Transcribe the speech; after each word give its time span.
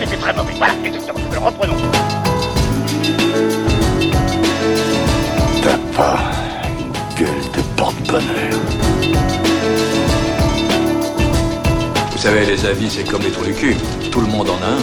c'était 0.00 0.16
très 0.16 0.32
mauvais. 0.32 0.54
Voilà, 0.56 0.74
exactement. 0.84 1.20
Alors 1.30 1.44
reprenons. 1.44 1.76
T'as 5.62 5.78
pas 5.94 6.18
une 6.78 6.92
gueule 7.18 7.44
de 7.54 7.62
porte-bonheur. 7.76 8.60
Vous 12.12 12.18
savez, 12.18 12.46
les 12.46 12.64
avis, 12.66 12.90
c'est 12.90 13.04
comme 13.04 13.22
les 13.22 13.30
trous 13.30 13.44
du 13.44 13.54
cul. 13.54 13.76
Tout 14.10 14.20
le 14.20 14.26
monde 14.26 14.48
en 14.50 14.56
a 14.62 14.66
un. 14.66 14.78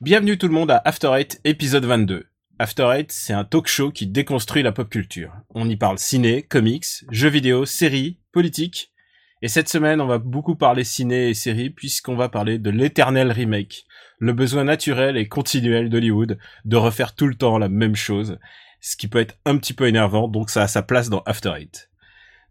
Bienvenue 0.00 0.36
tout 0.36 0.48
le 0.48 0.54
monde 0.54 0.70
à 0.70 0.82
After 0.84 1.12
Eight, 1.14 1.40
épisode 1.44 1.84
22. 1.84 2.26
After 2.58 2.90
Eight, 2.94 3.10
c'est 3.10 3.32
un 3.32 3.44
talk 3.44 3.66
show 3.66 3.90
qui 3.90 4.06
déconstruit 4.06 4.62
la 4.62 4.72
pop 4.72 4.88
culture. 4.88 5.32
On 5.54 5.68
y 5.68 5.76
parle 5.76 5.98
ciné, 5.98 6.42
comics, 6.42 6.86
jeux 7.10 7.30
vidéo, 7.30 7.64
séries, 7.64 8.18
politique. 8.32 8.93
Et 9.44 9.48
cette 9.48 9.68
semaine, 9.68 10.00
on 10.00 10.06
va 10.06 10.16
beaucoup 10.16 10.54
parler 10.56 10.84
ciné 10.84 11.28
et 11.28 11.34
séries 11.34 11.68
puisqu'on 11.68 12.16
va 12.16 12.30
parler 12.30 12.58
de 12.58 12.70
l'éternel 12.70 13.30
remake. 13.30 13.84
Le 14.18 14.32
besoin 14.32 14.64
naturel 14.64 15.18
et 15.18 15.28
continuel 15.28 15.90
d'Hollywood 15.90 16.38
de 16.64 16.76
refaire 16.78 17.14
tout 17.14 17.26
le 17.26 17.34
temps 17.34 17.58
la 17.58 17.68
même 17.68 17.94
chose. 17.94 18.38
Ce 18.80 18.96
qui 18.96 19.06
peut 19.06 19.18
être 19.18 19.36
un 19.44 19.58
petit 19.58 19.74
peu 19.74 19.86
énervant, 19.86 20.28
donc 20.28 20.48
ça 20.48 20.62
a 20.62 20.66
sa 20.66 20.80
place 20.80 21.10
dans 21.10 21.20
After 21.26 21.52
Eight. 21.58 21.90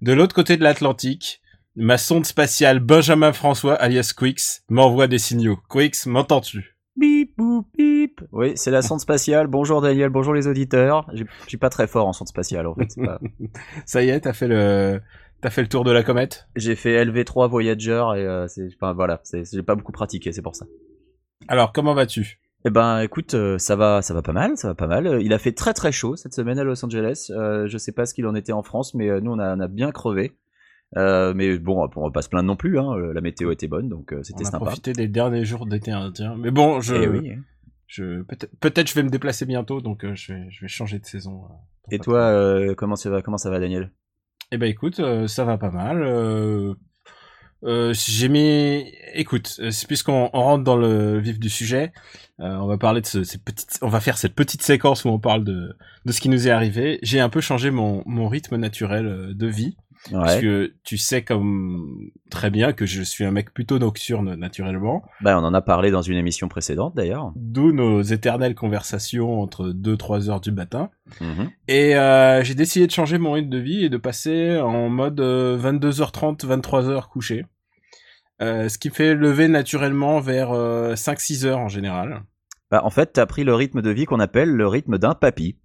De 0.03 0.13
l'autre 0.13 0.35
côté 0.35 0.55
de 0.55 0.61
l'Atlantique, 0.61 1.41
ma 1.75 1.97
sonde 1.97 2.27
spatiale 2.27 2.77
Benjamin 2.79 3.33
François 3.33 3.73
alias 3.73 4.13
Quix 4.15 4.61
m'envoie 4.69 5.07
des 5.07 5.17
signaux. 5.17 5.57
Quix, 5.71 6.05
m'entends-tu? 6.05 6.77
Bip, 6.95 7.31
boop, 7.35 7.65
bip. 7.75 8.21
Oui, 8.31 8.51
c'est 8.53 8.69
la 8.69 8.83
sonde 8.83 8.99
spatiale. 8.99 9.47
Bonjour 9.47 9.81
Daniel, 9.81 10.09
bonjour 10.09 10.35
les 10.35 10.45
auditeurs. 10.45 11.09
Je 11.15 11.23
suis 11.47 11.57
pas 11.57 11.69
très 11.69 11.87
fort 11.87 12.07
en 12.07 12.13
sonde 12.13 12.27
spatiale, 12.27 12.67
en 12.67 12.75
fait. 12.75 12.93
pas- 13.03 13.19
Ça 13.87 14.03
y 14.03 14.09
est, 14.09 14.19
t'as 14.19 14.33
fait 14.33 14.47
le, 14.47 15.01
t'as 15.43 15.49
fait 15.51 15.61
le 15.61 15.67
tour 15.67 15.83
de 15.83 15.91
la 15.91 16.01
comète? 16.03 16.47
J'ai 16.55 16.75
fait 16.75 17.05
LV3 17.05 17.49
Voyager 17.49 18.03
et 18.15 18.25
euh, 18.25 18.47
c'est, 18.47 18.67
enfin 18.75 18.93
voilà, 18.93 19.21
j'ai 19.31 19.61
pas 19.63 19.75
beaucoup 19.75 19.91
pratiqué, 19.91 20.31
c'est 20.31 20.41
pour 20.41 20.55
ça. 20.55 20.65
Alors, 21.47 21.71
comment 21.73 21.93
vas-tu? 21.93 22.39
Eh 22.65 22.69
ben, 22.69 23.01
écoute, 23.01 23.33
euh, 23.33 23.57
ça 23.57 23.75
va, 23.75 24.01
ça 24.01 24.13
va 24.13 24.21
pas 24.21 24.31
mal, 24.31 24.55
ça 24.55 24.69
va 24.69 24.73
pas 24.75 24.87
mal. 24.87 25.21
Il 25.21 25.33
a 25.33 25.37
fait 25.37 25.51
très 25.51 25.73
très 25.73 25.91
chaud 25.91 26.15
cette 26.15 26.33
semaine 26.33 26.57
à 26.57 26.63
Los 26.63 26.83
Angeles. 26.85 27.27
Euh, 27.31 27.67
je 27.67 27.77
sais 27.77 27.91
pas 27.91 28.05
ce 28.05 28.13
qu'il 28.13 28.25
en 28.25 28.35
était 28.35 28.53
en 28.53 28.63
France, 28.63 28.93
mais 28.93 29.19
nous 29.19 29.31
on 29.31 29.39
a, 29.39 29.55
on 29.55 29.59
a 29.59 29.67
bien 29.67 29.91
crevé. 29.91 30.37
Euh, 30.95 31.33
mais 31.35 31.57
bon, 31.57 31.89
on 31.95 32.05
va 32.05 32.11
pas 32.11 32.21
se 32.21 32.29
plaindre 32.29 32.47
non 32.47 32.55
plus. 32.55 32.79
Hein. 32.79 32.95
La 33.13 33.19
météo 33.19 33.51
était 33.51 33.67
bonne, 33.67 33.89
donc 33.89 34.15
c'était 34.23 34.43
On 34.45 34.47
a 34.47 34.51
sympa. 34.51 34.65
profité 34.65 34.93
des 34.93 35.07
derniers 35.09 35.43
jours 35.43 35.65
d'été 35.65 35.91
indien. 35.91 36.35
Mais 36.37 36.51
bon, 36.51 36.79
je, 36.79 36.95
Eh 36.95 37.07
oui. 37.07 37.33
je 37.87 38.21
peut-être, 38.21 38.57
peut-être 38.61 38.87
je 38.89 38.93
vais 38.95 39.03
me 39.03 39.09
déplacer 39.09 39.45
bientôt, 39.45 39.81
donc 39.81 40.05
je 40.13 40.33
vais, 40.33 40.47
je 40.49 40.61
vais 40.61 40.67
changer 40.69 40.99
de 40.99 41.05
saison. 41.05 41.41
Et 41.91 41.99
toi, 41.99 42.73
comment 42.77 42.95
ça 42.95 43.09
va, 43.09 43.21
comment 43.21 43.37
ça 43.37 43.49
va, 43.49 43.59
Daniel? 43.59 43.91
Eh 44.53 44.57
ben 44.57 44.69
écoute, 44.69 44.99
euh, 44.99 45.27
ça 45.27 45.45
va 45.45 45.57
pas 45.57 45.71
mal. 45.71 46.03
Euh, 46.03 46.75
euh, 47.63 47.91
j'ai 47.95 48.29
mis, 48.29 48.85
écoute, 49.15 49.59
puisqu'on 49.87 50.29
on 50.31 50.43
rentre 50.43 50.63
dans 50.63 50.75
le 50.75 51.17
vif 51.17 51.39
du 51.39 51.49
sujet, 51.49 51.91
on 52.37 52.67
va 52.67 52.77
parler 52.77 53.01
de 53.01 53.07
ce, 53.07 53.23
ces 53.23 53.39
on 53.81 53.87
va 53.87 53.99
faire 53.99 54.15
cette 54.15 54.35
petite 54.35 54.61
séquence 54.61 55.05
où 55.05 55.09
on 55.09 55.17
parle 55.17 55.43
de 55.43 55.75
de 56.05 56.11
ce 56.11 56.21
qui 56.21 56.29
nous 56.29 56.47
est 56.47 56.51
arrivé. 56.51 56.99
J'ai 57.01 57.19
un 57.19 57.29
peu 57.29 57.41
changé 57.41 57.71
mon 57.71 58.03
mon 58.05 58.27
rythme 58.27 58.57
naturel 58.57 59.33
de 59.35 59.47
vie. 59.47 59.75
Parce 60.11 60.41
que 60.41 60.73
tu 60.83 60.97
sais 60.97 61.23
comme 61.23 62.09
très 62.29 62.49
bien 62.49 62.73
que 62.73 62.85
je 62.85 63.01
suis 63.01 63.23
un 63.23 63.31
mec 63.31 63.53
plutôt 63.53 63.79
nocturne 63.79 64.35
naturellement, 64.35 65.03
Bah, 65.21 65.39
on 65.39 65.43
en 65.43 65.53
a 65.53 65.61
parlé 65.61 65.91
dans 65.91 66.01
une 66.01 66.17
émission 66.17 66.47
précédente 66.49 66.93
d'ailleurs. 66.95 67.31
d'où 67.35 67.71
nos 67.71 68.01
éternelles 68.01 68.55
conversations 68.55 69.39
entre 69.41 69.69
2-3 69.69 70.29
heures 70.29 70.41
du 70.41 70.51
matin. 70.51 70.89
Mhm. 71.21 71.49
Et 71.67 71.95
euh, 71.95 72.43
j'ai 72.43 72.55
décidé 72.55 72.85
de 72.87 72.91
changer 72.91 73.17
mon 73.17 73.31
rythme 73.31 73.49
de 73.49 73.59
vie 73.59 73.85
et 73.85 73.89
de 73.89 73.97
passer 73.97 74.57
en 74.59 74.89
mode 74.89 75.19
euh, 75.21 75.57
22h30, 75.57 76.45
23h 76.45 77.07
couché. 77.09 77.45
Euh, 78.41 78.67
ce 78.67 78.77
qui 78.77 78.89
me 78.89 78.93
fait 78.93 79.15
lever 79.15 79.47
naturellement 79.47 80.19
vers 80.19 80.51
euh, 80.51 80.95
5-6 80.95 81.45
heures 81.45 81.59
en 81.59 81.69
général. 81.69 82.23
Bah, 82.71 82.81
en 82.83 82.89
fait, 82.89 83.13
t'as 83.13 83.25
pris 83.27 83.43
le 83.43 83.53
rythme 83.53 83.81
de 83.81 83.91
vie 83.91 84.05
qu'on 84.05 84.19
appelle 84.19 84.49
le 84.49 84.67
rythme 84.67 84.97
d'un 84.97 85.13
papy. 85.13 85.57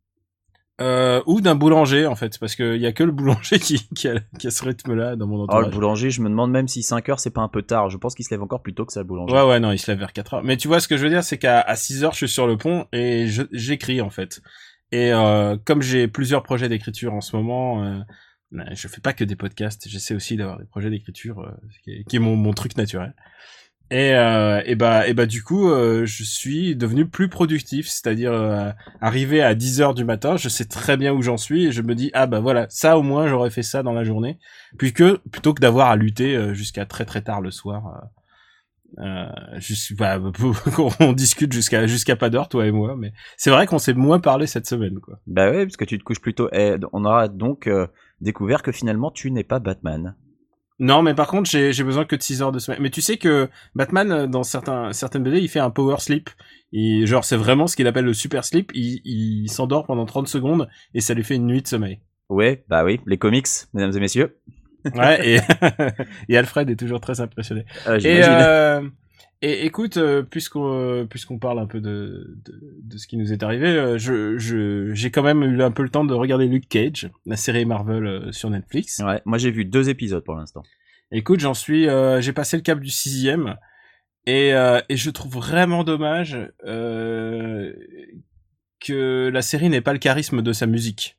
Euh, 0.80 1.20
ou 1.26 1.40
d'un 1.40 1.56
boulanger 1.56 2.06
en 2.06 2.14
fait, 2.14 2.38
parce 2.38 2.54
qu'il 2.54 2.76
y 2.76 2.86
a 2.86 2.92
que 2.92 3.02
le 3.02 3.10
boulanger 3.10 3.58
qui, 3.60 3.88
qui, 3.96 4.06
a, 4.06 4.20
qui 4.38 4.46
a 4.46 4.50
ce 4.50 4.64
rythme-là 4.64 5.16
dans 5.16 5.26
mon 5.26 5.40
entourage. 5.40 5.66
le 5.66 5.72
boulanger, 5.72 6.10
je 6.10 6.20
me 6.22 6.28
demande 6.28 6.52
même 6.52 6.68
si 6.68 6.84
5 6.84 7.08
heures 7.08 7.18
c'est 7.18 7.30
pas 7.30 7.40
un 7.40 7.48
peu 7.48 7.62
tard. 7.62 7.90
Je 7.90 7.96
pense 7.96 8.14
qu'il 8.14 8.24
se 8.24 8.30
lève 8.30 8.42
encore 8.42 8.62
plus 8.62 8.74
tôt 8.74 8.84
que 8.86 8.92
ça, 8.92 9.00
le 9.00 9.06
boulanger. 9.06 9.34
Ouais, 9.34 9.42
ouais, 9.42 9.58
non, 9.58 9.72
il 9.72 9.78
se 9.78 9.90
lève 9.90 9.98
vers 9.98 10.12
4 10.12 10.34
heures. 10.34 10.44
Mais 10.44 10.56
tu 10.56 10.68
vois, 10.68 10.78
ce 10.78 10.86
que 10.86 10.96
je 10.96 11.02
veux 11.02 11.10
dire, 11.10 11.24
c'est 11.24 11.38
qu'à 11.38 11.60
à 11.60 11.74
6 11.74 12.04
heures, 12.04 12.12
je 12.12 12.18
suis 12.18 12.28
sur 12.28 12.46
le 12.46 12.56
pont 12.56 12.86
et 12.92 13.26
j'écris, 13.52 14.00
en 14.00 14.10
fait. 14.10 14.40
Et 14.92 15.12
euh, 15.12 15.56
comme 15.64 15.82
j'ai 15.82 16.08
plusieurs 16.08 16.42
projets 16.42 16.68
d'écriture 16.68 17.12
en 17.12 17.20
ce 17.20 17.36
moment, 17.36 17.84
euh, 17.84 18.00
je 18.72 18.88
fais 18.88 19.00
pas 19.00 19.12
que 19.12 19.24
des 19.24 19.36
podcasts, 19.36 19.88
j'essaie 19.88 20.14
aussi 20.14 20.36
d'avoir 20.36 20.58
des 20.58 20.64
projets 20.64 20.90
d'écriture, 20.90 21.40
euh, 21.40 21.50
qui, 21.82 21.90
est, 21.90 22.04
qui 22.04 22.16
est 22.16 22.20
mon, 22.20 22.36
mon 22.36 22.52
truc 22.52 22.76
naturel. 22.76 23.14
Et, 23.90 24.14
euh, 24.14 24.62
bah, 24.76 25.08
et 25.08 25.14
bah, 25.14 25.24
du 25.24 25.42
coup, 25.42 25.70
euh, 25.70 26.04
je 26.04 26.22
suis 26.22 26.76
devenu 26.76 27.06
plus 27.06 27.28
productif, 27.28 27.88
c'est-à-dire 27.88 28.32
euh, 28.32 28.70
arrivé 29.00 29.40
à 29.42 29.54
10 29.54 29.80
heures 29.80 29.94
du 29.94 30.04
matin, 30.04 30.36
je 30.36 30.50
sais 30.50 30.66
très 30.66 30.98
bien 30.98 31.14
où 31.14 31.22
j'en 31.22 31.38
suis 31.38 31.66
et 31.66 31.72
je 31.72 31.80
me 31.80 31.94
dis, 31.94 32.10
ah 32.12 32.26
bah 32.26 32.40
voilà, 32.40 32.66
ça 32.68 32.98
au 32.98 33.02
moins, 33.02 33.28
j'aurais 33.28 33.50
fait 33.50 33.62
ça 33.62 33.82
dans 33.82 33.94
la 33.94 34.04
journée, 34.04 34.38
puis 34.76 34.92
que, 34.92 35.16
plutôt 35.30 35.54
que 35.54 35.60
d'avoir 35.62 35.88
à 35.88 35.96
lutter 35.96 36.36
euh, 36.36 36.52
jusqu'à 36.52 36.84
très 36.84 37.06
très 37.06 37.22
tard 37.22 37.40
le 37.40 37.50
soir. 37.50 38.10
euh, 38.98 39.04
euh, 39.04 39.60
juste, 39.60 39.94
bah, 39.96 40.18
on 41.00 41.12
discute 41.14 41.52
jusqu'à 41.52 41.86
jusqu'à 41.86 42.16
pas 42.16 42.28
d'heure, 42.28 42.48
toi 42.50 42.66
et 42.66 42.72
moi, 42.72 42.94
mais 42.94 43.12
c'est 43.38 43.50
vrai 43.50 43.66
qu'on 43.66 43.78
s'est 43.78 43.94
moins 43.94 44.20
parlé 44.20 44.46
cette 44.46 44.66
semaine, 44.66 44.98
quoi. 45.00 45.18
Bah 45.26 45.50
ouais, 45.50 45.64
parce 45.64 45.76
que 45.78 45.84
tu 45.84 45.98
te 45.98 46.04
couches 46.04 46.20
plus 46.20 46.34
tôt. 46.34 46.48
Et 46.52 46.74
on 46.92 47.04
aura 47.04 47.28
donc 47.28 47.68
découvert 48.20 48.62
que 48.62 48.72
finalement 48.72 49.10
tu 49.10 49.30
n'es 49.30 49.44
pas 49.44 49.58
Batman. 49.58 50.14
Non, 50.80 51.02
mais 51.02 51.14
par 51.14 51.26
contre, 51.26 51.50
j'ai 51.50 51.82
besoin 51.82 52.04
que 52.04 52.14
de 52.14 52.22
6 52.22 52.40
heures 52.42 52.52
de 52.52 52.58
semaine. 52.60 52.78
Mais 52.80 52.90
tu 52.90 53.00
sais 53.00 53.16
que 53.16 53.48
Batman, 53.74 54.12
euh, 54.12 54.26
dans 54.28 54.44
certains 54.44 54.92
certaines 54.92 55.24
BD, 55.24 55.38
il 55.38 55.48
fait 55.48 55.58
un 55.58 55.70
power 55.70 55.96
sleep. 55.98 56.30
Et 56.72 57.04
genre, 57.06 57.24
c'est 57.24 57.36
vraiment 57.36 57.66
ce 57.66 57.74
qu'il 57.74 57.86
appelle 57.88 58.04
le 58.04 58.14
super 58.14 58.44
sleep. 58.44 58.70
Il, 58.74 59.00
il 59.04 59.48
s'endort 59.50 59.86
pendant 59.86 60.06
30 60.06 60.28
secondes 60.28 60.68
et 60.94 61.00
ça 61.00 61.14
lui 61.14 61.24
fait 61.24 61.34
une 61.34 61.46
nuit 61.46 61.62
de 61.62 61.66
sommeil. 61.66 62.00
Ouais, 62.28 62.64
bah 62.68 62.84
oui, 62.84 63.00
les 63.06 63.18
comics, 63.18 63.46
mesdames 63.74 63.96
et 63.96 64.00
messieurs. 64.00 64.38
Ouais, 64.94 65.36
et, 65.36 65.40
et 66.28 66.36
Alfred 66.36 66.70
est 66.70 66.76
toujours 66.76 67.00
très 67.00 67.20
impressionné. 67.20 67.64
Euh, 67.86 67.98
Et, 67.98 68.20
euh, 68.22 68.82
et 69.42 69.64
écoute, 69.66 69.96
euh, 69.96 70.22
puisqu'on 70.22 70.72
euh, 70.72 71.04
puisqu'on 71.04 71.38
parle 71.38 71.58
un 71.58 71.66
peu 71.66 71.80
de, 71.80 72.36
de, 72.44 72.60
de 72.82 72.98
ce 72.98 73.06
qui 73.06 73.16
nous 73.16 73.32
est 73.32 73.42
arrivé, 73.42 73.68
euh, 73.68 73.98
je 73.98 74.36
je 74.38 74.92
j'ai 74.94 75.10
quand 75.10 75.22
même 75.22 75.42
eu 75.42 75.62
un 75.62 75.70
peu 75.70 75.82
le 75.82 75.90
temps 75.90 76.04
de 76.04 76.14
regarder 76.14 76.46
Luke 76.46 76.68
Cage, 76.68 77.10
la 77.26 77.36
série 77.36 77.64
Marvel 77.64 78.32
sur 78.32 78.50
Netflix. 78.50 79.00
Ouais, 79.04 79.20
moi 79.24 79.38
j'ai 79.38 79.50
vu 79.50 79.64
deux 79.64 79.88
épisodes 79.88 80.24
pour 80.24 80.34
l'instant. 80.34 80.62
Écoute, 81.10 81.40
j'en 81.40 81.54
suis, 81.54 81.88
euh, 81.88 82.20
j'ai 82.20 82.32
passé 82.34 82.56
le 82.56 82.62
cap 82.62 82.80
du 82.80 82.90
sixième 82.90 83.56
et 84.26 84.52
euh, 84.52 84.80
et 84.90 84.96
je 84.96 85.08
trouve 85.10 85.34
vraiment 85.34 85.82
dommage 85.84 86.36
euh, 86.66 87.72
que 88.80 89.30
la 89.32 89.40
série 89.40 89.70
n'ait 89.70 89.80
pas 89.80 89.94
le 89.94 89.98
charisme 89.98 90.42
de 90.42 90.52
sa 90.52 90.66
musique. 90.66 91.16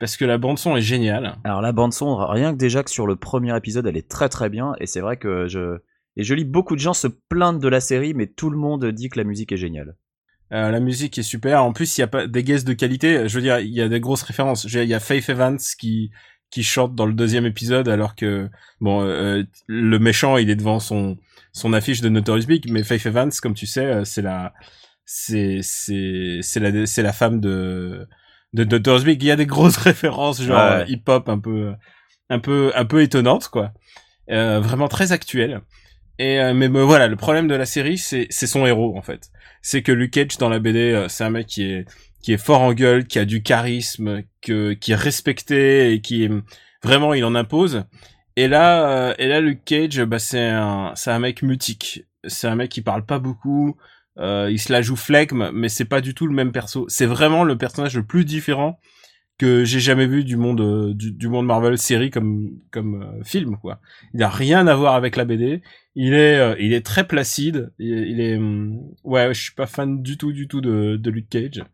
Parce 0.00 0.16
que 0.16 0.24
la 0.24 0.38
bande 0.38 0.58
son 0.58 0.76
est 0.76 0.80
géniale. 0.80 1.36
Alors 1.44 1.60
la 1.60 1.72
bande 1.72 1.92
son, 1.92 2.16
rien 2.16 2.52
que 2.52 2.58
déjà 2.58 2.82
que 2.84 2.90
sur 2.90 3.06
le 3.06 3.16
premier 3.16 3.54
épisode, 3.56 3.86
elle 3.86 3.96
est 3.96 4.08
très 4.08 4.28
très 4.28 4.48
bien. 4.48 4.74
Et 4.80 4.86
c'est 4.86 5.00
vrai 5.00 5.16
que 5.16 5.48
je 5.48 5.78
et 6.18 6.24
je 6.24 6.34
lis 6.34 6.44
beaucoup 6.44 6.74
de 6.74 6.80
gens 6.80 6.92
se 6.92 7.06
plaindre 7.06 7.58
de 7.60 7.68
la 7.68 7.80
série, 7.80 8.12
mais 8.12 8.26
tout 8.26 8.50
le 8.50 8.58
monde 8.58 8.84
dit 8.92 9.08
que 9.08 9.18
la 9.18 9.24
musique 9.24 9.52
est 9.52 9.56
géniale. 9.56 9.94
Euh, 10.52 10.70
la 10.70 10.80
musique 10.80 11.16
est 11.18 11.22
super. 11.22 11.62
En 11.64 11.72
plus, 11.72 11.96
il 11.96 12.00
y 12.02 12.04
a 12.04 12.08
pas 12.08 12.26
des 12.26 12.42
guests 12.44 12.66
de 12.66 12.72
qualité. 12.74 13.28
Je 13.28 13.34
veux 13.34 13.42
dire, 13.42 13.58
il 13.60 13.72
y 13.72 13.80
a 13.80 13.88
des 13.88 14.00
grosses 14.00 14.22
références. 14.22 14.64
Il 14.64 14.84
y 14.84 14.94
a 14.94 15.00
Faith 15.00 15.28
Evans 15.30 15.58
qui 15.78 16.10
qui 16.50 16.62
chante 16.62 16.94
dans 16.94 17.04
le 17.04 17.12
deuxième 17.12 17.44
épisode, 17.44 17.88
alors 17.90 18.14
que 18.16 18.48
bon, 18.80 19.02
euh, 19.02 19.42
le 19.66 19.98
méchant, 19.98 20.38
il 20.38 20.48
est 20.50 20.56
devant 20.56 20.80
son 20.80 21.18
son 21.52 21.72
affiche 21.74 22.00
de 22.00 22.08
Notorious 22.08 22.46
Big, 22.46 22.70
mais 22.70 22.82
Faith 22.82 23.04
Evans, 23.06 23.30
comme 23.42 23.52
tu 23.54 23.66
sais, 23.66 23.84
euh, 23.84 24.04
c'est 24.04 24.22
la 24.22 24.54
c'est 25.04 25.60
c'est 25.62 26.38
c'est 26.42 26.60
la 26.60 26.86
c'est 26.86 27.02
la 27.02 27.12
femme 27.12 27.40
de 27.40 28.06
de 28.54 28.64
Notorious 28.64 29.04
Big. 29.04 29.22
Il 29.22 29.26
y 29.26 29.30
a 29.30 29.36
des 29.36 29.46
grosses 29.46 29.76
références, 29.90 30.42
genre 30.42 30.56
Ouais. 30.56 30.82
euh, 30.82 30.84
hip-hop 30.88 31.28
un 31.28 31.38
peu 31.38 31.74
un 32.30 32.38
peu 32.38 32.72
un 32.74 32.84
peu 32.86 33.02
étonnantes, 33.02 33.48
quoi. 33.48 33.72
Euh, 34.30 34.60
vraiment 34.60 34.88
très 34.88 35.12
actuelles. 35.12 35.60
Et 36.18 36.40
euh, 36.40 36.52
mais, 36.54 36.68
voilà, 36.68 37.06
le 37.06 37.16
problème 37.16 37.48
de 37.48 37.54
la 37.54 37.66
série, 37.66 37.98
c'est 37.98 38.30
son 38.30 38.66
héros 38.66 38.96
en 38.96 39.02
fait. 39.02 39.30
C'est 39.62 39.82
que 39.82 39.92
Luke 39.92 40.12
Cage 40.12 40.38
dans 40.38 40.48
la 40.48 40.58
BD, 40.58 40.92
euh, 40.92 41.08
c'est 41.08 41.24
un 41.24 41.30
mec 41.30 41.46
qui 41.46 41.64
est 41.64 41.84
qui 42.22 42.32
est 42.32 42.38
fort 42.38 42.62
en 42.62 42.72
gueule, 42.72 43.06
qui 43.06 43.18
a 43.18 43.24
du 43.24 43.42
charisme, 43.42 44.22
que 44.42 44.72
qui 44.72 44.92
est 44.92 44.96
respecté 44.96 45.92
et 45.92 46.00
qui 46.00 46.28
vraiment 46.82 47.14
il 47.14 47.24
en 47.24 47.34
impose. 47.34 47.84
Et 48.36 48.48
là, 48.48 48.90
euh, 48.90 49.14
et 49.18 49.28
là 49.28 49.40
Luke 49.40 49.64
Cage, 49.64 50.00
bah 50.04 50.18
c'est 50.18 50.48
un 50.48 50.92
c'est 50.94 51.10
un 51.10 51.18
mec 51.18 51.42
mutique. 51.42 52.04
C'est 52.26 52.48
un 52.48 52.56
mec 52.56 52.70
qui 52.70 52.82
parle 52.82 53.06
pas 53.06 53.18
beaucoup. 53.18 53.76
Euh, 54.18 54.48
il 54.50 54.58
se 54.58 54.72
la 54.72 54.82
joue 54.82 54.96
flegme, 54.96 55.50
mais 55.52 55.68
c'est 55.68 55.84
pas 55.84 56.00
du 56.00 56.14
tout 56.14 56.26
le 56.26 56.34
même 56.34 56.52
perso. 56.52 56.86
C'est 56.88 57.06
vraiment 57.06 57.44
le 57.44 57.56
personnage 57.56 57.96
le 57.96 58.04
plus 58.04 58.24
différent 58.24 58.80
que 59.38 59.64
j'ai 59.64 59.78
jamais 59.78 60.06
vu 60.06 60.24
du 60.24 60.36
monde 60.36 60.60
euh, 60.60 60.92
du, 60.94 61.12
du 61.12 61.28
monde 61.28 61.46
Marvel 61.46 61.78
série 61.78 62.10
comme 62.10 62.50
comme 62.72 63.02
euh, 63.02 63.24
film 63.24 63.56
quoi. 63.56 63.80
Il 64.12 64.22
a 64.22 64.28
rien 64.28 64.66
à 64.66 64.74
voir 64.74 64.94
avec 64.94 65.14
la 65.14 65.24
BD. 65.24 65.62
Il 66.00 66.14
est 66.14 66.38
euh, 66.38 66.54
il 66.60 66.72
est 66.74 66.86
très 66.86 67.06
placide. 67.08 67.72
Il, 67.80 67.88
il 67.88 68.20
est 68.20 68.36
hum, 68.36 68.78
ouais, 69.02 69.34
je 69.34 69.42
suis 69.42 69.54
pas 69.54 69.66
fan 69.66 70.00
du 70.00 70.16
tout 70.16 70.32
du 70.32 70.46
tout 70.46 70.60
de 70.60 70.94
de 70.96 71.10
Luke 71.10 71.28
Cage 71.28 71.64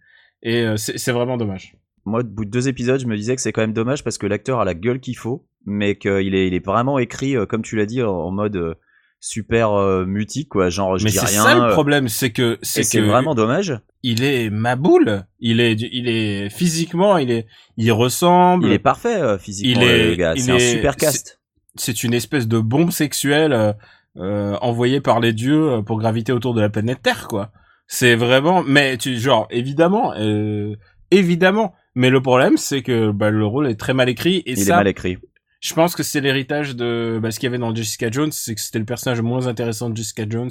et 0.43 0.63
euh, 0.63 0.77
c'est 0.79 0.97
c'est 0.99 1.13
vraiment 1.13 1.37
dommage. 1.37 1.77
Moi, 2.07 2.21
au 2.21 2.25
bout 2.25 2.45
de 2.47 2.51
deux 2.51 2.69
épisodes, 2.69 3.01
je 3.01 3.07
me 3.07 3.17
disais 3.17 3.35
que 3.37 3.43
c'est 3.43 3.53
quand 3.53 3.61
même 3.61 3.73
dommage 3.75 4.03
parce 4.03 4.17
que 4.19 4.27
l'acteur 4.27 4.61
a 4.61 4.65
la 4.65 4.75
gueule 4.75 5.01
qu'il 5.01 5.17
faut, 5.17 5.47
mais 5.67 5.97
qu'il 5.97 6.35
est, 6.35 6.47
il 6.49 6.55
est 6.55 6.65
vraiment 6.65 6.99
écrit, 6.99 7.35
euh, 7.37 7.47
comme 7.47 7.63
tu 7.63 7.77
l'as 7.77 7.87
dit, 7.87 8.03
en, 8.03 8.31
mode 8.31 8.57
euh, 8.57 8.75
super 9.21 9.73
euh, 9.73 10.05
mutique 10.07 10.49
quoi. 10.51 10.69
Genre 10.71 10.97
je 10.99 11.05
Mais 11.05 11.11
dis 11.11 11.19
c'est 11.19 11.27
rien. 11.27 11.43
ça 11.45 11.67
le 11.67 11.73
problème, 11.73 12.09
c'est 12.09 12.31
que 12.31 12.59
c'est 12.63 12.83
c'est 12.83 13.01
que 13.01 13.05
vraiment 13.05 13.35
dommage. 13.35 13.79
il 14.03 14.23
est 14.25 14.49
ma 14.49 14.75
boule. 14.77 15.25
Il 15.39 15.61
est 15.61 15.75
il 15.81 16.09
est 16.09 16.49
physiquement, 16.49 17.19
il 17.19 17.31
est 17.31 17.47
il 17.77 17.93
ressemble. 17.93 18.67
Il 18.69 18.73
est 18.73 18.79
parfait 18.79 19.39
physiquement 19.39 19.83
Il 19.83 19.87
est- 19.87 20.09
le 20.11 20.15
gars. 20.17 20.35
C'est 20.37 20.51
un 20.51 20.59
super 20.59 20.97
cast. 20.97 21.41
c'est 21.77 22.05
une 22.05 22.15
espèce 22.15 22.49
de 22.49 22.59
bombe 22.59 22.91
sexuelle 22.91 23.75
euh, 24.17 25.01
par 25.03 25.21
les 25.21 25.33
dieux 25.33 25.73
euh, 25.73 25.83
pour 25.83 25.99
graviter 25.99 26.33
autour 26.33 26.55
de 26.55 26.61
la 26.61 26.69
planète 26.69 27.03
Terre, 27.03 27.29
quoi. 27.29 27.51
C'est 27.87 28.15
vraiment, 28.15 28.63
mais 28.63 28.97
tu 28.97 29.17
genre 29.19 29.47
évidemment, 29.51 30.15
euh, 30.17 30.75
évidemment. 31.11 31.75
Mais 31.95 32.11
le 32.11 32.21
problème, 32.21 32.57
c'est 32.57 32.83
que 32.83 33.11
bah, 33.11 33.31
le 33.31 33.47
rôle 33.47 33.69
est 33.69 33.79
très 33.79 33.95
mal 33.95 34.09
écrit 34.09 34.37
et 34.47 34.53
Il 34.53 34.59
ça, 34.59 34.75
est 34.75 34.77
mal 34.77 34.89
écrit. 34.89 35.19
je 35.61 35.75
pense 35.75 35.95
que 35.95 36.03
c'est 36.03 36.21
l'héritage 36.21 36.75
de 36.75 37.19
bah, 37.23 37.31
ce 37.31 37.39
qu'il 37.39 37.47
y 37.47 37.49
avait 37.49 37.59
dans 37.59 37.75
Jessica 37.75 38.11
Jones, 38.11 38.33
c'est 38.33 38.55
que 38.55 38.61
c'était 38.61 38.79
le 38.79 38.85
personnage 38.85 39.19
le 39.19 39.25
moins 39.25 39.47
intéressant 39.47 39.91
de 39.91 39.97
Jessica 39.97 40.25
Jones. 40.29 40.51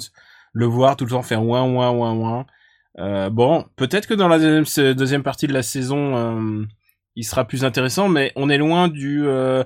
Le 0.52 0.66
voir 0.66 0.96
tout 0.96 1.04
le 1.04 1.10
temps 1.10 1.22
faire 1.22 1.44
ouin 1.44 1.64
ouin 1.64 1.90
ouin 1.90 2.12
ouin. 2.14 2.46
Euh, 2.98 3.28
bon, 3.28 3.66
peut-être 3.76 4.06
que 4.06 4.14
dans 4.14 4.28
la 4.28 4.38
deuxième, 4.38 4.94
deuxième 4.94 5.22
partie 5.22 5.46
de 5.48 5.52
la 5.52 5.62
saison, 5.62 6.16
euh, 6.16 6.64
il 7.16 7.24
sera 7.24 7.44
plus 7.44 7.64
intéressant, 7.64 8.08
mais 8.08 8.32
on 8.36 8.48
est 8.48 8.58
loin 8.58 8.88
du, 8.88 9.26
euh, 9.26 9.64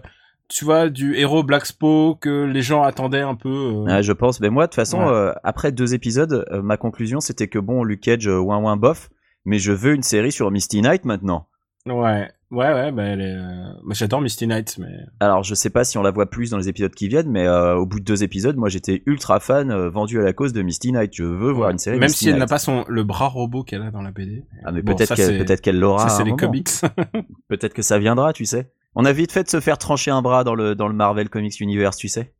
tu 0.49 0.65
vois, 0.65 0.89
du 0.89 1.15
héros 1.17 1.43
Black 1.43 1.67
Spo 1.67 2.17
que 2.21 2.45
les 2.45 2.63
gens 2.63 2.83
attendaient 2.83 3.21
un 3.21 3.35
peu. 3.35 3.49
euh. 3.49 3.85
Ouais, 3.85 4.03
je 4.03 4.13
pense. 4.13 4.41
Mais 4.41 4.51
moi, 4.51 4.65
de 4.65 4.71
toute 4.71 4.77
façon, 4.77 4.99
Ouais. 5.01 5.09
euh, 5.13 5.33
après 5.45 5.73
deux 5.73 5.95
épisodes, 5.95 6.45
euh, 6.51 6.63
ma 6.63 6.77
conclusion 6.77 7.21
c'était 7.21 7.49
que 7.49 7.59
bon, 7.59 7.85
Luke 7.85 8.01
Cage, 8.01 8.27
ouin 8.27 8.59
ouin 8.59 8.77
bof, 8.77 9.11
mais 9.45 9.59
je 9.59 9.73
veux 9.73 9.95
une 9.95 10.03
série 10.03 10.33
sur 10.33 10.51
Misty 10.51 10.81
Knight 10.83 11.05
maintenant. 11.05 11.47
Ouais, 11.87 12.29
ouais, 12.51 12.73
ouais, 12.75 12.93
bah, 12.93 13.03
elle 13.05 13.21
est, 13.23 13.37
bah, 13.37 13.93
j'adore 13.95 14.21
Misty 14.21 14.47
Knight, 14.47 14.77
mais 14.79 14.89
Alors, 15.21 15.43
je 15.43 15.55
sais 15.55 15.71
pas 15.71 15.85
si 15.85 15.97
on 15.97 16.03
la 16.03 16.11
voit 16.11 16.29
plus 16.29 16.51
dans 16.51 16.59
les 16.59 16.69
épisodes 16.69 16.95
qui 16.95 17.09
viennent, 17.09 17.31
mais 17.31 17.49
au 17.49 17.87
bout 17.87 17.99
de 18.01 18.05
deux 18.05 18.23
épisodes, 18.25 18.57
moi 18.57 18.69
j'étais 18.69 19.03
ultra 19.07 19.41
fan, 19.41 19.73
vendu 19.89 20.21
à 20.21 20.23
la 20.25 20.35
cause 20.35 20.53
de 20.53 20.61
Misty 20.61 20.93
Knight. 20.93 21.13
Je 21.15 21.25
veux 21.25 21.51
voir 21.53 21.71
une 21.71 21.79
série. 21.79 21.99
même 21.99 22.09
Misty 22.09 22.25
si 22.25 22.29
elle 22.31 22.37
n'a 22.39 22.47
pas 22.47 22.59
son 22.59 22.85
le 22.89 23.05
bras 23.05 23.29
robot 23.29 23.63
qu'elle 23.63 23.81
a 23.83 23.91
dans 23.91 24.03
la 24.03 24.11
BD. 24.11 24.45
Ah, 24.65 24.73
mais 24.73 24.83
Bon, 24.83 24.95
peut-être 24.97 25.61
qu'elle 25.63 25.79
l'aura. 25.79 26.09
Ça, 26.09 26.17
c'est 26.17 26.25
les 26.25 26.31
moment. 26.33 26.37
comics. 26.37 26.69
Peut-être 27.49 27.73
que 27.75 27.83
ça 27.83 27.99
viendra, 27.99 28.33
tu 28.35 28.45
sais. 28.45 28.71
On 29.01 29.05
a 29.05 29.13
vite 29.13 29.31
fait 29.31 29.45
de 29.45 29.49
se 29.49 29.61
faire 29.61 29.79
trancher 29.79 30.11
un 30.11 30.23
bras 30.23 30.43
dans 30.43 30.57
le 30.57 30.93
Marvel 30.93 31.29
Comics 31.29 31.61
Universe, 31.61 31.97
tu 31.97 32.09
sais. 32.09 32.33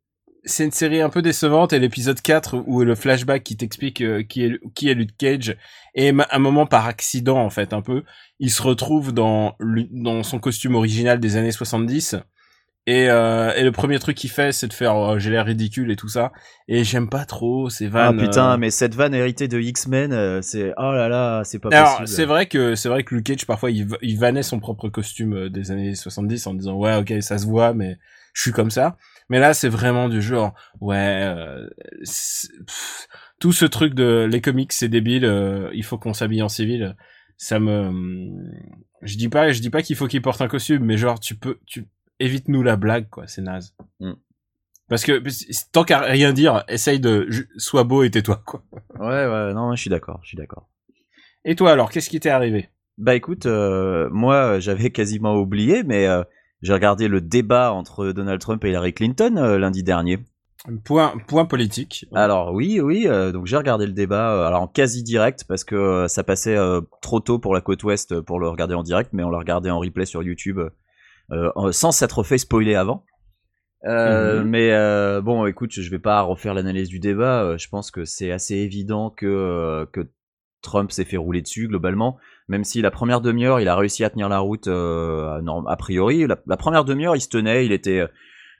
c'est 0.43 0.65
une 0.65 0.73
série 0.73 0.99
un 0.99 1.09
peu 1.09 1.21
décevante 1.21 1.71
et 1.71 1.79
l'épisode 1.79 2.19
4 2.19 2.65
où 2.67 2.83
le 2.83 2.95
flashback 2.95 3.45
qui 3.45 3.55
t'explique 3.55 4.01
euh, 4.01 4.23
qui 4.23 4.43
est 4.43 4.59
qui 4.73 4.89
est 4.89 4.93
Luke 4.93 5.15
Cage 5.17 5.55
et 5.95 6.09
un 6.09 6.39
moment 6.39 6.65
par 6.65 6.85
accident 6.85 7.37
en 7.37 7.49
fait 7.49 7.71
un 7.71 7.81
peu 7.81 8.03
il 8.39 8.51
se 8.51 8.61
retrouve 8.61 9.13
dans 9.13 9.55
son 10.23 10.39
costume 10.39 10.75
original 10.75 11.21
des 11.21 11.37
années 11.37 11.53
70 11.53 12.17
et 12.87 13.09
euh, 13.09 13.53
et 13.55 13.63
le 13.63 13.71
premier 13.71 13.99
truc 13.99 14.17
qu'il 14.17 14.29
fait 14.29 14.51
c'est 14.51 14.67
de 14.67 14.73
faire 14.73 14.95
oh, 14.95 15.19
j'ai 15.19 15.29
l'air 15.29 15.45
ridicule 15.45 15.91
et 15.91 15.95
tout 15.95 16.07
ça 16.07 16.31
et 16.67 16.83
j'aime 16.83 17.09
pas 17.09 17.25
trop 17.25 17.69
ces 17.69 17.85
Ah 17.87 18.11
vannes 18.11 18.17
putain, 18.17 18.53
euh. 18.53 18.57
mais 18.57 18.71
cette 18.71 18.95
vanne 18.95 19.13
héritée 19.13 19.47
de 19.47 19.59
X-Men, 19.59 20.13
euh, 20.13 20.41
c'est 20.41 20.73
oh 20.77 20.91
là 20.91 21.07
là, 21.09 21.43
c'est 21.43 21.59
pas 21.59 21.69
alors 21.71 21.99
possible. 21.99 22.07
c'est 22.07 22.25
vrai 22.25 22.45
que 22.47 22.75
c'est 22.75 22.89
vrai 22.89 23.03
que 23.03 23.13
Luke 23.15 23.25
Cage 23.25 23.45
parfois 23.45 23.69
il, 23.69 23.87
il 24.01 24.17
vannait 24.17 24.43
son 24.43 24.59
propre 24.59 24.89
costume 24.89 25.33
euh, 25.33 25.49
des 25.49 25.71
années 25.71 25.93
70 25.93 26.47
en 26.47 26.53
disant 26.53 26.75
ouais 26.75 26.95
ok 26.95 27.13
ça 27.21 27.37
se 27.37 27.45
voit 27.45 27.73
mais 27.73 27.97
je 28.33 28.41
suis 28.41 28.51
comme 28.51 28.71
ça 28.71 28.97
mais 29.29 29.39
là 29.39 29.53
c'est 29.53 29.69
vraiment 29.69 30.09
du 30.09 30.21
genre 30.21 30.53
ouais 30.79 30.95
euh, 30.97 31.67
pff, 32.03 33.07
tout 33.39 33.51
ce 33.51 33.65
truc 33.65 33.93
de 33.93 34.27
les 34.29 34.41
comics 34.41 34.71
c'est 34.73 34.89
débile 34.89 35.25
il 35.73 35.83
faut 35.83 35.97
qu'on 35.97 36.13
s'habille 36.13 36.41
en 36.41 36.49
civil 36.49 36.95
ça 37.37 37.59
me 37.59 37.91
je 39.01 39.17
dis 39.17 39.29
pas 39.29 39.51
je 39.51 39.61
dis 39.61 39.69
pas 39.69 39.81
qu'il 39.81 39.95
faut 39.95 40.07
qu'il 40.07 40.21
porte 40.21 40.41
un 40.41 40.47
costume 40.47 40.83
mais 40.83 40.97
genre 40.97 41.19
tu 41.19 41.35
peux 41.35 41.57
tu 41.65 41.85
évite 42.19 42.47
nous 42.47 42.63
la 42.63 42.75
blague 42.75 43.09
quoi 43.09 43.27
c'est 43.27 43.41
naze 43.41 43.75
Mm. 43.99 44.13
parce 44.87 45.03
que 45.03 45.21
tant 45.71 45.83
qu'à 45.83 45.99
rien 46.01 46.33
dire 46.33 46.63
essaye 46.67 46.99
de 46.99 47.27
sois 47.57 47.83
beau 47.83 48.03
et 48.03 48.11
tais-toi 48.11 48.41
quoi 48.45 48.63
Ouais, 48.99 49.27
ouais, 49.27 49.53
non, 49.53 49.75
je 49.75 49.81
suis 49.81 49.89
d'accord, 49.89 50.19
je 50.23 50.29
suis 50.29 50.37
d'accord. 50.37 50.69
et 51.45 51.55
toi 51.55 51.71
alors 51.71 51.89
qu'est-ce 51.91 52.09
qui 52.09 52.19
t'est 52.19 52.29
arrivé? 52.29 52.69
Bah 52.97 53.15
écoute, 53.15 53.45
euh, 53.45 54.09
moi 54.11 54.59
j'avais 54.59 54.89
quasiment 54.89 55.35
oublié, 55.35 55.83
mais 55.83 56.05
euh, 56.07 56.23
j'ai 56.61 56.73
regardé 56.73 57.07
le 57.07 57.21
débat 57.21 57.71
entre 57.71 58.11
Donald 58.11 58.41
Trump 58.41 58.63
et 58.65 58.69
Hillary 58.69 58.93
Clinton 58.93 59.37
euh, 59.37 59.57
lundi 59.57 59.83
dernier. 59.83 60.19
point 60.83 61.13
point 61.27 61.45
politique 61.45 62.05
Alors 62.13 62.53
oui, 62.53 62.81
oui, 62.81 63.05
donc 63.31 63.45
j'ai 63.45 63.55
regardé 63.55 63.85
le 63.85 63.93
débat 63.93 64.45
alors 64.47 64.63
en 64.63 64.67
quasi 64.67 65.03
direct 65.03 65.45
parce 65.47 65.63
que 65.63 66.07
ça 66.09 66.23
passait 66.25 66.57
trop 67.01 67.21
tôt 67.21 67.39
pour 67.39 67.53
la 67.53 67.61
côte 67.61 67.83
ouest 67.83 68.19
pour 68.21 68.39
le 68.39 68.49
regarder 68.49 68.75
en 68.75 68.83
direct, 68.83 69.11
mais 69.13 69.23
on 69.23 69.29
l'a 69.29 69.37
regardé 69.39 69.69
en 69.69 69.79
replay 69.79 70.05
sur 70.05 70.21
YouTube 70.21 70.59
sans 71.71 71.91
s'être 71.91 72.23
fait 72.23 72.37
spoiler 72.37 72.75
avant. 72.75 73.03
Euh, 73.85 74.41
Mhm. 74.41 74.49
Mais 74.49 74.71
euh, 74.73 75.21
bon, 75.21 75.45
écoute, 75.45 75.71
je 75.71 75.89
vais 75.89 75.99
pas 75.99 76.21
refaire 76.21 76.53
l'analyse 76.53 76.89
du 76.89 76.99
débat. 76.99 77.43
euh, 77.43 77.57
je 77.57 77.69
pense 77.69 77.91
que 77.91 78.03
c'est 78.05 78.31
assez 78.31 78.55
évident 78.55 79.09
que 79.09 79.25
euh, 79.25 79.85
que 79.91 80.09
Trump 80.61 80.91
s'est 80.91 81.05
fait 81.05 81.17
rouler 81.17 81.41
dessus 81.41 81.67
globalement. 81.69 82.17
Même 82.49 82.63
si 82.65 82.81
la 82.81 82.91
première 82.91 83.21
demi-heure, 83.21 83.59
il 83.61 83.67
a 83.69 83.75
réussi 83.75 84.03
à 84.03 84.09
tenir 84.09 84.27
la 84.27 84.39
route 84.39 84.67
euh, 84.67 85.39
norm- 85.41 85.67
a 85.67 85.77
priori. 85.77 86.27
La, 86.27 86.37
la 86.45 86.57
première 86.57 86.83
demi-heure, 86.83 87.15
il 87.15 87.21
se 87.21 87.29
tenait, 87.29 87.65
il 87.65 87.71
était 87.71 88.03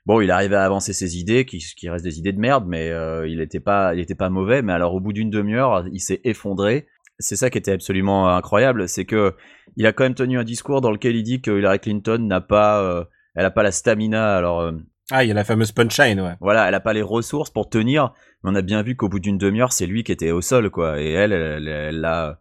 bon, 0.05 0.21
il 0.21 0.31
arrivait 0.31 0.55
à 0.55 0.63
avancer 0.63 0.93
ses 0.93 1.17
idées, 1.17 1.43
qui, 1.45 1.57
qui 1.57 1.89
restent 1.89 2.05
des 2.05 2.17
idées 2.19 2.31
de 2.31 2.39
merde, 2.39 2.65
mais 2.67 2.89
euh, 2.89 3.27
il 3.27 3.41
était 3.41 3.59
pas, 3.59 3.93
il 3.95 3.99
était 3.99 4.15
pas 4.15 4.29
mauvais. 4.29 4.61
Mais 4.61 4.71
alors, 4.73 4.93
au 4.93 5.01
bout 5.01 5.11
d'une 5.11 5.29
demi-heure, 5.29 5.85
il 5.91 5.99
s'est 5.99 6.21
effondré. 6.23 6.87
C'est 7.19 7.35
ça 7.35 7.49
qui 7.49 7.57
était 7.57 7.73
absolument 7.73 8.29
incroyable, 8.35 8.87
c'est 8.87 9.05
que 9.05 9.35
il 9.75 9.85
a 9.85 9.91
quand 9.93 10.03
même 10.03 10.15
tenu 10.15 10.39
un 10.39 10.43
discours 10.43 10.81
dans 10.81 10.91
lequel 10.91 11.15
il 11.15 11.23
dit 11.23 11.41
que 11.41 11.51
Hillary 11.59 11.79
Clinton 11.79 12.17
n'a 12.19 12.41
pas, 12.41 12.81
euh, 12.81 13.03
elle 13.35 13.45
a 13.45 13.51
pas 13.51 13.63
la 13.63 13.71
stamina. 13.71 14.35
Alors 14.37 14.61
euh, 14.61 14.71
ah 15.11 15.23
il 15.23 15.27
y 15.27 15.31
a 15.31 15.33
la 15.33 15.43
fameuse 15.43 15.71
punchline 15.71 16.21
ouais 16.21 16.35
voilà, 16.39 16.67
elle 16.67 16.75
a 16.75 16.79
pas 16.79 16.93
les 16.93 17.01
ressources 17.01 17.49
pour 17.49 17.69
tenir. 17.69 18.13
Mais 18.43 18.51
on 18.51 18.55
a 18.55 18.61
bien 18.61 18.81
vu 18.83 18.95
qu'au 18.95 19.09
bout 19.09 19.19
d'une 19.19 19.37
demi-heure, 19.37 19.73
c'est 19.73 19.85
lui 19.85 20.03
qui 20.05 20.13
était 20.13 20.31
au 20.31 20.39
sol, 20.41 20.69
quoi. 20.69 21.01
Et 21.01 21.11
elle, 21.11 21.33
elle, 21.33 22.35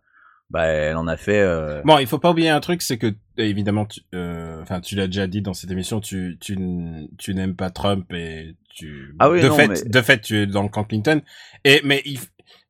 bah, 0.51 0.65
elle 0.67 0.97
en 0.97 1.07
a 1.09 1.17
fait. 1.17 1.41
euh, 1.41 1.83
Bon, 1.85 1.99
il 1.99 2.07
faut 2.07 2.19
pas 2.21 2.31
oublier 2.31 2.49
un 2.51 2.61
truc, 2.61 2.81
c'est 2.83 2.97
que 2.99 3.13
évidemment, 3.37 3.85
tu, 3.85 4.01
euh, 4.15 4.63
enfin, 4.63 4.81
tu 4.81 4.95
l'as 4.95 5.07
déjà 5.07 5.27
dit 5.27 5.43
dans 5.43 5.55
cette 5.55 5.71
émission, 5.73 6.01
tu 6.01 6.39
tu, 6.41 6.57
n'aimes 6.57 7.57
pas 7.57 7.71
Trump 7.71 8.11
et 8.13 8.55
tu 8.75 9.15
Ah 9.19 9.29
oui, 9.29 9.43
de 9.43 9.49
non, 9.49 9.57
fait 9.57 9.69
mais- 9.69 9.83
de 9.85 10.01
fait 10.01 10.21
tu 10.21 10.37
es 10.39 10.47
dans 10.47 10.63
le 10.63 10.69
camp 10.69 10.85
Clinton. 10.85 11.21
Et 11.65 11.81
mais 11.85 12.01
il 12.07 12.19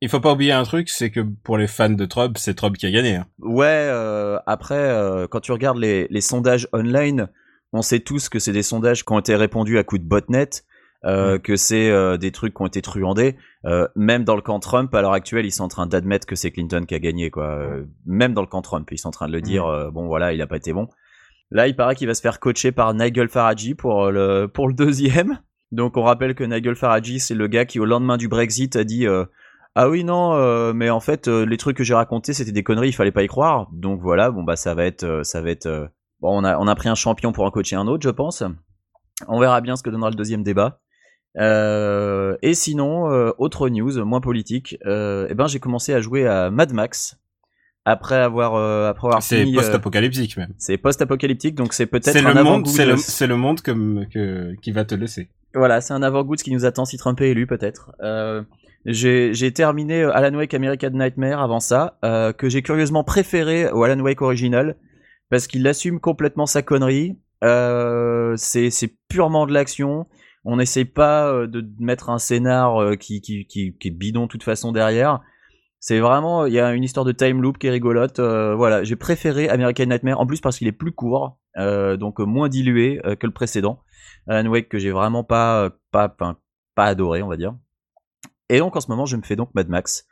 il 0.01 0.09
faut 0.09 0.21
pas 0.21 0.33
oublier 0.33 0.53
un 0.53 0.63
truc, 0.65 0.89
c'est 0.89 1.11
que 1.11 1.21
pour 1.21 1.59
les 1.59 1.67
fans 1.67 1.91
de 1.91 2.05
Trump, 2.05 2.37
c'est 2.39 2.55
Trump 2.55 2.77
qui 2.77 2.87
a 2.87 2.91
gagné. 2.91 3.17
hein. 3.17 3.27
Ouais, 3.41 3.67
euh, 3.67 4.39
après, 4.47 4.75
euh, 4.77 5.27
quand 5.29 5.41
tu 5.41 5.53
regardes 5.53 5.79
les, 5.79 6.07
les 6.11 6.21
sondages 6.21 6.69
online, 6.73 7.29
on 7.73 7.83
sait 7.83 8.01
tous 8.01 8.29
que 8.29 8.39
c'est 8.39 8.53
des 8.53 8.63
sondages 8.63 9.05
qui 9.05 9.13
ont 9.13 9.19
été 9.19 9.35
répondus 9.37 9.79
à 9.79 9.85
coup 9.85 9.99
de 9.99 10.05
botnet, 10.05 10.49
euh, 11.05 11.39
que 11.39 11.57
c'est 11.57 11.91
euh, 11.91 12.17
des 12.17 12.33
trucs 12.33 12.55
qui 12.55 12.63
ont 12.63 12.67
été 12.67 12.81
truandés. 12.83 13.37
Euh, 13.67 13.87
même 13.95 14.25
dans 14.25 14.37
le 14.37 14.41
camp 14.43 14.59
Trump, 14.61 14.95
à 14.95 15.03
l'heure 15.03 15.13
actuelle, 15.13 15.47
ils 15.47 15.53
sont 15.53 15.65
en 15.65 15.69
train 15.69 15.87
d'admettre 15.87 16.27
que 16.27 16.37
c'est 16.37 16.51
Clinton 16.51 16.85
qui 16.87 16.95
a 16.95 16.99
gagné, 16.99 17.31
quoi. 17.31 17.59
Même 18.07 18.35
dans 18.35 18.41
le 18.43 18.47
camp 18.47 18.63
Trump, 18.63 18.89
ils 18.91 18.99
sont 18.99 19.09
en 19.09 19.13
train 19.13 19.27
de 19.29 19.33
le 19.33 19.41
dire. 19.41 19.65
bon, 19.93 20.07
voilà, 20.07 20.33
il 20.33 20.41
a 20.41 20.47
pas 20.47 20.57
été 20.57 20.73
bon. 20.73 20.89
Là, 21.51 21.67
il 21.67 21.75
paraît 21.75 21.95
qu'il 21.95 22.07
va 22.07 22.15
se 22.15 22.21
faire 22.21 22.41
coacher 22.41 22.73
par 22.73 22.95
Nigel 22.95 23.29
Farage 23.29 23.75
pour 23.77 24.11
le 24.11 24.47
pour 24.47 24.69
le 24.69 24.75
deuxième. 24.75 25.41
Donc, 25.73 25.97
on 25.97 26.03
rappelle 26.03 26.35
que 26.35 26.45
Nigel 26.45 26.75
Farage, 26.75 27.17
c'est 27.19 27.35
le 27.35 27.47
gars 27.47 27.65
qui, 27.65 27.81
au 27.81 27.85
lendemain 27.85 28.17
du 28.17 28.29
Brexit, 28.29 28.77
a 28.77 28.85
dit. 28.85 29.07
Ah 29.81 29.89
oui 29.89 30.03
non, 30.05 30.35
euh, 30.35 30.73
mais 30.73 30.91
en 30.91 31.01
fait 31.01 31.29
euh, 31.29 31.45
les 31.47 31.57
trucs 31.57 31.77
que 31.77 31.85
j'ai 31.85 31.95
racontés 31.95 32.33
c'était 32.35 32.53
des 32.53 32.63
conneries, 32.63 32.89
il 32.89 32.93
fallait 32.93 33.13
pas 33.13 33.23
y 33.23 33.29
croire. 33.29 33.69
Donc 33.73 34.01
voilà, 34.01 34.31
bon 34.31 34.43
bah 34.43 34.57
ça 34.57 34.75
va 34.75 34.85
être, 34.85 35.05
euh, 35.05 35.23
ça 35.23 35.41
va 35.41 35.51
être. 35.51 35.89
Bon, 36.21 36.37
on 36.41 36.45
a 36.45 36.59
on 36.59 36.67
a 36.67 36.75
pris 36.75 36.89
un 36.89 36.95
champion 36.95 37.33
pour 37.33 37.45
en 37.45 37.51
coacher 37.51 37.77
un 37.77 37.87
autre, 37.87 38.03
je 38.03 38.11
pense. 38.11 38.43
On 39.29 39.39
verra 39.41 39.61
bien 39.61 39.77
ce 39.77 39.83
que 39.83 39.91
donnera 39.91 40.11
le 40.11 40.17
deuxième 40.17 40.43
débat. 40.43 40.81
Et 42.43 42.55
sinon, 42.55 43.05
autre 43.39 43.69
news, 43.69 44.05
moins 44.05 44.21
politique. 44.21 44.77
Eh 44.85 45.35
ben 45.35 45.47
j'ai 45.47 45.61
commencé 45.61 45.95
à 45.95 46.01
jouer 46.01 46.27
à 46.27 46.51
Mad 46.51 46.73
Max 46.73 47.17
après 47.85 48.17
avoir 48.17 48.55
euh, 48.55 48.89
après 48.89 49.07
avoir 49.09 49.23
C'est 49.23 49.47
post-apocalyptique 49.51 50.37
même. 50.37 50.53
c'est 50.59 50.77
post-apocalyptique, 50.77 51.55
donc 51.55 51.73
c'est 51.73 51.87
peut-être 51.87 52.13
C'est 52.13 52.21
le 52.21 52.29
monde, 52.35 52.39
avant-goût 52.39 52.71
c'est 52.71 52.85
de- 52.85 52.91
le 52.91 52.97
c'est 52.99 53.27
le 53.27 53.37
monde 53.37 53.61
comme 53.63 54.05
que 54.13 54.55
qui 54.61 54.73
va 54.73 54.85
te 54.85 54.95
laisser. 54.95 55.31
Voilà, 55.55 55.81
c'est 55.81 55.95
un 55.95 56.03
avant-goût 56.03 56.35
de 56.35 56.41
ce 56.41 56.45
qui 56.45 56.53
nous 56.53 56.67
attend 56.67 56.85
si 56.85 56.99
Trump 56.99 57.19
est 57.23 57.31
élu, 57.31 57.47
peut-être. 57.47 57.93
Euh, 58.03 58.43
j'ai 58.85 59.53
terminé 59.53 60.03
euh, 60.03 60.15
Alan 60.15 60.37
Wake 60.37 60.55
American 60.55 60.91
Nightmare 60.91 61.41
avant 61.41 61.61
ça, 61.61 61.99
euh, 62.05 62.33
que 62.33 62.49
j'ai 62.49 62.63
curieusement 62.63 63.05
préféré 63.05 63.71
au 63.71 63.83
Alan 63.83 64.01
Wake 64.01 64.23
original, 64.23 64.77
parce 65.31 65.47
qu'il 65.47 65.67
assume 65.67 66.01
complètement 66.01 66.47
sa 66.47 66.63
connerie. 66.63 67.19
Euh, 67.45 68.35
c'est 68.37 68.71
purement 69.09 69.47
de 69.47 69.53
l'action. 69.53 70.07
On 70.45 70.57
n'essaie 70.57 70.85
pas 70.85 71.47
de 71.47 71.69
mettre 71.79 72.11
un 72.11 72.19
scénar 72.19 72.97
qui, 72.99 73.47
est 73.85 73.91
bidon 73.91 74.23
de 74.23 74.29
toute 74.29 74.43
façon 74.43 74.73
derrière. 74.73 75.21
C'est 75.81 76.01
vraiment, 76.01 76.47
il 76.47 76.55
y 76.55 76.59
a 76.59 76.73
une 76.73 76.83
histoire 76.83 77.05
de 77.05 77.13
time 77.13 77.43
loop 77.43 77.59
qui 77.59 77.67
est 77.67 77.71
rigolote. 77.71 78.19
voilà, 78.19 78.83
j'ai 78.85 78.97
préféré 78.97 79.49
American 79.49 79.87
Nightmare, 79.87 80.19
en 80.21 80.27
plus 80.27 80.41
parce 80.41 80.57
qu'il 80.59 80.69
est 80.69 80.73
plus 80.73 80.93
court, 80.93 81.39
donc 81.57 82.19
moins 82.21 82.49
dilué 82.49 83.01
que 83.21 83.27
le 83.27 83.33
précédent. 83.33 83.83
Alan 84.27 84.49
Wake 84.49 84.69
que 84.69 84.79
j'ai 84.79 84.91
vraiment 84.91 85.25
pas, 85.25 85.71
pas, 85.91 86.09
pas 86.09 86.85
adoré, 86.85 87.23
on 87.23 87.29
va 87.29 87.37
dire. 87.37 87.55
Et 88.49 88.59
donc 88.59 88.77
en 88.77 88.81
ce 88.81 88.89
moment, 88.91 89.07
je 89.07 89.17
me 89.17 89.23
fais 89.23 89.37
donc 89.37 89.55
Mad 89.55 89.69
Max, 89.69 90.07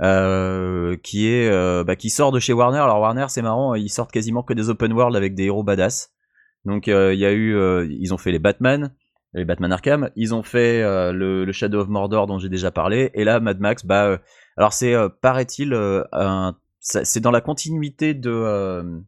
euh, 0.00 0.96
qui 1.02 1.28
est, 1.28 1.48
euh, 1.48 1.84
bah, 1.84 1.96
qui 1.96 2.10
sort 2.10 2.32
de 2.32 2.40
chez 2.40 2.52
Warner. 2.52 2.78
Alors 2.78 3.00
Warner, 3.00 3.26
c'est 3.28 3.42
marrant, 3.42 3.74
ils 3.74 3.90
sortent 3.90 4.12
quasiment 4.12 4.42
que 4.42 4.54
des 4.54 4.70
open 4.70 4.92
world 4.92 5.14
avec 5.16 5.34
des 5.34 5.44
héros 5.44 5.62
badass. 5.62 6.10
Donc 6.64 6.88
euh, 6.88 7.12
il 7.12 7.20
y 7.20 7.26
a 7.26 7.32
eu, 7.32 7.54
ils 7.90 8.14
ont 8.14 8.18
fait 8.18 8.32
les 8.32 8.38
Batman, 8.38 8.94
les 9.34 9.44
Batman 9.44 9.72
Arkham. 9.72 10.10
Ils 10.16 10.34
ont 10.34 10.42
fait 10.42 10.80
le, 11.12 11.44
le 11.44 11.52
Shadow 11.52 11.80
of 11.80 11.88
Mordor 11.88 12.26
dont 12.26 12.38
j'ai 12.38 12.48
déjà 12.48 12.70
parlé. 12.70 13.10
Et 13.14 13.24
là, 13.24 13.40
Mad 13.40 13.60
Max, 13.60 13.84
bah, 13.84 14.18
alors 14.56 14.72
c'est, 14.72 14.94
paraît-il, 15.20 15.76
c'est 16.80 17.20
dans 17.20 17.30
la 17.30 17.40
continuité 17.40 18.14
de, 18.14 19.02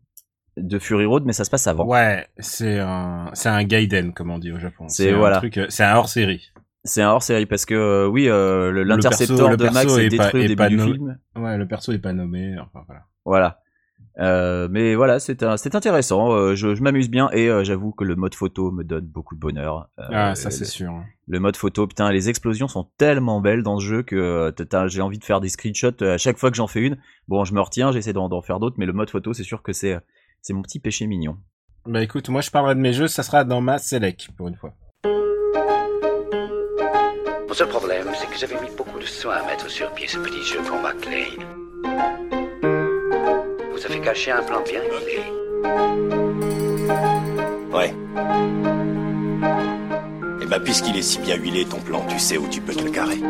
de 0.56 0.78
Fury 0.78 1.04
Road, 1.06 1.24
mais 1.26 1.32
ça 1.32 1.44
se 1.44 1.50
passe 1.50 1.66
avant. 1.66 1.86
Ouais, 1.86 2.26
c'est 2.38 2.78
un, 2.78 3.30
c'est 3.32 3.48
un 3.48 3.64
Gaiden, 3.64 4.12
comme 4.12 4.30
on 4.30 4.38
dit 4.38 4.52
au 4.52 4.58
Japon. 4.58 4.88
C'est- 4.88 5.12
un 5.12 5.16
voilà. 5.16 5.38
truc, 5.38 5.58
c'est 5.68 5.84
un 5.84 5.96
hors 5.96 6.08
série. 6.08 6.50
C'est 6.86 7.00
un 7.02 7.10
hors-série 7.10 7.46
parce 7.46 7.64
que, 7.64 7.74
euh, 7.74 8.06
oui, 8.06 8.28
euh, 8.28 8.84
l'intercepteur 8.84 9.56
de 9.56 9.64
Max 9.70 9.96
est 9.96 10.16
pas- 10.16 10.24
détruit 10.24 10.44
au 10.44 10.48
début 10.48 10.68
du 10.68 10.78
film. 10.78 11.18
Ouais, 11.36 11.56
le 11.56 11.66
perso 11.66 11.92
est 11.92 11.98
pas 11.98 12.12
nommé, 12.12 12.56
enfin 12.58 12.84
voilà. 12.86 13.02
Voilà. 13.24 13.60
Euh, 14.20 14.68
mais 14.70 14.94
voilà, 14.94 15.18
c'est 15.18 15.42
intéressant. 15.42 16.54
je 16.54 16.74
je 16.74 16.82
m'amuse 16.82 17.08
bien 17.10 17.30
et 17.32 17.48
j'avoue 17.64 17.90
que 17.92 18.04
le 18.04 18.14
mode 18.16 18.34
photo 18.34 18.70
me 18.70 18.84
donne 18.84 19.06
beaucoup 19.06 19.34
de 19.34 19.40
bonheur. 19.40 19.88
Ah, 19.98 20.34
ça 20.34 20.50
c'est 20.50 20.66
sûr. 20.66 20.92
Le 21.26 21.40
mode 21.40 21.56
photo, 21.56 21.86
putain, 21.86 22.12
les 22.12 22.28
explosions 22.28 22.68
sont 22.68 22.86
tellement 22.98 23.40
belles 23.40 23.62
dans 23.62 23.78
ce 23.80 23.84
jeu 23.84 24.02
que 24.02 24.52
j'ai 24.88 25.00
envie 25.00 25.18
de 25.18 25.24
faire 25.24 25.40
des 25.40 25.48
screenshots 25.48 26.02
à 26.02 26.18
chaque 26.18 26.36
fois 26.38 26.50
que 26.50 26.56
j'en 26.56 26.66
fais 26.68 26.80
une. 26.82 26.98
Bon, 27.28 27.44
je 27.44 27.54
me 27.54 27.60
retiens, 27.60 27.90
j'essaie 27.92 28.12
d'en 28.12 28.42
faire 28.42 28.60
d'autres, 28.60 28.76
mais 28.78 28.86
le 28.86 28.92
mode 28.92 29.10
photo, 29.10 29.32
c'est 29.32 29.42
sûr 29.42 29.62
que 29.62 29.72
c'est 29.72 29.98
c'est 30.42 30.52
mon 30.52 30.60
petit 30.62 30.78
péché 30.80 31.06
mignon. 31.06 31.38
Bah 31.86 32.02
écoute, 32.02 32.28
moi 32.28 32.42
je 32.42 32.50
parlerai 32.50 32.74
de 32.74 32.80
mes 32.80 32.92
jeux, 32.92 33.08
ça 33.08 33.22
sera 33.22 33.42
dans 33.44 33.62
ma 33.62 33.78
Select 33.78 34.28
pour 34.36 34.48
une 34.48 34.54
fois. 34.56 34.74
Mon 37.54 37.58
seul 37.58 37.68
problème, 37.68 38.08
c'est 38.18 38.26
que 38.26 38.36
j'avais 38.36 38.60
mis 38.60 38.74
beaucoup 38.76 38.98
de 38.98 39.04
soin 39.04 39.36
à 39.36 39.46
mettre 39.46 39.70
sur 39.70 39.88
pied 39.92 40.08
ce 40.08 40.18
petit 40.18 40.42
jeu 40.42 40.60
pour 40.62 40.76
McLean. 40.80 41.38
Vous 43.70 43.86
avez 43.86 44.00
caché 44.00 44.32
un 44.32 44.42
plan 44.42 44.60
bien 44.62 44.80
huilé. 44.82 45.22
Ouais. 47.72 47.94
Et 50.42 50.46
bah, 50.46 50.58
puisqu'il 50.58 50.96
est 50.96 51.02
si 51.02 51.20
bien 51.20 51.36
huilé, 51.36 51.64
ton 51.64 51.78
plan, 51.78 52.04
tu 52.08 52.18
sais 52.18 52.38
où 52.38 52.48
tu 52.48 52.60
peux 52.60 52.74
te 52.74 52.82
le 52.82 52.90
carrer. 52.90 53.20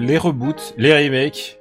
Les 0.00 0.18
reboots, 0.18 0.74
les 0.78 0.92
remakes, 0.92 1.60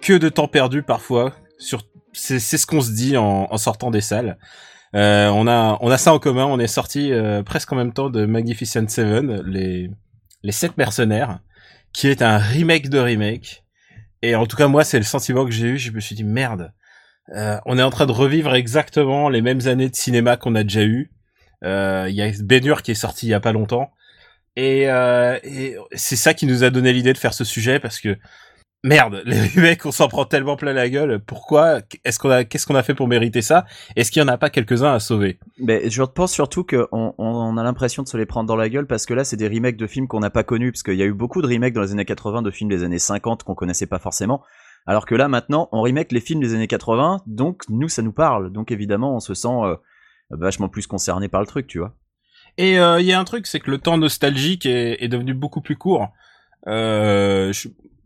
que 0.00 0.12
de 0.12 0.28
temps 0.28 0.46
perdu 0.46 0.84
parfois. 0.84 1.32
Sur, 1.58 1.82
c'est, 2.12 2.38
c'est 2.38 2.56
ce 2.56 2.66
qu'on 2.66 2.82
se 2.82 2.92
dit 2.92 3.16
en, 3.16 3.48
en 3.50 3.58
sortant 3.58 3.90
des 3.90 4.00
salles. 4.00 4.38
Euh, 4.96 5.28
on 5.28 5.46
a, 5.46 5.78
on 5.80 5.90
a 5.90 5.98
ça 5.98 6.12
en 6.12 6.18
commun. 6.18 6.46
On 6.46 6.58
est 6.58 6.66
sorti 6.66 7.12
euh, 7.12 7.42
presque 7.42 7.72
en 7.72 7.76
même 7.76 7.92
temps 7.92 8.10
de 8.10 8.26
Magnificent 8.26 8.88
Seven, 8.88 9.42
les, 9.46 9.90
les 10.42 10.52
sept 10.52 10.76
mercenaires, 10.76 11.40
qui 11.92 12.08
est 12.08 12.22
un 12.22 12.38
remake 12.38 12.88
de 12.88 12.98
remake. 12.98 13.64
Et 14.22 14.34
en 14.34 14.46
tout 14.46 14.56
cas, 14.56 14.68
moi, 14.68 14.84
c'est 14.84 14.98
le 14.98 15.04
sentiment 15.04 15.44
que 15.44 15.50
j'ai 15.50 15.68
eu. 15.68 15.78
Je 15.78 15.92
me 15.92 16.00
suis 16.00 16.14
dit 16.14 16.24
merde. 16.24 16.72
Euh, 17.36 17.58
on 17.64 17.78
est 17.78 17.82
en 17.82 17.90
train 17.90 18.06
de 18.06 18.12
revivre 18.12 18.54
exactement 18.54 19.28
les 19.28 19.40
mêmes 19.40 19.66
années 19.66 19.88
de 19.88 19.94
cinéma 19.94 20.36
qu'on 20.36 20.54
a 20.54 20.62
déjà 20.62 20.82
eu. 20.82 21.12
Euh, 21.64 22.06
Il 22.08 22.14
y 22.14 22.22
a 22.22 22.28
Hur 22.28 22.82
qui 22.82 22.90
est 22.90 22.94
sorti 22.94 23.26
il 23.26 23.30
y 23.30 23.34
a 23.34 23.40
pas 23.40 23.52
longtemps. 23.52 23.92
Et, 24.56 24.90
euh, 24.90 25.38
et 25.44 25.76
c'est 25.92 26.16
ça 26.16 26.34
qui 26.34 26.46
nous 26.46 26.64
a 26.64 26.70
donné 26.70 26.92
l'idée 26.92 27.12
de 27.12 27.18
faire 27.18 27.34
ce 27.34 27.44
sujet 27.44 27.78
parce 27.78 28.00
que 28.00 28.18
merde, 28.82 29.22
les 29.26 29.46
remakes, 29.48 29.84
on 29.86 29.92
s'en 29.92 30.08
prend 30.08 30.24
tellement 30.24 30.56
plein 30.56 30.72
la 30.72 30.88
gueule. 30.88 31.20
Pourquoi? 31.20 31.80
Est-ce 32.04 32.18
qu'on 32.18 32.30
a 32.30 32.44
qu'est-ce 32.44 32.66
qu'on 32.66 32.74
a 32.74 32.82
fait 32.82 32.94
pour 32.94 33.08
mériter 33.08 33.42
ça? 33.42 33.66
Est-ce 33.96 34.10
qu'il 34.10 34.20
y 34.20 34.24
en 34.24 34.28
a 34.28 34.38
pas 34.38 34.50
quelques-uns 34.50 34.92
à 34.92 35.00
sauver? 35.00 35.38
Mais 35.58 35.88
je 35.90 36.02
pense 36.02 36.32
surtout 36.32 36.64
qu'on 36.64 36.86
on, 36.92 37.14
on 37.18 37.56
a 37.56 37.62
l'impression 37.62 38.02
de 38.02 38.08
se 38.08 38.16
les 38.16 38.26
prendre 38.26 38.46
dans 38.48 38.56
la 38.56 38.68
gueule 38.68 38.86
parce 38.86 39.06
que 39.06 39.14
là, 39.14 39.24
c'est 39.24 39.36
des 39.36 39.48
remakes 39.48 39.76
de 39.76 39.86
films 39.86 40.08
qu'on 40.08 40.20
n'a 40.20 40.30
pas 40.30 40.44
connus, 40.44 40.72
parce 40.72 40.82
qu'il 40.82 40.94
y 40.94 41.02
a 41.02 41.06
eu 41.06 41.12
beaucoup 41.12 41.42
de 41.42 41.46
remakes 41.46 41.74
dans 41.74 41.82
les 41.82 41.92
années 41.92 42.04
80 42.04 42.42
de 42.42 42.50
films 42.50 42.70
des 42.70 42.82
années 42.82 42.98
50 42.98 43.42
qu'on 43.42 43.54
connaissait 43.54 43.86
pas 43.86 43.98
forcément. 43.98 44.42
Alors 44.86 45.06
que 45.06 45.14
là, 45.14 45.28
maintenant, 45.28 45.68
on 45.72 45.82
remake 45.82 46.12
les 46.12 46.20
films 46.20 46.40
des 46.40 46.54
années 46.54 46.66
80, 46.66 47.22
donc 47.26 47.62
nous, 47.68 47.88
ça 47.88 48.02
nous 48.02 48.12
parle. 48.12 48.50
Donc 48.50 48.72
évidemment, 48.72 49.14
on 49.14 49.20
se 49.20 49.34
sent 49.34 49.48
euh, 49.48 49.76
vachement 50.30 50.68
plus 50.68 50.86
concerné 50.86 51.28
par 51.28 51.40
le 51.40 51.46
truc, 51.46 51.66
tu 51.66 51.78
vois. 51.78 51.94
Et 52.56 52.78
euh, 52.78 53.00
il 53.00 53.06
y 53.06 53.12
a 53.12 53.20
un 53.20 53.24
truc, 53.24 53.46
c'est 53.46 53.60
que 53.60 53.70
le 53.70 53.78
temps 53.78 53.98
nostalgique 53.98 54.66
est, 54.66 55.02
est 55.02 55.08
devenu 55.08 55.34
beaucoup 55.34 55.60
plus 55.60 55.76
court. 55.76 56.08
Euh, 56.66 57.52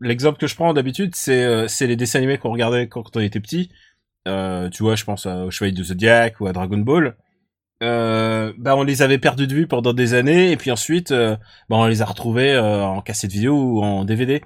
L'exemple 0.01 0.37
que 0.37 0.47
je 0.47 0.55
prends 0.55 0.73
d'habitude, 0.73 1.15
c'est 1.15 1.43
euh, 1.43 1.67
c'est 1.67 1.87
les 1.87 1.95
dessins 1.95 2.19
animés 2.19 2.37
qu'on 2.37 2.51
regardait 2.51 2.87
quand 2.87 3.15
on 3.15 3.19
était 3.21 3.39
petit. 3.39 3.71
Euh, 4.27 4.69
tu 4.69 4.83
vois, 4.83 4.95
je 4.95 5.05
pense 5.05 5.25
au 5.25 5.51
Chevalier 5.51 5.73
du 5.73 5.83
Zodiac 5.83 6.39
ou 6.41 6.47
à 6.47 6.53
Dragon 6.53 6.77
Ball. 6.77 7.15
Euh, 7.83 8.53
bah 8.57 8.75
on 8.77 8.83
les 8.83 9.01
avait 9.01 9.17
perdus 9.17 9.47
de 9.47 9.53
vue 9.53 9.67
pendant 9.67 9.93
des 9.93 10.13
années 10.13 10.51
et 10.51 10.57
puis 10.57 10.71
ensuite 10.71 11.11
euh, 11.11 11.35
bah 11.69 11.75
on 11.75 11.87
les 11.87 12.01
a 12.01 12.05
retrouvés 12.05 12.57
en 12.57 13.01
cassette 13.01 13.31
vidéo 13.31 13.55
ou 13.55 13.83
en 13.83 14.05
DVD. 14.05 14.41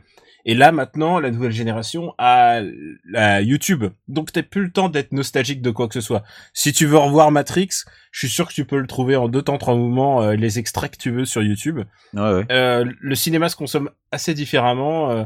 Et 0.46 0.56
là 0.56 0.72
maintenant 0.72 1.20
la 1.20 1.32
nouvelle 1.32 1.52
génération 1.52 2.14
a 2.18 2.62
la 3.06 3.42
YouTube. 3.42 3.86
Donc 4.08 4.32
t'as 4.32 4.44
plus 4.44 4.64
le 4.64 4.72
temps 4.72 4.90
d'être 4.90 5.12
nostalgique 5.12 5.62
de 5.62 5.72
quoi 5.72 5.88
que 5.88 5.94
ce 5.94 6.02
soit. 6.02 6.24
Si 6.54 6.72
tu 6.74 6.86
veux 6.86 6.98
revoir 6.98 7.32
Matrix, 7.32 7.70
je 8.12 8.20
suis 8.20 8.30
sûr 8.30 8.48
que 8.48 8.54
tu 8.54 8.66
peux 8.66 8.80
le 8.80 8.88
trouver 8.88 9.16
en 9.16 9.28
deux 9.28 9.42
temps 9.42 9.58
trois 9.58 9.76
mouvements 9.76 10.22
euh, 10.24 10.36
les 10.36 10.58
extraits 10.60 10.92
que 10.92 10.98
tu 10.98 11.12
veux 11.12 11.26
sur 11.26 11.44
YouTube. 11.44 11.80
Ouais, 12.14 12.22
ouais. 12.22 12.46
Euh, 12.52 12.86
le 13.00 13.16
cinéma 13.16 13.50
se 13.50 13.56
consomme 13.56 13.90
assez 14.12 14.34
différemment 14.34 15.12
euh, 15.12 15.24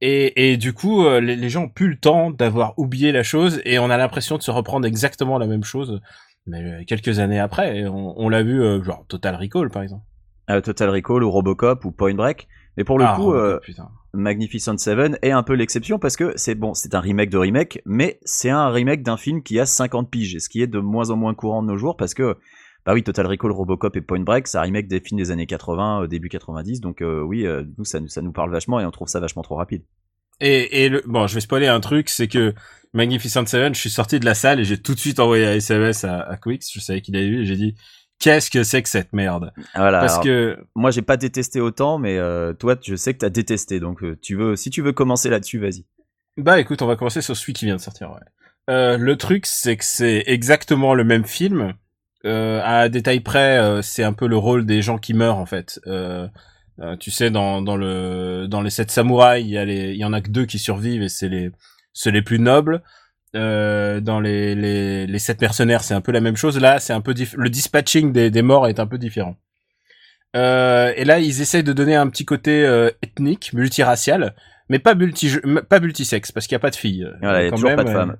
et, 0.00 0.52
et 0.52 0.56
du 0.56 0.72
coup 0.72 1.04
euh, 1.06 1.20
les, 1.20 1.36
les 1.36 1.50
gens 1.50 1.64
ont 1.64 1.68
plus 1.68 1.88
le 1.88 1.96
temps 1.96 2.30
d'avoir 2.30 2.78
oublié 2.78 3.12
la 3.12 3.22
chose 3.22 3.60
et 3.64 3.78
on 3.78 3.88
a 3.90 3.96
l'impression 3.96 4.36
de 4.36 4.42
se 4.42 4.50
reprendre 4.50 4.86
exactement 4.86 5.38
la 5.38 5.46
même 5.46 5.64
chose 5.64 6.00
mais 6.46 6.62
euh, 6.62 6.84
quelques 6.86 7.20
années 7.20 7.38
après 7.40 7.84
on, 7.86 8.14
on 8.16 8.28
l'a 8.28 8.42
vu 8.42 8.60
genre 8.84 9.04
Total 9.08 9.34
Recall 9.34 9.70
par 9.70 9.82
exemple. 9.82 10.04
Euh, 10.50 10.60
Total 10.60 10.90
Recall 10.90 11.22
ou 11.22 11.30
Robocop 11.30 11.84
ou 11.84 11.92
Point 11.92 12.14
Break. 12.14 12.48
Mais 12.76 12.84
pour 12.84 12.98
le 12.98 13.04
Ah, 13.06 13.14
coup, 13.16 13.34
euh. 13.34 13.60
Magnificent 14.14 14.76
Seven 14.78 15.18
est 15.22 15.30
un 15.30 15.42
peu 15.42 15.54
l'exception 15.54 15.98
parce 15.98 16.16
que 16.16 16.32
c'est 16.36 16.54
bon, 16.54 16.74
c'est 16.74 16.94
un 16.94 17.00
remake 17.00 17.30
de 17.30 17.38
remake, 17.38 17.80
mais 17.86 18.18
c'est 18.24 18.50
un 18.50 18.68
remake 18.68 19.02
d'un 19.02 19.16
film 19.16 19.42
qui 19.42 19.58
a 19.58 19.66
50 19.66 20.10
piges, 20.10 20.38
ce 20.38 20.48
qui 20.48 20.60
est 20.62 20.66
de 20.66 20.78
moins 20.78 21.10
en 21.10 21.16
moins 21.16 21.34
courant 21.34 21.62
de 21.62 21.68
nos 21.68 21.76
jours 21.78 21.96
parce 21.96 22.14
que 22.14 22.36
bah 22.84 22.94
oui, 22.94 23.02
Total 23.02 23.26
Recall, 23.26 23.52
Robocop 23.52 23.94
et 23.96 24.00
Point 24.00 24.20
Break, 24.20 24.48
ça 24.48 24.60
remake 24.60 24.88
des 24.88 25.00
films 25.00 25.18
des 25.20 25.30
années 25.30 25.46
80, 25.46 26.02
euh, 26.02 26.06
début 26.08 26.28
90, 26.28 26.80
donc 26.80 27.00
euh, 27.00 27.22
oui, 27.22 27.46
euh, 27.46 27.62
nous 27.78 27.84
ça, 27.84 28.00
nous- 28.00 28.08
ça 28.08 28.22
nous 28.22 28.32
parle 28.32 28.50
vachement 28.50 28.80
et 28.80 28.84
on 28.84 28.90
trouve 28.90 29.08
ça 29.08 29.20
vachement 29.20 29.42
trop 29.42 29.54
rapide. 29.54 29.82
Et, 30.40 30.84
et 30.84 30.88
le, 30.88 31.02
bon, 31.06 31.26
je 31.28 31.34
vais 31.34 31.40
spoiler 31.40 31.68
un 31.68 31.78
truc, 31.80 32.08
c'est 32.08 32.26
que 32.26 32.52
Magnificent 32.92 33.46
Seven, 33.46 33.74
je 33.74 33.80
suis 33.80 33.90
sorti 33.90 34.18
de 34.18 34.24
la 34.24 34.34
salle 34.34 34.58
et 34.60 34.64
j'ai 34.64 34.82
tout 34.82 34.94
de 34.94 34.98
suite 34.98 35.20
envoyé 35.20 35.46
un 35.46 35.52
SMS 35.52 36.04
à, 36.04 36.20
à 36.22 36.36
Quix, 36.36 36.58
je 36.72 36.80
savais 36.80 37.00
qu'il 37.00 37.14
avait 37.16 37.28
vu, 37.28 37.42
et 37.42 37.44
j'ai 37.46 37.56
dit, 37.56 37.76
qu'est-ce 38.22 38.50
que 38.50 38.62
c'est 38.62 38.82
que 38.82 38.88
cette 38.88 39.12
merde? 39.12 39.52
Voilà. 39.74 40.00
Parce 40.00 40.14
alors, 40.14 40.24
que, 40.24 40.58
moi 40.74 40.90
j'ai 40.90 41.02
pas 41.02 41.18
détesté 41.18 41.60
autant, 41.60 41.98
mais 41.98 42.16
euh, 42.16 42.54
toi 42.54 42.76
je 42.80 42.94
sais 42.94 43.12
que 43.12 43.18
t'as 43.18 43.30
détesté, 43.30 43.80
donc 43.80 44.02
euh, 44.02 44.16
tu 44.22 44.36
veux, 44.36 44.56
si 44.56 44.70
tu 44.70 44.80
veux 44.80 44.92
commencer 44.92 45.28
là-dessus, 45.28 45.58
vas-y. 45.58 45.84
bah 46.38 46.58
écoute, 46.58 46.80
on 46.80 46.86
va 46.86 46.96
commencer 46.96 47.20
sur 47.20 47.36
celui 47.36 47.52
qui 47.52 47.66
vient 47.66 47.76
de 47.76 47.80
sortir, 47.80 48.10
ouais. 48.10 48.20
Euh, 48.70 48.96
le 48.96 49.16
truc, 49.16 49.44
c'est 49.44 49.76
que 49.76 49.84
c'est 49.84 50.22
exactement 50.26 50.94
le 50.94 51.04
même 51.04 51.24
film. 51.24 51.74
À 52.24 52.88
détail 52.88 53.18
près, 53.18 53.82
c'est 53.82 54.04
un 54.04 54.12
peu 54.12 54.28
le 54.28 54.36
rôle 54.36 54.64
des 54.64 54.80
gens 54.80 54.96
qui 54.96 55.12
meurent, 55.12 55.38
en 55.38 55.46
fait. 55.46 55.80
Tu 57.00 57.10
sais, 57.10 57.30
dans, 57.30 57.60
dans 57.60 57.76
le, 57.76 58.46
dans 58.48 58.62
les 58.62 58.70
sept 58.70 58.92
samouraïs, 58.92 59.44
il 59.44 59.50
y 59.50 59.58
a 59.58 59.64
les, 59.64 59.90
il 59.90 59.96
y 59.96 60.04
en 60.04 60.12
a 60.12 60.20
que 60.20 60.30
deux 60.30 60.46
qui 60.46 60.60
survivent 60.60 61.02
et 61.02 61.08
c'est 61.08 61.28
les, 61.28 61.50
c'est 61.92 62.12
les 62.12 62.22
plus 62.22 62.38
nobles. 62.38 62.82
Euh, 63.34 64.00
dans 64.00 64.20
les, 64.20 64.54
les, 64.54 65.06
les 65.06 65.18
sept 65.18 65.40
mercenaires, 65.40 65.82
c'est 65.84 65.94
un 65.94 66.00
peu 66.02 66.12
la 66.12 66.20
même 66.20 66.36
chose. 66.36 66.58
Là, 66.60 66.80
c'est 66.80 66.92
un 66.92 67.00
peu 67.00 67.14
le 67.36 67.48
dispatching 67.48 68.12
des, 68.12 68.30
des 68.30 68.42
morts 68.42 68.68
est 68.68 68.78
un 68.78 68.86
peu 68.86 68.98
différent. 68.98 69.36
Euh, 70.36 70.92
et 70.96 71.04
là, 71.04 71.18
ils 71.18 71.40
essayent 71.40 71.62
de 71.64 71.72
donner 71.72 71.94
un 71.94 72.08
petit 72.08 72.24
côté 72.24 72.64
euh, 72.64 72.90
ethnique, 73.02 73.52
multiracial, 73.52 74.34
mais 74.68 74.78
pas 74.78 74.94
multi, 74.94 75.30
pas 75.68 75.80
multisexe, 75.80 76.32
parce 76.32 76.46
qu'il 76.46 76.54
y 76.54 76.56
a 76.56 76.60
pas 76.60 76.70
de 76.70 76.76
filles. 76.76 77.06
Voilà, 77.20 77.42
il 77.42 77.44
y 77.46 77.48
a 77.48 77.50
toujours 77.50 77.70
même, 77.70 77.76
pas 77.76 77.84
de 77.84 77.88
euh, 77.90 77.92
femmes. 77.92 78.16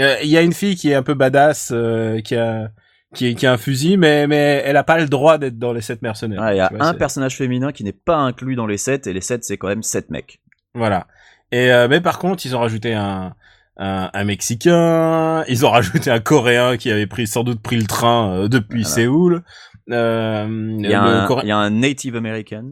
euh, 0.00 0.16
Il 0.22 0.28
y 0.28 0.36
a 0.36 0.42
une 0.42 0.52
fille 0.52 0.76
qui 0.76 0.90
est 0.90 0.94
un 0.94 1.02
peu 1.02 1.14
badass, 1.14 1.70
euh, 1.72 2.20
qui 2.20 2.36
a 2.36 2.70
qui, 3.14 3.34
qui 3.34 3.46
a 3.46 3.52
un 3.52 3.56
fusil, 3.56 3.96
mais 3.96 4.26
mais 4.26 4.62
elle 4.66 4.76
a 4.76 4.84
pas 4.84 4.98
le 4.98 5.06
droit 5.08 5.38
d'être 5.38 5.58
dans 5.58 5.72
les 5.72 5.80
sept 5.80 6.02
mercenaires. 6.02 6.52
Il 6.52 6.56
y 6.58 6.60
a 6.60 6.68
vois, 6.68 6.84
un 6.84 6.94
personnage 6.94 7.36
féminin 7.36 7.72
qui 7.72 7.82
n'est 7.82 7.92
pas 7.92 8.16
inclus 8.16 8.54
dans 8.54 8.66
les 8.66 8.76
7 8.76 9.06
et 9.06 9.12
les 9.14 9.22
7 9.22 9.44
c'est 9.44 9.56
quand 9.56 9.68
même 9.68 9.82
7 9.82 10.10
mecs. 10.10 10.40
Voilà. 10.74 11.06
Et 11.50 11.72
euh, 11.72 11.88
mais 11.88 12.02
par 12.02 12.18
contre, 12.18 12.44
ils 12.44 12.54
ont 12.54 12.60
rajouté 12.60 12.92
un, 12.92 13.34
un 13.78 14.10
un 14.12 14.24
mexicain, 14.24 15.44
ils 15.48 15.64
ont 15.64 15.70
rajouté 15.70 16.10
un 16.10 16.20
coréen 16.20 16.76
qui 16.76 16.90
avait 16.90 17.06
pris 17.06 17.26
sans 17.26 17.44
doute 17.44 17.60
pris 17.62 17.76
le 17.76 17.86
train 17.86 18.32
euh, 18.34 18.48
depuis 18.48 18.82
Voilà. 18.82 18.94
Séoul. 18.94 19.42
Euh, 19.90 20.76
Il 20.80 20.90
y, 20.90 20.94
a 20.94 21.02
un, 21.02 21.26
Coré- 21.26 21.42
il 21.44 21.48
y 21.48 21.52
a 21.52 21.56
un 21.58 21.70
Native 21.70 22.16
American. 22.16 22.70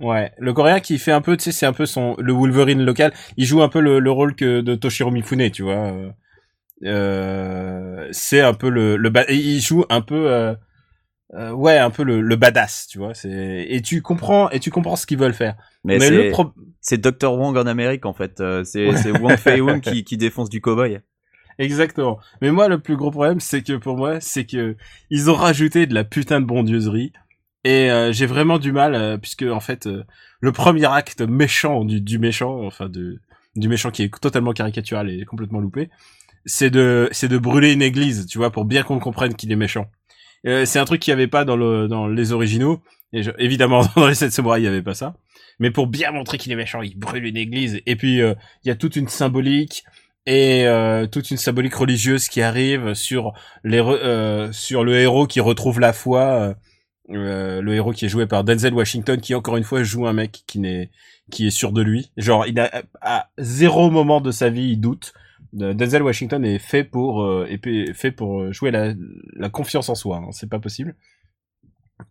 Ouais, 0.00 0.32
le 0.38 0.52
coréen 0.52 0.80
qui 0.80 0.98
fait 0.98 1.12
un 1.12 1.20
peu, 1.20 1.36
tu 1.36 1.44
sais, 1.44 1.52
c'est 1.52 1.66
un 1.66 1.72
peu 1.72 1.86
son 1.86 2.16
le 2.18 2.32
Wolverine 2.32 2.82
local. 2.84 3.12
Il 3.36 3.44
joue 3.46 3.62
un 3.62 3.68
peu 3.68 3.80
le, 3.80 3.98
le 4.00 4.10
rôle 4.10 4.34
que 4.34 4.60
de 4.60 4.74
Toshiro 4.74 5.10
Mifune, 5.10 5.50
tu 5.50 5.62
vois. 5.62 5.74
Euh, 5.92 6.10
euh, 6.84 8.08
c'est 8.10 8.40
un 8.40 8.54
peu 8.54 8.68
le 8.68 8.96
le 8.96 9.10
ba- 9.10 9.24
il 9.28 9.60
joue 9.60 9.84
un 9.90 10.00
peu 10.00 10.30
euh, 10.30 10.54
euh, 11.34 11.52
ouais, 11.52 11.78
un 11.78 11.90
peu 11.90 12.02
le, 12.04 12.20
le 12.20 12.36
badass, 12.36 12.86
tu 12.88 12.98
vois. 12.98 13.14
C'est 13.14 13.66
et 13.68 13.80
tu 13.82 14.02
comprends 14.02 14.50
et 14.50 14.60
tu 14.60 14.70
comprends 14.70 14.96
ce 14.96 15.06
qu'ils 15.06 15.18
veulent 15.18 15.34
faire. 15.34 15.54
Mais, 15.84 15.98
Mais, 15.98 16.06
c'est 16.06 16.10
le 16.26 16.30
pro- 16.30 16.52
c'est 16.80 17.00
Dr. 17.00 17.32
Wong 17.32 17.56
en 17.56 17.66
Amérique 17.66 18.06
en 18.06 18.12
fait. 18.12 18.40
Euh, 18.40 18.62
c'est 18.64 18.88
Ouais. 18.88 19.18
Wong 19.18 19.36
Fei-Hung 19.36 19.80
qui, 19.82 20.04
qui 20.04 20.16
défonce 20.16 20.48
du 20.48 20.60
cowboy. 20.60 21.00
Exactement. 21.58 22.18
Mais 22.40 22.50
moi, 22.50 22.68
le 22.68 22.78
plus 22.78 22.96
gros 22.96 23.10
problème, 23.10 23.40
c'est 23.40 23.62
que 23.62 23.74
pour 23.74 23.96
moi, 23.96 24.20
c'est 24.20 24.44
que 24.44 24.76
ils 25.10 25.30
ont 25.30 25.34
rajouté 25.34 25.86
de 25.86 25.94
la 25.94 26.04
putain 26.04 26.40
de 26.40 26.46
bondieuserie. 26.46 27.12
Et 27.64 27.90
euh, 27.90 28.12
j'ai 28.12 28.26
vraiment 28.26 28.58
du 28.58 28.72
mal, 28.72 28.94
euh, 28.94 29.16
puisque 29.18 29.42
en 29.44 29.60
fait, 29.60 29.86
euh, 29.86 30.02
le 30.40 30.50
premier 30.52 30.86
acte 30.86 31.20
méchant 31.20 31.84
du, 31.84 32.00
du 32.00 32.18
méchant, 32.18 32.64
enfin 32.64 32.88
de, 32.88 33.20
du 33.54 33.68
méchant 33.68 33.90
qui 33.90 34.02
est 34.02 34.20
totalement 34.20 34.52
caricatural 34.52 35.08
et 35.10 35.24
complètement 35.24 35.60
loupé, 35.60 35.88
c'est 36.44 36.70
de 36.70 37.08
c'est 37.12 37.28
de 37.28 37.38
brûler 37.38 37.72
une 37.72 37.82
église, 37.82 38.26
tu 38.26 38.38
vois, 38.38 38.50
pour 38.50 38.64
bien 38.64 38.82
qu'on 38.82 38.98
comprenne 38.98 39.34
qu'il 39.34 39.52
est 39.52 39.56
méchant. 39.56 39.86
C'est 40.44 40.80
un 40.80 40.84
truc 40.84 41.00
qu'il 41.00 41.12
n'y 41.14 41.20
avait 41.20 41.28
pas 41.28 41.44
dans 41.44 41.54
le 41.56 41.86
dans 41.86 42.08
les 42.08 42.32
originaux. 42.32 42.80
Et 43.12 43.22
je- 43.22 43.30
évidemment, 43.38 43.82
dans 43.96 44.08
les 44.08 44.14
7 44.16 44.32
samouraïs, 44.32 44.62
il 44.64 44.68
n'y 44.68 44.68
avait 44.74 44.82
pas 44.82 44.94
ça. 44.94 45.14
Mais 45.58 45.70
pour 45.70 45.86
bien 45.86 46.10
montrer 46.12 46.38
qu'il 46.38 46.52
est 46.52 46.56
méchant, 46.56 46.82
il 46.82 46.96
brûle 46.98 47.24
une 47.26 47.36
église. 47.36 47.80
Et 47.86 47.96
puis, 47.96 48.20
euh, 48.20 48.34
il 48.64 48.68
y 48.68 48.70
a 48.70 48.74
toute 48.74 48.96
une 48.96 49.08
symbolique 49.08 49.84
et 50.26 50.66
euh, 50.66 51.06
toute 51.06 51.30
une 51.30 51.36
symbolique 51.36 51.74
religieuse 51.74 52.28
qui 52.28 52.42
arrive 52.42 52.94
sur 52.94 53.32
les 53.64 53.80
euh, 53.80 54.52
sur 54.52 54.84
le 54.84 54.94
héros 54.94 55.26
qui 55.26 55.40
retrouve 55.40 55.80
la 55.80 55.92
foi. 55.92 56.54
le 57.08 57.74
héros 57.74 57.92
qui 57.92 58.06
est 58.06 58.08
joué 58.08 58.26
par 58.26 58.44
Denzel 58.44 58.74
Washington, 58.74 59.20
qui 59.20 59.34
encore 59.34 59.56
une 59.56 59.64
fois 59.64 59.82
joue 59.82 60.06
un 60.06 60.12
mec 60.12 60.44
qui 60.46 60.60
n'est 60.60 60.90
qui 61.30 61.46
est 61.46 61.50
sûr 61.50 61.72
de 61.72 61.82
lui. 61.82 62.12
Genre, 62.16 62.46
il 62.46 62.58
a 62.60 62.82
à 63.00 63.30
zéro 63.38 63.90
moment 63.90 64.20
de 64.20 64.30
sa 64.30 64.48
vie, 64.50 64.70
il 64.72 64.80
doute. 64.80 65.12
Denzel 65.52 66.02
Washington 66.02 66.44
est 66.44 66.58
fait 66.58 66.84
pour 66.84 67.44
est 67.46 67.92
fait 67.94 68.12
pour 68.12 68.52
jouer 68.52 68.70
la, 68.70 68.94
la 69.36 69.50
confiance 69.50 69.88
en 69.88 69.94
soi. 69.94 70.18
hein, 70.18 70.30
c'est 70.32 70.48
pas 70.48 70.60
possible. 70.60 70.94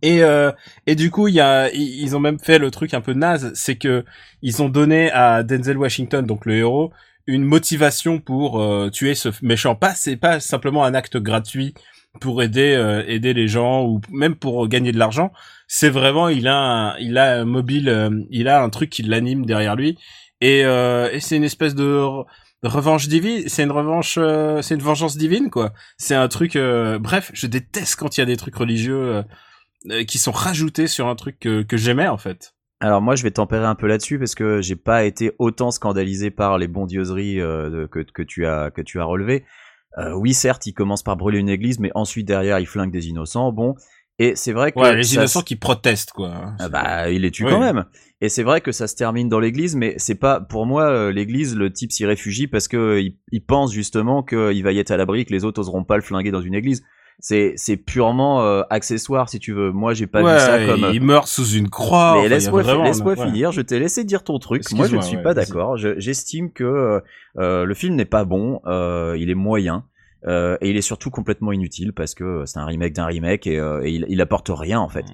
Et 0.02 0.24
euh, 0.24 0.52
et 0.88 0.96
du 0.96 1.12
coup, 1.12 1.28
il 1.28 1.36
y 1.36 1.42
a 1.42 1.70
ils 1.74 2.16
ont 2.16 2.20
même 2.20 2.40
fait 2.40 2.60
le 2.60 2.72
truc 2.72 2.94
un 2.94 3.02
peu 3.02 3.14
naze, 3.14 3.52
c'est 3.56 3.76
que 3.76 4.06
ils 4.42 4.62
ont 4.62 4.70
donné 4.70 5.12
à 5.12 5.44
Denzel 5.44 5.78
Washington, 5.78 6.26
donc 6.26 6.46
le 6.46 6.56
héros, 6.56 6.92
une 7.28 7.44
motivation 7.44 8.20
pour 8.20 8.62
euh, 8.62 8.90
tuer 8.90 9.16
ce 9.16 9.30
méchant. 9.42 9.76
Pas 9.76 9.94
c'est 9.96 10.16
pas 10.18 10.40
simplement 10.40 10.84
un 10.86 10.94
acte 10.94 11.18
gratuit 11.18 11.74
pour 12.20 12.42
aider 12.42 12.74
euh, 12.74 13.04
aider 13.08 13.34
les 13.34 13.48
gens 13.48 13.86
ou 13.86 14.02
même 14.12 14.36
pour 14.36 14.68
gagner 14.68 14.92
de 14.92 14.98
l'argent. 15.00 15.32
C'est 15.68 15.90
vraiment 15.90 16.30
il 16.30 16.48
a 16.48 16.56
un, 16.56 16.98
il 16.98 17.18
a 17.18 17.40
un 17.42 17.46
mobile, 17.46 17.90
euh, 17.90 18.10
il 18.30 18.48
a 18.48 18.62
un 18.64 18.70
truc 18.70 18.90
qui 18.90 19.04
l'anime 19.04 19.46
derrière 19.46 19.76
lui 19.76 19.98
et, 20.42 20.64
euh, 20.66 21.10
et 21.12 21.20
c'est 21.20 21.36
une 21.38 21.44
espèce 21.44 21.76
de 21.76 21.84
re- 22.02 22.26
revanche 22.64 23.08
divine. 23.08 23.44
C'est 23.48 23.64
une 23.64 23.72
revanche, 23.72 24.16
euh, 24.18 24.62
c'est 24.62 24.76
une 24.76 24.82
vengeance 24.82 25.18
divine 25.18 25.50
quoi. 25.50 25.74
C'est 25.98 26.16
un 26.16 26.28
truc. 26.28 26.56
euh, 26.56 26.98
bref, 27.00 27.32
je 27.34 27.48
déteste 27.48 27.96
quand 27.98 28.18
il 28.18 28.22
y 28.22 28.24
a 28.24 28.26
des 28.26 28.38
trucs 28.38 28.56
religieux 28.56 28.96
euh, 29.18 29.24
qui 30.08 30.18
sont 30.18 30.32
rajoutés 30.32 30.88
sur 30.88 31.08
un 31.08 31.16
truc 31.16 31.40
que, 31.40 31.64
que 31.64 31.78
j'aimais 31.78 32.08
en 32.08 32.18
fait. 32.18 32.54
Alors 32.80 33.02
moi 33.02 33.16
je 33.16 33.24
vais 33.24 33.32
tempérer 33.32 33.66
un 33.66 33.76
peu 33.76 33.88
là-dessus 33.88 34.18
parce 34.20 34.34
que 34.36 34.62
j'ai 34.62 34.76
pas 34.76 35.04
été 35.04 35.32
autant 35.40 35.72
scandalisé 35.72 36.32
par 36.32 36.58
les 36.58 36.68
bondieuseries 36.68 37.40
euh, 37.40 37.88
que, 37.88 38.00
que 38.00 38.24
tu 38.24 38.46
as 38.46 38.72
que 38.72 38.82
tu 38.82 39.00
as 39.00 39.04
relevé. 39.04 39.44
Euh, 39.98 40.14
oui 40.14 40.34
certes 40.34 40.66
il 40.68 40.74
commence 40.74 41.04
par 41.04 41.18
brûler 41.18 41.40
une 41.40 41.50
église 41.50 41.80
mais 41.80 41.92
ensuite 41.96 42.28
derrière 42.28 42.60
il 42.60 42.66
flingue 42.66 42.92
des 42.92 43.08
innocents. 43.08 43.52
Bon 43.52 43.76
et 44.20 44.36
c'est 44.36 44.52
vrai 44.52 44.72
que 44.72 44.80
Ouais, 44.80 44.96
les 44.96 45.16
innocents 45.16 45.42
qui 45.42 45.56
protestent 45.56 46.12
quoi. 46.12 46.54
Ah 46.60 46.70
bah 46.70 47.10
il 47.12 47.22
les 47.22 47.32
tue 47.32 47.46
Oui. 47.46 47.52
quand 47.52 47.60
même. 47.60 47.86
Et 48.20 48.30
c'est 48.30 48.44
vrai 48.44 48.62
que 48.62 48.72
ça 48.72 48.88
se 48.88 48.96
termine 48.96 49.30
dans 49.30 49.40
l'église 49.40 49.76
mais 49.76 49.94
c'est 49.98 50.16
pas 50.16 50.40
pour 50.42 50.66
moi 50.66 50.84
euh, 50.90 51.12
l'église 51.12 51.56
le 51.56 51.72
type 51.74 51.92
s'y 51.92 52.06
réfugie 52.06 52.48
parce 52.48 52.68
que 52.68 52.78
euh, 52.78 53.02
il, 53.02 53.18
il 53.32 53.44
pense 53.44 53.72
justement 53.74 54.22
qu'il 54.24 54.64
va 54.64 54.72
y 54.72 54.80
être 54.80 54.92
à 54.92 54.98
l'abri 54.98 55.26
que 55.26 55.34
les 55.34 55.44
autres 55.44 55.60
oseront 55.60 55.84
pas 55.84 55.96
le 55.98 56.04
flinguer 56.04 56.32
dans 56.32 56.42
une 56.42 56.54
église. 56.56 56.84
C'est 57.24 57.54
c'est 57.56 57.78
purement 57.78 58.42
euh, 58.42 58.64
accessoire 58.72 59.30
si 59.30 59.38
tu 59.40 59.54
veux. 59.54 59.72
Moi 59.72 59.94
j'ai 59.94 60.08
pas 60.08 60.24
ouais, 60.24 60.34
vu 60.34 60.40
ça 60.40 60.66
comme 60.66 60.90
il 60.94 61.02
meurt 61.02 61.28
sous 61.28 61.46
une 61.52 61.70
croix. 61.70 62.18
mais 62.22 62.28
laisse-moi 62.30 62.64
laisse-moi 62.84 63.14
ouais. 63.14 63.26
finir, 63.28 63.52
je 63.52 63.62
t'ai 63.62 63.80
laissé 63.80 64.04
dire 64.04 64.24
ton 64.24 64.40
truc. 64.40 64.64
Moi, 64.74 64.88
je 64.88 64.96
ne 64.96 65.02
suis 65.02 65.18
ouais, 65.18 65.24
pas 65.24 65.34
d'accord. 65.36 65.78
Je- 65.78 66.00
J'estime 66.00 66.52
que 66.52 67.02
euh, 67.38 67.64
le 67.66 67.74
film 67.76 67.96
n'est 67.96 68.06
pas 68.06 68.26
bon, 68.26 68.60
euh, 68.66 69.16
il 69.20 69.30
est 69.30 69.36
moyen. 69.36 69.86
euh, 70.28 70.58
et 70.62 70.70
il 70.72 70.78
est 70.78 70.82
surtout 70.82 71.10
complètement 71.12 71.52
inutile 71.52 71.94
parce 71.94 72.14
que 72.16 72.44
c'est 72.46 72.60
un 72.60 72.66
remake 72.66 72.94
d'un 72.94 73.06
remake 73.06 73.48
et, 73.48 73.60
euh, 73.60 73.82
et 73.84 73.92
il, 73.92 74.06
il 74.10 74.20
apporte 74.22 74.50
rien 74.54 74.80
en 74.80 74.90
fait. 74.90 75.06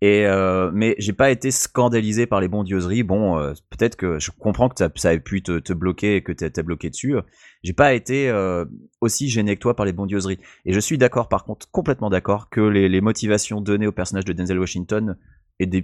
Et 0.00 0.26
euh, 0.26 0.70
mais 0.72 0.94
j'ai 0.98 1.12
pas 1.12 1.30
été 1.30 1.50
scandalisé 1.50 2.26
par 2.26 2.40
les 2.40 2.46
bondieuseries. 2.46 3.02
Bon, 3.02 3.36
euh, 3.38 3.52
peut-être 3.70 3.96
que 3.96 4.20
je 4.20 4.30
comprends 4.30 4.68
que 4.68 4.76
ça, 4.94 5.12
ait 5.12 5.18
pu 5.18 5.42
te, 5.42 5.72
bloquer 5.72 6.16
et 6.16 6.22
que 6.22 6.30
t'es 6.32 6.62
bloqué 6.62 6.88
dessus. 6.88 7.16
J'ai 7.64 7.72
pas 7.72 7.94
été 7.94 8.28
euh, 8.28 8.64
aussi 9.00 9.28
gêné 9.28 9.56
que 9.56 9.60
toi 9.60 9.74
par 9.74 9.86
les 9.86 9.92
bondieuseries. 9.92 10.38
Et 10.64 10.72
je 10.72 10.78
suis 10.78 10.98
d'accord, 10.98 11.28
par 11.28 11.44
contre, 11.44 11.68
complètement 11.70 12.10
d'accord 12.10 12.48
que 12.48 12.60
les, 12.60 13.00
motivations 13.00 13.60
données 13.60 13.88
au 13.88 13.92
personnage 13.92 14.24
de 14.24 14.32
Denzel 14.32 14.58
Washington 14.58 15.16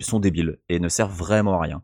sont 0.01 0.21
débiles 0.21 0.59
et 0.69 0.79
ne 0.79 0.89
servent 0.89 1.17
vraiment 1.17 1.55
à 1.55 1.63
rien. 1.63 1.83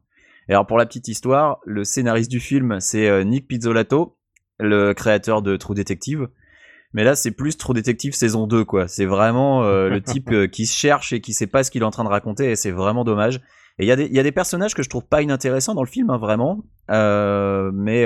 Et 0.48 0.52
alors 0.52 0.66
pour 0.66 0.78
la 0.78 0.86
petite 0.86 1.08
histoire, 1.08 1.58
le 1.64 1.84
scénariste 1.84 2.30
du 2.30 2.40
film 2.40 2.80
c'est 2.80 3.08
euh, 3.08 3.24
Nick 3.24 3.48
Pizzolatto, 3.48 4.16
le 4.58 4.92
créateur 4.92 5.42
de 5.42 5.56
True 5.56 5.74
Detective. 5.74 6.28
Mais 6.92 7.04
là, 7.04 7.14
c'est 7.14 7.30
plus 7.30 7.56
True 7.56 7.74
Detective 7.74 8.14
saison 8.14 8.46
2, 8.46 8.64
quoi. 8.64 8.88
C'est 8.88 9.06
vraiment 9.06 9.62
euh, 9.64 9.88
le 9.88 10.00
type 10.02 10.30
euh, 10.32 10.46
qui 10.48 10.66
se 10.66 10.76
cherche 10.76 11.12
et 11.12 11.20
qui 11.20 11.32
sait 11.34 11.46
pas 11.46 11.62
ce 11.62 11.70
qu'il 11.70 11.82
est 11.82 11.84
en 11.84 11.90
train 11.90 12.04
de 12.04 12.08
raconter, 12.08 12.50
et 12.50 12.56
c'est 12.56 12.72
vraiment 12.72 13.04
dommage. 13.04 13.36
Et 13.78 13.84
il 13.84 13.86
y, 13.86 13.92
a 13.92 13.96
des- 13.96 14.06
il 14.06 14.14
y 14.14 14.18
a 14.20 14.22
des 14.22 14.32
personnages 14.32 14.74
que 14.74 14.82
je 14.82 14.90
trouve 14.90 15.06
pas 15.06 15.22
inintéressants 15.22 15.74
dans 15.74 15.82
le 15.82 15.88
film, 15.88 16.10
hein, 16.10 16.18
vraiment. 16.18 16.64
Euh, 16.90 17.70
mais 17.72 18.04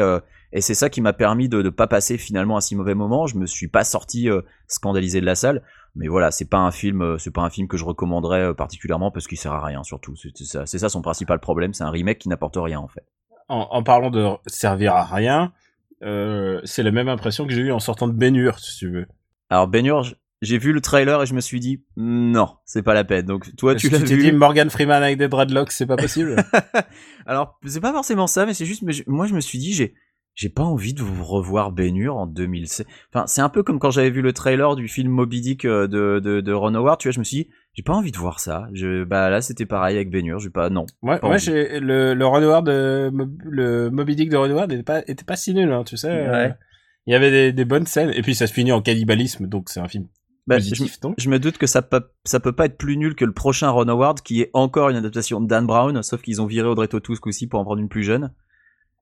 et 0.52 0.60
c'est 0.60 0.74
ça 0.74 0.88
qui 0.88 1.00
m'a 1.00 1.12
permis 1.12 1.48
de 1.48 1.62
ne 1.62 1.70
pas 1.70 1.86
passer 1.88 2.16
finalement 2.18 2.56
un 2.56 2.60
si 2.60 2.76
mauvais 2.76 2.94
moment. 2.94 3.26
Je 3.26 3.36
me 3.36 3.46
suis 3.46 3.66
pas 3.68 3.82
sorti 3.82 4.28
scandalisé 4.68 5.20
de 5.20 5.26
la 5.26 5.34
salle. 5.34 5.62
Mais 5.96 6.06
voilà, 6.08 6.30
c'est 6.30 6.48
pas 6.48 6.58
un 6.58 6.70
film, 6.70 7.18
c'est 7.18 7.32
pas 7.32 7.42
un 7.42 7.50
film 7.50 7.66
que 7.68 7.76
je 7.76 7.84
recommanderais 7.84 8.54
particulièrement 8.54 9.10
parce 9.10 9.26
qu'il 9.26 9.38
sert 9.38 9.52
à 9.52 9.64
rien 9.64 9.82
surtout. 9.82 10.14
C'est 10.16 10.78
ça, 10.78 10.88
son 10.88 11.02
principal 11.02 11.40
problème. 11.40 11.72
C'est 11.74 11.84
un 11.84 11.90
remake 11.90 12.18
qui 12.18 12.28
n'apporte 12.28 12.56
rien 12.56 12.78
en 12.78 12.88
fait. 12.88 13.04
en, 13.48 13.66
en 13.70 13.82
parlant 13.82 14.10
de 14.10 14.28
servir 14.46 14.94
à 14.94 15.04
rien, 15.04 15.52
euh, 16.04 16.60
c'est 16.64 16.82
la 16.82 16.90
même 16.90 17.08
impression 17.08 17.46
que 17.46 17.52
j'ai 17.54 17.60
eu 17.62 17.72
en 17.72 17.80
sortant 17.80 18.06
de 18.08 18.12
Bénure, 18.12 18.58
si 18.58 18.76
tu 18.78 18.90
veux. 18.90 19.06
Alors 19.50 19.68
Baignure, 19.68 20.02
j- 20.04 20.14
j'ai 20.42 20.58
vu 20.58 20.72
le 20.72 20.80
trailer 20.80 21.22
et 21.22 21.26
je 21.26 21.34
me 21.34 21.40
suis 21.40 21.60
dit 21.60 21.82
non, 21.96 22.56
c'est 22.64 22.82
pas 22.82 22.94
la 22.94 23.04
peine. 23.04 23.26
Donc 23.26 23.54
toi, 23.56 23.74
tu 23.74 23.88
l'as 23.88 23.98
t'es 24.00 24.14
vu. 24.16 24.22
dit 24.24 24.32
Morgan 24.32 24.68
Freeman 24.70 25.02
avec 25.02 25.16
des 25.18 25.28
dreadlocks, 25.28 25.72
c'est 25.72 25.86
pas 25.86 25.96
possible 25.96 26.36
Alors, 27.26 27.58
c'est 27.66 27.80
pas 27.80 27.92
forcément 27.92 28.26
ça, 28.26 28.44
mais 28.46 28.54
c'est 28.54 28.66
juste, 28.66 28.82
moi 29.06 29.26
je 29.26 29.34
me 29.34 29.40
suis 29.40 29.58
dit, 29.58 29.72
j'ai, 29.72 29.94
j'ai 30.34 30.48
pas 30.48 30.62
envie 30.64 30.94
de 30.94 31.02
vous 31.02 31.22
revoir 31.24 31.70
Bénure 31.72 32.16
en 32.16 32.26
2007. 32.26 32.86
Enfin, 33.12 33.26
c'est 33.26 33.40
un 33.40 33.48
peu 33.48 33.62
comme 33.62 33.78
quand 33.78 33.90
j'avais 33.90 34.10
vu 34.10 34.20
le 34.22 34.32
trailer 34.32 34.74
du 34.76 34.88
film 34.88 35.10
Moby 35.10 35.40
Dick 35.40 35.64
euh, 35.64 35.86
de, 35.86 36.20
de, 36.22 36.40
de 36.40 36.52
Ron 36.52 36.74
Howard, 36.74 36.98
tu 36.98 37.08
vois, 37.08 37.12
je 37.12 37.18
me 37.20 37.24
suis 37.24 37.44
dit, 37.44 37.50
j'ai 37.74 37.82
pas 37.82 37.92
envie 37.94 38.10
de 38.12 38.18
voir 38.18 38.40
ça. 38.40 38.66
Je, 38.72 39.04
bah 39.04 39.30
là, 39.30 39.40
c'était 39.40 39.66
pareil 39.66 39.96
avec 39.96 40.10
Bénure, 40.10 40.38
j'ai 40.40 40.50
pas, 40.50 40.70
non. 40.70 40.86
Moi, 41.02 41.18
Pas 41.18 41.26
moi 41.26 41.36
envie. 41.36 41.44
j'ai 41.44 41.78
le, 41.80 42.14
le 42.14 42.26
Ron 42.26 42.42
Howard 42.42 42.66
de, 42.66 43.10
Mob- 43.12 43.38
le 43.44 43.90
Moby 43.90 44.16
Dick 44.16 44.28
de 44.30 44.36
Ron 44.36 44.50
Howard 44.50 44.72
était 44.72 44.82
pas, 44.82 45.00
était 45.06 45.24
pas 45.24 45.36
si 45.36 45.54
nul, 45.54 45.70
hein, 45.72 45.84
tu 45.84 45.96
sais. 45.96 46.10
euh, 46.10 46.30
Ouais. 46.48 46.54
il 47.06 47.12
y 47.12 47.16
avait 47.16 47.30
des, 47.30 47.52
des 47.52 47.64
bonnes 47.64 47.86
scènes, 47.86 48.10
et 48.14 48.22
puis 48.22 48.34
ça 48.34 48.46
se 48.46 48.52
finit 48.52 48.72
en 48.72 48.82
cannibalisme, 48.82 49.46
donc 49.46 49.68
c'est 49.68 49.80
un 49.80 49.88
film 49.88 50.06
Bah, 50.48 50.58
je, 50.58 50.68
positif, 50.70 51.00
donc. 51.00 51.14
je 51.18 51.28
me 51.30 51.38
doute 51.38 51.58
que 51.58 51.66
ça 51.68 51.80
peut, 51.82 52.02
ça 52.24 52.40
peut 52.40 52.52
pas 52.52 52.66
être 52.66 52.76
plus 52.78 52.96
nul 52.96 53.14
que 53.14 53.24
le 53.24 53.32
prochain 53.32 53.70
Ron 53.70 53.88
Howard, 53.88 54.20
qui 54.20 54.40
est 54.40 54.50
encore 54.52 54.88
une 54.90 54.96
adaptation 54.96 55.40
de 55.40 55.46
Dan 55.46 55.66
Brown, 55.66 56.02
sauf 56.02 56.22
qu'ils 56.22 56.42
ont 56.42 56.46
viré 56.46 56.66
Audrey 56.68 56.88
Tautou 56.88 57.14
ce 57.14 57.20
coup-ci 57.20 57.46
pour 57.46 57.60
en 57.60 57.64
prendre 57.64 57.80
une 57.80 57.88
plus 57.88 58.02
jeune. 58.02 58.32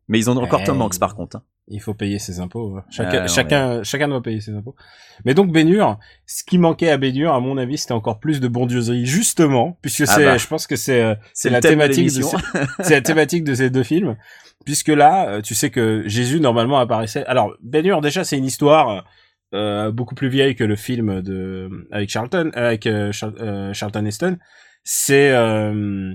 Mais 0.09 0.19
ils 0.19 0.29
ont 0.31 0.37
encore 0.37 0.61
Ouais. 0.61 0.67
Tom 0.67 0.83
Hanks 0.83 0.99
par 0.99 1.15
contre. 1.15 1.37
hein. 1.37 1.43
Il 1.69 1.81
faut 1.81 1.95
payer 1.95 2.19
ses 2.19 2.41
impôts. 2.41 2.73
ouais. 2.75 2.81
Ah, 2.85 2.91
Chacun, 2.91 3.21
non, 3.21 3.27
chacun, 3.29 3.83
chacun 3.85 4.09
doit 4.09 4.21
payer 4.23 4.41
ses 4.41 4.53
impôts. 4.53 4.75
Mais 5.25 5.33
donc 5.33 5.53
Bénure, 5.53 5.99
ce 6.27 6.43
qui 6.43 6.59
manquait 6.59 6.91
à 6.91 6.97
Bénure, 6.99 7.33
à 7.33 7.41
mon 7.41 7.57
avis, 7.57 7.79
c'était 7.79 7.93
encore 7.93 8.19
plus 8.19 8.41
de 8.41 8.49
bondieuserie, 8.49 9.07
justement, 9.07 9.79
puisque 9.81 10.03
Ah 10.03 10.07
c'est, 10.07 10.25
bah. 10.25 10.37
je 10.39 10.47
pense 10.49 10.67
que 10.67 10.75
c'est, 10.75 11.01
euh, 11.03 11.15
c'est 11.35 11.51
la 11.51 11.61
thématique 11.61 12.09
de, 12.09 12.11
l'émission. 12.15 12.39
ces- 12.39 12.59
c'est 12.85 12.95
la 12.95 13.01
thématique 13.01 13.45
de 13.45 13.55
ces 13.55 13.71
deux 13.71 13.85
films, 13.85 14.17
puisque 14.65 14.89
là, 14.89 15.29
euh, 15.29 15.41
tu 15.41 15.55
sais 15.55 15.71
que 15.71 16.03
Jésus 16.07 16.41
normalement 16.41 16.79
apparaissait. 16.79 17.25
Alors 17.27 17.55
Bénure, 17.63 18.01
déjà, 18.01 18.25
c'est 18.25 18.37
une 18.37 18.45
histoire 18.45 19.05
euh, 19.55 19.93
beaucoup 19.93 20.17
plus 20.17 20.29
vieille 20.29 20.57
que 20.57 20.65
le 20.65 20.77
film 20.77 21.23
de 21.23 21.71
avec 21.93 22.11
Charlton, 22.11 22.51
avec 22.55 22.87
euh, 22.87 23.13
Char- 23.13 23.35
euh, 23.41 23.73
Charlton 23.73 24.05
Heston. 24.05 24.37
C'est 24.83 25.31
euh, 25.31 26.13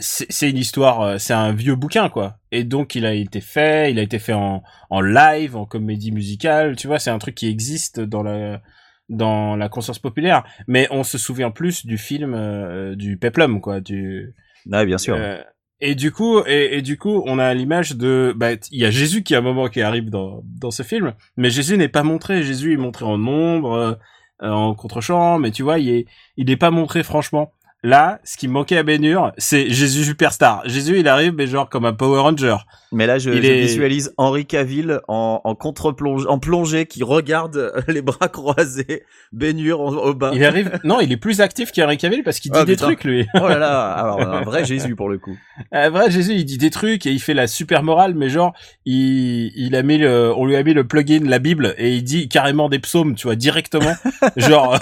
c'est 0.00 0.50
une 0.50 0.56
histoire, 0.58 1.00
euh, 1.02 1.18
c'est 1.18 1.32
un 1.34 1.52
vieux 1.52 1.74
bouquin 1.76 2.08
quoi. 2.08 2.38
Et 2.50 2.64
donc 2.64 2.94
il 2.94 3.04
a 3.06 3.14
été 3.14 3.40
fait, 3.40 3.90
il 3.90 3.98
a 3.98 4.02
été 4.02 4.18
fait 4.18 4.32
en, 4.32 4.62
en 4.90 5.00
live, 5.00 5.56
en 5.56 5.64
comédie 5.66 6.12
musicale, 6.12 6.76
tu 6.76 6.86
vois, 6.86 6.98
c'est 6.98 7.10
un 7.10 7.18
truc 7.18 7.34
qui 7.34 7.48
existe 7.48 8.00
dans 8.00 8.22
la 8.22 8.60
dans 9.08 9.56
la 9.56 9.68
conscience 9.68 9.98
populaire. 9.98 10.44
Mais 10.66 10.86
on 10.90 11.02
se 11.04 11.18
souvient 11.18 11.50
plus 11.50 11.84
du 11.86 11.98
film 11.98 12.34
euh, 12.34 12.94
du 12.96 13.16
Peplum 13.16 13.60
quoi, 13.60 13.80
du 13.80 14.34
Ouais, 14.66 14.86
bien 14.86 14.98
sûr. 14.98 15.16
euh, 15.16 15.42
et 15.80 15.96
du 15.96 16.12
coup, 16.12 16.38
et, 16.46 16.78
et 16.78 16.82
du 16.82 16.96
coup, 16.96 17.22
on 17.26 17.40
a 17.40 17.52
l'image 17.54 17.96
de, 17.96 18.32
bah, 18.36 18.52
il 18.70 18.80
y 18.80 18.84
a 18.84 18.90
Jésus 18.92 19.24
qui 19.24 19.34
à 19.34 19.38
un 19.38 19.40
moment 19.40 19.68
qui 19.68 19.82
arrive 19.82 20.10
dans 20.10 20.42
dans 20.60 20.70
ce 20.70 20.84
film, 20.84 21.12
mais 21.36 21.50
Jésus 21.50 21.76
n'est 21.76 21.88
pas 21.88 22.04
montré. 22.04 22.44
Jésus 22.44 22.72
est 22.72 22.76
montré 22.76 23.04
en 23.04 23.20
ombre, 23.26 23.72
euh, 23.72 23.94
euh, 24.42 24.50
en 24.50 24.74
contre-champ, 24.74 25.38
mais 25.40 25.50
tu 25.50 25.64
vois, 25.64 25.78
il 25.80 25.88
est 25.90 26.06
il 26.36 26.50
est 26.50 26.56
pas 26.56 26.70
montré 26.70 27.02
franchement. 27.02 27.52
Là, 27.84 28.20
ce 28.22 28.36
qui 28.36 28.46
manquait 28.46 28.76
à 28.76 28.84
Bénure, 28.84 29.32
c'est 29.38 29.68
Jésus 29.68 30.04
superstar. 30.04 30.62
Jésus, 30.66 31.00
il 31.00 31.08
arrive, 31.08 31.32
mais 31.34 31.48
genre 31.48 31.68
comme 31.68 31.84
un 31.84 31.92
Power 31.92 32.20
Ranger. 32.20 32.58
Mais 32.92 33.06
là, 33.06 33.18
je, 33.18 33.30
Il 33.30 33.42
je 33.42 33.48
est- 33.50 33.60
visualise 33.62 34.14
Henri 34.18 34.46
Cavill 34.46 35.00
en, 35.08 35.40
en 35.42 35.54
contre-plonge, 35.56 36.26
en 36.28 36.38
plongée, 36.38 36.86
qui 36.86 37.02
regarde 37.02 37.56
euh, 37.56 37.80
les 37.88 38.00
bras 38.02 38.28
croisés, 38.32 39.02
en- 39.34 39.76
au 39.96 40.14
bas. 40.14 40.30
Il 40.32 40.44
arrive, 40.44 40.78
non, 40.84 41.00
il 41.00 41.10
est 41.10 41.16
plus 41.16 41.40
actif 41.40 41.72
qu'Henri 41.72 41.96
Cavill 41.96 42.22
parce 42.22 42.38
qu'il 42.38 42.52
dit 42.52 42.58
Ah, 42.60 42.64
des 42.64 42.74
putain. 42.74 42.84
trucs, 42.86 43.02
lui. 43.02 43.26
Oh 43.34 43.48
là 43.48 43.58
là, 43.58 43.90
alors 43.90 44.20
un 44.20 44.42
vrai 44.42 44.64
Jésus 44.64 44.94
pour 44.94 45.08
le 45.08 45.18
coup. 45.18 45.36
Euh, 45.74 45.90
vrai, 45.90 46.08
Jésus, 46.08 46.34
il 46.34 46.44
dit 46.44 46.58
des 46.58 46.70
trucs 46.70 47.04
et 47.06 47.10
il 47.10 47.18
fait 47.20 47.34
la 47.34 47.48
super 47.48 47.82
morale, 47.82 48.14
mais 48.14 48.28
genre, 48.28 48.52
il, 48.84 49.50
il 49.56 49.74
a 49.74 49.82
mis 49.82 49.98
le, 49.98 50.32
on 50.36 50.46
lui 50.46 50.54
a 50.54 50.62
mis 50.62 50.72
le 50.74 50.86
plugin, 50.86 51.24
la 51.24 51.40
Bible, 51.40 51.74
et 51.78 51.94
il 51.96 52.04
dit 52.04 52.28
carrément 52.28 52.68
des 52.68 52.78
psaumes, 52.78 53.16
tu 53.16 53.26
vois, 53.26 53.34
directement. 53.34 53.94
genre, 54.36 54.78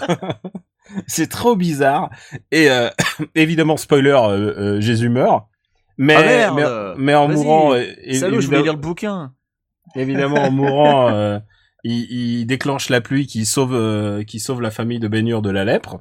c'est 1.06 1.28
trop 1.28 1.56
bizarre. 1.56 2.10
Et 2.50 2.70
euh, 2.70 2.88
évidemment, 3.34 3.76
spoiler, 3.76 4.10
euh, 4.10 4.54
euh, 4.76 4.80
Jésus 4.80 5.08
meurt. 5.08 5.46
Mais, 5.98 6.14
Ah, 6.16 6.22
merde 6.22 6.94
mais, 6.96 7.04
mais 7.04 7.14
en 7.14 7.28
mourant, 7.28 7.74
euh, 7.74 7.84
Salaud, 8.12 8.40
je 8.40 8.46
voulais 8.46 8.62
lire 8.62 8.72
le 8.72 8.78
bouquin. 8.78 9.32
évidemment 9.94 10.44
en 10.44 10.50
mourant, 10.50 11.08
euh, 11.12 11.38
il, 11.84 12.06
il 12.10 12.46
déclenche 12.46 12.88
la 12.88 13.00
pluie 13.00 13.26
qui 13.26 13.44
sauve 13.44 13.74
euh, 13.74 14.24
qui 14.24 14.40
sauve 14.40 14.62
la 14.62 14.70
famille 14.70 14.98
de 14.98 15.08
Bénur 15.08 15.42
de 15.42 15.50
la 15.50 15.64
lèpre. 15.64 16.00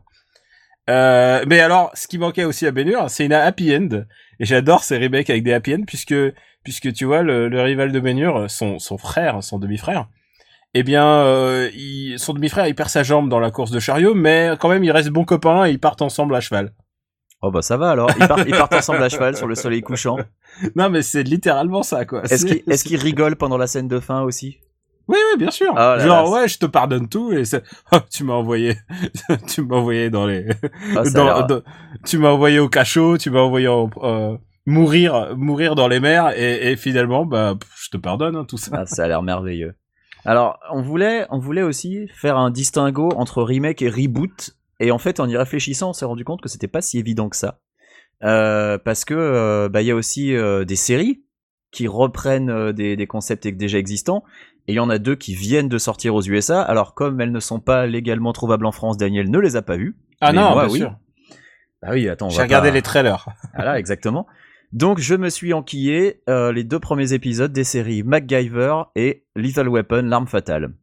Euh, 0.89 1.43
mais 1.47 1.60
alors, 1.60 1.91
ce 1.93 2.08
qui 2.08 2.17
manquait 2.17 2.45
aussi 2.45 2.65
à 2.65 2.71
Bénur, 2.71 3.10
c'est 3.10 3.25
une 3.25 3.34
happy 3.34 3.75
end. 3.75 4.04
Et 4.39 4.45
j'adore 4.45 4.84
ces 4.84 4.97
remakes 4.97 5.30
avec 5.30 5.43
des 5.43 5.54
happy 5.54 5.75
end 5.75 5.84
puisque 5.86 6.15
puisque 6.63 6.91
tu 6.93 7.06
vois 7.06 7.21
le, 7.21 7.47
le 7.49 7.62
rival 7.62 7.91
de 7.91 7.99
Bénur, 7.99 8.49
son 8.49 8.80
son 8.80 8.97
frère, 8.97 9.43
son 9.43 9.60
demi-frère, 9.60 10.08
eh 10.73 10.84
bien, 10.84 11.05
euh, 11.05 11.69
il, 11.73 12.17
son 12.19 12.34
demi-frère 12.34 12.67
il 12.67 12.75
perd 12.75 12.89
sa 12.89 13.03
jambe 13.03 13.29
dans 13.29 13.39
la 13.39 13.51
course 13.51 13.71
de 13.71 13.79
chariot, 13.79 14.13
mais 14.15 14.51
quand 14.60 14.69
même 14.69 14.84
ils 14.84 14.91
restent 14.91 15.10
bons 15.10 15.25
copains 15.25 15.65
et 15.65 15.71
ils 15.71 15.79
partent 15.79 16.01
ensemble 16.01 16.36
à 16.36 16.39
cheval. 16.41 16.73
Oh 17.41 17.51
bah 17.51 17.62
ça 17.62 17.77
va 17.77 17.89
alors. 17.91 18.10
Ils 18.19 18.27
partent, 18.27 18.43
ils 18.47 18.55
partent 18.55 18.73
ensemble 18.73 19.01
à 19.01 19.08
cheval 19.10 19.36
sur 19.38 19.47
le 19.47 19.55
soleil 19.55 19.82
couchant. 19.82 20.17
Non 20.75 20.89
mais 20.89 21.01
c'est 21.03 21.23
littéralement 21.23 21.84
ça 21.84 22.03
quoi. 22.05 22.23
Est-ce 22.25 22.45
qu'ils 22.45 22.63
qu'ils 22.84 22.99
rigolent 22.99 23.36
pendant 23.38 23.58
la 23.58 23.67
scène 23.67 23.88
de 23.88 23.99
fin 23.99 24.23
aussi? 24.23 24.58
Oui, 25.08 25.17
oui, 25.32 25.38
bien 25.39 25.49
sûr. 25.51 25.69
Oh 25.71 25.75
là 25.77 25.97
Genre, 25.99 26.25
là, 26.25 26.29
ouais, 26.29 26.47
je 26.47 26.60
te 26.60 26.65
pardonne 26.67 27.08
tout 27.10 27.32
et 27.34 27.43
oh, 27.93 27.97
tu 28.12 28.23
m'as 28.23 28.34
envoyé, 28.34 28.75
tu 29.47 29.63
m'as 29.63 29.77
envoyé 29.77 30.10
dans 30.12 30.27
les, 30.27 30.45
Ah, 30.95 31.03
dans- 31.03 31.47
dans- 31.47 31.62
tu 32.05 32.17
m'as 32.19 32.29
envoyé 32.29 32.60
au 32.60 32.67
cachot, 32.69 33.17
tu 33.17 33.32
m'as 33.32 33.39
envoyé 33.39 33.67
en- 33.67 33.89
euh, 34.03 34.38
mourir, 34.67 35.36
mourir 35.36 35.73
dans 35.75 35.88
les 35.88 35.99
mers 35.99 36.38
et, 36.38 36.71
et 36.71 36.75
finalement, 36.75 37.25
bah, 37.25 37.55
je 37.82 37.89
te 37.89 37.97
pardonne 37.97 38.36
hein, 38.36 38.45
tout 38.47 38.58
ça. 38.58 38.71
Ah, 38.73 38.86
ça 38.86 39.05
a 39.05 39.08
l'air 39.08 39.23
merveilleux. 39.23 39.73
Alors, 40.25 40.60
on 40.71 40.82
voulait, 40.82 41.25
on 41.29 41.39
voulait 41.39 41.62
aussi 41.62 42.08
faire 42.13 42.38
un 42.38 42.51
distinguo 42.51 43.10
entre 43.15 43.41
remake 43.43 43.82
et 43.82 43.89
reboot. 43.89 44.51
Et 44.79 44.91
en 44.91 44.97
fait, 44.97 45.19
en 45.19 45.27
y 45.27 45.36
réfléchissant, 45.38 45.89
on 45.89 45.93
s'est 45.93 46.05
rendu 46.05 46.23
compte 46.25 46.41
que 46.41 46.49
c'était 46.49 46.67
pas 46.67 46.82
si 46.82 46.99
évident 46.99 47.29
que 47.29 47.36
ça. 47.38 47.60
Euh, 48.23 48.77
parce 48.77 49.05
que 49.05 49.13
euh, 49.13 49.69
bah 49.69 49.82
il 49.82 49.88
y 49.88 49.91
a 49.91 49.95
aussi 49.95 50.36
euh, 50.36 50.65
des 50.65 50.75
séries 50.75 51.23
qui 51.71 51.88
reprennent 51.88 52.71
des, 52.73 52.97
des 52.97 53.08
concepts 53.08 53.47
déjà 53.47 53.77
existants. 53.77 54.23
Et 54.67 54.73
il 54.73 54.75
y 54.75 54.79
en 54.79 54.89
a 54.89 54.97
deux 54.99 55.15
qui 55.15 55.34
viennent 55.36 55.69
de 55.69 55.77
sortir 55.77 56.13
aux 56.15 56.21
USA. 56.23 56.62
Alors, 56.62 56.93
comme 56.93 57.21
elles 57.21 57.32
ne 57.32 57.39
sont 57.39 57.60
pas 57.60 57.88
légalement 57.88 58.34
trouvables 58.34 58.65
en 58.65 58.71
France, 58.71 58.97
Daniel 58.97 59.29
ne 59.32 59.39
les 59.39 59.55
a 59.55 59.62
pas 59.62 59.77
vues. 59.77 59.95
Ah 60.21 60.32
non, 60.34 60.51
moi, 60.51 60.65
bien 60.65 60.73
oui. 60.73 60.79
sûr. 60.79 60.95
Bah 61.82 61.89
oui, 61.91 62.10
attends, 62.10 62.29
J'ai 62.29 62.41
regardé 62.41 62.69
pas- 62.69 62.75
les 62.75 62.82
trailers. 62.82 63.25
Voilà, 63.55 63.79
exactement. 63.79 64.27
Donc 64.71 64.99
je 64.99 65.15
me 65.15 65.29
suis 65.29 65.53
enquillé 65.53 66.21
euh, 66.29 66.51
les 66.51 66.63
deux 66.63 66.79
premiers 66.79 67.13
épisodes 67.13 67.51
des 67.51 67.63
séries 67.63 68.03
MacGyver 68.03 68.84
et 68.95 69.25
Lethal 69.36 69.67
Weapon, 69.67 70.03
l'arme 70.03 70.27
fatale. 70.27 70.73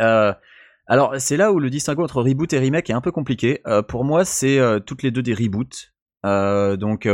Euh, 0.00 0.34
alors 0.86 1.14
c'est 1.18 1.38
là 1.38 1.50
où 1.52 1.58
le 1.58 1.70
distinguo 1.70 2.04
entre 2.04 2.22
reboot 2.22 2.52
et 2.52 2.58
remake 2.58 2.90
est 2.90 2.94
un 2.94 3.00
peu 3.00 3.12
compliqué. 3.12 3.62
Euh, 3.66 3.80
pour 3.80 4.04
moi, 4.04 4.26
c'est 4.26 4.60
toutes 4.84 5.02
les 5.02 5.10
deux 5.10 5.22
des 5.22 5.34
reboots. 5.34 5.92
Donc, 6.24 7.08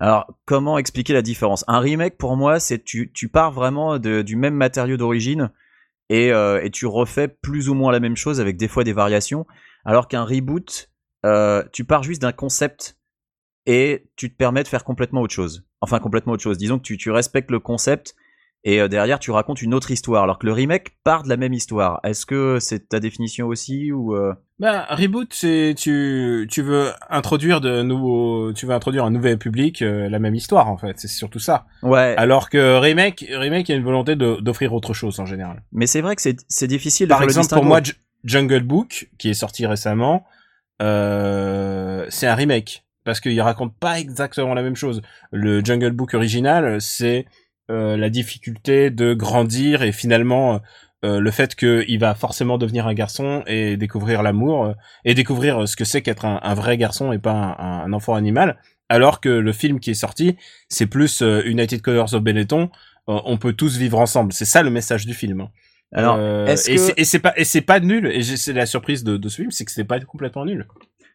alors 0.00 0.26
comment 0.44 0.76
expliquer 0.76 1.14
la 1.14 1.22
différence? 1.22 1.64
Un 1.66 1.80
remake, 1.80 2.18
pour 2.18 2.36
moi, 2.36 2.60
c'est 2.60 2.84
tu 2.84 3.10
tu 3.12 3.28
pars 3.28 3.52
vraiment 3.52 3.98
du 3.98 4.36
même 4.36 4.54
matériau 4.54 4.96
d'origine 4.96 5.50
et, 6.10 6.28
et 6.28 6.70
tu 6.70 6.86
refais 6.86 7.28
plus 7.28 7.68
ou 7.68 7.74
moins 7.74 7.90
la 7.90 8.00
même 8.00 8.16
chose 8.16 8.40
avec 8.40 8.56
des 8.56 8.68
fois 8.68 8.84
des 8.84 8.92
variations. 8.92 9.46
Alors 9.84 10.08
qu'un 10.08 10.24
reboot, 10.24 10.90
tu 11.72 11.84
pars 11.84 12.02
juste 12.02 12.20
d'un 12.20 12.32
concept 12.32 12.97
et 13.70 14.06
tu 14.16 14.30
te 14.32 14.36
permets 14.36 14.62
de 14.62 14.68
faire 14.68 14.82
complètement 14.82 15.20
autre 15.20 15.34
chose. 15.34 15.64
Enfin, 15.82 15.98
complètement 16.00 16.32
autre 16.32 16.42
chose. 16.42 16.56
Disons 16.56 16.78
que 16.78 16.82
tu, 16.84 16.96
tu 16.96 17.10
respectes 17.10 17.50
le 17.50 17.60
concept 17.60 18.16
et 18.64 18.80
euh, 18.80 18.88
derrière 18.88 19.18
tu 19.20 19.30
racontes 19.30 19.60
une 19.60 19.74
autre 19.74 19.90
histoire. 19.90 20.24
Alors 20.24 20.38
que 20.38 20.46
le 20.46 20.52
remake 20.54 20.96
part 21.04 21.22
de 21.22 21.28
la 21.28 21.36
même 21.36 21.52
histoire. 21.52 22.00
Est-ce 22.02 22.24
que 22.24 22.58
c'est 22.60 22.88
ta 22.88 22.98
définition 22.98 23.46
aussi 23.46 23.92
ou 23.92 24.16
euh, 24.16 24.32
Bah, 24.58 24.86
reboot, 24.88 25.28
c'est 25.34 25.74
tu 25.76 26.48
tu 26.50 26.62
veux 26.62 26.90
introduire 27.10 27.60
de 27.60 27.82
nouveaux, 27.82 28.54
tu 28.54 28.64
veux 28.64 28.72
introduire 28.72 29.04
un 29.04 29.10
nouvel 29.10 29.36
public, 29.38 29.82
euh, 29.82 30.08
la 30.08 30.18
même 30.18 30.34
histoire 30.34 30.68
en 30.68 30.78
fait. 30.78 30.94
C'est 30.98 31.06
surtout 31.06 31.38
ça. 31.38 31.66
Ouais, 31.82 32.14
Alors 32.16 32.48
que 32.48 32.78
remake, 32.78 33.26
remake, 33.30 33.68
il 33.68 33.72
y 33.72 33.74
a 33.74 33.78
une 33.78 33.84
volonté 33.84 34.16
de- 34.16 34.40
d'offrir 34.40 34.72
autre 34.72 34.94
chose 34.94 35.20
en 35.20 35.26
général. 35.26 35.62
mais 35.72 35.86
c'est 35.86 36.00
vrai 36.00 36.16
que 36.16 36.22
c'est 36.22 36.66
difficile 36.66 37.06
de 37.06 37.10
Par 37.10 37.18
faire 37.18 37.26
le 37.28 37.32
exemple, 37.32 37.54
pour 37.54 37.64
moi, 37.64 37.80
Jungle 38.24 38.62
Book, 38.62 39.10
qui 39.18 39.28
est 39.28 39.34
sorti 39.34 39.66
récemment, 39.66 40.24
c'est 40.80 42.26
un 42.26 42.34
remake 42.34 42.84
parce 43.08 43.20
qu'il 43.20 43.40
raconte 43.40 43.74
pas 43.78 43.98
exactement 43.98 44.52
la 44.52 44.60
même 44.62 44.76
chose. 44.76 45.00
Le 45.32 45.64
Jungle 45.64 45.92
Book 45.92 46.12
original, 46.12 46.78
c'est 46.78 47.24
euh, 47.70 47.96
la 47.96 48.10
difficulté 48.10 48.90
de 48.90 49.14
grandir 49.14 49.82
et 49.82 49.92
finalement 49.92 50.60
euh, 51.06 51.18
le 51.18 51.30
fait 51.30 51.54
qu'il 51.54 51.98
va 51.98 52.14
forcément 52.14 52.58
devenir 52.58 52.86
un 52.86 52.92
garçon 52.92 53.42
et 53.46 53.78
découvrir 53.78 54.22
l'amour 54.22 54.66
euh, 54.66 54.72
et 55.06 55.14
découvrir 55.14 55.66
ce 55.66 55.74
que 55.74 55.86
c'est 55.86 56.02
qu'être 56.02 56.26
un, 56.26 56.38
un 56.42 56.52
vrai 56.52 56.76
garçon 56.76 57.10
et 57.12 57.18
pas 57.18 57.56
un, 57.58 57.84
un 57.86 57.92
enfant 57.94 58.14
animal. 58.14 58.58
Alors 58.90 59.20
que 59.22 59.30
le 59.30 59.52
film 59.52 59.80
qui 59.80 59.90
est 59.92 59.94
sorti, 60.06 60.36
c'est 60.68 60.86
plus 60.86 61.22
United 61.46 61.80
Colors 61.80 62.12
of 62.12 62.22
Benetton. 62.22 62.68
on 63.06 63.38
peut 63.38 63.54
tous 63.54 63.78
vivre 63.78 63.98
ensemble. 63.98 64.34
C'est 64.34 64.44
ça 64.44 64.62
le 64.62 64.68
message 64.70 65.06
du 65.06 65.14
film. 65.14 65.48
Alors, 65.94 66.16
Euh, 66.18 66.46
et 66.46 66.76
que- 66.76 67.04
c'est- 67.04 67.18
pas 67.18 67.32
et 67.38 67.44
c'est 67.44 67.62
pas 67.62 67.80
nul 67.80 68.06
et 68.12 68.22
c'est 68.22 68.52
la 68.52 68.66
surprise 68.66 69.04
de, 69.04 69.16
de 69.16 69.28
ce 69.30 69.36
film 69.36 69.50
c'est 69.50 69.64
que 69.64 69.72
c'est 69.72 69.84
pas 69.92 69.98
complètement 70.00 70.44
nul 70.44 70.66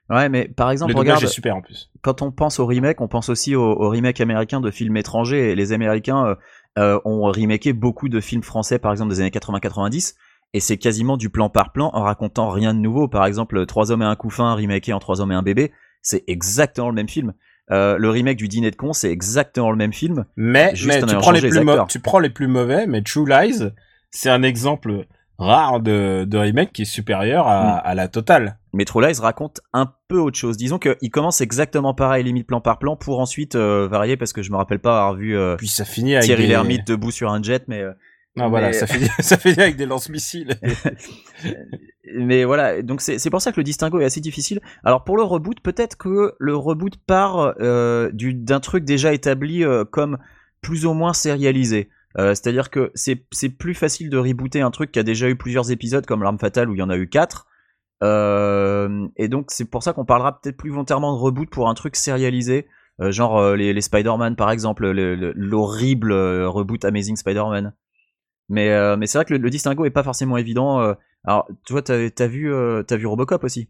ouais, 0.09 0.29
mais 0.29 0.47
par 0.47 0.71
exemple, 0.71 0.93
le 0.93 0.99
regarde, 0.99 1.23
est 1.23 1.27
super 1.27 1.55
en 1.55 1.61
plus 1.61 1.89
quand 2.03 2.21
on 2.21 2.31
pense 2.31 2.59
au 2.59 2.65
remake, 2.65 2.99
on 3.01 3.07
pense 3.07 3.29
aussi 3.29 3.55
au, 3.55 3.63
au 3.63 3.89
remake 3.89 4.19
américain 4.21 4.59
de 4.61 4.69
films 4.69 4.97
étrangers. 4.97 5.51
Et 5.51 5.55
les 5.55 5.71
Américains 5.71 6.25
euh, 6.25 6.35
euh, 6.77 6.99
ont 7.05 7.23
remaké 7.31 7.71
beaucoup 7.73 8.09
de 8.09 8.19
films 8.19 8.43
français, 8.43 8.77
par 8.77 8.91
exemple 8.91 9.11
des 9.11 9.21
années 9.21 9.29
80-90, 9.29 10.15
et 10.53 10.59
c'est 10.59 10.77
quasiment 10.77 11.17
du 11.17 11.29
plan 11.29 11.49
par 11.49 11.71
plan 11.71 11.89
en 11.93 12.03
racontant 12.03 12.49
rien 12.49 12.73
de 12.73 12.79
nouveau. 12.79 13.07
Par 13.07 13.25
exemple, 13.25 13.65
Trois 13.65 13.91
hommes 13.91 14.01
et 14.01 14.05
un 14.05 14.15
couffin 14.15 14.53
remaké 14.53 14.91
en 14.93 14.99
Trois 14.99 15.21
hommes 15.21 15.31
et 15.31 15.35
un 15.35 15.41
bébé, 15.43 15.71
c'est 16.01 16.23
exactement 16.27 16.89
le 16.89 16.95
même 16.95 17.09
film. 17.09 17.33
Euh, 17.71 17.97
le 17.97 18.09
remake 18.09 18.37
du 18.37 18.49
Dîner 18.49 18.71
de 18.71 18.75
con, 18.75 18.91
c'est 18.91 19.09
exactement 19.09 19.71
le 19.71 19.77
même 19.77 19.93
film. 19.93 20.25
mais 20.35 20.75
Juste 20.75 20.87
mais 20.89 21.03
en 21.05 21.07
tu 21.07 21.15
prends 21.15 21.31
les 21.31 21.39
plus 21.39 21.63
les 21.63 21.77
tu 21.87 21.99
prends 22.01 22.19
les 22.19 22.29
plus 22.29 22.47
mauvais 22.47 22.85
mais 22.87 23.01
True 23.01 23.25
Lies 23.25 23.69
c'est 24.11 24.29
un 24.29 24.43
exemple 24.43 25.05
rare 25.39 25.79
de, 25.79 26.25
de 26.25 26.37
remake 26.37 26.73
qui 26.73 26.81
est 26.81 26.85
supérieur 26.85 27.47
à, 27.47 27.63
Mm. 27.77 27.81
à 27.85 27.95
la 27.95 28.07
totale 28.09 28.57
Lies 29.01 29.19
raconte 29.21 29.61
un 29.73 29.91
peu 30.07 30.17
autre 30.17 30.37
chose. 30.37 30.57
Disons 30.57 30.79
qu'il 30.79 31.11
commence 31.11 31.41
exactement 31.41 31.93
pareil, 31.93 32.23
limite 32.23 32.47
plan 32.47 32.59
par 32.61 32.79
plan, 32.79 32.95
pour 32.95 33.19
ensuite 33.19 33.55
euh, 33.55 33.87
varier, 33.87 34.17
parce 34.17 34.33
que 34.33 34.41
je 34.41 34.51
me 34.51 34.57
rappelle 34.57 34.79
pas 34.79 34.97
avoir 34.99 35.15
vu 35.15 35.37
euh, 35.37 35.55
puis 35.57 35.67
ça 35.67 35.85
finit 35.85 36.15
avec 36.15 36.25
Thierry 36.25 36.43
des... 36.43 36.47
Lhermitte 36.49 36.87
debout 36.87 37.11
sur 37.11 37.31
un 37.31 37.41
jet, 37.43 37.63
mais... 37.67 37.81
euh, 37.81 37.91
non 38.35 38.49
voilà 38.49 38.67
mais- 38.67 38.73
ça 38.73 38.87
finit 38.87 39.07
ça 39.19 39.37
finit 39.37 39.59
avec 39.59 39.75
des 39.75 39.85
lance-missiles 39.85 40.57
mais 42.15 42.43
voilà, 42.45 42.81
donc 42.81 43.01
c'est 43.01 43.17
c'est 43.19 43.29
pour 43.29 43.41
ça 43.41 43.51
que 43.51 43.59
le 43.59 43.63
distinguo 43.63 43.99
est 43.99 44.05
assez 44.05 44.21
difficile. 44.21 44.59
Alors 44.83 45.03
pour 45.03 45.17
le 45.17 45.23
reboot, 45.23 45.59
peut-être 45.61 45.97
que 45.97 46.33
le 46.37 46.55
reboot 46.55 46.97
part 47.05 47.53
euh, 47.59 48.09
du- 48.11 48.33
d'un 48.33 48.59
truc 48.59 48.83
déjà 48.83 49.13
établi 49.13 49.63
euh, 49.63 49.85
comme 49.85 50.17
plus 50.61 50.85
ou 50.85 50.93
moins 50.93 51.13
sérialisé. 51.13 51.89
Euh, 52.17 52.29
C'est-à-dire 52.29 52.69
que 52.69 52.91
c'est 52.93 53.23
c'est 53.31 53.49
plus 53.49 53.73
facile 53.73 54.09
de 54.09 54.17
rebooter 54.17 54.61
un 54.61 54.71
truc 54.71 54.91
qui 54.91 54.99
a 54.99 55.03
déjà 55.03 55.29
eu 55.29 55.35
plusieurs 55.35 55.71
épisodes 55.71 56.05
comme 56.05 56.21
l'arme 56.23 56.39
fatale 56.39 56.69
où 56.69 56.75
il 56.75 56.79
y 56.79 56.83
en 56.83 56.89
a 56.89 56.97
eu 56.97 57.07
quatre. 57.07 57.47
Euh, 58.01 59.07
et 59.17 59.27
donc 59.27 59.45
c'est 59.49 59.65
pour 59.69 59.83
ça 59.83 59.93
qu'on 59.93 60.05
parlera 60.05 60.39
peut-être 60.39 60.57
plus 60.57 60.69
volontairement 60.71 61.13
de 61.15 61.19
reboot 61.19 61.49
pour 61.49 61.69
un 61.69 61.73
truc 61.73 61.95
sérialisé, 61.95 62.67
euh, 63.01 63.11
genre 63.11 63.37
euh, 63.37 63.55
les, 63.55 63.73
les 63.73 63.81
Spider-Man 63.81 64.35
par 64.35 64.51
exemple, 64.51 64.89
le- 64.89 65.15
le- 65.15 65.33
l'horrible 65.35 66.11
reboot 66.13 66.83
Amazing 66.85 67.15
Spider-Man. 67.15 67.73
Mais, 68.49 68.97
mais 68.97 69.07
c'est 69.07 69.17
vrai 69.17 69.25
que 69.25 69.33
le, 69.33 69.39
le 69.39 69.49
distinguo 69.49 69.85
est 69.85 69.89
pas 69.89 70.03
forcément 70.03 70.35
évident. 70.37 70.79
alors, 71.23 71.47
tu 71.65 71.71
vois, 71.73 71.81
t'as 71.81 71.95
as 71.95 72.27
vu, 72.27 72.51
t'as 72.85 72.97
vu 72.97 73.07
Robocop 73.07 73.43
aussi? 73.43 73.69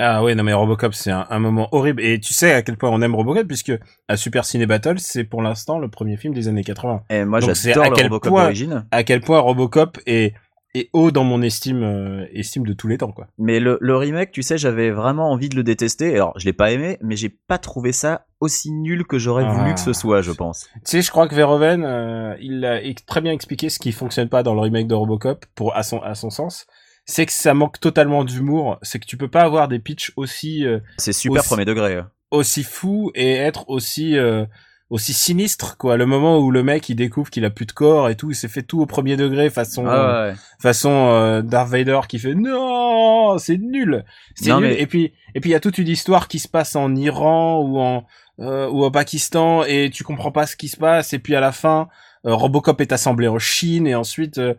ah 0.00 0.24
ouais 0.24 0.34
non 0.34 0.42
mais 0.42 0.52
Robocop 0.52 0.92
c'est 0.92 1.12
un, 1.12 1.24
un 1.30 1.38
moment 1.38 1.68
horrible 1.70 2.02
et 2.02 2.18
tu 2.18 2.34
sais 2.34 2.52
à 2.52 2.62
quel 2.62 2.76
point 2.76 2.90
on 2.90 3.00
aime 3.00 3.14
Robocop 3.14 3.46
puisque 3.46 3.70
à 4.08 4.16
Super 4.16 4.44
Ciné 4.44 4.66
Battle 4.66 4.98
c'est 4.98 5.22
pour 5.22 5.40
l'instant 5.40 5.78
le 5.78 5.86
premier 5.88 6.16
film 6.16 6.34
des 6.34 6.48
années 6.48 6.64
80 6.64 7.02
Et 7.10 7.24
moi, 7.24 7.38
Donc, 7.38 7.54
c'est 7.54 7.72
j'adore 7.72 7.96
Robocop 7.96 8.32
point- 8.32 8.42
d'origine. 8.42 8.86
à 8.90 9.04
quel 9.04 9.20
point 9.20 9.38
Robocop 9.38 10.00
est, 10.06 10.34
est 10.74 10.90
haut 10.92 11.10
dans 11.10 11.24
mon 11.24 11.40
estime, 11.42 11.82
euh, 11.82 12.26
estime 12.32 12.66
de 12.66 12.72
tous 12.72 12.88
les 12.88 12.98
temps, 12.98 13.12
quoi. 13.12 13.28
Mais 13.38 13.60
le, 13.60 13.78
le 13.80 13.96
remake, 13.96 14.32
tu 14.32 14.42
sais, 14.42 14.58
j'avais 14.58 14.90
vraiment 14.90 15.30
envie 15.30 15.48
de 15.48 15.56
le 15.56 15.62
détester. 15.62 16.14
Alors, 16.16 16.32
je 16.38 16.44
l'ai 16.46 16.52
pas 16.52 16.72
aimé, 16.72 16.98
mais 17.00 17.14
j'ai 17.16 17.28
pas 17.28 17.58
trouvé 17.58 17.92
ça 17.92 18.26
aussi 18.40 18.70
nul 18.72 19.04
que 19.06 19.18
j'aurais 19.18 19.44
Ah. 19.46 19.52
voulu 19.52 19.74
que 19.74 19.80
ce 19.80 19.92
soit, 19.92 20.20
je 20.20 20.32
pense. 20.32 20.68
Tu 20.74 20.80
sais, 20.84 21.02
je 21.02 21.10
crois 21.10 21.28
que 21.28 21.34
Verhoeven, 21.34 21.84
euh, 21.84 22.34
il 22.40 22.64
a 22.64 22.80
très 23.06 23.20
bien 23.20 23.32
expliqué 23.32 23.68
ce 23.70 23.78
qui 23.78 23.92
fonctionne 23.92 24.28
pas 24.28 24.42
dans 24.42 24.54
le 24.54 24.60
remake 24.60 24.88
de 24.88 24.94
Robocop, 24.94 25.46
pour, 25.54 25.76
à 25.76 25.82
son, 25.82 26.00
à 26.00 26.14
son 26.14 26.30
sens. 26.30 26.66
C'est 27.06 27.26
que 27.26 27.32
ça 27.32 27.54
manque 27.54 27.78
totalement 27.80 28.24
d'humour. 28.24 28.78
C'est 28.82 28.98
que 28.98 29.06
tu 29.06 29.16
peux 29.16 29.28
pas 29.28 29.42
avoir 29.42 29.68
des 29.68 29.78
pitchs 29.78 30.12
aussi, 30.16 30.66
euh, 30.66 30.80
C'est 30.98 31.12
super 31.12 31.40
Aussi- 31.40 31.48
premier 31.50 31.64
degré. 31.66 32.00
aussi 32.30 32.64
fous 32.64 33.12
et 33.14 33.32
être 33.34 33.68
aussi, 33.68 34.16
euh, 34.18 34.44
aussi 34.90 35.12
sinistre, 35.14 35.76
quoi. 35.76 35.96
Le 35.96 36.06
moment 36.06 36.38
où 36.38 36.50
le 36.50 36.62
mec, 36.62 36.88
il 36.88 36.94
découvre 36.96 37.30
qu'il 37.30 37.44
a 37.44 37.50
plus 37.50 37.66
de 37.66 37.72
corps 37.72 38.08
et 38.10 38.16
tout, 38.16 38.30
il 38.30 38.34
s'est 38.36 38.48
fait 38.48 38.62
tout 38.62 38.80
au 38.80 38.86
premier 38.86 39.16
degré 39.16 39.48
façon, 39.50 39.86
euh, 39.86 39.90
Ah 39.90 40.28
ouais. 40.28 40.34
façon 40.60 40.90
euh, 40.90 41.42
Darth 41.42 41.70
Vader 41.70 42.00
qui 42.08 42.18
fait 42.18 42.34
non 42.34 43.38
c'est 43.38 43.56
nul. 43.58 44.04
C'est 44.34 44.52
nul. 44.54 44.60
mais- 44.68 44.80
et 44.80 44.86
puis 44.86 45.12
et 45.34 45.40
puis 45.40 45.50
il 45.50 45.52
y 45.52 45.56
a 45.56 45.60
toute 45.60 45.78
une 45.78 45.88
histoire 45.88 46.28
qui 46.28 46.38
se 46.38 46.48
passe 46.48 46.76
en 46.76 46.94
Iran 46.94 47.60
ou 47.62 47.78
en 47.80 48.04
euh, 48.40 48.68
ou 48.68 48.84
au 48.84 48.90
Pakistan 48.90 49.64
et 49.64 49.90
tu 49.92 50.04
comprends 50.04 50.32
pas 50.32 50.46
ce 50.46 50.56
qui 50.56 50.68
se 50.68 50.76
passe. 50.76 51.12
Et 51.12 51.18
puis 51.18 51.34
à 51.34 51.40
la 51.40 51.52
fin 51.52 51.88
euh, 52.26 52.34
Robocop 52.34 52.80
est 52.80 52.92
assemblé 52.92 53.26
en 53.28 53.38
Chine 53.38 53.86
et 53.86 53.94
ensuite 53.94 54.38
euh, 54.38 54.54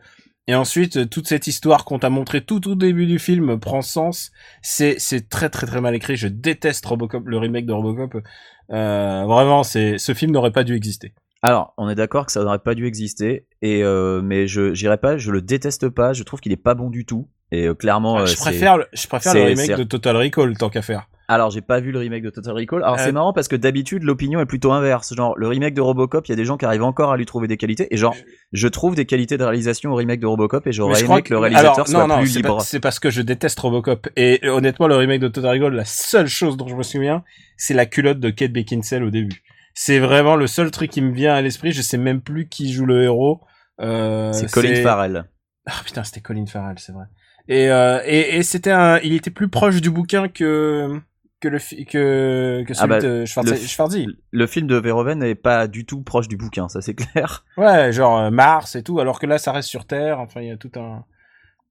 et 0.48 0.54
ensuite 0.56 0.98
euh, 0.98 1.06
toute 1.06 1.28
cette 1.28 1.48
histoire 1.48 1.86
qu'on 1.86 1.98
t'a 2.00 2.10
montré 2.10 2.42
tout 2.42 2.68
au 2.70 2.76
début 2.76 3.06
du 3.08 3.20
film 3.20 3.60
prend 3.60 3.82
sens. 3.82 4.32
C'est 4.62 4.96
c'est 5.00 5.30
très 5.30 5.50
très 5.50 5.66
très 5.68 5.82
mal 5.82 5.96
écrit. 5.96 6.16
Je 6.18 6.28
déteste 6.28 6.86
Robocop 6.86 7.24
le 7.28 7.38
remake 7.38 7.66
de 7.66 7.74
Robocop. 7.74 8.16
euh, 8.16 8.22
vraiment 8.70 9.64
c'est 9.64 9.98
ce 9.98 10.14
film 10.14 10.32
n'aurait 10.32 10.52
pas 10.52 10.64
dû 10.64 10.76
exister 10.76 11.14
Alors, 11.42 11.74
on 11.78 11.90
est 11.90 11.96
d'accord 11.96 12.26
que 12.26 12.32
ça 12.32 12.44
n'aurait 12.44 12.60
pas 12.60 12.74
dû 12.76 12.88
exister, 12.88 13.46
et 13.62 13.84
euh, 13.84 14.22
mais 14.24 14.48
je 14.48 14.74
j'irai 14.74 14.98
pas, 14.98 15.18
je 15.18 15.32
le 15.32 15.42
déteste 15.42 15.90
pas, 15.90 16.14
je 16.14 16.24
trouve 16.24 16.40
qu'il 16.40 16.52
est 16.52 16.58
pas 16.58 16.74
bon 16.74 16.90
du 16.90 17.06
tout. 17.06 17.28
Et 17.52 17.68
euh, 17.68 17.76
clairement, 17.76 18.18
euh, 18.20 18.26
je 18.26 18.32
c'est- 18.36 18.42
préfère, 18.42 18.78
le- 18.78 18.88
je 18.94 19.08
préfère 19.08 19.34
le 19.36 19.42
remake 19.44 19.78
de 19.78 19.84
Total 19.84 20.18
Recall 20.18 20.58
tant 20.58 20.70
qu'à 20.70 20.82
faire. 20.82 21.08
Alors, 21.28 21.50
j'ai 21.50 21.62
pas 21.62 21.80
vu 21.80 21.92
le 21.92 22.00
remake 22.00 22.24
de 22.24 22.30
Total 22.30 22.54
Recall. 22.54 22.84
Alors, 22.84 22.96
Euh, 23.00 23.04
c'est 23.04 23.12
marrant 23.12 23.34
parce 23.34 23.48
que 23.48 23.56
d'habitude, 23.56 24.04
l'opinion 24.04 24.40
est 24.40 24.46
plutôt 24.46 24.72
inverse. 24.72 25.14
Genre, 25.16 25.36
le 25.38 25.48
remake 25.48 25.74
de 25.74 25.82
Robocop, 25.82 26.28
il 26.28 26.32
y 26.32 26.34
a 26.34 26.36
des 26.36 26.46
gens 26.46 26.56
qui 26.58 26.66
arrivent 26.66 26.84
encore 26.84 27.12
à 27.12 27.18
lui 27.18 27.26
trouver 27.26 27.48
des 27.48 27.58
qualités. 27.58 27.88
Et 27.94 27.98
genre, 27.98 28.16
je 28.52 28.68
trouve 28.68 28.96
des 28.96 29.06
qualités 29.06 29.38
de 29.38 29.44
réalisation 29.44 29.92
au 29.92 29.96
remake 29.96 30.20
de 30.20 30.28
Robocop 30.28 30.68
et 30.68 30.72
j'aurais 30.72 30.96
je 30.96 31.00
aimé 31.00 31.08
crois 31.08 31.22
que 31.22 31.34
le 31.34 31.40
réalisateur 31.40 31.74
alors, 31.74 31.88
soit 31.88 32.00
non, 32.08 32.16
non, 32.16 32.22
plus 32.22 32.36
libre. 32.36 32.58
pas- 32.58 32.64
C'est 32.64 32.80
parce 32.80 33.00
que 33.00 33.10
je 33.10 33.22
déteste 33.22 33.60
Robocop. 33.60 34.08
Et 34.16 34.40
euh, 34.44 34.50
honnêtement, 34.52 34.88
le 34.88 34.96
remake 34.96 35.22
de 35.22 35.28
Total 35.28 35.56
Recall, 35.58 35.74
la 35.74 35.86
seule 35.86 36.28
chose 36.28 36.58
dont 36.58 36.68
je 36.68 36.76
me 36.76 36.84
souviens, 36.84 37.24
c'est 37.58 37.74
la 37.74 37.86
culotte 37.88 38.20
de 38.20 38.30
Kate 38.30 38.52
Beckinsale 38.54 39.04
au 39.04 39.10
début. 39.10 39.42
C'est 39.74 40.00
vraiment 40.00 40.36
le 40.36 40.48
seul 40.48 40.70
truc 40.72 40.92
qui 40.92 41.02
me 41.02 41.12
vient 41.14 41.34
à 41.34 41.42
l'esprit. 41.42 41.72
Je 41.72 41.82
sais 41.82 41.98
même 41.98 42.22
plus 42.22 42.48
qui 42.48 42.72
joue 42.72 42.86
le 42.86 43.04
héros. 43.04 43.42
Euh, 43.82 44.32
C'est 44.32 44.50
Colin 44.52 44.76
Farrell. 44.82 45.26
Ah 45.66 45.74
putain, 45.84 46.04
c'était 46.04 46.22
Colin 46.22 46.46
Farrell, 46.46 46.78
c'est 46.78 46.92
vrai. 46.94 47.06
Et, 47.48 47.70
euh, 47.70 48.00
et, 48.06 48.38
et 48.38 48.44
c'était 48.44 48.72
un, 48.72 49.00
il 49.00 49.14
était 49.14 49.30
plus 49.32 49.50
proche 49.50 49.82
du 49.82 49.90
bouquin 49.92 50.28
que 50.28 51.00
que 51.42 51.48
le 51.50 51.60
que 51.60 52.64
que 52.66 52.74
celui 52.74 52.84
Ah 52.84 52.88
bah, 52.88 53.00
de 53.02 53.26
Schwarze- 53.26 53.52
le- 53.52 53.56
Schwarzy. 53.68 54.08
Le 54.32 54.48
film 54.48 54.68
de 54.68 54.76
Verhoeven 54.78 55.20
n'est 55.20 55.36
pas 55.36 55.68
du 55.68 55.86
tout 55.86 56.02
proche 56.02 56.28
du 56.28 56.38
bouquin, 56.38 56.70
ça 56.70 56.82
c'est 56.82 56.94
clair. 57.14 57.46
Ouais, 57.58 57.92
genre 57.92 58.18
euh, 58.20 58.32
Mars 58.32 58.76
et 58.76 58.84
tout, 58.84 59.00
alors 59.00 59.20
que 59.20 59.26
là 59.26 59.38
ça 59.38 59.52
reste 59.52 59.70
sur 59.70 59.86
Terre. 59.86 60.20
Enfin, 60.20 60.42
il 60.42 60.48
y 60.48 60.52
a 60.52 60.58
tout 60.58 60.72
un 60.78 61.04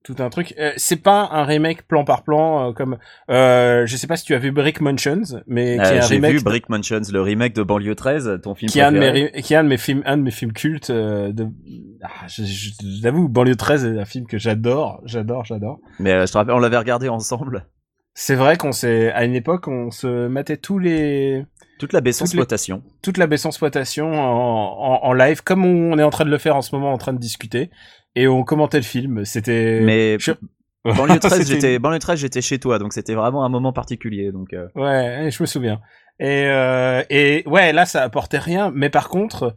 tout 0.04 0.16
un 0.18 0.28
truc. 0.28 0.54
Euh, 0.58 0.70
c'est 0.76 1.02
pas 1.02 1.30
un 1.32 1.44
remake 1.44 1.88
plan 1.88 2.04
par 2.04 2.24
plan 2.24 2.68
euh, 2.68 2.72
comme 2.74 2.98
euh, 3.30 3.86
je 3.86 3.96
sais 3.96 4.06
pas 4.06 4.16
si 4.18 4.24
tu 4.26 4.34
as 4.34 4.38
vu 4.38 4.52
Brick 4.52 4.82
Mansions, 4.82 5.22
mais 5.46 5.76
qui 5.76 5.82
est 5.82 5.96
un 5.96 6.00
J'ai 6.02 6.16
remake 6.16 6.32
vu 6.32 6.42
Brick 6.44 6.68
Mansions, 6.68 7.00
le 7.10 7.22
remake 7.22 7.54
de 7.54 7.62
Banlieue 7.62 7.94
13, 7.94 8.40
ton 8.42 8.54
film 8.54 8.70
qui 8.70 8.80
est 8.80 8.82
un 8.82 8.92
de 8.92 8.98
mes 8.98 9.32
qui 9.40 9.54
est 9.54 9.56
un 9.56 9.64
de 9.64 9.68
mes 9.70 9.78
films 9.78 10.02
un 10.04 10.18
de 10.18 10.22
mes 10.22 10.30
films 10.30 10.52
cultes 10.52 10.92
de 10.92 11.46
ah, 12.02 12.08
je- 12.28 13.26
banlieue 13.28 13.56
13 13.56 13.86
est 13.86 13.98
un 13.98 14.04
film 14.04 14.26
que 14.26 14.36
j'adore 14.36 15.00
j'adore 15.06 15.46
j'adore 15.46 15.80
Mais 16.00 16.26
je 16.26 16.30
te 16.32 16.36
rappelle, 16.36 16.54
on 16.54 16.58
l'avait 16.60 16.76
regardé 16.76 17.08
ensemble. 17.08 17.66
C'est 18.14 18.34
vrai 18.36 18.56
qu'on 18.56 18.72
s'est 18.72 19.10
à 19.12 19.24
une 19.24 19.34
époque 19.34 19.68
on 19.68 19.90
se 19.90 20.28
mettait 20.28 20.56
tous 20.56 20.78
les 20.78 21.44
Toute 21.78 21.92
la 21.92 22.00
baisse 22.00 22.20
les- 22.20 22.24
exploitation. 22.26 22.82
toute 23.02 23.18
la 23.18 23.26
baisse 23.26 23.44
exploitation 23.44 24.12
en, 24.12 25.00
en, 25.02 25.04
en 25.04 25.12
live 25.12 25.42
comme 25.42 25.64
on 25.64 25.98
est 25.98 26.02
en 26.02 26.10
train 26.10 26.24
de 26.24 26.30
le 26.30 26.38
faire 26.38 26.56
en 26.56 26.62
ce 26.62 26.74
moment 26.74 26.92
en 26.92 26.98
train 26.98 27.12
de 27.12 27.18
discuter 27.18 27.70
et 28.14 28.28
on 28.28 28.44
commentait 28.44 28.78
le 28.78 28.84
film 28.84 29.24
c'était 29.24 29.80
Mais 29.82 30.16
je- 30.20 30.32
Banlieue 30.84 31.18
13, 31.18 31.32
C'était- 31.38 31.44
j'étais 31.54 31.78
Banlieue 31.78 31.98
13, 31.98 32.18
j'étais 32.18 32.42
chez 32.42 32.58
toi, 32.58 32.78
donc 32.78 32.92
c'était 32.92 33.14
vraiment 33.14 33.42
un 33.44 33.48
moment 33.48 33.72
particulier. 33.72 34.32
Donc 34.32 34.52
euh, 34.52 34.68
Ouais, 34.74 35.30
je 35.30 35.42
me 35.42 35.46
souviens. 35.46 35.80
Et, 36.20 36.44
euh, 36.44 37.02
et 37.08 37.42
ouais, 37.46 37.72
là, 37.72 37.86
ça 37.86 38.02
apportait 38.02 38.36
rien. 38.38 38.70
Mais 38.74 38.90
par 38.90 39.08
contre, 39.08 39.54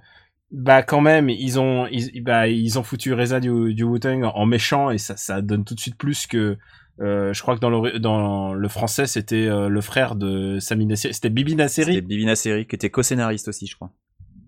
bah 0.51 0.83
quand 0.83 1.01
même, 1.01 1.29
ils 1.29 1.59
ont, 1.59 1.85
ils, 1.91 2.23
bah, 2.23 2.47
ils 2.47 2.79
ont 2.79 2.83
foutu 2.83 3.13
Reza 3.13 3.41
du, 3.41 3.73
du 3.73 3.83
Wu-Tang 3.83 4.23
en 4.23 4.45
méchant 4.45 4.89
et 4.89 4.97
ça, 4.97 5.17
ça 5.17 5.41
donne 5.41 5.65
tout 5.65 5.75
de 5.75 5.81
suite 5.81 5.97
plus 5.97 6.27
que. 6.27 6.57
Euh, 6.99 7.31
je 7.33 7.41
crois 7.43 7.55
que 7.55 7.60
dans 7.60 7.69
le 7.69 7.99
dans 7.99 8.53
le 8.53 8.67
français, 8.67 9.05
c'était 9.05 9.45
euh, 9.47 9.67
le 9.69 9.81
frère 9.81 10.15
de 10.15 10.57
Sami 10.60 10.86
Nasseri. 10.88 11.13
C'était 11.13 11.29
Bibi 11.29 11.51
c'était 11.51 11.63
Nasseri. 11.63 12.01
Bibi 12.01 12.25
Nasseri 12.25 12.65
qui 12.65 12.75
était 12.75 12.89
co-scénariste 12.89 13.47
aussi, 13.49 13.67
je 13.67 13.75
crois. 13.75 13.91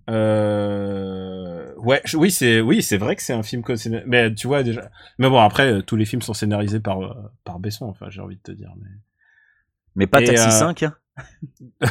Euh... 0.10 1.74
Ouais, 1.78 2.02
je- 2.06 2.18
oui, 2.18 2.32
c'est 2.32 2.62
oui, 2.62 2.82
c'est 2.82 2.98
vrai 2.98 3.16
que 3.16 3.22
c'est 3.22 3.34
un 3.34 3.44
film 3.44 3.62
co 3.64 3.74
Mais 4.06 4.34
tu 4.34 4.48
vois 4.48 4.64
déjà. 4.64 4.90
Mais 5.18 5.30
bon, 5.30 5.40
après, 5.40 5.72
euh, 5.72 5.82
tous 5.82 5.96
les 5.96 6.06
films 6.06 6.22
sont 6.22 6.34
scénarisés 6.34 6.80
par 6.80 7.02
euh, 7.02 7.14
par 7.44 7.60
Besson. 7.60 7.86
Enfin, 7.86 8.08
j'ai 8.10 8.22
envie 8.22 8.36
de 8.38 8.42
te 8.42 8.52
dire. 8.52 8.74
Mais... 8.82 8.90
Mais 9.96 10.08
pas 10.08 10.22
Et, 10.22 10.26
Taxi 10.26 10.48
euh, 10.48 10.52
5. 10.52 10.84
hein. 10.84 10.96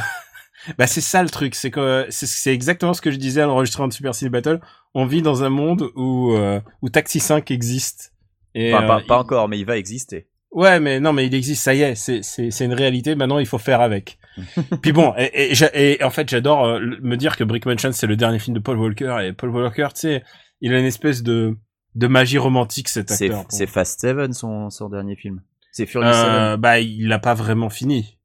Bah 0.77 0.87
c'est 0.87 0.99
ça 1.01 1.23
le 1.23 1.29
truc, 1.29 1.55
c'est 1.55 1.71
que 1.71 2.05
c'est- 2.09 2.53
exactement 2.53 2.93
ce 2.93 2.99
que 3.01 3.11
je 3.11 3.15
disais 3.15 3.39
à 3.41 3.45
l'enregistrement 3.45 3.87
de 3.87 3.93
Super 3.93 4.13
Cine 4.13 4.27
Battle. 4.27 4.59
On 4.93 5.05
vit 5.05 5.21
dans 5.21 5.43
un 5.45 5.49
monde 5.49 5.89
où 5.95 6.35
où 6.81 6.89
Taxi 6.89 7.21
5 7.21 7.49
existe. 7.51 8.13
Et, 8.55 8.73
Enfin, 8.73 8.85
pas, 8.85 8.97
pas 8.99 9.03
il- 9.15 9.19
encore, 9.21 9.47
mais 9.47 9.57
il 9.57 9.65
va 9.65 9.77
exister. 9.77 10.27
Ouais, 10.51 10.79
mais 10.79 10.99
non, 10.99 11.13
mais 11.13 11.27
il 11.27 11.35
existe, 11.35 11.63
ça 11.63 11.73
y 11.75 11.81
est, 11.81 11.93
c'est 11.95 12.23
c'est 12.23 12.49
c'est 12.49 12.65
une 12.65 12.73
réalité. 12.73 13.13
Maintenant, 13.15 13.37
il 13.39 13.45
faut 13.45 13.59
faire 13.59 13.81
avec. 13.81 14.17
Puis 14.81 14.91
bon, 14.91 15.13
et, 15.17 15.53
et, 15.53 15.91
et 16.01 16.03
en 16.03 16.09
fait, 16.09 16.27
j'adore 16.29 16.65
euh, 16.65 16.79
me 17.01 17.15
dire 17.17 17.35
que 17.37 17.43
Brick 17.43 17.65
Mansion 17.65 17.91
c'est 17.91 18.07
le 18.07 18.15
dernier 18.15 18.39
film 18.39 18.55
de 18.55 18.59
Paul 18.61 18.77
Walker 18.79 19.17
et 19.23 19.33
Paul 19.33 19.49
Walker, 19.51 19.89
tu 19.93 20.01
sais, 20.01 20.23
il 20.61 20.73
a 20.73 20.79
une 20.79 20.85
espèce 20.85 21.21
de 21.23 21.55
de 21.95 22.07
magie 22.07 22.37
romantique 22.37 22.87
cet 22.89 23.09
C'est 23.09 23.25
acteur. 23.25 23.45
c'est 23.49 23.67
Fast 23.67 23.99
Seven 24.01 24.33
son, 24.33 24.69
son 24.69 24.89
dernier 24.89 25.15
film. 25.15 25.41
C'est 25.71 25.85
Furious 25.85 26.13
Seven. 26.13 26.33
Euh, 26.35 26.57
bah, 26.57 26.79
il 26.79 27.07
l'a 27.07 27.19
pas 27.19 27.33
vraiment 27.35 27.69
fini. 27.69 28.17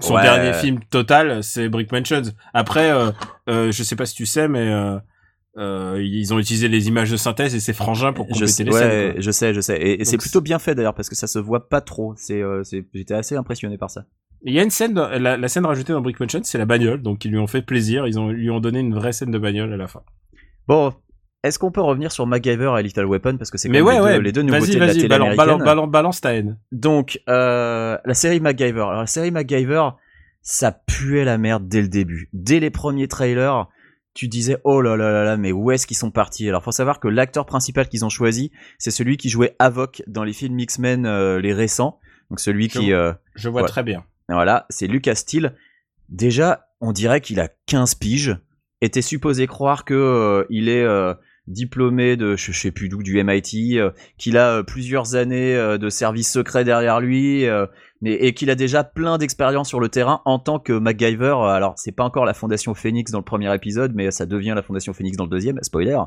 Son 0.00 0.14
Ouais. 0.14 0.22
dernier 0.22 0.52
film 0.54 0.80
total, 0.90 1.44
c'est 1.44 1.68
Brick 1.68 1.92
Mansions. 1.92 2.22
Après, 2.52 2.90
euh, 2.90 3.12
euh, 3.48 3.70
je 3.70 3.82
sais 3.84 3.94
pas 3.94 4.06
si 4.06 4.14
tu 4.16 4.26
sais, 4.26 4.48
mais 4.48 4.72
euh, 5.56 6.00
ils 6.02 6.34
ont 6.34 6.38
utilisé 6.38 6.68
les 6.68 6.88
images 6.88 7.10
de 7.10 7.16
synthèse 7.16 7.54
et 7.54 7.60
c'est 7.60 7.72
frangin 7.72 8.12
pour 8.12 8.26
Je 8.26 8.32
compléter 8.32 8.52
sais, 8.52 8.64
les 8.64 8.72
ouais, 8.72 8.78
scènes. 8.78 9.12
quoi. 9.12 9.20
je 9.20 9.30
sais, 9.30 9.54
je 9.54 9.60
sais. 9.60 9.76
Et, 9.76 10.00
et 10.00 10.04
c'est 10.04 10.18
plutôt 10.18 10.40
bien 10.40 10.58
fait 10.58 10.74
d'ailleurs 10.74 10.94
parce 10.94 11.08
que 11.08 11.14
ça 11.14 11.26
se 11.26 11.38
voit 11.38 11.68
pas 11.68 11.80
trop. 11.80 12.14
C'est, 12.16 12.42
euh, 12.42 12.62
c'est, 12.64 12.84
j'étais 12.94 13.14
assez 13.14 13.36
impressionné 13.36 13.78
par 13.78 13.90
ça. 13.90 14.04
Il 14.46 14.52
y 14.52 14.60
a 14.60 14.62
une 14.62 14.70
scène, 14.70 14.94
la, 14.94 15.36
la 15.36 15.48
scène 15.48 15.64
rajoutée 15.64 15.92
dans 15.94 16.02
Brick 16.02 16.20
Mansions, 16.20 16.40
c'est 16.44 16.58
la 16.58 16.66
bagnole, 16.66 17.00
donc 17.00 17.24
ils 17.24 17.30
lui 17.30 17.38
ont 17.38 17.46
fait 17.46 17.62
plaisir, 17.62 18.06
ils 18.06 18.18
ont 18.18 18.28
lui 18.28 18.50
ont 18.50 18.60
donné 18.60 18.80
une 18.80 18.94
vraie 18.94 19.12
scène 19.12 19.30
de 19.30 19.38
bagnole 19.38 19.72
à 19.72 19.76
la 19.78 19.86
fin. 19.86 20.02
Bon, 20.68 20.92
est-ce 21.42 21.58
qu'on 21.58 21.70
peut 21.70 21.80
revenir 21.80 22.12
sur 22.12 22.26
MacGyver 22.26 22.74
et 22.78 22.82
Little 22.82 23.06
Weapon? 23.06 23.36
Parce 23.38 23.50
que 23.50 23.56
c'est 23.56 23.68
ouais, 23.70 23.80
même 23.82 23.84
les, 23.86 24.00
ouais, 24.00 24.14
deux, 24.16 24.20
les 24.20 24.32
deux 24.32 24.42
nouveautés 24.42 24.66
vas-y, 24.66 24.74
de 24.74 24.80
la 24.80 24.86
vas-y, 24.86 24.96
télé 24.96 25.08
balance, 25.08 25.26
américaine. 25.28 25.46
balance, 25.46 25.64
balance, 25.64 25.90
balance 25.90 26.20
ta 26.20 26.34
haine. 26.34 26.58
Donc, 26.72 27.20
euh, 27.28 27.96
la 28.04 28.14
série 28.14 28.40
MacGyver. 28.40 28.80
Alors, 28.80 29.00
la 29.00 29.06
série 29.06 29.30
MacGyver, 29.30 29.88
ça 30.42 30.72
puait 30.72 31.24
la 31.24 31.38
merde 31.38 31.66
dès 31.66 31.80
le 31.80 31.88
début. 31.88 32.28
Dès 32.34 32.60
les 32.60 32.70
premiers 32.70 33.08
trailers, 33.08 33.66
tu 34.14 34.28
disais, 34.28 34.56
oh 34.64 34.80
là 34.80 34.96
là 34.96 35.10
là 35.10 35.24
là, 35.24 35.36
mais 35.36 35.50
où 35.52 35.70
est-ce 35.72 35.86
qu'ils 35.86 35.96
sont 35.96 36.10
partis? 36.12 36.48
Alors, 36.48 36.62
faut 36.62 36.70
savoir 36.72 37.00
que 37.00 37.08
l'acteur 37.08 37.46
principal 37.46 37.88
qu'ils 37.88 38.04
ont 38.04 38.08
choisi, 38.10 38.52
c'est 38.78 38.90
celui 38.92 39.16
qui 39.16 39.28
jouait 39.28 39.56
Avoc 39.58 40.02
dans 40.06 40.22
les 40.24 40.32
films 40.32 40.58
X-Men, 40.60 41.04
euh, 41.04 41.40
les 41.40 41.52
récents. 41.52 41.98
Donc, 42.30 42.40
celui 42.40 42.68
Je 42.70 42.78
qui, 42.78 42.92
euh, 42.92 43.12
Je 43.34 43.48
vois 43.48 43.62
Ouais. 43.62 43.68
très 43.68 43.82
bien. 43.82 44.04
voilà, 44.28 44.66
c'est 44.70 44.86
Lucas 44.86 45.16
Steele. 45.16 45.54
Déjà, 46.08 46.68
on 46.80 46.92
dirait 46.92 47.20
qu'il 47.20 47.40
a 47.40 47.48
15 47.66 47.94
piges. 47.96 48.36
Était 48.80 49.02
supposé 49.02 49.46
croire 49.46 49.84
que 49.84 49.94
euh, 49.94 50.44
il 50.50 50.68
est 50.68 50.82
euh, 50.84 51.14
diplômé 51.46 52.16
de 52.16 52.36
je, 52.36 52.52
je 52.52 52.58
sais 52.58 52.70
plus 52.70 52.88
d'où 52.88 53.02
du 53.02 53.22
MIT, 53.22 53.78
euh, 53.78 53.90
qu'il 54.18 54.36
a 54.38 54.58
euh, 54.58 54.62
plusieurs 54.62 55.14
années 55.14 55.54
euh, 55.54 55.78
de 55.78 55.88
service 55.88 56.30
secret 56.32 56.64
derrière 56.64 57.00
lui, 57.00 57.44
mais 58.00 58.14
et 58.14 58.34
qu'il 58.34 58.50
a 58.50 58.54
déjà 58.54 58.84
plein 58.84 59.18
d'expérience 59.18 59.68
sur 59.68 59.80
le 59.80 59.88
terrain 59.88 60.20
en 60.24 60.38
tant 60.38 60.58
que 60.58 60.72
MacGyver. 60.72 61.36
Alors, 61.48 61.74
c'est 61.76 61.92
pas 61.92 62.04
encore 62.04 62.24
la 62.24 62.34
Fondation 62.34 62.74
Phoenix 62.74 63.10
dans 63.12 63.18
le 63.18 63.24
premier 63.24 63.54
épisode, 63.54 63.92
mais 63.94 64.10
ça 64.10 64.26
devient 64.26 64.52
la 64.54 64.62
Fondation 64.62 64.92
Phoenix 64.92 65.16
dans 65.16 65.24
le 65.24 65.30
deuxième. 65.30 65.58
Spoiler. 65.62 65.98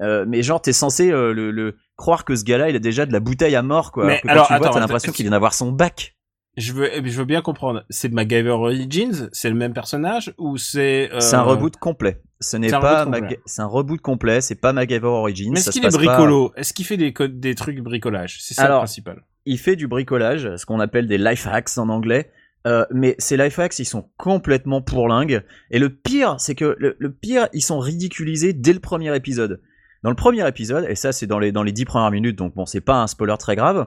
Mais 0.00 0.42
genre, 0.42 0.60
t'es 0.60 0.72
censé 0.72 1.10
le, 1.10 1.32
le- 1.32 1.76
croire 1.96 2.24
que 2.24 2.34
ce 2.34 2.42
gars-là, 2.44 2.68
il 2.70 2.76
a 2.76 2.80
déjà 2.80 3.06
de 3.06 3.12
la 3.12 3.20
bouteille 3.20 3.54
à 3.54 3.62
mort, 3.62 3.92
quoi. 3.92 4.06
Mais 4.06 4.20
alors 4.24 4.24
que 4.24 4.26
quand 4.26 4.32
alors, 4.32 4.46
tu 4.48 4.54
vois, 4.64 4.70
t'as 4.72 4.80
l'impression 4.80 5.12
qu'il 5.12 5.24
vient 5.24 5.30
d'avoir 5.30 5.54
son 5.54 5.70
bac. 5.70 6.16
Je 6.56 6.72
veux, 6.72 6.90
je 7.02 7.18
veux 7.18 7.24
bien 7.24 7.40
comprendre. 7.40 7.84
C'est 7.88 8.12
MacGyver 8.12 8.50
Origins, 8.50 9.28
c'est 9.32 9.48
le 9.48 9.54
même 9.56 9.72
personnage? 9.72 10.34
Ou 10.38 10.58
c'est 10.58 11.10
euh, 11.12 11.20
C'est 11.20 11.36
un 11.36 11.42
reboot 11.42 11.76
complet. 11.78 12.20
Ce 12.40 12.56
n'est 12.56 12.68
pas 12.68 13.06
c'est 13.46 13.62
un 13.62 13.66
reboot 13.66 14.00
complet, 14.00 14.40
c'est 14.40 14.56
pas 14.60 14.72
MacGyver 14.72 15.06
Origins. 15.06 15.52
Mais 15.52 15.60
est-ce 15.60 15.70
qu'il 15.70 15.84
est 15.84 15.88
pas- 15.90 15.96
bricolo? 15.96 16.52
Est-ce 16.56 16.72
qu'il 16.74 16.84
fait 16.84 16.96
des, 16.96 17.14
des 17.30 17.54
trucs 17.54 17.78
bricolage? 17.80 18.38
C'est 18.42 18.54
ça 18.54 18.64
Alors, 18.64 18.78
le 18.80 18.86
principal. 18.86 19.22
Il 19.46 19.58
fait 19.58 19.76
du 19.76 19.86
bricolage, 19.88 20.56
ce 20.56 20.66
qu'on 20.66 20.78
appelle 20.80 21.06
des 21.08 21.18
life 21.18 21.46
hacks 21.46 21.78
en 21.78 21.88
anglais. 21.88 22.30
Euh, 22.66 22.84
mais 22.92 23.16
ces 23.18 23.36
life 23.36 23.58
hacks, 23.58 23.78
ils 23.78 23.84
sont 23.84 24.08
complètement 24.16 24.82
pourlingues. 24.82 25.42
Et 25.70 25.78
le 25.78 25.88
pire, 25.88 26.36
c'est 26.38 26.54
que 26.54 26.76
le, 26.78 26.96
le 26.98 27.12
pire, 27.12 27.48
ils 27.52 27.62
sont 27.62 27.78
ridiculisés 27.80 28.52
dès 28.52 28.72
le 28.72 28.78
premier 28.78 29.14
épisode. 29.16 29.60
Dans 30.04 30.10
le 30.10 30.16
premier 30.16 30.46
épisode, 30.46 30.84
et 30.88 30.96
ça 30.96 31.12
c'est 31.12 31.26
dans 31.26 31.38
les 31.38 31.52
dans 31.52 31.62
les 31.62 31.70
dix 31.72 31.84
premières 31.84 32.10
minutes, 32.10 32.36
donc 32.36 32.54
bon, 32.54 32.66
c'est 32.66 32.80
pas 32.80 33.00
un 33.02 33.06
spoiler 33.06 33.36
très 33.38 33.54
grave. 33.56 33.86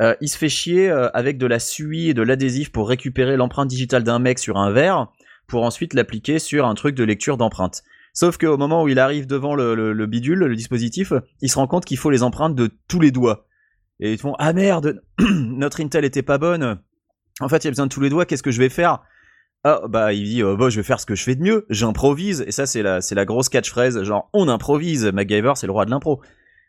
Euh, 0.00 0.14
il 0.20 0.28
se 0.28 0.38
fait 0.38 0.48
chier 0.48 0.90
euh, 0.90 1.08
avec 1.14 1.38
de 1.38 1.46
la 1.46 1.58
suie 1.58 2.08
et 2.08 2.14
de 2.14 2.22
l'adhésif 2.22 2.72
pour 2.72 2.88
récupérer 2.88 3.36
l'empreinte 3.36 3.68
digitale 3.68 4.04
d'un 4.04 4.18
mec 4.18 4.38
sur 4.38 4.56
un 4.56 4.70
verre, 4.70 5.08
pour 5.46 5.64
ensuite 5.64 5.94
l'appliquer 5.94 6.38
sur 6.38 6.66
un 6.66 6.74
truc 6.74 6.94
de 6.94 7.04
lecture 7.04 7.36
d'empreinte. 7.36 7.82
Sauf 8.14 8.36
qu'au 8.38 8.56
moment 8.58 8.82
où 8.82 8.88
il 8.88 8.98
arrive 8.98 9.26
devant 9.26 9.54
le, 9.54 9.74
le- 9.74 9.92
le 9.92 10.06
bidule, 10.06 10.40
le 10.40 10.56
dispositif, 10.56 11.12
il 11.40 11.48
se 11.50 11.56
rend 11.56 11.66
compte 11.66 11.84
qu'il 11.84 11.96
faut 11.98 12.10
les 12.10 12.22
empreintes 12.22 12.54
de 12.54 12.70
tous 12.88 13.00
les 13.00 13.10
doigts. 13.10 13.46
Et 14.00 14.12
ils 14.12 14.18
font 14.18 14.34
ah 14.38 14.52
merde, 14.52 15.02
notre 15.20 15.80
Intel 15.82 16.04
était 16.04 16.22
pas 16.22 16.38
bonne. 16.38 16.80
En 17.40 17.48
fait, 17.48 17.58
il 17.58 17.64
y 17.64 17.68
a 17.68 17.70
besoin 17.70 17.86
de 17.86 17.92
tous 17.92 18.00
les 18.00 18.10
doigts. 18.10 18.26
Qu'est-ce 18.26 18.42
que 18.42 18.50
je 18.50 18.58
vais 18.58 18.68
faire? 18.68 19.00
Ah 19.64 19.80
bah 19.88 20.12
il 20.12 20.24
dit 20.24 20.42
euh, 20.42 20.56
bah 20.56 20.70
je 20.70 20.76
vais 20.78 20.82
faire 20.82 20.98
ce 20.98 21.06
que 21.06 21.14
je 21.14 21.22
fais 21.22 21.36
de 21.36 21.42
mieux. 21.42 21.66
J'improvise. 21.70 22.42
Et 22.46 22.50
ça 22.50 22.66
c'est 22.66 22.82
la 22.82 23.00
c'est 23.00 23.14
la 23.14 23.24
grosse 23.24 23.48
catchphrase 23.48 24.02
genre 24.02 24.28
on 24.32 24.48
improvise. 24.48 25.06
MacGyver 25.06 25.52
c'est 25.54 25.66
le 25.66 25.72
roi 25.72 25.84
de 25.84 25.90
l'impro. 25.90 26.20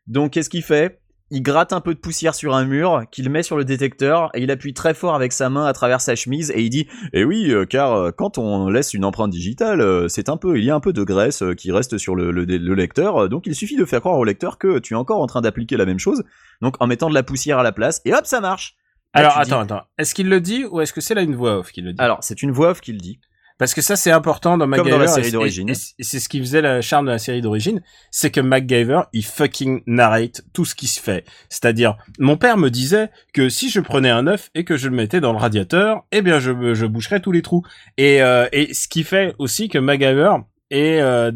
Donc 0.06 0.32
qu'est-ce 0.34 0.50
qu'il 0.50 0.62
fait? 0.64 1.02
Il 1.32 1.42
gratte 1.42 1.74
un 1.74 1.82
peu 1.82 1.94
de 1.96 2.00
poussière 2.00 2.36
sur 2.36 2.54
un 2.54 2.66
mur, 2.66 3.04
qu'il 3.12 3.30
met 3.30 3.42
sur 3.44 3.58
le 3.58 3.66
détecteur, 3.66 4.30
et 4.36 4.42
il 4.44 4.52
appuie 4.52 4.74
très 4.74 4.94
fort 4.94 5.16
avec 5.16 5.32
sa 5.32 5.50
main 5.50 5.66
à 5.66 5.74
travers 5.74 6.00
sa 6.02 6.16
chemise, 6.16 6.52
et 6.56 6.62
il 6.62 6.70
dit 6.70 6.88
Eh 7.14 7.24
oui, 7.24 7.50
euh, 7.52 7.66
car 7.66 7.94
euh, 7.94 8.12
quand 8.12 8.38
on 8.38 8.70
laisse 8.70 8.94
une 8.94 9.04
empreinte 9.06 9.32
digitale, 9.32 9.82
euh, 9.82 10.08
c'est 10.08 10.30
un 10.30 10.38
peu, 10.38 10.58
il 10.60 10.64
y 10.64 10.70
a 10.70 10.76
un 10.76 10.80
peu 10.80 10.94
de 10.94 11.04
graisse 11.04 11.44
qui 11.58 11.72
reste 11.72 11.98
sur 11.98 12.16
le, 12.16 12.32
le- 12.32 12.46
le 12.46 12.74
lecteur, 12.76 13.30
donc 13.30 13.48
il 13.48 13.56
suffit 13.56 13.78
de 13.78 13.86
faire 13.86 14.02
croire 14.02 14.18
au 14.20 14.24
lecteur 14.26 14.58
que 14.58 14.80
tu 14.80 14.94
es 14.94 14.98
encore 14.98 15.22
en 15.22 15.28
train 15.28 15.42
d'appliquer 15.42 15.76
la 15.78 15.86
même 15.86 16.00
chose, 16.00 16.24
donc 16.62 16.76
en 16.80 16.88
mettant 16.88 17.10
de 17.10 17.14
la 17.16 17.24
poussière 17.24 17.58
à 17.60 17.64
la 17.64 17.72
place, 17.72 18.02
et 18.06 18.14
hop, 18.14 18.26
ça 18.26 18.40
marche 18.42 18.76
Là, 19.16 19.22
Alors 19.30 19.34
dis- 19.46 19.52
attends, 19.54 19.60
attends. 19.62 19.84
Est-ce 20.00 20.16
qu'il 20.16 20.28
le 20.28 20.42
dit 20.42 20.66
ou 20.66 20.82
est-ce 20.82 20.92
que 20.92 21.00
c'est 21.00 21.14
là 21.14 21.22
une 21.22 21.36
voix 21.36 21.60
off 21.60 21.72
qui 21.72 21.82
le 21.82 21.94
dit? 21.94 22.02
Alors, 22.02 22.18
c'est 22.24 22.42
une 22.42 22.50
voix 22.52 22.72
off 22.72 22.82
qui 22.82 22.94
le 22.94 22.98
dit. 22.98 23.20
Parce 23.60 23.74
que 23.74 23.82
ça, 23.82 23.96
c'est 23.96 24.12
important 24.12 24.58
dans 24.58 24.68
MacGyver. 24.68 24.90
dans 24.92 24.98
la 24.98 25.08
série 25.08 25.26
c'est- 25.26 25.32
d'origine. 25.32 25.70
Et 25.70 25.74
c'est 26.04 26.20
ce 26.20 26.28
qui 26.28 26.40
faisait 26.40 26.62
le 26.62 26.82
charme 26.82 27.06
de 27.06 27.12
la 27.12 27.20
série 27.20 27.42
d'origine, 27.42 27.82
c'est 28.12 28.32
que 28.32 28.42
MacGyver, 28.42 29.02
il 29.14 29.24
fucking 29.24 29.82
narrate 29.88 30.42
tout 30.54 30.66
ce 30.66 30.76
qui 30.76 30.88
se 30.88 31.00
fait. 31.00 31.24
C'est-à-dire, 31.50 31.98
mon 32.20 32.36
père 32.38 32.58
me 32.58 32.70
disait 32.70 33.10
que 33.34 33.50
si 33.50 33.70
je 33.70 33.80
prenais 33.80 34.10
un 34.10 34.28
œuf 34.28 34.50
et 34.56 34.64
que 34.64 34.76
je 34.78 34.90
le 34.90 34.96
mettais 34.96 35.22
dans 35.22 35.32
le 35.32 35.38
radiateur, 35.38 36.04
eh 36.12 36.22
bien, 36.22 36.40
je, 36.40 36.74
je 36.74 36.86
boucherais 36.86 37.20
tous 37.22 37.32
les 37.32 37.42
trous. 37.42 37.64
Et, 37.98 38.22
euh, 38.22 38.48
et 38.52 38.74
ce 38.74 38.88
qui 38.88 39.04
fait 39.04 39.36
aussi 39.40 39.70
que 39.70 39.78
MacGyver 39.78 40.36
est 40.72 41.00
euh, 41.02 41.32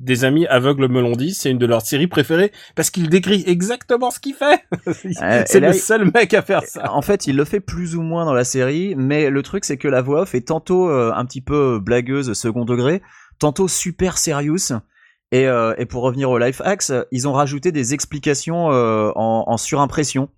des 0.00 0.24
amis 0.24 0.46
aveugles 0.46 0.88
me 0.88 1.00
l'ont 1.00 1.12
dit, 1.12 1.34
c'est 1.34 1.50
une 1.50 1.58
de 1.58 1.66
leurs 1.66 1.82
séries 1.82 2.06
préférées 2.06 2.50
parce 2.74 2.90
qu'il 2.90 3.08
décrit 3.08 3.44
exactement 3.46 4.10
ce 4.10 4.18
qu'il 4.20 4.34
fait. 4.34 4.62
et 5.04 5.44
c'est 5.46 5.60
le 5.60 5.72
seul 5.72 6.10
mec 6.12 6.34
à 6.34 6.42
faire 6.42 6.62
ça. 6.64 6.92
En 6.92 7.02
fait, 7.02 7.26
il 7.26 7.36
le 7.36 7.44
fait 7.44 7.60
plus 7.60 7.94
ou 7.96 8.02
moins 8.02 8.24
dans 8.24 8.34
la 8.34 8.44
série, 8.44 8.94
mais 8.96 9.30
le 9.30 9.42
truc 9.42 9.64
c'est 9.64 9.76
que 9.76 9.88
la 9.88 10.02
voix 10.02 10.22
off 10.22 10.34
est 10.34 10.48
tantôt 10.48 10.88
euh, 10.90 11.12
un 11.14 11.24
petit 11.24 11.40
peu 11.40 11.78
blagueuse 11.80 12.32
second 12.32 12.64
degré, 12.64 13.02
tantôt 13.38 13.68
super 13.68 14.18
serious. 14.18 14.72
Et, 15.30 15.46
euh, 15.46 15.74
et 15.78 15.86
pour 15.86 16.02
revenir 16.02 16.28
au 16.30 16.36
life 16.38 16.60
hacks, 16.64 16.92
ils 17.10 17.26
ont 17.28 17.32
rajouté 17.32 17.72
des 17.72 17.94
explications 17.94 18.70
euh, 18.70 19.10
en, 19.14 19.44
en 19.46 19.56
surimpression. 19.56 20.28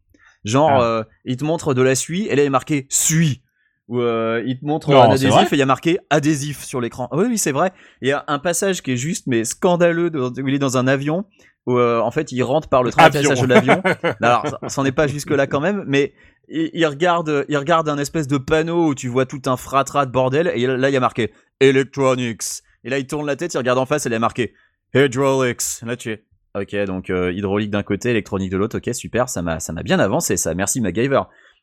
Genre, 0.45 0.71
Ah. 0.71 0.83
euh, 0.83 1.05
il 1.25 1.37
te 1.37 1.45
montre 1.45 1.75
de 1.75 1.83
la 1.83 1.95
suie, 1.95 2.27
et 2.29 2.37
là 2.37 2.43
il 2.43 2.47
est 2.47 2.51
marqué 2.51 2.87
suie. 2.91 3.41
Ou 3.89 4.01
euh, 4.01 4.43
il 4.47 4.59
te 4.59 4.65
montre 4.65 4.91
Non, 4.91 5.03
un 5.03 5.11
adhésif 5.11 5.53
et 5.53 5.57
il 5.57 5.59
y 5.59 5.63
a 5.63 5.67
marqué 5.67 5.99
adhésif 6.11 6.65
sur 6.65 6.81
l'écran. 6.81 7.09
Ah 7.13 7.17
Oui, 7.19 7.27
oui, 7.29 7.39
c'est 7.39 7.53
vrai. 7.53 7.73
Il 8.01 8.09
y 8.09 8.13
a 8.13 8.25
un 8.29 8.39
passage 8.39 8.83
qui 8.83 8.93
est 8.93 8.97
juste 8.97 9.27
mais 9.27 9.45
scandaleux 9.45 10.09
de- 10.11 10.19
où 10.43 10.49
il 10.49 10.55
est 10.55 10.59
dans 10.59 10.79
un 10.79 10.87
avion 10.87 11.25
où 11.67 11.79
euh, 11.79 12.01
en 12.01 12.11
fait 12.11 12.33
il 12.33 12.43
rentre 12.43 12.69
par 12.69 12.83
le 12.83 12.91
d'atterrissage 12.91 13.41
de 13.43 13.47
l'avion. 13.47 13.83
Alors, 14.23 14.47
ça- 14.49 14.59
c'en 14.69 14.85
est 14.87 14.93
pas 14.93 15.07
jusque 15.07 15.31
là 15.31 15.47
quand 15.47 15.61
même, 15.61 15.85
mais 15.87 16.15
il, 16.49 16.71
il 16.73 16.87
regarde, 16.87 17.45
il 17.49 17.57
regarde 17.59 17.89
un 17.91 17.99
espèce 17.99 18.27
de 18.27 18.39
panneau 18.39 18.89
où 18.89 18.95
tu 18.95 19.09
vois 19.09 19.27
tout 19.27 19.43
un 19.47 19.57
fratras 19.59 20.07
de 20.07 20.11
bordel, 20.13 20.51
et 20.55 20.67
là 20.67 20.89
il 20.89 20.93
y 20.93 20.97
a 20.97 21.01
marqué 21.01 21.33
Electronics. 21.61 22.63
Et 22.85 22.91
là 22.91 22.99
il 22.99 23.07
tourne 23.07 23.27
la 23.27 23.37
tête, 23.37 23.53
il 23.55 23.59
regarde 23.59 23.79
en 23.79 23.87
face, 23.87 24.07
et 24.07 24.09
il 24.09 24.13
y 24.13 24.17
a 24.17 24.19
marqué 24.19 24.55
Hydraulics. 24.95 25.63
Là 25.83 25.97
tu 25.97 26.11
es. 26.13 26.25
Ok, 26.57 26.75
donc 26.87 27.11
euh, 27.11 27.33
hydraulique 27.33 27.71
d'un 27.71 27.83
côté, 27.83 28.11
électronique 28.11 28.51
de 28.53 28.57
l'autre. 28.57 28.79
Ok, 28.79 28.95
super, 28.95 29.29
ça 29.29 29.43
m'a, 29.43 29.59
ça 29.59 29.73
m'a 29.73 29.83
bien 29.83 29.99
avancé, 29.99 30.37
ça. 30.37 30.55
Merci 30.55 30.81
MacGyver. 30.81 31.23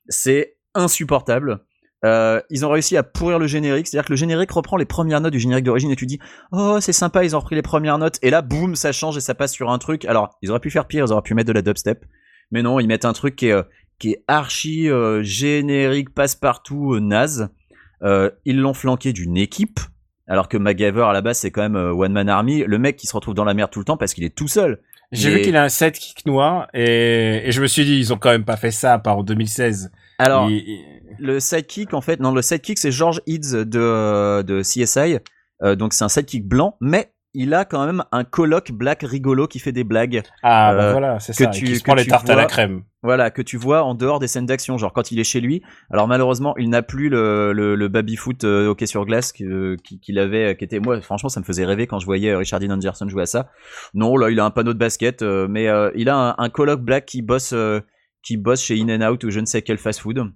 C'est 0.09 0.57
insupportable. 0.73 1.59
Euh, 2.03 2.41
ils 2.49 2.65
ont 2.65 2.69
réussi 2.69 2.97
à 2.97 3.03
pourrir 3.03 3.37
le 3.37 3.45
générique, 3.45 3.85
c'est-à-dire 3.87 4.05
que 4.07 4.13
le 4.13 4.17
générique 4.17 4.49
reprend 4.51 4.75
les 4.75 4.85
premières 4.85 5.21
notes 5.21 5.33
du 5.33 5.39
générique 5.39 5.65
d'origine 5.65 5.91
et 5.91 5.95
tu 5.95 6.07
dis 6.07 6.17
oh 6.51 6.79
c'est 6.81 6.93
sympa 6.93 7.23
ils 7.23 7.35
ont 7.35 7.39
repris 7.39 7.53
les 7.55 7.61
premières 7.61 7.99
notes 7.99 8.17
et 8.23 8.31
là 8.31 8.41
boum 8.41 8.75
ça 8.75 8.91
change 8.91 9.17
et 9.17 9.21
ça 9.21 9.35
passe 9.35 9.51
sur 9.53 9.69
un 9.69 9.77
truc. 9.77 10.05
Alors 10.05 10.35
ils 10.41 10.49
auraient 10.49 10.59
pu 10.59 10.71
faire 10.71 10.87
pire, 10.87 11.05
ils 11.05 11.11
auraient 11.11 11.21
pu 11.21 11.35
mettre 11.35 11.47
de 11.49 11.53
la 11.53 11.61
dubstep, 11.61 12.03
mais 12.49 12.63
non 12.63 12.79
ils 12.79 12.87
mettent 12.87 13.05
un 13.05 13.13
truc 13.13 13.35
qui 13.35 13.47
est 13.47 13.51
euh, 13.51 13.61
qui 13.99 14.13
est 14.13 14.23
archi 14.27 14.89
euh, 14.89 15.21
générique 15.21 16.11
passe-partout 16.13 16.93
euh, 16.95 16.99
naze. 16.99 17.49
Euh, 18.01 18.31
ils 18.45 18.57
l'ont 18.59 18.73
flanqué 18.73 19.13
d'une 19.13 19.37
équipe, 19.37 19.79
alors 20.27 20.49
que 20.49 20.57
MacGyver 20.57 21.03
à 21.03 21.13
la 21.13 21.21
base 21.21 21.37
c'est 21.37 21.51
quand 21.51 21.61
même 21.61 21.75
euh, 21.75 21.91
one 21.93 22.13
man 22.13 22.29
army. 22.29 22.63
Le 22.65 22.79
mec 22.79 22.95
qui 22.95 23.05
se 23.05 23.13
retrouve 23.15 23.35
dans 23.35 23.45
la 23.45 23.53
merde 23.53 23.69
tout 23.69 23.77
le 23.77 23.85
temps 23.85 23.97
parce 23.97 24.15
qu'il 24.15 24.23
est 24.23 24.35
tout 24.35 24.47
seul. 24.47 24.79
J'ai 25.11 25.29
vu 25.29 25.41
qu'il 25.41 25.55
a 25.57 25.63
un 25.65 25.69
sidekick 25.69 26.25
noir 26.25 26.67
et, 26.73 27.41
et 27.47 27.51
je 27.51 27.61
me 27.61 27.67
suis 27.67 27.83
dit 27.85 27.95
ils 27.97 28.11
ont 28.11 28.17
quand 28.17 28.29
même 28.31 28.45
pas 28.45 28.55
fait 28.57 28.71
ça 28.71 28.97
par 28.97 29.17
en 29.19 29.23
2016. 29.23 29.91
Alors 30.17 30.49
il- 30.49 30.79
le 31.21 31.39
sidekick 31.39 31.93
en 31.93 32.01
fait, 32.01 32.19
non 32.19 32.33
le 32.33 32.41
sidekick 32.41 32.77
c'est 32.79 32.91
George 32.91 33.21
Eads 33.27 33.63
de 33.65 34.41
de 34.41 34.61
CSI, 34.61 35.19
Euh, 35.63 35.75
donc 35.75 35.93
c'est 35.93 36.03
un 36.03 36.09
sidekick 36.09 36.47
blanc, 36.47 36.75
mais 36.81 37.13
il 37.33 37.53
a 37.53 37.63
quand 37.65 37.85
même 37.85 38.03
un 38.11 38.23
coloc 38.25 38.71
black 38.73 39.03
rigolo 39.03 39.47
qui 39.47 39.59
fait 39.59 39.71
des 39.71 39.83
blagues. 39.85 40.21
Ah 40.43 40.73
bah 40.75 40.83
Euh, 40.87 40.91
voilà, 40.91 41.19
c'est 41.19 41.31
que 41.37 41.43
ça. 41.45 41.49
tu- 41.51 41.65
qui 41.65 41.77
se 41.77 41.83
prend 41.83 41.93
les 41.95 42.05
tartes 42.05 42.29
à 42.29 42.35
la 42.35 42.45
crème. 42.45 42.83
Voilà, 43.03 43.31
que 43.31 43.41
tu 43.41 43.57
vois 43.57 43.83
en 43.83 43.95
dehors 43.95 44.19
des 44.19 44.27
scènes 44.27 44.45
d'action, 44.47 44.77
genre 44.77 44.91
quand 44.91 45.11
il 45.11 45.19
est 45.19 45.23
chez 45.23 45.39
lui. 45.39 45.61
Alors 45.91 46.07
malheureusement, 46.07 46.55
il 46.57 46.69
n'a 46.69 46.81
plus 46.81 47.07
le, 47.09 47.53
le, 47.53 47.75
le 47.75 47.87
baby-foot 47.87 48.43
euh, 48.43 48.67
hockey 48.67 48.85
sur 48.85 49.05
glace 49.05 49.31
qu'il 49.31 50.19
avait, 50.19 50.55
qui 50.57 50.63
était 50.65 50.79
moi. 50.79 50.99
Franchement, 51.01 51.29
ça 51.29 51.39
me 51.39 51.45
faisait 51.45 51.63
rêver 51.65 51.87
quand 51.87 51.99
je 51.99 52.05
voyais 52.05 52.35
Richard 52.35 52.59
Dean 52.59 52.71
Anderson 52.71 53.07
jouer 53.07 53.23
à 53.23 53.25
ça. 53.27 53.49
Non, 53.93 54.17
là, 54.17 54.29
il 54.29 54.39
a 54.39 54.45
un 54.45 54.51
panneau 54.51 54.73
de 54.73 54.79
basket, 54.79 55.21
euh, 55.21 55.47
mais 55.47 55.67
euh, 55.69 55.89
il 55.95 56.09
a 56.09 56.15
un, 56.17 56.35
un 56.37 56.49
coloc 56.49 56.81
black 56.81 57.05
qui 57.05 57.21
bosse, 57.21 57.53
euh, 57.53 57.79
qui 58.23 58.35
bosse 58.37 58.61
chez 58.61 58.79
In 58.81 58.89
and 58.89 59.09
Out 59.09 59.23
ou 59.23 59.29
je 59.31 59.39
ne 59.39 59.45
sais 59.45 59.61
quel 59.61 59.77
fast-food. 59.77 60.31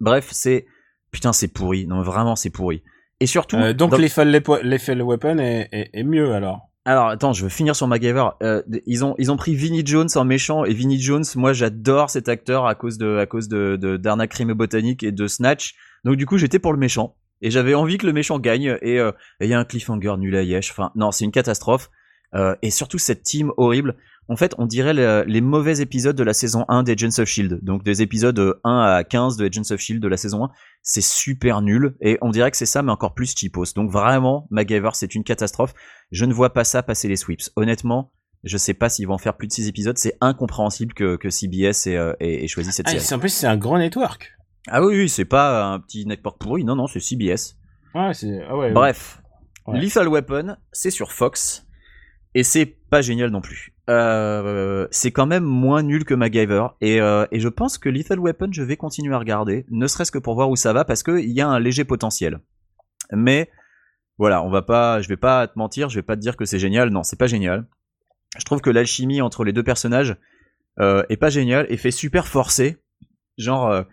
Bref, 0.00 0.28
c'est 0.32 0.66
putain, 1.10 1.32
c'est 1.32 1.48
pourri. 1.48 1.86
Non, 1.86 2.02
vraiment, 2.02 2.36
c'est 2.36 2.50
pourri. 2.50 2.82
Et 3.20 3.26
surtout, 3.26 3.56
Euh, 3.56 3.72
donc 3.72 3.92
dans- 3.92 3.96
Lethal 3.96 5.02
Weapon 5.02 5.38
est, 5.38 5.68
est, 5.72 5.90
est 5.94 6.02
mieux 6.04 6.32
alors. 6.34 6.68
alors 6.84 7.08
attends, 7.08 7.32
je 7.32 7.42
veux 7.44 7.48
finir 7.48 7.74
sur 7.74 7.86
MacGyver. 7.88 8.28
Euh, 8.42 8.62
ils 8.86 9.04
ont 9.04 9.14
ils 9.18 9.30
ont 9.32 9.36
pris 9.38 9.54
Vinnie 9.54 9.84
Jones 9.86 10.08
en 10.16 10.24
méchant 10.24 10.64
et 10.64 10.74
Vinnie 10.74 11.00
Jones, 11.00 11.24
moi 11.34 11.52
j'adore 11.54 12.10
cet 12.10 12.28
acteur 12.28 12.66
à 12.66 12.74
cause 12.74 12.98
de 12.98 13.16
à 13.16 13.24
cause 13.26 13.48
de 13.48 13.76
d'Arnaque 13.96 14.30
Crime 14.32 14.52
Botanique 14.52 15.02
et 15.02 15.12
de 15.12 15.26
Snatch. 15.26 15.74
Donc 16.04 16.16
du 16.16 16.26
coup 16.26 16.36
j'étais 16.36 16.58
pour 16.58 16.72
le 16.74 16.78
méchant 16.78 17.16
et 17.40 17.50
j'avais 17.50 17.74
envie 17.74 17.96
que 17.98 18.06
le 18.06 18.12
méchant 18.12 18.38
gagne 18.38 18.76
et 18.82 19.00
euh, 19.00 19.12
il 19.40 19.48
y 19.48 19.54
a 19.54 19.58
un 19.58 19.64
cliffhanger 19.64 20.14
nul 20.18 20.36
à 20.36 20.42
Yesh. 20.42 20.70
Enfin 20.70 20.90
non, 20.94 21.10
c'est 21.10 21.24
une 21.24 21.32
catastrophe. 21.32 21.90
Euh, 22.34 22.54
et 22.60 22.70
surtout 22.70 22.98
cette 22.98 23.22
team 23.22 23.50
horrible. 23.56 23.94
En 24.28 24.34
fait, 24.36 24.54
on 24.58 24.66
dirait 24.66 24.92
le- 24.94 25.24
les 25.26 25.40
mauvais 25.40 25.80
épisodes 25.80 26.16
de 26.16 26.24
la 26.24 26.32
saison 26.32 26.64
1 26.68 26.82
d'Agents 26.82 27.18
of 27.20 27.26
Shield. 27.28 27.60
Donc 27.62 27.84
des 27.84 28.02
épisodes 28.02 28.38
euh, 28.38 28.60
1 28.64 28.80
à 28.80 29.04
15 29.04 29.36
de 29.36 29.46
Agents 29.46 29.70
of 29.72 29.78
Shield 29.80 30.02
de 30.02 30.08
la 30.08 30.16
saison 30.16 30.44
1, 30.46 30.50
c'est 30.82 31.02
super 31.04 31.62
nul 31.62 31.96
et 32.00 32.18
on 32.22 32.30
dirait 32.30 32.50
que 32.50 32.56
c'est 32.56 32.66
ça 32.66 32.82
mais 32.82 32.90
encore 32.90 33.14
plus 33.14 33.34
cheapos. 33.38 33.72
Donc 33.76 33.90
vraiment, 33.90 34.48
MacGyver, 34.50 34.90
c'est 34.94 35.14
une 35.14 35.22
catastrophe. 35.22 35.74
Je 36.10 36.24
ne 36.24 36.34
vois 36.34 36.52
pas 36.52 36.64
ça 36.64 36.82
passer 36.82 37.06
les 37.06 37.14
sweeps. 37.16 37.50
Honnêtement, 37.54 38.12
je 38.42 38.56
sais 38.56 38.74
pas 38.74 38.88
s'ils 38.88 39.06
vont 39.06 39.18
faire 39.18 39.36
plus 39.36 39.46
de 39.46 39.52
6 39.52 39.68
épisodes. 39.68 39.96
C'est 39.96 40.16
incompréhensible 40.20 40.92
que, 40.92 41.14
que 41.16 41.30
CBS 41.30 41.86
ait, 41.86 41.96
euh, 41.96 42.12
ait- 42.18 42.42
ait 42.44 42.48
choisi 42.48 42.72
cette 42.72 42.86
Ah, 42.88 42.92
série. 42.92 43.02
c'est- 43.04 43.14
en 43.14 43.18
plus 43.20 43.28
c'est 43.28 43.46
un 43.46 43.56
grand 43.56 43.78
network. 43.78 44.32
Ah 44.68 44.82
oui, 44.84 44.96
oui, 44.96 45.08
c'est 45.08 45.24
pas 45.24 45.66
un 45.66 45.78
petit 45.78 46.04
network 46.04 46.40
pourri. 46.40 46.64
Non, 46.64 46.74
non, 46.74 46.88
c'est 46.88 46.98
CBS. 46.98 47.56
Ouais, 47.94 48.12
c'est 48.12 48.42
ah 48.48 48.56
ouais. 48.56 48.72
Bref, 48.72 49.22
Ouais. 49.68 49.78
Lethal 49.80 50.08
Weapon, 50.08 50.56
c'est 50.72 50.90
sur 50.90 51.12
Fox 51.12 51.64
et 52.34 52.42
c'est 52.42 52.66
pas 52.66 53.02
génial 53.02 53.30
non 53.30 53.40
plus. 53.40 53.72
Euh, 53.88 54.88
c'est 54.90 55.12
quand 55.12 55.26
même 55.26 55.44
moins 55.44 55.82
nul 55.82 56.04
que 56.04 56.14
MacGyver 56.14 56.66
et, 56.80 57.00
euh, 57.00 57.24
et 57.30 57.38
je 57.38 57.48
pense 57.48 57.78
que 57.78 57.88
Lethal 57.88 58.18
Weapon, 58.18 58.48
je 58.50 58.64
vais 58.64 58.76
continuer 58.76 59.14
à 59.14 59.18
regarder, 59.18 59.64
ne 59.70 59.86
serait-ce 59.86 60.10
que 60.10 60.18
pour 60.18 60.34
voir 60.34 60.50
où 60.50 60.56
ça 60.56 60.72
va 60.72 60.84
parce 60.84 61.04
qu'il 61.04 61.30
y 61.30 61.40
a 61.40 61.48
un 61.48 61.60
léger 61.60 61.84
potentiel. 61.84 62.40
Mais 63.12 63.48
voilà, 64.18 64.42
on 64.42 64.50
va 64.50 64.62
pas, 64.62 65.00
je 65.02 65.08
vais 65.08 65.16
pas 65.16 65.46
te 65.46 65.56
mentir, 65.56 65.88
je 65.88 65.96
vais 65.96 66.02
pas 66.02 66.16
te 66.16 66.20
dire 66.20 66.36
que 66.36 66.44
c'est 66.44 66.58
génial. 66.58 66.90
Non, 66.90 67.04
c'est 67.04 67.18
pas 67.18 67.28
génial. 67.28 67.66
Je 68.36 68.44
trouve 68.44 68.60
que 68.60 68.70
l'alchimie 68.70 69.20
entre 69.20 69.44
les 69.44 69.52
deux 69.52 69.62
personnages 69.62 70.16
euh, 70.80 71.04
est 71.08 71.16
pas 71.16 71.30
géniale 71.30 71.66
et 71.68 71.76
fait 71.76 71.92
super 71.92 72.26
forcé. 72.26 72.78
Genre, 73.38 73.84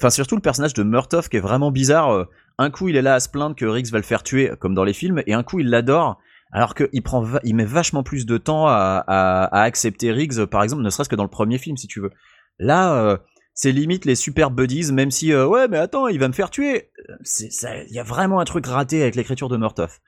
enfin 0.00 0.10
surtout 0.10 0.36
le 0.36 0.42
personnage 0.42 0.74
de 0.74 0.82
Murtoff 0.82 1.28
qui 1.28 1.36
est 1.36 1.40
vraiment 1.40 1.70
bizarre. 1.70 2.26
un 2.58 2.70
coup 2.70 2.88
il 2.88 2.96
est 2.96 3.02
là 3.02 3.14
à 3.14 3.20
se 3.20 3.28
plaindre 3.28 3.54
que 3.54 3.66
Riggs 3.66 3.92
va 3.92 3.98
le 3.98 4.04
faire 4.04 4.22
tuer 4.22 4.50
comme 4.58 4.74
dans 4.74 4.84
les 4.84 4.94
films 4.94 5.22
et 5.26 5.34
un 5.34 5.42
coup 5.42 5.60
il 5.60 5.68
l'adore 5.68 6.18
alors 6.52 6.74
qu'il 6.74 7.02
prend 7.02 7.24
il 7.44 7.54
met 7.54 7.64
vachement 7.64 8.02
plus 8.02 8.26
de 8.26 8.38
temps 8.38 8.66
à, 8.68 9.48
accepter 9.52 10.12
Riggs 10.12 10.44
par 10.46 10.62
exemple 10.62 10.82
ne 10.82 10.90
serait-ce 10.90 11.08
que 11.08 11.16
dans 11.16 11.24
le 11.24 11.30
premier 11.30 11.58
film 11.58 11.76
si 11.76 11.86
tu 11.86 12.00
veux. 12.00 12.10
Là 12.58 12.94
euh, 12.94 13.16
c'est 13.54 13.72
limite 13.72 14.04
les 14.04 14.14
super 14.14 14.50
buddies 14.50 14.92
même 14.92 15.10
si 15.10 15.32
euh, 15.32 15.46
ouais 15.46 15.68
mais 15.68 15.78
attends 15.78 16.08
il 16.08 16.18
va 16.18 16.28
me 16.28 16.32
faire 16.32 16.50
tuer. 16.50 16.90
Ça 17.24 17.76
il 17.84 17.92
y 17.92 17.98
a 17.98 18.04
vraiment 18.04 18.40
un 18.40 18.44
truc 18.44 18.66
raté 18.66 19.02
avec 19.02 19.14
l'écriture 19.16 19.48
de 19.48 19.56
Murtoff 19.56 20.00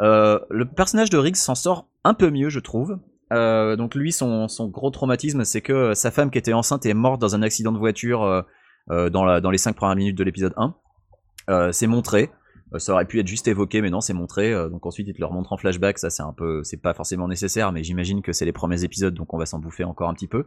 euh, 0.00 0.38
le 0.48 0.64
personnage 0.66 1.10
de 1.10 1.18
Riggs 1.18 1.36
s'en 1.36 1.54
sort 1.54 1.88
un 2.04 2.14
peu 2.14 2.30
mieux 2.30 2.48
je 2.48 2.60
trouve. 2.60 2.98
Euh, 3.32 3.76
donc 3.76 3.94
lui 3.94 4.12
son, 4.12 4.46
son 4.48 4.68
gros 4.68 4.90
traumatisme 4.90 5.44
c'est 5.44 5.62
que 5.62 5.94
sa 5.94 6.10
femme 6.10 6.30
qui 6.30 6.38
était 6.38 6.52
enceinte 6.52 6.84
est 6.84 6.94
morte 6.94 7.20
dans 7.20 7.34
un 7.34 7.42
accident 7.42 7.72
de 7.72 7.78
voiture 7.78 8.22
euh, 8.22 8.42
euh, 8.90 9.10
dans, 9.10 9.40
dans 9.40 9.50
les 9.50 9.58
5 9.58 9.74
premières 9.74 9.96
minutes 9.96 10.18
de 10.18 10.24
l'épisode 10.24 10.52
1 10.56 10.74
euh, 11.50 11.72
c'est 11.72 11.86
montré. 11.86 12.30
Euh, 12.74 12.78
ça 12.78 12.92
aurait 12.92 13.04
pu 13.06 13.20
être 13.20 13.26
juste 13.26 13.48
évoqué, 13.48 13.80
mais 13.82 13.90
non, 13.90 14.00
c'est 14.00 14.12
montré. 14.14 14.52
Euh, 14.52 14.68
donc 14.68 14.86
ensuite, 14.86 15.06
il 15.08 15.14
te 15.14 15.20
le 15.20 15.26
remontre 15.26 15.52
en 15.52 15.56
flashback. 15.56 15.98
Ça, 15.98 16.10
c'est 16.10 16.22
un 16.22 16.32
peu, 16.32 16.62
c'est 16.64 16.80
pas 16.80 16.94
forcément 16.94 17.28
nécessaire, 17.28 17.72
mais 17.72 17.82
j'imagine 17.84 18.22
que 18.22 18.32
c'est 18.32 18.44
les 18.44 18.52
premiers 18.52 18.84
épisodes, 18.84 19.14
donc 19.14 19.32
on 19.34 19.38
va 19.38 19.46
s'en 19.46 19.58
bouffer 19.58 19.84
encore 19.84 20.08
un 20.08 20.14
petit 20.14 20.28
peu. 20.28 20.46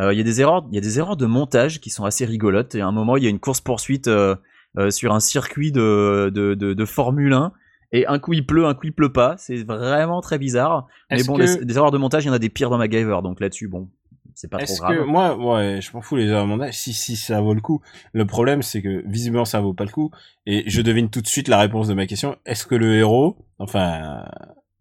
Euh, 0.00 0.12
Il 0.12 0.16
y 0.16 0.20
a 0.20 0.24
des 0.24 0.40
erreurs, 0.40 0.66
il 0.70 0.74
y 0.74 0.78
a 0.78 0.80
des 0.80 0.98
erreurs 0.98 1.16
de 1.16 1.26
montage 1.26 1.80
qui 1.80 1.90
sont 1.90 2.04
assez 2.04 2.24
rigolotes. 2.24 2.74
Et 2.74 2.80
à 2.80 2.86
un 2.86 2.92
moment, 2.92 3.16
il 3.16 3.24
y 3.24 3.26
a 3.26 3.30
une 3.30 3.40
course 3.40 3.60
poursuite 3.60 4.08
euh, 4.08 4.34
euh, 4.78 4.90
sur 4.90 5.12
un 5.12 5.20
circuit 5.20 5.70
de, 5.72 6.30
de, 6.34 6.54
de, 6.54 6.72
de 6.72 6.84
Formule 6.86 7.32
1. 7.34 7.52
Et 7.94 8.06
un 8.06 8.18
coup 8.18 8.32
il 8.32 8.46
pleut, 8.46 8.64
un 8.64 8.72
coup 8.72 8.86
il 8.86 8.94
pleut 8.94 9.12
pas. 9.12 9.34
C'est 9.36 9.64
vraiment 9.64 10.22
très 10.22 10.38
bizarre. 10.38 10.86
Mais 11.10 11.18
bon, 11.26 11.36
que- 11.36 11.62
des 11.64 11.76
erreurs 11.76 11.90
de 11.90 11.98
montage, 11.98 12.24
il 12.24 12.28
y 12.28 12.30
en 12.30 12.32
a 12.32 12.38
des 12.38 12.48
pires 12.48 12.70
dans 12.70 12.78
MacGyver. 12.78 13.18
Donc 13.22 13.38
là-dessus, 13.38 13.68
bon, 13.68 13.90
c'est 14.34 14.50
pas 14.50 14.58
trop 14.58 14.74
grave. 14.76 14.96
que 14.96 15.02
moi, 15.04 15.36
ouais, 15.36 15.80
je 15.80 15.92
m'en 15.92 16.00
fous 16.00 16.16
les 16.16 16.28
heures. 16.28 16.46
Si, 16.72 16.92
si 16.92 17.16
ça 17.16 17.40
vaut 17.40 17.54
le 17.54 17.60
coup. 17.60 17.80
Le 18.12 18.26
problème, 18.26 18.62
c'est 18.62 18.82
que 18.82 19.02
visiblement 19.06 19.44
ça 19.44 19.60
vaut 19.60 19.74
pas 19.74 19.84
le 19.84 19.90
coup. 19.90 20.10
Et 20.46 20.64
je 20.68 20.82
devine 20.82 21.10
tout 21.10 21.20
de 21.20 21.26
suite 21.28 21.48
la 21.48 21.58
réponse 21.58 21.88
de 21.88 21.94
ma 21.94 22.06
question. 22.06 22.36
Est-ce 22.46 22.66
que 22.66 22.74
le 22.74 22.96
héros, 22.96 23.36
enfin, 23.58 24.24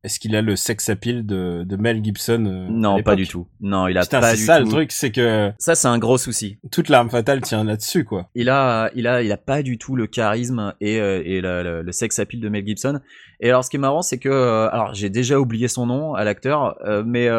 est-ce 0.03 0.19
qu'il 0.19 0.35
a 0.35 0.41
le 0.41 0.55
sex 0.55 0.89
appeal 0.89 1.27
de, 1.27 1.63
de 1.63 1.75
Mel 1.75 2.03
Gibson 2.03 2.43
euh, 2.47 2.67
Non, 2.71 3.03
pas 3.03 3.15
du 3.15 3.27
tout. 3.27 3.47
Non, 3.59 3.87
il 3.87 3.97
a 3.99 4.01
Putain, 4.01 4.19
pas 4.19 4.31
c'est 4.31 4.37
du 4.37 4.43
ça 4.45 4.57
tout. 4.57 4.65
le 4.65 4.69
truc, 4.71 4.91
c'est 4.91 5.11
que 5.11 5.51
Ça, 5.59 5.75
c'est 5.75 5.87
un 5.87 5.99
gros 5.99 6.17
souci. 6.17 6.57
toute 6.71 6.89
l'arme 6.89 7.11
fatale 7.11 7.41
tient 7.41 7.63
là-dessus, 7.63 8.03
quoi. 8.03 8.27
il 8.33 8.49
a, 8.49 8.89
il 8.95 9.05
a, 9.05 9.21
il 9.21 9.31
a 9.31 9.37
pas 9.37 9.61
du 9.61 9.77
tout 9.77 9.95
le 9.95 10.07
charisme 10.07 10.73
et, 10.81 10.99
euh, 10.99 11.21
et 11.23 11.39
le, 11.41 11.61
le, 11.61 11.81
le 11.83 11.91
sex 11.91 12.17
appeal 12.17 12.39
de 12.39 12.49
Mel 12.49 12.65
Gibson. 12.65 12.99
Et 13.41 13.49
alors, 13.49 13.63
ce 13.63 13.69
qui 13.69 13.75
est 13.75 13.79
marrant, 13.79 14.01
c'est 14.01 14.17
que, 14.17 14.29
euh, 14.29 14.69
alors, 14.71 14.95
j'ai 14.95 15.11
déjà 15.11 15.39
oublié 15.39 15.67
son 15.67 15.85
nom 15.85 16.15
à 16.15 16.23
l'acteur, 16.23 16.77
mais 17.05 17.29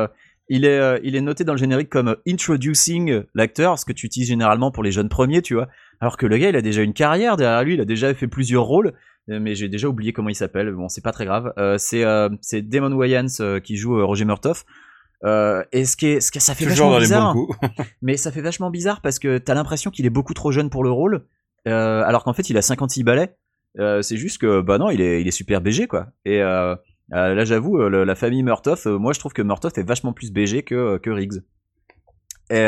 il 0.54 0.66
est, 0.66 0.78
euh, 0.78 0.98
il 1.02 1.16
est 1.16 1.22
noté 1.22 1.44
dans 1.44 1.54
le 1.54 1.58
générique 1.58 1.88
comme 1.88 2.08
euh, 2.08 2.22
introducing 2.28 3.22
l'acteur, 3.34 3.78
ce 3.78 3.86
que 3.86 3.92
tu 3.92 4.04
utilises 4.04 4.28
généralement 4.28 4.70
pour 4.70 4.82
les 4.82 4.92
jeunes 4.92 5.08
premiers, 5.08 5.40
tu 5.40 5.54
vois. 5.54 5.66
Alors 5.98 6.18
que 6.18 6.26
le 6.26 6.36
gars, 6.36 6.50
il 6.50 6.56
a 6.56 6.60
déjà 6.60 6.82
une 6.82 6.92
carrière 6.92 7.38
derrière 7.38 7.64
lui, 7.64 7.72
il 7.74 7.80
a 7.80 7.86
déjà 7.86 8.12
fait 8.12 8.28
plusieurs 8.28 8.64
rôles. 8.64 8.92
euh, 9.30 9.40
mais 9.40 9.54
j'ai 9.54 9.70
déjà 9.70 9.88
oublié 9.88 10.12
comment 10.12 10.28
il 10.28 10.34
s'appelle. 10.34 10.70
Bon, 10.72 10.88
c'est 10.90 11.00
pas 11.00 11.12
très 11.12 11.24
grave. 11.24 11.54
Euh, 11.56 11.78
c'est 11.78 12.04
euh, 12.04 12.28
c'est 12.42 12.60
Damon 12.60 12.92
Wayans 12.92 13.60
qui 13.64 13.76
joue 13.76 14.06
Roger 14.06 14.26
Murtaugh. 14.26 14.58
Euh, 15.24 15.64
et 15.72 15.86
ce 15.86 15.96
qui 15.96 16.08
est, 16.08 16.20
ce 16.20 16.30
que 16.30 16.40
ça 16.40 16.54
fait 16.54 16.66
Toujours 16.66 16.90
vachement 16.90 17.32
bizarre, 17.32 17.36
mais 18.02 18.18
ça 18.18 18.30
fait 18.30 18.42
vachement 18.42 18.70
bizarre 18.70 19.00
parce 19.00 19.18
que 19.18 19.38
t'as 19.38 19.54
l'impression 19.54 19.90
qu'il 19.90 20.04
est 20.04 20.10
beaucoup 20.10 20.34
trop 20.34 20.52
jeune 20.52 20.68
pour 20.68 20.84
le 20.84 20.90
rôle, 20.90 21.24
alors 21.64 22.24
qu'en 22.24 22.34
fait 22.34 22.50
il 22.50 22.58
a 22.58 22.62
56 22.62 23.04
balais. 23.04 23.36
C'est 23.78 24.18
juste 24.18 24.38
que 24.38 24.60
bah 24.60 24.76
non, 24.76 24.90
il 24.90 25.00
est, 25.00 25.22
il 25.22 25.28
est 25.28 25.30
super 25.30 25.62
BG 25.62 25.86
quoi. 25.86 26.08
Et 26.26 26.42
euh, 27.12 27.34
là 27.34 27.44
j'avoue, 27.44 27.78
euh, 27.78 28.04
la 28.04 28.14
famille 28.14 28.42
Murtaugh, 28.42 28.86
euh, 28.86 28.98
moi 28.98 29.12
je 29.12 29.18
trouve 29.18 29.32
que 29.32 29.42
Murtaugh 29.42 29.72
est 29.76 29.82
vachement 29.82 30.12
plus 30.12 30.32
BG 30.32 30.62
que 30.62 30.98
que 30.98 31.10
Riggs. 31.10 31.42
Et 32.50 32.66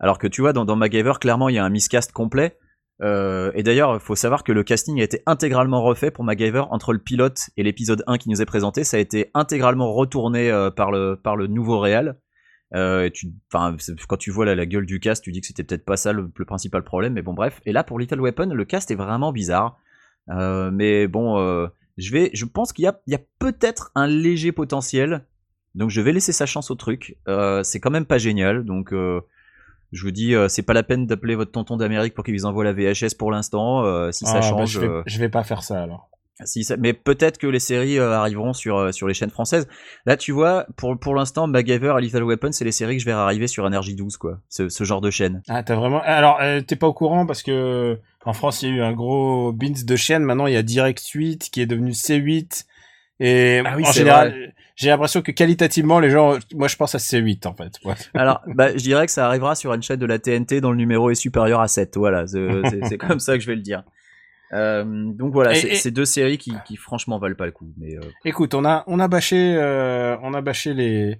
alors 0.00 0.18
que 0.18 0.26
tu 0.26 0.40
vois 0.40 0.52
dans, 0.52 0.64
dans 0.64 0.76
MacGyver 0.76 1.14
clairement 1.20 1.48
il 1.48 1.54
y 1.54 1.58
a 1.58 1.64
un 1.64 1.70
miscast 1.70 2.12
complet. 2.12 2.58
Et 3.00 3.62
d'ailleurs, 3.62 4.00
faut 4.00 4.16
savoir 4.16 4.44
que 4.44 4.52
le 4.52 4.62
casting 4.62 5.00
a 5.00 5.04
été 5.04 5.22
intégralement 5.26 5.82
refait 5.82 6.10
pour 6.10 6.24
MacGyver 6.24 6.64
entre 6.70 6.92
le 6.92 6.98
pilote 6.98 7.50
et 7.56 7.62
l'épisode 7.62 8.02
1 8.06 8.18
qui 8.18 8.28
nous 8.30 8.40
est 8.40 8.46
présenté. 8.46 8.82
Ça 8.82 8.96
a 8.96 9.00
été 9.00 9.30
intégralement 9.34 9.92
retourné 9.92 10.50
par 10.74 10.90
le 10.90 11.20
par 11.22 11.36
le 11.36 11.46
nouveau 11.46 11.78
réal. 11.78 12.18
Euh, 12.74 13.08
tu, 13.12 13.28
quand 13.50 14.16
tu 14.16 14.30
vois 14.30 14.46
la, 14.46 14.56
la 14.56 14.66
gueule 14.66 14.86
du 14.86 14.98
cast, 14.98 15.22
tu 15.22 15.30
dis 15.30 15.40
que 15.40 15.46
c'était 15.46 15.62
peut-être 15.62 15.84
pas 15.84 15.96
ça 15.96 16.12
le, 16.12 16.28
principal 16.28 16.82
problème, 16.82 17.12
mais 17.12 17.22
bon 17.22 17.34
bref. 17.34 17.60
Et 17.66 17.72
là 17.72 17.84
pour 17.84 17.98
Little 18.00 18.20
Weapon, 18.20 18.46
le 18.46 18.64
cast 18.64 18.90
est 18.90 18.96
vraiment 18.96 19.32
bizarre. 19.32 19.78
Mais 20.28 21.06
bon, 21.06 21.68
je 21.96 22.10
vais, 22.10 22.30
je 22.34 22.44
pense 22.44 22.72
qu'il 22.72 22.84
y 22.84 22.88
a, 22.88 23.00
il 23.06 23.12
y 23.12 23.16
a 23.16 23.20
peut-être 23.38 23.92
un 23.94 24.06
léger 24.06 24.52
potentiel. 24.52 25.24
Donc 25.74 25.90
je 25.90 26.00
vais 26.00 26.12
laisser 26.12 26.32
sa 26.32 26.46
chance 26.46 26.70
au 26.70 26.74
truc. 26.74 27.16
Euh, 27.28 27.62
c'est 27.62 27.80
quand 27.80 27.90
même 27.90 28.06
pas 28.06 28.18
génial, 28.18 28.64
donc 28.64 28.92
euh, 28.92 29.20
je 29.92 30.04
vous 30.04 30.12
dis, 30.12 30.34
euh, 30.34 30.48
c'est 30.48 30.62
pas 30.62 30.72
la 30.72 30.82
peine 30.82 31.06
d'appeler 31.06 31.34
votre 31.34 31.50
tonton 31.50 31.76
d'Amérique 31.76 32.14
pour 32.14 32.24
qu'il 32.24 32.34
vous 32.34 32.46
envoie 32.46 32.64
la 32.64 32.72
VHS 32.72 33.16
pour 33.18 33.30
l'instant. 33.30 33.82
si 34.12 34.24
ça 34.24 34.34
Ah, 34.36 34.40
bah, 34.40 34.48
change, 34.48 34.70
je, 34.70 34.80
vais, 34.80 35.02
je 35.06 35.18
vais 35.18 35.28
pas 35.28 35.42
faire 35.44 35.62
ça 35.62 35.82
alors. 35.82 36.10
Si 36.44 36.64
ça- 36.64 36.76
mais 36.76 36.92
peut-être 36.92 37.38
que 37.38 37.46
les 37.46 37.60
séries 37.60 37.98
euh, 37.98 38.12
arriveront 38.12 38.52
sur 38.52 38.76
euh, 38.78 38.92
sur 38.92 39.06
les 39.06 39.14
chaînes 39.14 39.30
françaises. 39.30 39.68
Là, 40.06 40.16
tu 40.16 40.32
vois, 40.32 40.66
pour 40.76 40.98
pour 40.98 41.14
l'instant, 41.14 41.46
MacGyver 41.46 41.94
et 41.98 42.02
Little 42.02 42.24
Weapon, 42.24 42.50
c'est 42.52 42.64
les 42.64 42.72
séries 42.72 42.96
que 42.96 43.00
je 43.00 43.06
verrai 43.06 43.20
arriver 43.20 43.46
sur 43.46 43.68
NRJ12, 43.68 44.16
quoi. 44.16 44.40
Ce, 44.48 44.68
ce 44.68 44.84
genre 44.84 45.00
de 45.00 45.10
chaîne. 45.10 45.42
Ah, 45.48 45.62
t'as 45.62 45.76
vraiment. 45.76 46.00
Alors, 46.02 46.38
euh, 46.42 46.60
t'es 46.60 46.76
pas 46.76 46.88
au 46.88 46.92
courant 46.92 47.24
parce 47.26 47.42
que 47.42 47.98
en 48.24 48.32
France, 48.32 48.62
il 48.62 48.70
y 48.70 48.72
a 48.72 48.74
eu 48.76 48.82
un 48.82 48.92
gros 48.92 49.52
bins 49.52 49.72
de 49.84 49.96
chaînes. 49.96 50.22
Maintenant, 50.24 50.46
il 50.46 50.54
y 50.54 50.56
a 50.56 50.62
Direct 50.62 51.06
8 51.06 51.50
qui 51.52 51.60
est 51.60 51.66
devenu 51.66 51.90
C8. 51.92 52.64
Et 53.20 53.62
Ah 53.64 53.74
oui, 53.76 53.84
en 53.86 53.92
général, 53.92 54.52
j'ai 54.74 54.88
l'impression 54.88 55.22
que 55.22 55.30
qualitativement, 55.30 56.00
les 56.00 56.10
gens, 56.10 56.36
moi, 56.54 56.66
je 56.66 56.74
pense 56.76 56.94
à 56.96 56.98
C8 56.98 57.46
en 57.46 57.54
fait. 57.54 57.74
Ouais. 57.84 57.94
Alors, 58.14 58.40
bah, 58.48 58.70
je 58.72 58.82
dirais 58.82 59.06
que 59.06 59.12
ça 59.12 59.26
arrivera 59.26 59.54
sur 59.54 59.72
une 59.72 59.82
chaîne 59.82 60.00
de 60.00 60.06
la 60.06 60.18
TNT 60.18 60.60
dont 60.60 60.70
le 60.72 60.76
numéro 60.78 61.10
est 61.10 61.14
supérieur 61.14 61.60
à 61.60 61.68
7. 61.68 61.96
Voilà, 61.96 62.24
c'est 62.26 62.98
comme 62.98 63.20
ça 63.20 63.34
que 63.34 63.40
je 63.40 63.46
vais 63.46 63.54
le 63.54 63.62
dire. 63.62 63.84
Euh, 64.54 64.84
donc 64.84 65.32
voilà, 65.32 65.52
Et- 65.52 65.56
c'est 65.56 65.68
et- 65.68 65.74
c'est 65.74 65.90
deux 65.90 66.04
séries 66.04 66.38
qui, 66.38 66.52
qui 66.64 66.76
franchement 66.76 67.18
valent 67.18 67.34
pas 67.34 67.46
le 67.46 67.52
coup. 67.52 67.72
Mais 67.76 67.96
euh, 67.96 68.00
Écoute, 68.24 68.54
on 68.54 68.64
a, 68.64 68.84
on 68.86 69.00
a 69.00 69.08
bâché, 69.08 69.56
euh, 69.58 70.16
on 70.22 70.32
a 70.32 70.40
bâché 70.40 70.74
les, 70.74 71.18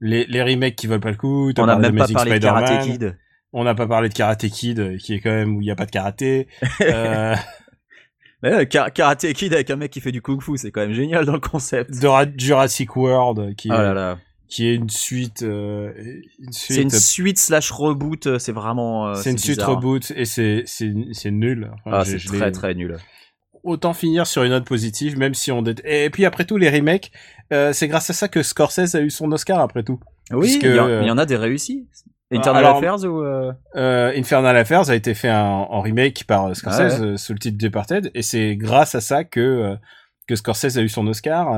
les, 0.00 0.24
les 0.26 0.42
remakes 0.42 0.76
qui 0.76 0.86
valent 0.86 1.00
pas 1.00 1.10
le 1.10 1.16
coup. 1.16 1.52
On 1.58 1.66
n'a 1.66 1.76
même 1.76 1.96
pas 1.96 2.06
parlé 2.14 2.30
de 2.38 2.44
Karate. 2.44 2.84
Kid. 2.84 3.16
On 3.52 3.64
n'a 3.64 3.74
pas 3.74 3.86
parlé 3.86 4.08
de 4.08 4.14
Karate 4.14 4.48
Kid, 4.48 4.96
qui 4.96 5.12
est 5.14 5.20
quand 5.20 5.30
même 5.30 5.54
où 5.56 5.60
il 5.60 5.66
y 5.66 5.70
a 5.70 5.74
pas 5.76 5.84
de 5.86 5.90
karaté. 5.90 6.48
Euh, 8.44 8.64
Kar- 8.64 8.92
Karate 8.92 9.32
Kid 9.34 9.54
avec 9.54 9.70
un 9.70 9.76
mec 9.76 9.92
qui 9.92 10.00
fait 10.00 10.10
du 10.10 10.20
kung-fu, 10.20 10.56
c'est 10.56 10.72
quand 10.72 10.80
même 10.80 10.92
génial 10.94 11.24
dans 11.24 11.34
le 11.34 11.38
concept. 11.38 12.00
de 12.00 12.06
Ra- 12.08 12.26
Jurassic 12.36 12.96
World, 12.96 13.54
qui, 13.54 13.68
Oh 13.70 13.74
là 13.74 13.94
là. 13.94 14.18
Qui 14.52 14.66
est 14.68 14.74
une 14.74 14.90
suite, 14.90 15.42
euh, 15.42 15.92
une 16.38 16.52
suite. 16.52 16.74
C'est 16.76 16.82
une 16.82 16.90
suite 16.90 17.38
slash 17.38 17.70
reboot, 17.70 18.26
euh, 18.26 18.38
c'est 18.38 18.52
vraiment. 18.52 19.08
euh, 19.08 19.14
c'est 19.14 19.30
une 19.30 19.38
suite 19.38 19.62
reboot 19.62 20.12
et 20.14 20.26
c'est 20.26 20.64
c'est 20.66 20.92
c'est 21.12 21.30
nul. 21.30 21.70
Enfin, 21.86 21.98
Ah, 22.00 22.04
c'est 22.04 22.18
très 22.18 22.52
très 22.52 22.74
nul. 22.74 22.96
Autant 23.64 23.94
finir 23.94 24.26
sur 24.26 24.42
une 24.42 24.50
note 24.50 24.66
positive, 24.66 25.16
même 25.16 25.34
si 25.34 25.50
on 25.52 25.62
et 25.84 26.10
puis 26.10 26.24
après 26.26 26.44
tout 26.44 26.56
les 26.58 26.68
remakes, 26.68 27.12
euh, 27.52 27.72
c'est 27.72 27.88
grâce 27.88 28.10
à 28.10 28.12
ça 28.12 28.28
que 28.28 28.42
Scorsese 28.42 28.94
a 28.94 29.00
eu 29.00 29.08
son 29.08 29.30
Oscar 29.32 29.60
après 29.60 29.84
tout. 29.84 30.00
Oui, 30.32 30.58
il 30.60 30.66
y, 30.68 30.78
euh, 30.78 31.02
y 31.02 31.10
en 31.10 31.16
a 31.18 31.24
des 31.26 31.36
réussis. 31.36 31.86
Internal 32.30 32.64
alors- 32.64 32.76
Affairs 32.78 33.04
ou. 33.04 33.20
euh, 33.22 33.52
Euh, 33.76 34.12
Infernal 34.16 34.56
Affairs 34.56 34.90
a 34.90 34.94
été 34.96 35.14
fait 35.14 35.30
en, 35.30 35.68
en 35.70 35.80
remake 35.80 36.24
par 36.26 36.46
euh, 36.46 36.54
Scorsese 36.54 36.80
Ah 36.80 37.00
ouais. 37.00 37.06
euh, 37.12 37.16
sous 37.16 37.32
le 37.34 37.38
titre 37.38 37.56
Departed 37.56 38.10
et 38.14 38.22
c'est 38.22 38.56
grâce 38.56 38.94
à 38.94 39.00
ça 39.00 39.22
que 39.24 39.40
euh, 39.40 39.76
que 40.28 40.34
Scorsese 40.34 40.76
a 40.76 40.82
eu 40.82 40.88
son 40.88 41.06
Oscar. 41.06 41.52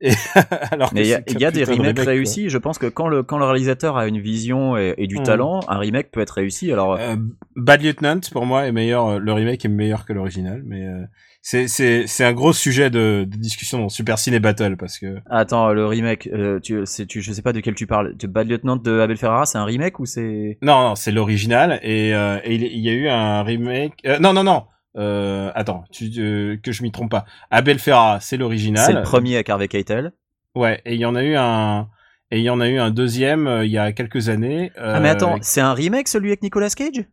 Et 0.00 0.10
alors 0.70 0.90
que 0.90 0.94
Mais 0.94 1.02
il 1.02 1.08
y 1.08 1.14
a, 1.44 1.48
y 1.48 1.52
des 1.52 1.64
de 1.64 1.70
remakes 1.70 1.78
remake, 1.80 1.94
quoi. 1.96 2.04
réussis. 2.04 2.48
Je 2.48 2.58
pense 2.58 2.78
que 2.78 2.86
quand 2.86 3.08
le, 3.08 3.22
quand 3.22 3.38
le 3.38 3.44
réalisateur 3.44 3.96
a 3.96 4.06
une 4.06 4.20
vision 4.20 4.76
et, 4.76 4.94
et 4.96 5.06
du 5.06 5.18
Mm. 5.18 5.22
talent, 5.24 5.60
un 5.68 5.78
remake 5.78 6.10
peut 6.10 6.20
être 6.20 6.34
réussi. 6.34 6.72
Alors, 6.72 6.94
Euh, 6.94 7.16
Bad 7.56 7.82
Lieutenant 7.82 8.20
pour 8.32 8.46
moi 8.46 8.66
est 8.66 8.72
meilleur, 8.72 9.06
euh, 9.06 9.18
le 9.18 9.32
remake 9.32 9.64
est 9.64 9.68
meilleur 9.68 10.04
que 10.06 10.12
l'original, 10.12 10.62
mais 10.64 10.86
euh, 10.86 11.02
c'est 11.42 11.66
c'est 11.68 12.06
c'est 12.06 12.24
un 12.24 12.32
gros 12.32 12.52
sujet 12.52 12.90
de, 12.90 13.26
de 13.28 13.36
discussion 13.36 13.78
dans 13.78 13.88
Super 13.88 14.18
Ciné 14.18 14.38
Battle 14.38 14.76
parce 14.76 14.98
que 14.98 15.16
attends, 15.30 15.72
le 15.72 15.86
remake, 15.86 16.28
euh, 16.32 16.60
tu, 16.60 16.80
c'est, 16.84 17.06
tu, 17.06 17.20
je 17.22 17.32
sais 17.32 17.42
pas 17.42 17.52
de 17.52 17.60
quel 17.60 17.74
tu 17.74 17.86
parles. 17.86 18.14
Tu- 18.18 18.28
Bad 18.28 18.48
Lieutenant 18.48 18.76
de 18.76 19.00
Abel 19.00 19.16
Ferrara, 19.16 19.46
c'est 19.46 19.58
un 19.58 19.64
remake 19.64 19.98
ou 19.98 20.06
c'est. 20.06 20.58
non 20.62 20.80
non 20.90 20.94
c'est 20.94 21.10
l'original 21.12 21.80
et, 21.82 22.14
euh, 22.14 22.38
et 22.44 22.54
il 22.54 22.62
il 22.64 22.80
y 22.80 22.88
a 22.90 22.92
eu 22.92 23.08
un 23.08 23.42
remake 23.42 23.94
euh, 24.06 24.18
non 24.18 24.32
non 24.32 24.44
non 24.44 24.64
euh, 24.98 25.50
attends 25.54 25.84
tu, 25.92 26.10
euh, 26.18 26.56
que 26.62 26.72
je 26.72 26.82
m'y 26.82 26.90
trompe 26.92 27.10
pas 27.10 27.24
Abel 27.50 27.78
Ferrara 27.78 28.20
c'est 28.20 28.36
l'original 28.36 28.84
C'est 28.84 28.92
le 28.92 29.02
premier 29.02 29.34
avec 29.36 29.48
Harvey 29.48 29.68
Keitel. 29.68 30.12
ouais 30.54 30.80
et 30.84 30.94
il 30.94 31.00
y 31.00 31.06
en 31.06 31.14
a 31.14 31.22
eu 31.22 31.36
un 31.36 31.88
et 32.30 32.38
il 32.38 32.42
y 32.44 32.50
en 32.50 32.60
a 32.60 32.68
eu 32.68 32.78
un 32.78 32.90
deuxième 32.90 33.46
euh, 33.46 33.64
il 33.64 33.70
y 33.70 33.78
a 33.78 33.92
quelques 33.92 34.28
années 34.28 34.70
Ah, 34.76 35.00
mais 35.00 35.08
attends, 35.08 35.36
c'est 35.40 35.60
un 35.62 35.72
remake 35.72 36.08
celui 36.08 36.28
avec 36.28 36.42
Nicolas 36.42 36.68
Cage? 36.70 37.04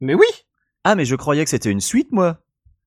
Mais 0.00 0.14
oui 0.14 0.26
Ah, 0.84 0.94
mais 0.96 1.04
je 1.04 1.14
croyais 1.14 1.44
que 1.44 1.50
c'était 1.50 1.70
une 1.70 1.80
suite, 1.80 2.08
moi. 2.10 2.38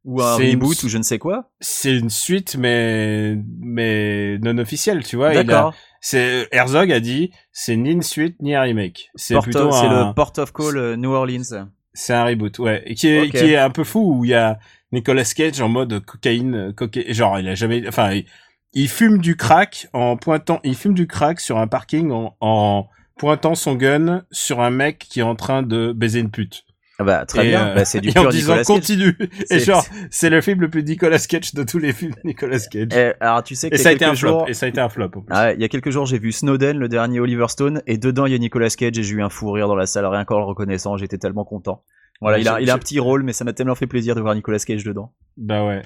Ou 0.06 0.22
un 0.22 0.38
C'est 0.38 0.50
une 0.52 0.60
reboot 0.62 0.76
su- 0.78 0.86
ou 0.86 0.90
je 0.90 0.98
ne 0.98 1.04
sais 1.04 1.20
quoi. 1.20 1.52
c'est 1.60 1.96
une 1.98 2.10
suite 2.10 2.56
mais 2.58 3.36
mais 3.60 4.38
non 4.40 4.58
officielle 4.58 5.04
tu 5.04 5.18
vois 5.18 5.34
D'accord. 5.34 5.74
c'est 6.00 6.48
Herzog 6.54 6.90
a 6.92 7.00
dit 7.02 7.32
c'est 7.52 7.76
ni 7.76 7.92
une 7.92 8.02
suite 8.02 8.38
ni 8.42 8.56
un 8.56 8.62
remake 8.62 9.10
c'est 9.16 9.38
plutôt 9.42 9.72
C'est 9.72 9.86
un 9.88 10.08
le 10.10 10.14
Port 10.14 10.32
of 10.38 10.54
Call 10.54 10.96
New 10.96 11.12
Orleans. 11.12 11.68
C'est 11.94 12.14
un 12.14 12.26
reboot 12.26 12.60
ouais. 12.60 12.84
Et 12.86 12.96
qui 12.96 13.08
est 13.08 13.30
qui 13.30 13.38
est 13.38 13.58
un 13.58 13.70
peu 13.70 13.84
fou 13.84 14.16
où 14.20 14.26
il 14.26 14.32
y 14.32 14.34
a 14.34 14.60
Nicolas 14.92 15.24
Cage 15.24 15.62
en 15.62 15.70
mode 15.70 16.00
cocaïne 16.06 16.74
cocaïne 16.74 17.14
genre 17.14 17.40
il 17.40 17.48
a 17.48 17.56
jamais 17.56 17.88
enfin 17.88 18.12
il, 18.14 18.26
il 18.74 18.88
fume 18.90 19.20
du 19.20 19.36
crack 19.36 19.88
en 19.94 20.18
pointant 20.18 20.60
il 20.64 20.76
fume 20.76 20.94
du 20.94 21.08
crack 21.08 21.40
sur 21.40 21.58
un 21.58 21.68
parking 21.68 22.12
en, 22.12 22.36
en 22.40 22.88
pointant 23.18 23.56
son 23.56 23.76
gun 23.76 24.24
sur 24.32 24.62
un 24.62 24.70
mec 24.70 25.00
qui 25.00 25.20
est 25.20 25.24
en 25.24 25.36
train 25.36 25.64
de 25.64 25.92
baiser 25.92 26.20
une 26.20 26.32
pute 26.32 26.66
Ah 27.02 27.06
bah, 27.06 27.26
très 27.26 27.46
Et, 27.46 27.50
bien. 27.52 27.70
euh, 27.70 27.76
Bah, 27.76 27.86
c'est 27.86 28.02
du 28.02 28.10
et 28.10 28.18
en 28.18 28.24
pur 28.24 28.30
disant 28.32 28.54
Nicolas 28.58 28.64
continue 28.66 29.18
et 29.50 29.60
genre 29.60 29.86
c'est 30.12 30.30
le 30.30 30.42
film 30.42 30.60
le 30.62 30.70
plus 30.70 30.84
Nicolas 30.84 31.18
Cage 31.20 31.54
de 31.54 31.64
tous 31.64 31.80
les 31.80 31.94
films 31.94 32.12
de 32.12 32.20
Nicolas 32.26 32.60
Cage 32.60 32.90
Eh, 32.94 33.14
alors, 33.22 33.42
tu 33.44 33.56
sais 33.56 33.68
et 33.68 33.70
qu'il 33.72 33.80
y 33.80 33.84
ça 33.84 33.90
a 33.90 33.92
été 33.94 34.04
un 34.06 34.10
quelques 34.10 34.20
flop 34.20 34.30
jours. 34.32 34.46
et 34.50 34.54
ça 34.54 34.66
a 34.66 34.70
été 34.70 34.82
un 34.82 34.90
flop 34.90 35.06
en 35.06 35.10
plus. 35.10 35.24
Ah, 35.30 35.54
il 35.54 35.62
y 35.62 35.64
a 35.64 35.70
quelques 35.70 35.92
jours, 35.92 36.06
j'ai 36.06 36.20
vu 36.20 36.32
Snowden, 36.34 36.78
le 36.78 36.90
dernier 36.90 37.20
Oliver 37.22 37.48
Stone, 37.48 37.82
et 37.88 37.98
dedans 37.98 38.26
il 38.26 38.34
y 38.34 38.36
a 38.36 38.38
Nicolas 38.38 38.70
Cage 38.70 38.98
et 39.00 39.04
j'ai 39.04 39.16
eu 39.16 39.22
un 39.24 39.30
fou 39.30 39.50
rire 39.52 39.68
dans 39.70 39.76
la 39.76 39.86
salle, 39.86 40.06
rien 40.06 40.26
qu'en 40.26 40.40
le 40.40 40.46
reconnaissant, 40.46 40.98
j'étais 40.98 41.18
tellement 41.18 41.46
content. 41.46 41.84
Voilà, 42.22 42.38
il 42.38 42.48
a, 42.50 42.60
il 42.60 42.70
a 42.70 42.74
un 42.74 42.78
petit 42.80 43.00
rôle, 43.00 43.24
mais 43.24 43.32
ça 43.32 43.46
m'a 43.46 43.54
tellement 43.54 43.76
fait 43.76 43.88
plaisir 43.88 44.14
de 44.14 44.20
voir 44.20 44.36
Nicolas 44.36 44.60
Cage 44.60 44.84
dedans. 44.84 45.14
Bah 45.38 45.66
ouais. 45.66 45.82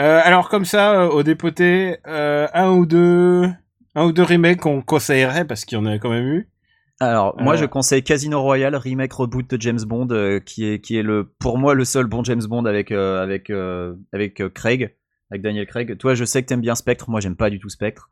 Euh, 0.00 0.20
alors 0.24 0.48
comme 0.48 0.64
ça, 0.64 1.02
euh, 1.02 1.08
au 1.08 1.22
dépoté, 1.22 1.98
euh, 2.08 2.48
un 2.54 2.70
ou 2.70 2.86
deux, 2.86 3.44
un 3.94 4.04
ou 4.04 4.10
deux 4.12 4.24
remakes 4.24 4.58
qu'on 4.60 4.82
conseillerait 4.82 5.44
parce 5.44 5.64
qu'il 5.64 5.78
y 5.78 5.80
en 5.80 5.86
a 5.86 5.98
quand 5.98 6.10
même 6.10 6.26
eu. 6.26 6.48
Alors, 7.00 7.36
moi 7.38 7.54
Euh. 7.54 7.56
je 7.58 7.64
conseille 7.66 8.02
Casino 8.02 8.40
Royale, 8.40 8.74
remake 8.76 9.12
reboot 9.12 9.48
de 9.50 9.60
James 9.60 9.80
Bond, 9.86 10.08
euh, 10.10 10.40
qui 10.40 10.64
est 10.66 10.78
qui 10.80 10.96
est 10.96 11.02
le 11.02 11.24
pour 11.38 11.58
moi 11.58 11.74
le 11.74 11.84
seul 11.84 12.06
bon 12.06 12.24
James 12.24 12.42
Bond 12.48 12.64
avec 12.64 12.90
euh, 12.90 13.22
avec 13.22 13.50
euh, 13.50 13.94
avec 14.12 14.40
euh, 14.40 14.48
Craig, 14.48 14.94
avec 15.30 15.42
Daniel 15.42 15.66
Craig. 15.66 15.98
Toi, 15.98 16.14
je 16.14 16.24
sais 16.24 16.42
que 16.42 16.48
t'aimes 16.48 16.60
bien 16.62 16.74
Spectre, 16.74 17.10
moi 17.10 17.20
j'aime 17.20 17.36
pas 17.36 17.50
du 17.50 17.58
tout 17.58 17.68
Spectre. 17.68 18.08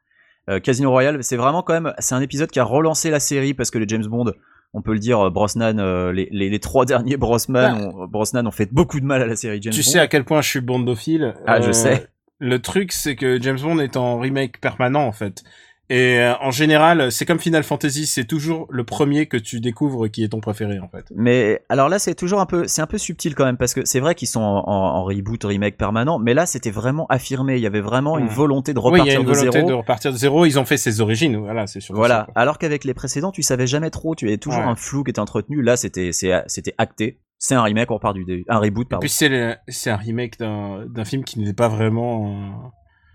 Euh, 0.51 0.61
Casino 0.61 0.91
Royale, 0.91 1.25
c'est 1.25 1.37
vraiment 1.39 1.63
quand 1.63 1.73
même, 1.73 1.95
c'est 1.99 2.15
un 2.15 2.21
épisode 2.21 2.51
qui 2.51 2.61
a 2.61 2.65
relancé 2.65 3.11
la 3.11 3.21
série 3.21 3.55
parce 3.55 3.71
que 3.71 3.79
les 3.79 3.89
James 3.89 4.05
Bond, 4.05 4.31
on 4.75 4.83
peut 4.83 4.93
le 4.93 4.99
dire, 4.99 5.19
euh, 5.19 5.31
Brosnan, 5.31 5.79
euh, 5.79 6.13
les, 6.13 6.29
les, 6.31 6.51
les 6.51 6.59
trois 6.61 6.85
derniers 6.85 7.17
Brosnan, 7.17 7.81
ont, 7.95 8.07
Brosnan 8.07 8.47
ont 8.47 8.51
fait 8.51 8.71
beaucoup 8.71 9.01
de 9.01 9.07
mal 9.07 9.23
à 9.23 9.27
la 9.27 9.37
série 9.37 9.63
James 9.63 9.73
tu 9.73 9.81
Bond. 9.81 9.91
sais 9.91 9.99
à 9.99 10.07
quel 10.07 10.25
point 10.25 10.43
je 10.43 10.51
suis 10.51 10.61
bondophile. 10.61 11.35
Ah, 11.47 11.63
je 11.63 11.71
Euh, 11.71 11.73
sais. 11.73 12.09
Le 12.41 12.59
truc, 12.61 12.93
c'est 12.93 13.17
que 13.17 13.41
James 13.41 13.59
Bond 13.63 13.79
est 13.79 13.97
en 13.97 14.19
remake 14.19 14.61
permanent 14.61 15.07
en 15.07 15.13
fait. 15.13 15.43
Et 15.91 16.19
euh, 16.19 16.33
en 16.41 16.51
général, 16.51 17.13
c'est 17.13 17.27
comme 17.27 17.39
Final 17.39 17.63
Fantasy, 17.63 18.07
c'est 18.07 18.25
toujours 18.25 18.67
le 18.71 18.85
premier 18.85 19.27
que 19.27 19.37
tu 19.37 19.61
découvres 19.61 20.09
qui 20.09 20.25
est 20.25 20.29
ton 20.29 20.41
préféré 20.41 20.79
en 20.79 20.89
fait. 20.89 21.05
Mais 21.15 21.63
alors 21.69 21.91
là, 21.91 21.99
c'est 21.99 22.15
toujours 22.15 22.41
un 22.41 22.47
peu, 22.47 22.67
c'est 22.67 22.81
un 22.81 22.87
peu 22.87 22.97
subtil 22.97 23.35
quand 23.35 23.45
même 23.45 23.59
parce 23.59 23.75
que 23.75 23.85
c'est 23.85 24.01
vrai 24.01 24.15
qu'ils 24.15 24.29
sont 24.29 24.41
en, 24.41 24.67
en- 24.67 24.97
en 24.97 25.05
reboot, 25.05 25.45
remake 25.45 25.77
permanent, 25.77 26.19
mais 26.19 26.33
là, 26.33 26.47
c'était 26.47 26.71
vraiment 26.71 27.07
affirmé. 27.09 27.57
Il 27.57 27.61
y 27.61 27.67
avait 27.67 27.83
vraiment 27.83 28.19
une 28.19 28.25
Hmm. 28.27 28.29
volonté 28.29 28.73
de 28.73 28.79
oui, 28.81 28.85
il 29.05 29.07
y 29.09 29.15
a 29.15 29.19
repartir 29.19 29.21
une 29.21 29.27
de 29.27 29.33
volonté 29.33 29.59
zéro. 29.59 29.69
de 29.69 29.75
repartir 29.75 30.13
de 30.13 30.17
zéro. 30.17 30.47
Ils 30.47 30.59
ont 30.59 30.65
fait 30.65 30.79
ses 30.79 31.01
origines, 31.03 31.37
voilà, 31.37 31.67
c'est 31.67 31.81
sûr. 31.81 31.95
Voilà. 31.95 32.29
Alors 32.35 32.57
qu'avec 32.59 32.85
les 32.85 32.95
précédents, 32.95 33.31
tu 33.31 33.43
savais 33.43 33.67
jamais 33.67 33.91
trop. 33.91 34.15
Tu 34.15 34.27
avais 34.29 34.39
toujours 34.39 34.61
Ouais. 34.61 34.67
un 34.67 34.77
flou 34.77 35.05
qui 35.05 35.11
était 35.11 35.21
entretenu. 35.21 35.61
Là, 35.61 35.77
c'était, 35.77 36.13
c'était 36.13 36.75
acté. 36.79 37.21
C'est 37.39 37.57
un 37.57 37.63
remake, 37.63 37.91
on 37.91 37.95
repart 37.95 38.15
du 38.15 38.25
début. 38.25 38.45
Un 38.49 38.59
reboot, 38.59 38.87
Et 38.87 38.89
pardon. 38.89 39.01
puis 39.01 39.11
c'est 39.11 39.59
c'est 39.69 39.91
un 39.91 39.97
remake 39.97 40.39
d'un 40.39 40.87
d'un 40.87 41.05
film 41.05 41.25
qui 41.25 41.39
n'était 41.39 41.53
pas 41.53 41.69
vraiment. 41.69 42.73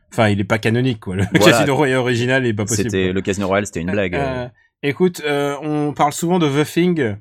Euh, 0.09 0.13
Enfin, 0.13 0.29
il 0.29 0.39
est 0.39 0.43
pas 0.45 0.57
canonique 0.59 0.99
quoi. 0.99 1.15
Le 1.15 1.23
Voilà. 1.33 1.57
Casino 1.57 1.75
Royale 1.75 1.99
original 1.99 2.45
est 2.45 2.53
pas 2.53 2.65
possible. 2.65 2.89
C'était 2.89 3.11
le 3.13 3.21
Casino 3.21 3.47
Royale, 3.47 3.65
c'était 3.65 3.81
une 3.81 3.91
blague. 3.91 4.15
Euh, 4.15 4.47
écoute, 4.83 5.21
euh, 5.25 5.55
on 5.61 5.93
parle 5.93 6.13
souvent 6.13 6.39
de 6.39 6.47
The 6.47 6.65
Thing 6.65 7.15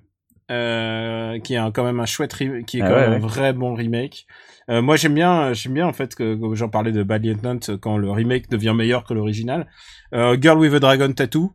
euh, 0.50 1.38
qui 1.40 1.54
est 1.54 1.58
un- 1.58 1.70
quand 1.70 1.84
même 1.84 2.00
un 2.00 2.06
chouette 2.06 2.34
qui 2.66 2.78
est 2.78 2.82
Ah 2.82 2.88
quand 2.88 2.94
ouais, 2.94 3.00
même 3.00 3.10
ouais. 3.10 3.16
un 3.16 3.26
vrai 3.26 3.52
bon 3.52 3.74
remake. 3.74 4.26
Euh, 4.70 4.82
moi 4.82 4.96
j'aime 4.96 5.14
bien, 5.14 5.52
j'aime 5.54 5.74
bien 5.74 5.86
en 5.86 5.92
fait 5.92 6.14
que, 6.14 6.34
que 6.34 6.54
j'en 6.54 6.68
parlais 6.68 6.92
de 6.92 7.02
Bad 7.02 7.24
Lieutenant 7.24 7.58
euh, 7.68 7.76
quand 7.78 7.96
le 7.96 8.10
remake 8.10 8.50
devient 8.50 8.74
meilleur 8.76 9.04
que 9.04 9.14
l'original. 9.14 9.66
Euh, 10.14 10.36
Girl 10.40 10.58
with 10.58 10.74
a 10.74 10.78
Dragon 10.78 11.12
Tattoo. 11.12 11.52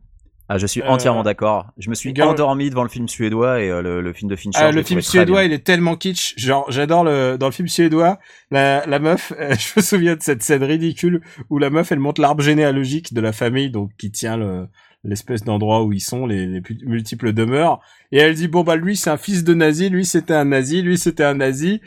Ah, 0.48 0.58
je 0.58 0.66
suis 0.66 0.82
Euh, 0.82 0.86
entièrement 0.88 1.22
d'accord. 1.22 1.68
Je 1.78 1.88
me 1.88 1.94
suis 1.94 2.14
Girl- 2.14 2.28
endormi 2.28 2.68
devant 2.68 2.82
le 2.82 2.90
film 2.90 3.08
suédois 3.08 3.62
et 3.62 3.70
euh, 3.70 3.80
le, 3.80 4.00
le 4.02 4.12
film 4.12 4.30
de 4.30 4.36
Fincher. 4.36 4.58
Ah, 4.60 4.72
le 4.72 4.82
film 4.82 5.00
suédois, 5.00 5.44
il 5.44 5.52
est 5.54 5.64
tellement 5.64 5.96
kitsch. 5.96 6.34
Genre, 6.36 6.66
j'adore 6.70 7.02
le 7.04 7.36
dans 7.38 7.46
le 7.46 7.52
film 7.52 7.66
suédois, 7.66 8.18
la, 8.50 8.84
la 8.86 8.98
meuf. 8.98 9.32
euh, 9.40 9.54
je 9.58 9.72
me 9.76 9.82
souviens 9.82 10.16
de 10.16 10.22
cette 10.22 10.42
scène 10.42 10.62
ridicule 10.62 11.22
où 11.48 11.58
la 11.58 11.70
meuf, 11.70 11.92
elle 11.92 11.98
monte 11.98 12.18
l'arbre 12.18 12.42
généalogique 12.42 13.14
de 13.14 13.20
la 13.22 13.32
famille, 13.32 13.70
donc 13.70 13.90
qui 13.96 14.10
tient 14.10 14.36
le 14.36 14.66
l'espèce 15.06 15.44
d'endroit 15.44 15.82
où 15.84 15.92
ils 15.92 16.00
sont, 16.00 16.26
les, 16.26 16.46
les 16.46 16.62
multiples 16.86 17.32
demeures. 17.34 17.80
Et 18.12 18.18
elle 18.18 18.34
dit 18.34 18.48
bon 18.48 18.62
bah 18.64 18.76
lui 18.76 18.96
c'est 18.96 19.10
un 19.10 19.18
fils 19.18 19.44
de 19.44 19.52
nazi, 19.54 19.88
lui 19.90 20.04
c'était 20.04 20.32
un 20.34 20.44
nazi, 20.46 20.82
lui 20.82 20.96
c'était 20.98 21.24
un 21.24 21.34
nazi. 21.34 21.80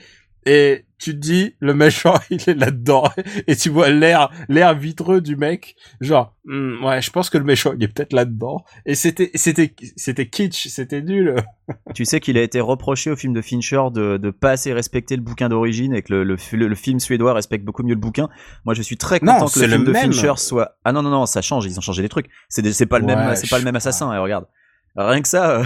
Et 0.47 0.85
tu 0.99 1.11
te 1.11 1.17
dis 1.17 1.55
le 1.59 1.73
méchant 1.73 2.15
il 2.29 2.41
est 2.49 2.53
là-dedans 2.55 3.03
et 3.47 3.55
tu 3.55 3.69
vois 3.69 3.89
l'air 3.89 4.29
l'air 4.49 4.75
vitreux 4.77 5.21
du 5.21 5.35
mec 5.35 5.75
genre 6.01 6.33
Hmm, 6.49 6.81
ouais 6.85 7.01
je 7.01 7.11
pense 7.11 7.29
que 7.29 7.37
le 7.37 7.43
méchant 7.43 7.73
il 7.77 7.83
est 7.83 7.89
peut-être 7.89 8.13
là-dedans 8.13 8.63
et 8.85 8.95
c'était 8.95 9.31
c'était 9.35 9.75
c'était 9.97 10.29
kitsch 10.29 10.67
c'était 10.69 11.01
nul 11.01 11.35
Tu 11.93 12.05
sais 12.05 12.21
qu'il 12.21 12.37
a 12.37 12.41
été 12.41 12.61
reproché 12.61 13.11
au 13.11 13.17
film 13.17 13.33
de 13.33 13.41
Fincher 13.41 13.81
de, 13.93 14.15
de 14.15 14.29
pas 14.31 14.51
assez 14.51 14.71
respecter 14.71 15.17
le 15.17 15.21
bouquin 15.21 15.49
d'origine 15.49 15.93
et 15.93 16.01
que 16.03 16.13
le, 16.13 16.23
le, 16.23 16.37
le- 16.53 16.67
le 16.69 16.75
film 16.75 17.01
suédois 17.01 17.33
respecte 17.33 17.65
beaucoup 17.65 17.83
mieux 17.83 17.95
le 17.95 17.99
bouquin. 17.99 18.29
Moi, 18.63 18.73
je 18.73 18.81
suis 18.81 18.95
très 18.95 19.19
Non, 19.21 19.33
content 19.33 19.47
que 19.47 19.59
le 19.59 19.67
film 19.67 19.83
de 19.83 19.91
même. 19.91 20.13
Fincher 20.13 20.31
soit. 20.37 20.77
Ah 20.85 20.93
non 20.93 21.01
non 21.01 21.09
non, 21.09 21.25
ça 21.25 21.41
change. 21.41 21.65
Ils 21.65 21.77
ont 21.77 21.81
changé 21.81 22.01
des 22.01 22.07
trucs. 22.07 22.29
C'est 22.47 22.65
c'est 22.71 22.85
pas 22.85 22.99
le 22.99 23.05
Ouais, 23.05 23.15
même 23.17 23.35
c'est 23.35 23.49
pas 23.49 23.57
le 23.59 23.65
même 23.65 23.75
assassin. 23.75 24.13
Et 24.13 24.17
regarde, 24.17 24.45
rien 24.95 25.21
que 25.21 25.27
ça. 25.27 25.63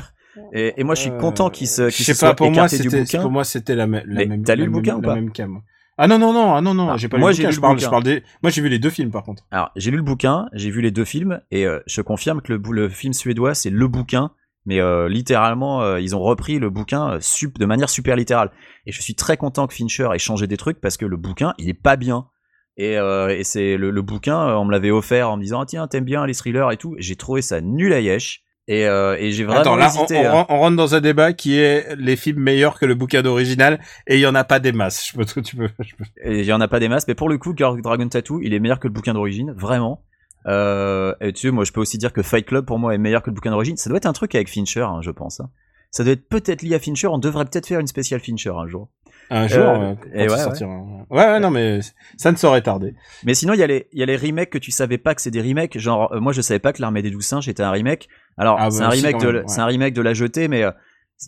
Et, 0.53 0.73
et 0.79 0.83
moi, 0.83 0.95
je 0.95 1.01
suis 1.01 1.11
content 1.19 1.49
qu'il 1.49 1.67
se 1.67 1.89
je 1.89 1.95
qu'il 1.95 2.05
sais 2.05 2.13
se 2.13 2.19
soit 2.19 2.29
pas 2.29 2.35
pour 2.35 2.51
moi 2.51 2.67
du 2.67 2.89
bouquin. 2.89 3.21
pour 3.21 3.31
moi 3.31 3.43
c'était 3.43 3.75
la, 3.75 3.85
la 3.85 4.01
Mais 4.05 4.25
même 4.25 4.43
t'as 4.43 4.55
lu 4.55 4.65
le 4.65 4.71
bouquin 4.71 4.95
ou 4.95 5.01
pas 5.01 5.15
même 5.15 5.31
cam. 5.31 5.61
ah 5.97 6.07
non 6.07 6.17
non 6.19 6.31
non 6.33 6.53
ah 6.55 6.61
non 6.61 6.73
non 6.73 6.89
Ah, 6.89 6.97
j'ai 6.97 7.07
pas 7.09 7.17
lu 7.17 7.23
le 7.23 7.27
bouquin 7.31 7.47
lu 7.47 7.51
je 7.53 7.57
le 7.57 7.61
parle 7.61 7.75
bouquin. 7.75 7.85
je 7.85 7.89
parle 7.89 8.03
des 8.03 8.23
moi 8.41 8.49
j'ai 8.51 8.61
vu 8.61 8.69
les 8.69 8.79
deux 8.79 8.89
films 8.89 9.11
par 9.11 9.23
contre 9.23 9.43
Alors, 9.51 9.71
j'ai 9.75 9.91
lu 9.91 9.97
le 9.97 10.03
bouquin, 10.03 10.47
j'ai 10.53 10.69
vu 10.71 10.81
les 10.81 10.91
deux 10.91 11.05
films, 11.05 11.41
et 11.51 11.65
euh, 11.67 11.79
je 11.85 12.01
confirme 12.01 12.41
que 12.41 12.53
le, 12.53 12.61
le 12.71 12.89
film 12.89 13.13
suédois, 13.13 13.53
c'est 13.53 13.69
le 13.69 13.87
bouquin, 13.87 14.31
mais 14.65 14.79
euh, 14.79 15.09
littéralement, 15.09 15.81
euh, 15.81 15.99
ils 15.99 16.15
ont 16.15 16.21
repris 16.21 16.59
le 16.59 16.69
bouquin 16.69 17.17
sup- 17.19 17.57
de 17.59 17.65
manière 17.65 17.89
super 17.89 18.15
littérale. 18.15 18.51
Et 18.85 18.91
je 18.91 19.01
suis 19.01 19.15
très 19.15 19.35
content 19.37 19.67
que 19.67 19.73
Fincher 19.73 20.09
ait 20.13 20.19
changé 20.19 20.47
des 20.47 20.57
trucs, 20.57 20.79
parce 20.79 20.97
que 20.97 21.05
le 21.05 21.17
bouquin, 21.17 21.53
il 21.57 21.67
est 21.67 21.73
pas 21.73 21.95
bien. 21.97 22.27
Et, 22.77 22.93
et 22.93 23.43
c'est 23.43 23.75
le, 23.77 23.91
le 23.91 24.01
bouquin, 24.01 24.55
on 24.55 24.65
me 24.65 24.71
l'avait 24.71 24.91
offert 24.91 25.29
en 25.29 25.37
me 25.37 25.41
disant, 25.43 25.61
ah, 25.61 25.65
tiens, 25.67 25.87
t'aimes 25.87 26.05
bien 26.05 26.25
les 26.25 26.33
thrillers 26.33 26.71
et 26.71 26.77
tout. 26.77 26.95
J'ai 26.99 27.15
trouvé 27.15 27.41
ça 27.41 27.59
nul 27.61 27.91
à 27.93 27.99
yesh. 27.99 28.43
Et, 28.71 28.85
euh, 28.87 29.17
et 29.19 29.31
j'ai 29.31 29.43
vraiment 29.43 29.59
Attends 29.61 29.75
là 29.75 29.91
on, 29.93 30.05
hésité. 30.05 30.17
on 30.27 30.37
hein. 30.39 30.45
on 30.47 30.59
rentre 30.59 30.77
dans 30.77 30.95
un 30.95 31.01
débat 31.01 31.33
qui 31.33 31.57
est 31.59 31.93
les 31.97 32.15
films 32.15 32.39
meilleurs 32.39 32.79
que 32.79 32.85
le 32.85 32.95
bouquin 32.95 33.21
d'original 33.21 33.79
et 34.07 34.15
il 34.15 34.21
y 34.21 34.25
en 34.27 34.35
a 34.35 34.43
pas 34.45 34.59
des 34.59 34.71
masses 34.71 35.07
je 35.11 35.17
peux 35.17 35.25
tu 35.41 35.55
peux, 35.57 35.67
je 35.79 35.95
peux- 35.95 36.05
Et 36.23 36.39
il 36.39 36.45
y 36.45 36.53
en 36.53 36.61
a 36.61 36.67
pas 36.69 36.79
des 36.79 36.87
masses, 36.87 37.05
mais 37.07 37.15
pour 37.15 37.27
le 37.27 37.37
coup, 37.37 37.53
Dragon 37.53 38.07
Tattoo, 38.07 38.39
il 38.41 38.53
est 38.53 38.59
meilleur 38.59 38.79
que 38.79 38.87
le 38.87 38.93
bouquin 38.93 39.13
d'origine, 39.13 39.53
vraiment. 39.57 40.03
Euh, 40.47 41.13
et 41.21 41.33
tu 41.33 41.47
sais, 41.47 41.51
moi, 41.51 41.65
je 41.65 41.71
peux 41.71 41.81
aussi 41.81 41.97
dire 41.97 42.13
que 42.13 42.21
Fight 42.23 42.45
Club, 42.45 42.65
pour 42.65 42.79
moi, 42.79 42.95
est 42.95 42.97
meilleur 42.97 43.21
que 43.21 43.29
le 43.29 43.35
bouquin 43.35 43.51
d'origine. 43.51 43.77
Ça 43.77 43.89
doit 43.89 43.97
être 43.97 44.05
un 44.07 44.13
truc 44.13 44.33
avec 44.35 44.49
Fincher, 44.49 44.81
hein, 44.81 44.99
je 45.01 45.11
pense. 45.11 45.39
hein. 45.39 45.49
Ça 45.91 46.03
doit 46.03 46.13
être 46.13 46.27
peut-être 46.29 46.61
lié 46.61 46.75
à 46.75 46.79
Fincher. 46.79 47.07
On 47.07 47.17
devrait 47.17 47.43
peut-être 47.45 47.67
faire 47.67 47.79
une 47.79 47.87
spéciale 47.87 48.21
Fincher 48.21 48.51
un 48.57 48.67
jour. 48.67 48.89
Un 49.31 49.47
jour 49.47 49.59
Euh, 49.63 49.77
euh, 49.79 49.95
et 50.13 50.27
quand 50.27 50.33
ouais, 50.33 50.39
il 50.39 50.43
sortira. 50.43 50.69
ouais 51.09 51.25
ouais 51.25 51.39
non 51.39 51.49
mais 51.49 51.79
ça 52.17 52.31
ne 52.31 52.37
saurait 52.37 52.61
tarder 52.61 52.93
Mais 53.23 53.33
sinon, 53.33 53.53
il 53.53 53.59
y 53.59 53.63
a 53.63 53.67
les, 53.67 53.87
il 53.93 53.99
y 53.99 54.03
a 54.03 54.05
les 54.05 54.17
remakes 54.17 54.49
que 54.51 54.57
tu 54.57 54.69
savais 54.71 54.97
pas 54.97 55.15
que 55.15 55.21
c'est 55.21 55.31
des 55.31 55.41
remakes. 55.41 55.77
Genre, 55.79 56.11
euh, 56.13 56.19
moi, 56.19 56.33
je 56.33 56.41
savais 56.41 56.59
pas 56.59 56.73
que 56.73 56.81
l'armée 56.81 57.01
des 57.01 57.09
douze 57.11 57.25
singes 57.25 57.47
était 57.49 57.63
un 57.63 57.71
remake. 57.71 58.07
Alors, 58.37 58.57
Ah, 58.59 58.69
c'est 58.69 58.79
bah, 58.81 58.85
un 58.87 58.89
remake 58.89 59.13
quand 59.19 59.25
de, 59.31 59.37
ouais. 59.39 59.43
c'est 59.47 59.61
un 59.61 59.65
remake 59.65 59.93
de 59.93 60.01
la 60.01 60.13
jetée, 60.13 60.47
mais 60.47 60.63
euh, 60.63 60.71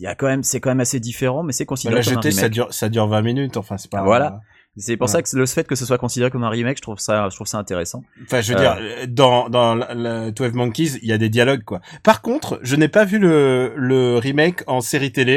il 0.00 0.04
y 0.04 0.06
a 0.06 0.14
quand 0.14 0.26
même, 0.26 0.42
c'est 0.42 0.60
quand 0.60 0.70
même 0.70 0.80
assez 0.80 1.00
différent, 1.00 1.42
mais 1.42 1.52
c'est 1.52 1.64
Bah, 1.64 1.68
considéré 1.68 2.00
la 2.00 2.04
comme 2.04 2.12
un 2.12 2.16
jetée 2.16 2.28
remake. 2.28 2.40
ça 2.42 2.48
dure 2.48 2.72
ça 2.74 2.88
dure 2.88 3.06
20 3.08 3.22
minutes 3.22 3.56
enfin 3.56 3.78
c'est 3.78 3.90
pas 3.90 4.02
Voilà. 4.02 4.40
C'est 4.76 4.96
pour 4.96 5.06
Ouais. 5.06 5.12
ça 5.12 5.22
que 5.22 5.28
le 5.36 5.46
fait 5.46 5.68
que 5.68 5.76
ce 5.76 5.86
soit 5.86 5.98
considéré 5.98 6.32
comme 6.32 6.42
un 6.42 6.48
remake, 6.48 6.78
je 6.78 6.82
trouve 6.82 6.98
ça, 6.98 7.28
je 7.30 7.36
trouve 7.36 7.46
ça 7.46 7.58
intéressant. 7.58 8.02
Enfin, 8.24 8.40
je 8.40 8.52
veux 8.52 8.58
Euh. 8.58 8.60
dire, 9.06 9.06
dans 9.08 9.48
dans 9.48 9.76
la, 9.76 9.94
la 9.94 10.30
12 10.32 10.52
Monkeys, 10.54 10.98
il 11.00 11.08
y 11.08 11.12
a 11.12 11.18
des 11.18 11.28
dialogues 11.28 11.62
quoi. 11.62 11.80
Par 12.02 12.22
contre, 12.22 12.58
je 12.64 12.74
n'ai 12.74 12.88
pas 12.88 13.04
vu 13.04 13.20
le 13.20 13.72
le 13.76 14.18
remake 14.18 14.64
en 14.66 14.80
série 14.80 15.12
télé 15.12 15.32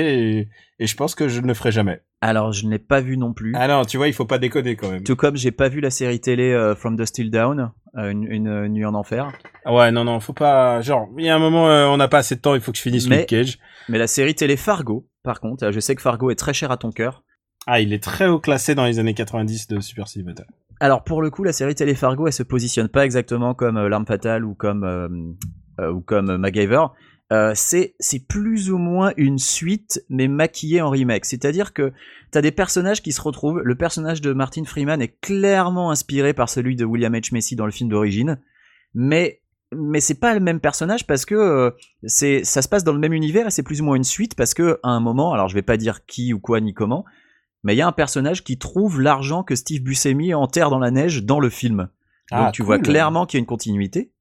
et, 0.80 0.84
et 0.84 0.88
je 0.88 0.96
pense 0.96 1.14
que 1.14 1.28
je 1.28 1.40
ne 1.40 1.46
le 1.48 1.54
ferai 1.54 1.72
jamais. 1.72 2.02
Alors, 2.22 2.52
je 2.52 2.66
ne 2.66 2.72
l'ai 2.72 2.80
pas 2.80 3.00
vu 3.00 3.16
non 3.18 3.34
plus. 3.34 3.54
Ah 3.56 3.68
non, 3.68 3.86
tu 3.86 3.98
vois, 3.98 4.08
il 4.08 4.14
faut 4.14 4.26
pas 4.26 4.40
déconner 4.40 4.76
quand 4.76 4.90
même. 4.90 5.04
Tout 5.04 5.16
comme 5.16 5.36
j'ai 5.38 5.52
pas 5.52 5.70
vu 5.70 5.82
la 5.82 5.92
série 5.92 6.20
télé 6.20 6.52
euh, 6.52 6.74
From 6.76 6.98
the 6.98 7.06
Still 7.06 7.30
Down, 7.30 7.72
euh, 7.96 8.10
une, 8.10 8.24
une, 8.24 8.48
une 8.48 8.74
nuit 8.74 8.86
en 8.86 8.96
enfer. 8.96 9.32
Ah 9.66 9.74
Ouais, 9.74 9.92
non 9.92 10.04
non, 10.04 10.20
faut 10.20 10.34
pas 10.34 10.82
genre 10.82 11.08
il 11.18 11.26
y 11.26 11.30
a 11.30 11.36
un 11.36 11.40
moment 11.40 11.70
euh, 11.70 11.86
on 11.86 11.98
n'a 11.98 12.08
pas 12.08 12.20
assez 12.20 12.36
de 12.36 12.42
temps, 12.42 12.56
il 12.56 12.62
faut 12.62 12.72
que 12.72 12.78
je 12.78 12.82
finisse 12.82 13.08
Mais- 13.08 13.20
Luke 13.20 13.28
Cage. 13.28 13.60
Mais 13.90 14.00
la 14.00 14.08
série 14.08 14.34
télé 14.34 14.58
Fargo, 14.58 15.08
par 15.24 15.40
contre, 15.40 15.72
je 15.72 15.80
sais 15.80 15.94
que 15.96 16.02
Fargo 16.02 16.32
est 16.32 16.36
très 16.36 16.54
cher 16.54 16.72
à 16.72 16.78
ton 16.78 16.92
cœur. 16.92 17.24
Ah, 17.68 17.82
il 17.82 17.94
est 17.94 18.02
très 18.02 18.28
haut 18.28 18.40
classé 18.40 18.74
dans 18.76 18.86
les 18.86 18.98
années 18.98 19.14
90 19.14 19.68
de 19.68 19.80
Super 19.80 20.08
Cinéma. 20.08 20.32
Alors 20.80 21.04
pour 21.04 21.22
le 21.22 21.30
coup, 21.30 21.44
la 21.44 21.54
série 21.54 21.76
télé 21.76 21.94
Fargo, 21.94 22.26
elle 22.26 22.34
se 22.34 22.44
positionne 22.44 22.88
pas 22.90 23.06
exactement 23.06 23.54
comme 23.54 23.88
L'arme 23.88 24.06
fatale 24.08 24.44
ou 24.44 24.56
comme 24.56 25.36
ou 25.80 26.02
comme 26.02 26.38
MacGyver. 26.38 26.86
Euh, 27.34 27.52
c'est 27.56 27.94
plus 28.30 28.72
ou 28.72 28.78
moins 28.78 29.12
une 29.18 29.38
suite 29.38 30.02
mais 30.10 30.30
maquillée 30.30 30.82
en 30.82 30.90
remake. 30.90 31.26
C'est-à-dire 31.26 31.74
que 31.74 31.92
t'as 32.32 32.42
des 32.42 32.52
personnages 32.52 33.02
qui 33.02 33.12
se 33.12 33.22
retrouvent. 33.22 33.60
Le 33.62 33.76
personnage 33.76 34.22
de 34.22 34.32
Martin 34.32 34.64
Freeman 34.64 35.02
est 35.02 35.20
clairement 35.20 35.92
inspiré 35.92 36.34
par 36.34 36.48
celui 36.48 36.78
de 36.78 36.86
William 36.86 37.14
H 37.14 37.34
Macy 37.34 37.58
dans 37.58 37.66
le 37.66 37.72
film 37.72 37.90
d'origine, 37.90 38.40
mais 38.94 39.42
mais 39.76 40.00
c'est 40.00 40.20
pas 40.22 40.34
le 40.34 40.40
même 40.40 40.62
personnage 40.62 41.06
parce 41.06 41.26
que 41.26 41.36
euh, 41.36 41.72
c'est 42.06 42.46
ça 42.46 42.62
se 42.62 42.70
passe 42.70 42.86
dans 42.86 42.94
le 42.94 43.00
même 43.00 43.12
univers 43.12 43.48
et 43.48 43.52
c'est 43.52 43.64
plus 43.64 43.82
ou 43.82 43.84
moins 43.84 43.98
une 43.98 44.06
suite 44.06 44.36
parce 44.36 44.54
que 44.54 44.80
à 44.82 44.90
un 44.90 45.02
moment, 45.02 45.34
alors 45.34 45.50
je 45.50 45.56
vais 45.56 45.62
pas 45.62 45.76
dire 45.76 46.06
qui 46.06 46.32
ou 46.34 46.40
quoi 46.40 46.62
ni 46.62 46.74
comment, 46.74 47.04
mais 47.64 47.74
il 47.76 47.78
y 47.78 47.82
a 47.82 47.88
un 47.88 47.92
personnage 47.92 48.46
qui 48.46 48.58
trouve 48.58 49.02
l'argent 49.02 49.44
que 49.44 49.56
Steve 49.56 49.84
Buscemi 49.84 50.34
enterre 50.34 50.70
dans 50.70 50.80
la 50.80 50.92
neige 50.92 51.26
dans 51.26 51.42
le 51.42 51.50
film. 51.50 51.78
Donc 51.78 51.88
Ah, 52.32 52.52
tu 52.54 52.62
cool. 52.62 52.68
vois 52.68 52.80
clairement 52.80 53.26
qu'il 53.26 53.38
y 53.38 53.40
a 53.40 53.42
une 53.42 53.46
continuité. 53.46 54.14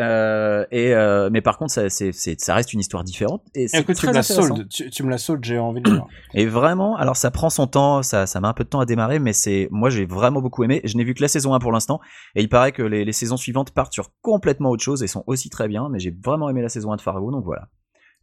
Euh, 0.00 0.64
et 0.70 0.94
euh, 0.94 1.28
mais 1.32 1.40
par 1.40 1.58
contre, 1.58 1.72
ça, 1.72 1.88
c'est, 1.90 2.12
c'est- 2.12 2.40
ça 2.40 2.54
reste 2.54 2.72
une 2.72 2.78
histoire 2.80 3.02
différente. 3.02 3.42
Et 3.54 3.66
c'est 3.66 3.80
Écoute, 3.80 3.96
tu 3.96 4.06
me 4.06 4.12
la 4.12 4.22
soldes, 4.22 4.68
tu, 4.68 4.90
tu 4.90 5.02
me 5.02 5.10
la 5.10 5.18
soldes, 5.18 5.44
j'ai 5.44 5.58
envie 5.58 5.80
de 5.80 5.90
le 5.90 5.96
voir. 5.96 6.08
Et 6.34 6.46
vraiment, 6.46 6.96
alors 6.96 7.16
ça 7.16 7.30
prend 7.32 7.50
son 7.50 7.66
temps, 7.66 8.02
ça, 8.04 8.26
ça 8.26 8.40
met 8.40 8.46
un 8.46 8.52
peu 8.52 8.62
de 8.62 8.68
temps 8.68 8.78
à 8.80 8.86
démarrer, 8.86 9.18
mais 9.18 9.32
c'est, 9.32 9.66
moi 9.72 9.90
j'ai 9.90 10.06
vraiment 10.06 10.40
beaucoup 10.40 10.62
aimé. 10.62 10.80
Je 10.84 10.96
n'ai 10.96 11.02
vu 11.04 11.14
que 11.14 11.22
la 11.22 11.26
saison 11.28 11.52
1 11.54 11.58
pour 11.58 11.72
l'instant, 11.72 12.00
et 12.36 12.42
il 12.42 12.48
paraît 12.48 12.70
que 12.72 12.82
les, 12.82 13.04
les 13.04 13.12
saisons 13.12 13.36
suivantes 13.36 13.72
partent 13.72 13.92
sur 13.92 14.10
complètement 14.22 14.70
autre 14.70 14.84
chose 14.84 15.02
et 15.02 15.08
sont 15.08 15.24
aussi 15.26 15.50
très 15.50 15.66
bien, 15.66 15.88
mais 15.90 15.98
j'ai 15.98 16.14
vraiment 16.24 16.48
aimé 16.48 16.62
la 16.62 16.68
saison 16.68 16.92
1 16.92 16.96
de 16.96 17.00
Fargo, 17.00 17.32
donc 17.32 17.44
voilà. 17.44 17.68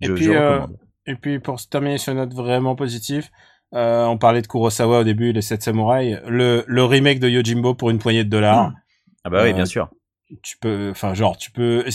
Et 0.01 0.07
puis, 0.15 0.25
je 0.25 0.31
euh. 0.31 0.59
Et 1.07 1.15
puis 1.15 1.39
pour 1.39 1.61
terminer 1.67 1.97
sur 1.97 2.13
une 2.13 2.19
note 2.19 2.33
vraiment 2.33 2.75
positive, 2.75 3.27
on 3.73 4.17
parlait 4.17 4.41
de 4.41 4.47
Kurosawa 4.47 4.99
au 5.01 5.03
début, 5.03 5.33
les 5.33 5.41
7 5.41 5.61
samouraïs, 5.61 6.19
le, 6.25 6.63
le 6.67 6.83
remake 6.85 7.19
de 7.19 7.27
Yojimbo 7.27 7.75
pour 7.75 7.89
une 7.89 7.99
poignée 7.99 8.23
de 8.23 8.29
dollars. 8.29 8.71
Ah 9.25 9.29
bah 9.29 9.43
oui, 9.43 9.51
bien 9.53 9.65
sûr. 9.65 9.89
Tu 10.41 10.57
peux, 10.57 10.89
enfin 10.89 11.13
genre 11.13 11.37
tu 11.37 11.51
peux. 11.51 11.85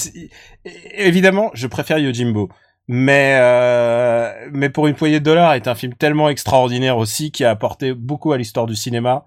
Évidemment, 0.95 1.51
je 1.55 1.67
préfère 1.67 1.99
Yojimbo, 1.99 2.49
mais 2.87 3.37
euh, 3.41 4.49
mais 4.53 4.71
pour 4.71 4.87
une 4.87 4.95
poignée 4.95 5.19
de 5.19 5.25
dollars 5.25 5.55
est 5.55 5.67
un 5.67 5.75
film 5.75 5.95
tellement 5.95 6.29
extraordinaire 6.29 6.97
aussi 6.97 7.33
qui 7.33 7.45
a 7.45 7.51
apporté 7.51 7.93
beaucoup 7.93 8.33
à 8.33 8.39
l'histoire 8.39 8.67
du 8.67 8.77
cinéma. 8.77 9.27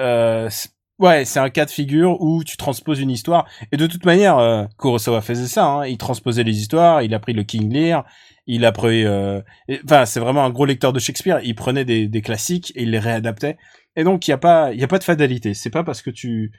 Euh, 0.00 0.50
ouais, 0.98 1.24
c'est 1.24 1.38
un 1.38 1.50
cas 1.50 1.66
de 1.66 1.70
figure 1.70 2.20
où 2.20 2.42
tu 2.42 2.56
transposes 2.56 2.98
une 2.98 3.10
histoire 3.10 3.46
et 3.70 3.76
de 3.76 3.86
toute 3.86 4.04
manière, 4.04 4.38
euh, 4.38 4.64
Kurosawa 4.76 5.20
faisait 5.20 5.46
ça. 5.46 5.64
Hein, 5.66 5.86
il 5.86 5.98
transposait 5.98 6.42
les 6.42 6.58
histoires, 6.58 7.02
il 7.02 7.14
a 7.14 7.20
pris 7.20 7.34
le 7.34 7.44
King 7.44 7.72
Lear, 7.72 8.04
il 8.48 8.64
a 8.64 8.72
pris, 8.72 9.04
euh, 9.04 9.40
enfin 9.84 10.04
c'est 10.04 10.20
vraiment 10.20 10.44
un 10.44 10.50
gros 10.50 10.64
lecteur 10.64 10.92
de 10.92 10.98
Shakespeare. 10.98 11.38
Il 11.44 11.54
prenait 11.54 11.84
des, 11.84 12.08
des 12.08 12.22
classiques 12.22 12.72
et 12.74 12.82
il 12.82 12.90
les 12.90 12.98
réadaptait. 12.98 13.56
Et 13.94 14.02
donc 14.02 14.26
il 14.26 14.32
y 14.32 14.34
a 14.34 14.38
pas, 14.38 14.72
il 14.72 14.80
y 14.80 14.84
a 14.84 14.88
pas 14.88 14.98
de 14.98 15.04
fatalité. 15.04 15.54
C'est 15.54 15.70
pas 15.70 15.84
parce 15.84 16.02
que 16.02 16.10
tu 16.10 16.50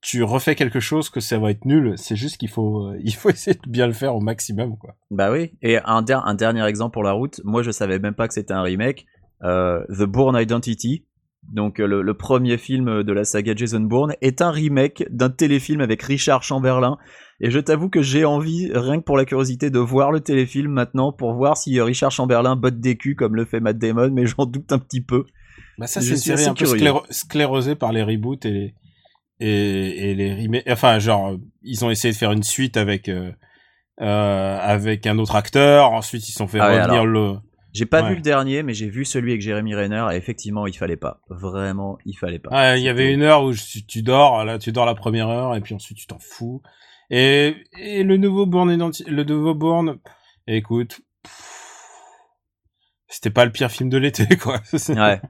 tu 0.00 0.22
refais 0.22 0.54
quelque 0.54 0.80
chose 0.80 1.10
que 1.10 1.20
ça 1.20 1.38
va 1.38 1.50
être 1.50 1.64
nul. 1.64 1.94
C'est 1.96 2.16
juste 2.16 2.36
qu'il 2.38 2.48
faut, 2.48 2.86
euh, 2.88 2.98
il 3.04 3.14
faut 3.14 3.30
essayer 3.30 3.56
de 3.62 3.70
bien 3.70 3.86
le 3.86 3.92
faire 3.92 4.14
au 4.14 4.20
maximum, 4.20 4.76
quoi. 4.78 4.94
Bah 5.10 5.30
oui. 5.32 5.52
Et 5.62 5.78
un, 5.84 6.02
der- 6.02 6.24
un 6.26 6.34
dernier 6.34 6.64
exemple 6.66 6.92
pour 6.94 7.02
la 7.02 7.12
route. 7.12 7.40
Moi, 7.44 7.62
je 7.62 7.70
savais 7.70 7.98
même 7.98 8.14
pas 8.14 8.28
que 8.28 8.34
c'était 8.34 8.54
un 8.54 8.62
remake. 8.62 9.06
Euh, 9.42 9.84
The 9.88 10.04
Bourne 10.04 10.36
Identity. 10.40 11.04
Donc, 11.52 11.80
euh, 11.80 11.86
le, 11.86 12.02
le 12.02 12.14
premier 12.14 12.58
film 12.58 13.02
de 13.02 13.12
la 13.12 13.24
saga 13.24 13.54
Jason 13.56 13.80
Bourne 13.80 14.14
est 14.20 14.42
un 14.42 14.50
remake 14.50 15.04
d'un 15.10 15.30
téléfilm 15.30 15.80
avec 15.80 16.02
Richard 16.02 16.42
Chamberlain. 16.42 16.98
Et 17.40 17.50
je 17.50 17.58
t'avoue 17.60 17.88
que 17.88 18.02
j'ai 18.02 18.24
envie, 18.24 18.70
rien 18.74 18.98
que 18.98 19.04
pour 19.04 19.16
la 19.16 19.24
curiosité, 19.24 19.70
de 19.70 19.78
voir 19.78 20.10
le 20.10 20.20
téléfilm 20.20 20.72
maintenant 20.72 21.12
pour 21.12 21.34
voir 21.34 21.56
si 21.56 21.80
Richard 21.80 22.10
Chamberlain 22.10 22.56
botte 22.56 22.80
des 22.80 22.96
culs 22.96 23.14
comme 23.14 23.36
le 23.36 23.44
fait 23.44 23.60
Matt 23.60 23.78
Damon, 23.78 24.10
mais 24.12 24.26
j'en 24.26 24.44
doute 24.46 24.72
un 24.72 24.78
petit 24.78 25.00
peu. 25.00 25.24
Bah 25.78 25.86
ça, 25.86 26.00
c'est 26.00 26.10
une 26.10 26.16
série 26.16 26.44
un 26.44 26.54
peu 26.54 26.66
sclérosée 27.10 27.76
par 27.76 27.92
les 27.92 28.02
reboots 28.02 28.44
et 28.44 28.50
les 28.50 28.74
et, 29.40 30.10
et 30.10 30.14
les 30.14 30.34
remakes. 30.34 30.64
Enfin, 30.68 30.98
genre, 30.98 31.36
ils 31.62 31.84
ont 31.84 31.90
essayé 31.90 32.12
de 32.12 32.18
faire 32.18 32.32
une 32.32 32.42
suite 32.42 32.76
avec 32.76 33.08
euh, 33.08 33.32
euh, 34.00 34.58
avec 34.60 35.06
un 35.06 35.18
autre 35.18 35.36
acteur. 35.36 35.92
Ensuite, 35.92 36.28
ils 36.28 36.32
se 36.32 36.38
sont 36.38 36.46
fait 36.48 36.60
Ah 36.60 36.68
ouais, 36.68 36.76
revenir 36.80 37.02
alors. 37.02 37.06
le. 37.06 37.34
J'ai 37.74 37.84
pas 37.86 38.02
Ouais. 38.02 38.08
vu 38.10 38.14
le 38.16 38.22
dernier, 38.22 38.62
mais 38.62 38.72
j'ai 38.72 38.88
vu 38.88 39.04
celui 39.04 39.32
avec 39.32 39.42
Jeremy 39.42 39.74
Renner, 39.74 40.06
et 40.12 40.16
effectivement, 40.16 40.66
il 40.66 40.72
fallait 40.76 40.96
pas. 40.96 41.20
Vraiment, 41.28 41.98
il 42.06 42.14
fallait 42.16 42.38
pas. 42.38 42.48
Ah, 42.52 42.76
il 42.76 42.82
y 42.82 42.88
avait 42.88 43.12
une 43.12 43.22
heure 43.22 43.44
où 43.44 43.52
tu, 43.52 43.84
tu 43.86 44.02
dors, 44.02 44.44
là, 44.44 44.58
tu 44.58 44.72
dors 44.72 44.86
la 44.86 44.94
première 44.94 45.28
heure 45.28 45.54
et 45.54 45.60
puis 45.60 45.74
ensuite 45.74 45.98
tu 45.98 46.06
t'en 46.06 46.18
fous. 46.18 46.62
Et, 47.10 47.56
et 47.78 48.02
le 48.04 48.16
nouveau 48.16 48.46
Bourne 48.46 48.70
le 49.06 49.22
nouveau 49.24 49.54
Bourne, 49.54 49.98
écoute, 50.46 51.00
c'était 53.06 53.30
pas 53.30 53.44
le 53.44 53.52
pire 53.52 53.70
film 53.70 53.88
de 53.90 53.98
l'été, 53.98 54.26
quoi. 54.42 54.60
Ouais. 54.88 55.20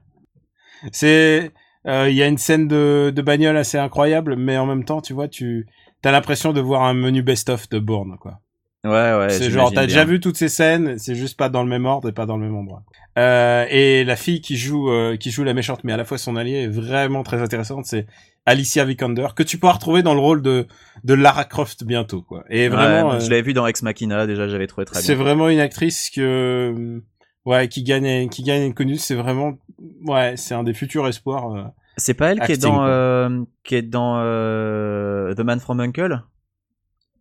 C'est, 0.93 1.51
il 1.85 2.13
y 2.13 2.21
a 2.21 2.27
une 2.27 2.37
scène 2.37 2.67
de, 2.67 3.11
de 3.15 3.21
bagnole 3.21 3.57
assez 3.57 3.77
incroyable, 3.77 4.35
mais 4.35 4.57
en 4.57 4.65
même 4.65 4.85
temps, 4.85 5.01
tu 5.01 5.13
vois, 5.13 5.27
tu 5.27 5.67
as 6.03 6.11
l'impression 6.11 6.53
de 6.53 6.61
voir 6.61 6.83
un 6.83 6.93
menu 6.93 7.21
best-of 7.21 7.69
de 7.69 7.79
Bourne, 7.79 8.17
quoi. 8.19 8.39
Ouais, 8.85 8.91
ouais. 8.91 9.29
c'est 9.29 9.51
genre, 9.51 9.73
t'as 9.73 9.87
déjà 9.87 10.05
vu 10.05 10.21
toutes 10.21 10.37
ces 10.37 10.47
scènes, 10.47 10.97
c'est 10.97 11.15
juste 11.15 11.37
pas 11.37 11.49
dans 11.49 11.63
le 11.63 11.69
même 11.69 11.85
ordre 11.85 12.07
et 12.07 12.13
pas 12.13 12.25
dans 12.25 12.37
le 12.37 12.45
même 12.45 12.55
endroit. 12.55 12.83
Euh, 13.17 13.65
et 13.69 14.05
la 14.05 14.15
fille 14.15 14.39
qui 14.39 14.55
joue, 14.55 14.89
euh, 14.89 15.17
qui 15.17 15.31
joue 15.31 15.43
la 15.43 15.53
méchante, 15.53 15.83
mais 15.83 15.91
à 15.91 15.97
la 15.97 16.05
fois 16.05 16.17
son 16.17 16.37
allié, 16.37 16.63
est 16.63 16.67
vraiment 16.69 17.23
très 17.23 17.41
intéressante. 17.41 17.85
C'est 17.85 18.07
Alicia 18.45 18.85
Vikander, 18.85 19.27
que 19.35 19.43
tu 19.43 19.57
pourras 19.57 19.73
retrouver 19.73 20.01
dans 20.01 20.13
le 20.13 20.21
rôle 20.21 20.41
de, 20.41 20.65
de 21.03 21.13
Lara 21.13 21.43
Croft 21.43 21.83
bientôt, 21.83 22.21
quoi. 22.21 22.45
Et 22.49 22.69
vraiment, 22.69 23.07
moi, 23.07 23.15
euh, 23.15 23.19
je 23.19 23.29
l'avais 23.29 23.41
vu 23.41 23.51
dans 23.51 23.67
Ex 23.67 23.81
Machina, 23.81 24.25
déjà, 24.25 24.47
j'avais 24.47 24.67
trouvé 24.67 24.85
très 24.85 25.01
c'est 25.01 25.13
bien. 25.15 25.25
vraiment 25.25 25.49
une 25.49 25.59
actrice 25.59 26.09
que, 26.09 27.01
ouais, 27.49 27.67
qui 27.67 27.83
gagne, 27.83 28.29
qui 28.29 28.43
gagne 28.43 28.63
une 28.67 28.73
connue. 28.73 28.97
C'est 28.97 29.15
vraiment, 29.15 29.57
ouais, 30.05 30.37
c'est 30.37 30.53
un 30.53 30.63
des 30.63 30.73
futurs 30.73 31.07
espoirs. 31.07 31.51
euh. 31.55 31.63
C'est 31.97 32.13
pas 32.13 32.31
elle 32.31 32.39
qui 32.41 32.53
est 32.53 32.61
dans, 32.61 32.85
euh, 32.85 33.43
qui 33.63 33.75
est 33.75 33.81
dans 33.81 34.19
euh, 34.19 35.33
The 35.33 35.41
Man 35.41 35.59
from 35.59 35.79
Uncle? 35.79 36.21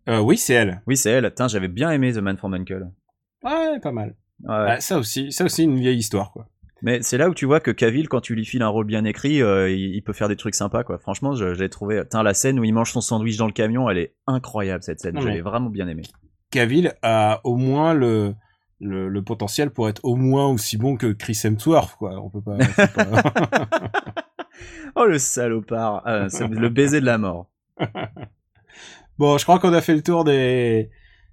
Oui, 0.06 0.38
c'est 0.38 0.54
elle. 0.54 0.80
Oui, 0.86 0.96
c'est 0.96 1.10
elle. 1.10 1.28
Putain, 1.28 1.48
j'avais 1.48 1.68
bien 1.68 1.90
aimé 1.90 2.12
The 2.12 2.18
Man 2.18 2.36
from 2.36 2.54
Uncle. 2.54 2.88
Ouais, 3.42 3.78
pas 3.80 3.92
mal. 3.92 4.14
Ouais. 4.44 4.80
Ça 4.80 4.98
aussi, 4.98 5.32
ça 5.32 5.44
aussi 5.44 5.64
une 5.64 5.78
vieille 5.78 5.98
histoire, 5.98 6.32
quoi. 6.32 6.46
Mais 6.80 7.02
c'est 7.02 7.18
là 7.18 7.28
où 7.28 7.34
tu 7.34 7.44
vois 7.44 7.58
que 7.58 7.72
Cavill, 7.72 8.08
quand 8.08 8.20
tu 8.20 8.36
lui 8.36 8.44
files 8.44 8.62
un 8.62 8.68
rôle 8.68 8.86
bien 8.86 9.04
écrit, 9.04 9.42
euh, 9.42 9.68
il, 9.68 9.96
il 9.96 10.02
peut 10.02 10.12
faire 10.12 10.28
des 10.28 10.36
trucs 10.36 10.54
sympas, 10.54 10.84
quoi. 10.84 10.98
Franchement, 10.98 11.34
je, 11.34 11.52
je 11.52 11.60
l'ai 11.60 11.68
trouvé. 11.68 12.00
Putain, 12.02 12.22
la 12.22 12.34
scène 12.34 12.60
où 12.60 12.64
il 12.64 12.72
mange 12.72 12.92
son 12.92 13.00
sandwich 13.00 13.36
dans 13.36 13.46
le 13.46 13.52
camion, 13.52 13.90
elle 13.90 13.98
est 13.98 14.14
incroyable, 14.28 14.84
cette 14.84 15.00
scène. 15.00 15.18
L'ai 15.18 15.40
vraiment 15.40 15.70
bien 15.70 15.88
aimé. 15.88 16.02
Cavill 16.50 16.94
a 17.02 17.40
au 17.42 17.56
moins 17.56 17.94
le, 17.94 18.32
le, 18.80 19.08
le 19.08 19.22
potentiel 19.22 19.70
pour 19.70 19.88
être 19.88 20.00
au 20.04 20.16
moins 20.16 20.46
aussi 20.46 20.76
bon 20.76 20.96
que 20.96 21.12
Chris 21.12 21.40
Hemsworth, 21.44 21.96
quoi. 21.96 22.20
On 22.20 22.30
peut 22.30 22.42
pas. 22.42 22.56
Oh, 24.96 25.04
le 25.04 25.18
salopard. 25.18 26.02
C'est 26.28 26.48
le 26.48 26.68
baiser 26.68 27.00
de 27.00 27.06
la 27.06 27.18
mort. 27.18 27.46
bon, 29.18 29.38
je 29.38 29.44
crois 29.44 29.60
qu'on 29.60 29.72
a 29.72 29.80
fait 29.80 29.94
le 29.94 30.02
tour 30.02 30.24
des 30.24 30.90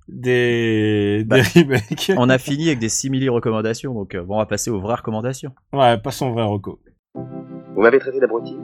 des, 0.07 1.23
Bah, 1.25 1.37
des 1.37 1.61
remakes. 1.61 2.11
On 2.17 2.29
a 2.29 2.37
fini 2.37 2.67
avec 2.67 2.79
des 2.79 2.89
simili 2.89 3.27
recommandations, 3.29 3.93
donc 3.93 4.13
euh, 4.13 4.21
bon, 4.21 4.35
on 4.35 4.37
va 4.37 4.45
passer 4.45 4.69
aux 4.69 4.79
vraies 4.79 4.95
recommandations. 4.95 5.53
Ouais, 5.73 5.97
pas 5.97 6.11
son 6.11 6.31
vrai 6.31 6.43
Rocco. 6.43 6.79
Vous 7.15 7.81
m'avez 7.81 7.99
traité 7.99 8.19
d'abruti? 8.19 8.55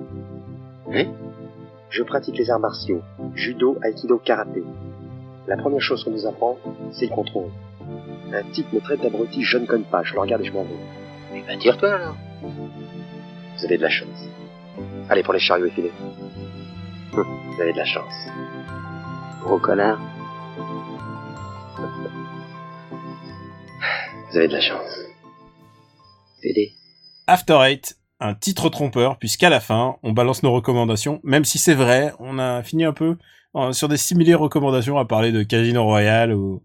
Oui. 0.87 1.07
Je 1.89 2.03
pratique 2.03 2.37
les 2.37 2.49
arts 2.51 2.59
martiaux, 2.59 3.01
judo, 3.33 3.77
aikido, 3.83 4.17
karaté. 4.19 4.63
La 5.47 5.57
première 5.57 5.81
chose 5.81 6.03
qu'on 6.03 6.11
nous 6.11 6.27
apprend, 6.27 6.57
c'est 6.91 7.07
le 7.07 7.15
contrôle. 7.15 7.49
Un 8.33 8.43
type 8.51 8.71
me 8.73 8.79
traite 8.79 9.01
d'abruti, 9.01 9.43
je 9.43 9.57
ne 9.57 9.65
cogne 9.65 9.83
pas, 9.83 10.03
je 10.03 10.13
le 10.13 10.19
regarde 10.19 10.41
et 10.41 10.45
je 10.45 10.51
m'en 10.53 10.63
vais. 10.63 10.69
Eh 11.35 11.41
ben, 11.41 11.59
tire-toi 11.59 11.93
alors. 11.93 12.15
Vous 12.41 13.65
avez 13.65 13.77
de 13.77 13.81
la 13.83 13.89
chance. 13.89 14.07
Allez 15.09 15.23
pour 15.23 15.33
les 15.33 15.39
chariots 15.39 15.65
effilés. 15.65 15.91
Hum, 17.13 17.25
Vous 17.55 17.61
avez 17.61 17.73
de 17.73 17.77
la 17.77 17.85
chance. 17.85 18.13
Gros 19.43 19.59
connard. 19.59 19.99
Vous 24.29 24.37
avez 24.37 24.47
de 24.47 24.53
la 24.53 24.61
chance. 24.61 24.99
Fédé. 26.41 26.71
After 27.27 27.57
Eight, 27.61 27.97
un 28.19 28.33
titre 28.33 28.69
trompeur, 28.69 29.17
puisqu'à 29.17 29.49
la 29.49 29.59
fin, 29.59 29.97
on 30.03 30.13
balance 30.13 30.43
nos 30.43 30.53
recommandations, 30.53 31.19
même 31.23 31.45
si 31.45 31.57
c'est 31.57 31.73
vrai, 31.73 32.13
on 32.19 32.39
a 32.39 32.63
fini 32.63 32.85
un 32.85 32.93
peu 32.93 33.17
euh, 33.55 33.73
sur 33.73 33.89
des 33.89 33.97
simili 33.97 34.33
recommandations 34.33 34.97
à 34.97 35.05
parler 35.05 35.31
de 35.31 35.43
Casino 35.43 35.83
Royale 35.83 36.33
ou 36.33 36.61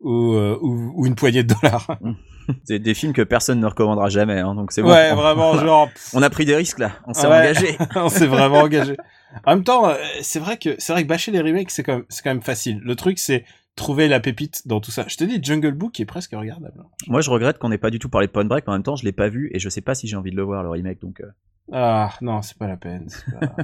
ou, 0.00 0.34
euh, 0.34 0.58
ou, 0.60 0.92
ou 0.94 1.06
une 1.06 1.14
poignée 1.14 1.42
de 1.42 1.54
dollars. 1.54 1.86
C'est 2.64 2.78
des 2.78 2.94
films 2.94 3.12
que 3.12 3.20
personne 3.22 3.60
ne 3.60 3.66
recommandera 3.66 4.08
jamais, 4.08 4.38
hein, 4.38 4.54
donc 4.54 4.72
c'est 4.72 4.80
bon. 4.80 4.88
ouais, 4.90 5.10
on, 5.12 5.16
vraiment, 5.16 5.54
genre, 5.58 5.90
on 6.14 6.22
a 6.22 6.30
pris 6.30 6.46
des 6.46 6.56
risques 6.56 6.78
là, 6.78 6.92
on 7.06 7.12
s'est 7.12 7.26
Ouais. 7.26 7.40
engagé. 7.40 7.76
on 7.96 8.08
s'est 8.08 8.26
vraiment 8.26 8.60
engagé. 8.60 8.96
En 9.44 9.54
même 9.56 9.64
temps, 9.64 9.86
euh, 9.90 9.96
c'est 10.22 10.38
vrai 10.38 10.56
que 10.56 10.74
c'est 10.78 10.94
vrai 10.94 11.02
que 11.02 11.08
bâcher 11.08 11.30
les 11.30 11.42
remakes, 11.42 11.70
c'est 11.70 11.82
quand 11.82 11.96
même 11.96 12.04
c'est 12.08 12.22
quand 12.24 12.30
même 12.30 12.40
facile. 12.40 12.80
Le 12.82 12.96
truc, 12.96 13.18
c'est 13.18 13.44
trouver 13.76 14.08
la 14.08 14.18
pépite 14.18 14.66
dans 14.66 14.80
tout 14.80 14.90
ça. 14.90 15.04
Je 15.08 15.16
te 15.18 15.24
dis, 15.24 15.40
Jungle 15.42 15.72
Book 15.72 16.00
est 16.00 16.06
presque 16.06 16.30
regardable. 16.34 16.82
Moi, 17.06 17.20
je 17.20 17.28
regrette 17.28 17.58
qu'on 17.58 17.68
n'ait 17.68 17.76
pas 17.76 17.90
du 17.90 17.98
tout 17.98 18.08
parlé 18.08 18.28
de 18.28 18.32
Point 18.32 18.46
Break, 18.46 18.64
mais 18.66 18.70
en 18.70 18.76
même 18.76 18.82
temps, 18.82 18.96
je 18.96 19.04
l'ai 19.04 19.12
pas 19.12 19.28
vu 19.28 19.50
et 19.52 19.58
je 19.58 19.68
sais 19.68 19.82
pas 19.82 19.94
si 19.94 20.08
j'ai 20.08 20.16
envie 20.16 20.30
de 20.30 20.36
le 20.36 20.42
voir 20.42 20.62
le 20.62 20.70
remake. 20.70 21.02
Donc, 21.02 21.20
euh. 21.20 21.26
Ah 21.70 22.10
non, 22.22 22.40
c'est 22.40 22.56
pas 22.56 22.66
la 22.66 22.78
peine. 22.78 23.08
pas- 23.38 23.56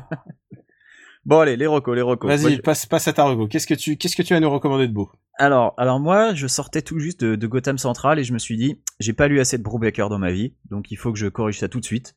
bon, 1.26 1.40
allez, 1.40 1.56
les 1.56 1.66
recos, 1.66 1.94
les 1.94 2.02
recos. 2.02 2.28
Vas-y, 2.30 2.56
je- 2.56 2.60
passe 2.62 2.86
passe 2.86 3.08
à 3.08 3.12
ta 3.12 3.24
rego. 3.24 3.46
Qu'est-ce 3.48 3.66
que 3.66 3.74
tu 3.74 3.96
qu'est-ce 3.96 4.16
que 4.16 4.22
tu 4.22 4.34
as 4.34 4.36
à 4.36 4.40
nous 4.40 4.50
recommander 4.50 4.88
de 4.88 4.92
beau 4.92 5.10
Alors, 5.38 5.74
alors 5.76 6.00
moi, 6.00 6.34
je 6.34 6.46
sortais 6.46 6.82
tout 6.82 6.98
juste 6.98 7.24
de, 7.24 7.36
de 7.36 7.46
Gotham 7.46 7.78
Central 7.78 8.18
et 8.18 8.24
je 8.24 8.32
me 8.32 8.38
suis 8.38 8.56
dit, 8.56 8.78
j'ai 9.00 9.12
pas 9.12 9.28
lu 9.28 9.40
assez 9.40 9.58
de 9.58 9.62
Brubaker 9.62 10.08
dans 10.08 10.18
ma 10.18 10.30
vie, 10.32 10.54
donc 10.70 10.90
il 10.90 10.96
faut 10.96 11.12
que 11.12 11.18
je 11.18 11.26
corrige 11.26 11.58
ça 11.58 11.68
tout 11.68 11.80
de 11.80 11.84
suite. 11.84 12.14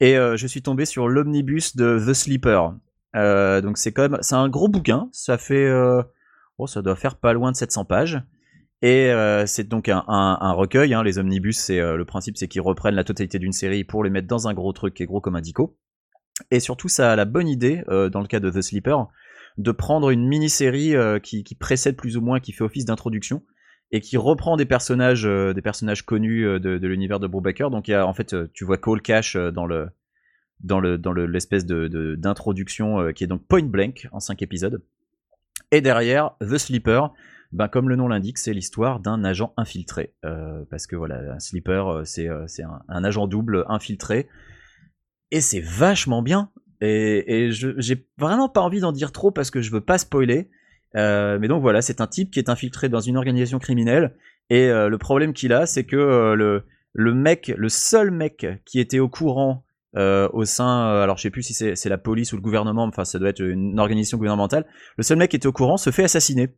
Et 0.00 0.16
euh, 0.18 0.36
je 0.36 0.46
suis 0.46 0.62
tombé 0.62 0.84
sur 0.84 1.08
l'omnibus 1.08 1.74
de 1.76 1.98
The 2.06 2.12
Sleeper. 2.12 2.74
Euh, 3.14 3.62
donc 3.62 3.78
c'est 3.78 3.92
comme, 3.92 4.18
c'est 4.20 4.34
un 4.34 4.48
gros 4.48 4.68
bouquin. 4.68 5.08
Ça 5.12 5.38
fait, 5.38 5.64
euh, 5.64 6.02
oh, 6.58 6.66
ça 6.66 6.82
doit 6.82 6.96
faire 6.96 7.16
pas 7.16 7.32
loin 7.32 7.50
de 7.50 7.56
700 7.56 7.84
pages. 7.86 8.20
Et 8.82 9.10
euh, 9.10 9.46
c'est 9.46 9.66
donc 9.66 9.88
un, 9.88 10.04
un- 10.06 10.36
un 10.38 10.52
recueil. 10.52 10.92
Hein. 10.92 11.02
Les 11.02 11.18
omnibus, 11.18 11.56
c'est 11.58 11.80
euh, 11.80 11.96
le 11.96 12.04
principe, 12.04 12.36
c'est 12.36 12.46
qu'ils 12.46 12.60
reprennent 12.60 12.94
la 12.94 13.04
totalité 13.04 13.38
d'une 13.38 13.52
série 13.52 13.84
pour 13.84 14.04
les 14.04 14.10
mettre 14.10 14.28
dans 14.28 14.48
un 14.48 14.52
gros 14.54 14.72
truc 14.74 14.92
qui 14.92 15.02
est 15.02 15.06
gros 15.06 15.22
comme 15.22 15.34
un 15.36 15.40
dico. 15.40 15.78
Et 16.50 16.60
surtout, 16.60 16.88
ça 16.88 17.12
a 17.12 17.16
la 17.16 17.24
bonne 17.24 17.48
idée, 17.48 17.82
euh, 17.88 18.08
dans 18.08 18.20
le 18.20 18.26
cas 18.26 18.40
de 18.40 18.50
The 18.50 18.60
Sleeper, 18.60 19.08
de 19.58 19.72
prendre 19.72 20.10
une 20.10 20.26
mini-série 20.26 20.94
euh, 20.94 21.18
qui, 21.18 21.42
précède 21.58 21.96
plus 21.96 22.16
ou 22.16 22.20
moins, 22.20 22.40
qui 22.40 22.52
fait 22.52 22.64
office 22.64 22.84
d'introduction 22.84 23.42
et 23.92 24.00
qui 24.00 24.16
reprend 24.16 24.56
des 24.56 24.66
personnages, 24.66 25.26
euh, 25.26 25.54
des 25.54 25.62
personnages 25.62 26.04
connus 26.04 26.42
de, 26.60 26.86
l'univers 26.86 27.20
de 27.20 27.26
Brubaker. 27.26 27.70
Donc 27.70 27.88
y 27.88 27.94
a 27.94 28.06
en 28.06 28.12
fait, 28.12 28.34
tu 28.52 28.64
vois 28.64 28.76
Cole 28.76 29.00
Cash 29.00 29.36
dans 29.36 29.66
le 29.66 29.88
dans 30.60 30.80
le 30.80 30.96
dans 30.96 31.12
le- 31.12 31.26
l'espèce 31.26 31.66
de 31.66 32.16
d'introduction 32.16 33.12
qui 33.12 33.24
est 33.24 33.26
donc 33.26 33.46
Point 33.46 33.64
Blank 33.64 34.08
en 34.12 34.20
cinq 34.20 34.42
épisodes. 34.42 34.82
Et 35.70 35.80
derrière 35.80 36.32
The 36.40 36.58
Sleeper, 36.58 37.12
ben 37.52 37.68
comme 37.68 37.88
le 37.88 37.96
nom 37.96 38.08
l'indique, 38.08 38.38
c'est 38.38 38.52
l'histoire 38.52 39.00
d'un 39.00 39.24
agent 39.24 39.54
infiltré. 39.56 40.12
Parce 40.68 40.86
que 40.86 40.96
voilà, 40.96 41.34
un 41.34 41.38
sleeper, 41.38 42.02
c'est 42.06 42.28
un 42.28 43.04
agent 43.04 43.26
double 43.26 43.64
infiltré. 43.68 44.28
Et 45.30 45.40
c'est 45.40 45.60
vachement 45.60 46.22
bien. 46.22 46.50
Et, 46.80 47.46
et 47.46 47.52
j'ai 47.52 48.06
vraiment 48.18 48.48
pas 48.48 48.60
envie 48.60 48.80
d'en 48.80 48.92
dire 48.92 49.12
trop 49.12 49.30
parce 49.30 49.50
que 49.50 49.60
je 49.60 49.70
veux 49.70 49.80
pas 49.80 49.98
spoiler. 49.98 50.50
Euh, 50.94 51.38
mais 51.38 51.48
donc 51.48 51.62
voilà, 51.62 51.82
c'est 51.82 52.00
un 52.00 52.06
type 52.06 52.30
qui 52.30 52.38
est 52.38 52.48
infiltré 52.48 52.88
dans 52.88 53.00
une 53.00 53.16
organisation 53.16 53.58
criminelle. 53.58 54.14
Et 54.50 54.68
euh, 54.68 54.88
le 54.88 54.98
problème 54.98 55.32
qu'il 55.32 55.52
a, 55.52 55.66
c'est 55.66 55.84
que 55.84 55.96
euh, 55.96 56.34
le, 56.34 56.64
le 56.92 57.14
mec, 57.14 57.52
le 57.56 57.68
seul 57.68 58.10
mec 58.10 58.46
qui 58.64 58.80
était 58.80 58.98
au 58.98 59.08
courant 59.08 59.62
au 59.98 60.44
sein, 60.44 60.90
alors 60.90 61.16
je 61.16 61.22
sais 61.22 61.30
plus 61.30 61.42
si 61.42 61.54
c'est 61.54 61.88
la 61.88 61.96
police 61.96 62.34
ou 62.34 62.36
le 62.36 62.42
gouvernement, 62.42 62.84
enfin 62.84 63.06
ça 63.06 63.18
doit 63.18 63.30
être 63.30 63.40
une 63.40 63.80
organisation 63.80 64.18
gouvernementale, 64.18 64.66
le 64.98 65.02
seul 65.02 65.16
mec 65.16 65.30
qui 65.30 65.36
était 65.36 65.46
au 65.46 65.52
courant 65.52 65.78
se 65.78 65.88
fait 65.88 66.04
assassiner. 66.04 66.50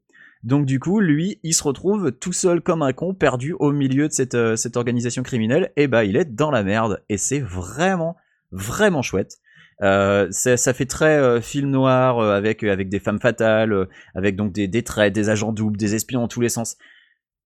Donc 0.42 0.66
du 0.66 0.80
coup, 0.80 0.98
lui, 0.98 1.38
il 1.44 1.54
se 1.54 1.62
retrouve 1.62 2.10
tout 2.10 2.32
seul 2.32 2.60
comme 2.62 2.82
un 2.82 2.92
con, 2.92 3.14
perdu 3.14 3.52
au 3.52 3.70
milieu 3.70 4.08
de 4.08 4.12
cette, 4.12 4.36
cette 4.56 4.76
organisation 4.76 5.22
criminelle, 5.22 5.70
et 5.76 5.86
bah 5.86 6.04
il 6.04 6.16
est 6.16 6.24
dans 6.24 6.50
la 6.50 6.64
merde, 6.64 7.00
et 7.08 7.16
c'est 7.16 7.38
vraiment, 7.38 8.16
vraiment 8.50 9.02
chouette. 9.02 9.36
Euh, 9.82 10.26
ça, 10.30 10.56
ça 10.56 10.72
fait 10.74 10.86
très 10.86 11.18
euh, 11.18 11.40
film 11.40 11.70
noir 11.70 12.18
euh, 12.18 12.36
avec 12.36 12.64
avec 12.64 12.88
des 12.88 12.98
femmes 12.98 13.20
fatales, 13.20 13.72
euh, 13.72 13.84
avec 14.14 14.34
donc 14.34 14.52
des, 14.52 14.66
des 14.66 14.82
traits, 14.82 15.14
des 15.14 15.28
agents 15.28 15.52
doubles, 15.52 15.76
des 15.76 15.94
espions 15.94 16.20
dans 16.22 16.28
tous 16.28 16.40
les 16.40 16.48
sens. 16.48 16.76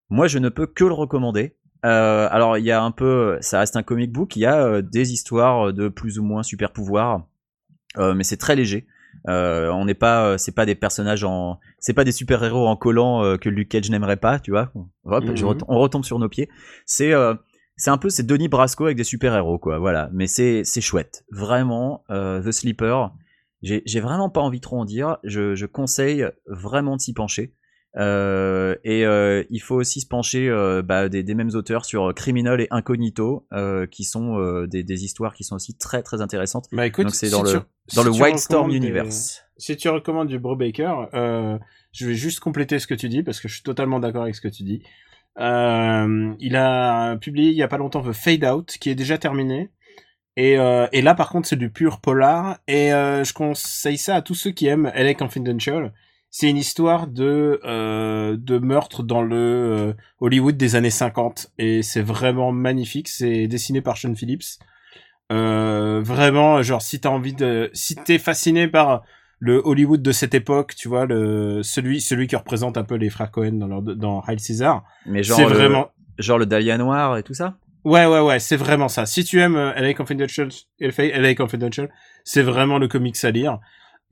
Moi, 0.09 0.28
je 0.28 0.38
ne 0.38 0.48
peux 0.48 0.66
que 0.66 0.84
le 0.84 0.94
recommander. 0.94 1.57
Euh, 1.84 2.28
alors, 2.30 2.57
il 2.59 2.64
y 2.64 2.70
a 2.70 2.82
un 2.82 2.90
peu, 2.92 3.36
ça 3.40 3.59
reste 3.59 3.76
un 3.76 3.82
comic 3.82 4.12
book, 4.12 4.36
il 4.36 4.40
y 4.40 4.46
a 4.46 4.64
euh, 4.64 4.82
des 4.82 5.12
histoires 5.12 5.72
de 5.72 5.88
plus 5.88 6.18
ou 6.18 6.22
moins 6.22 6.42
super 6.42 6.70
pouvoirs, 6.72 7.26
euh, 7.98 8.14
mais 8.14 8.22
c'est 8.24 8.36
très 8.36 8.55
léger. 8.57 8.86
Euh, 9.28 9.68
on 9.70 9.84
n'est 9.84 9.94
pas, 9.94 10.24
euh, 10.26 10.38
c'est 10.38 10.55
pas 10.55 10.64
des 10.64 10.74
personnages 10.74 11.24
en, 11.24 11.59
c'est 11.78 11.92
pas 11.92 12.05
des 12.05 12.12
super 12.12 12.42
héros 12.44 12.66
en 12.66 12.76
collant 12.76 13.22
euh, 13.24 13.36
que 13.36 13.48
Luke 13.48 13.68
Cage 13.68 13.90
n'aimerait 13.90 14.16
pas, 14.16 14.38
tu 14.38 14.53
vois. 14.53 14.72
Hop, 15.05 15.24
Mhm. 15.28 15.34
retom- 15.34 15.64
on 15.68 15.78
retombe 15.78 16.05
sur 16.05 16.18
nos 16.18 16.28
pieds. 16.28 16.48
C'est 16.86 17.12
euh, 17.12 17.34
c'est 17.77 17.91
un 17.91 17.99
peu 17.99 18.11
c'est 18.11 18.27
Denis 18.27 18.49
Brasco 18.49 18.85
avec 18.85 18.97
des 18.97 19.05
super 19.05 19.35
héros 19.35 19.59
quoi 19.59 19.79
voilà. 19.79 20.09
Mais 20.12 20.27
c'est 20.27 20.62
c'est 20.64 20.81
chouette. 20.81 21.25
Vraiment 21.31 22.05
euh, 22.11 22.43
The 22.43 22.53
Sleeper 22.53 23.12
j'ai 23.62 24.01
vraiment 24.01 24.29
pas 24.29 24.41
envie 24.41 24.61
trop 24.61 24.81
en 24.81 24.85
dire. 24.85 25.18
Je, 25.23 25.55
je 25.55 25.66
conseille 25.66 26.27
vraiment 26.49 26.97
de 26.97 27.01
s'y 27.01 27.12
pencher. 27.14 27.55
Euh, 27.97 28.75
et 28.85 29.05
euh, 29.07 29.45
il 29.51 29.61
faut 29.61 29.77
aussi 29.77 30.01
se 30.01 30.07
pencher 30.09 30.51
bah, 30.85 31.09
des, 31.09 31.23
des 31.23 31.35
mêmes 31.35 31.51
auteurs 31.55 31.85
sur 31.85 32.12
Criminal 32.14 32.61
et 32.61 32.66
Incognito 32.73 33.47
qui 33.93 34.03
sont 34.05 34.64
des, 34.64 34.83
des 34.83 35.05
histoires 35.05 35.35
qui 35.35 35.45
sont 35.45 35.55
aussi 35.57 35.77
très 35.77 36.03
très 36.03 36.20
intéressantes. 36.23 36.66
Bah 36.73 36.87
écoute, 36.87 37.05
donc 37.05 37.14
c'est 37.14 37.27
si 37.27 37.33
dans 37.33 37.45
tu- 37.45 37.55
le 37.55 37.61
si 37.89 37.97
dans 37.97 38.03
le 38.03 38.11
recommandes 38.11 38.70
des- 38.70 38.77
Universe. 38.79 39.45
Si 39.59 39.77
tu 39.77 39.89
recommandes 39.89 40.29
du 40.29 40.41
Brubaker, 40.41 41.09
euh, 41.14 41.57
je 41.93 42.07
vais 42.09 42.14
juste 42.14 42.41
compléter 42.41 42.81
ce 42.81 42.87
que 42.89 42.95
tu 42.95 43.09
dis 43.09 43.23
parce 43.23 43.39
que 43.41 43.47
je 43.47 43.55
suis 43.55 43.62
totalement 43.62 44.01
d'accord 44.01 44.23
avec 44.23 44.35
ce 44.35 44.41
que 44.41 44.49
tu 44.49 44.64
dis. 44.64 44.83
Euh, 45.39 46.35
il 46.41 46.57
a 46.57 47.16
publié 47.16 47.51
il 47.51 47.57
y 47.57 47.62
a 47.62 47.68
pas 47.68 47.78
longtemps 47.78 48.03
The 48.03 48.12
Fade 48.12 48.45
Out 48.45 48.76
qui 48.80 48.91
est 48.91 48.95
déjà 48.95 49.18
terminé. 49.18 49.70
Et, 50.37 50.59
euh, 50.59 50.87
et 50.93 51.03
là 51.03 51.14
par 51.14 51.28
contre 51.28 51.49
c'est 51.49 51.57
du 51.57 51.70
pur 51.70 52.01
polar 52.01 52.59
et 52.66 52.93
euh, 52.93 53.22
je 53.22 53.35
conseille 53.35 53.99
ça 53.99 54.16
à 54.16 54.22
tous 54.22 54.35
ceux 54.35 54.51
qui 54.51 54.66
aiment 54.66 54.91
LA 54.95 55.12
Confidential 55.12 55.93
c'est 56.30 56.49
une 56.49 56.57
histoire 56.57 57.07
de 57.07 57.61
de 58.35 58.59
meurtre 58.59 59.03
dans 59.03 59.20
le 59.20 59.95
Hollywood 60.20 60.57
des 60.57 60.76
années 60.76 60.91
50 60.91 61.53
et 61.59 61.83
c'est 61.83 62.01
vraiment 62.01 62.53
magnifique. 62.53 63.09
C'est 63.09 63.47
dessiné 63.49 63.83
par 63.83 63.99
Sean 63.99 64.14
Phillips. 64.14 64.59
Vraiment, 65.28 66.62
genre 66.62 66.80
si 66.80 67.01
t'as 67.01 67.11
envie 67.11 67.35
de, 67.35 67.70
si 67.74 67.97
t'es 67.97 68.18
fasciné 68.18 68.66
par 68.66 69.03
le 69.45 69.61
Hollywood 69.64 70.01
de 70.01 70.12
cette 70.12 70.34
époque, 70.34 70.76
tu 70.76 70.86
vois, 70.86 71.05
le 71.05 71.64
celui 71.64 72.01
celui 72.01 72.28
qui 72.28 72.36
représente 72.36 72.78
un 72.78 72.84
peu 72.84 72.95
les 72.95 73.11
frères 73.11 73.32
Cohen 73.32 73.55
dans 73.55 73.66
leur, 73.66 73.82
dans 73.82 74.20
Hail 74.20 74.36
Caesar. 74.36 74.84
Mais 75.05 75.24
genre 75.24 75.36
C'est 75.36 75.47
le, 75.47 75.51
vraiment 75.51 75.90
genre 76.16 76.38
le 76.38 76.47
Dahlia 76.47 76.78
noir 76.78 77.18
et 77.18 77.24
tout 77.24 77.34
ça? 77.34 77.57
Ouais, 77.82 78.07
ouais, 78.07 78.20
ouais, 78.20 78.38
c'est 78.38 78.57
vraiment 78.57 78.86
ça. 78.86 79.05
Si 79.05 79.24
tu 79.24 79.40
aimes 79.40 79.57
euh, 79.57 79.74
LA 79.74 79.95
Confidential, 79.95 80.49
LA 80.78 81.34
Confidential, 81.34 81.90
c'est 82.22 82.43
vraiment 82.43 82.78
le 82.78 82.86
comics 82.86 83.16
à 83.24 83.32
lire. 83.32 83.59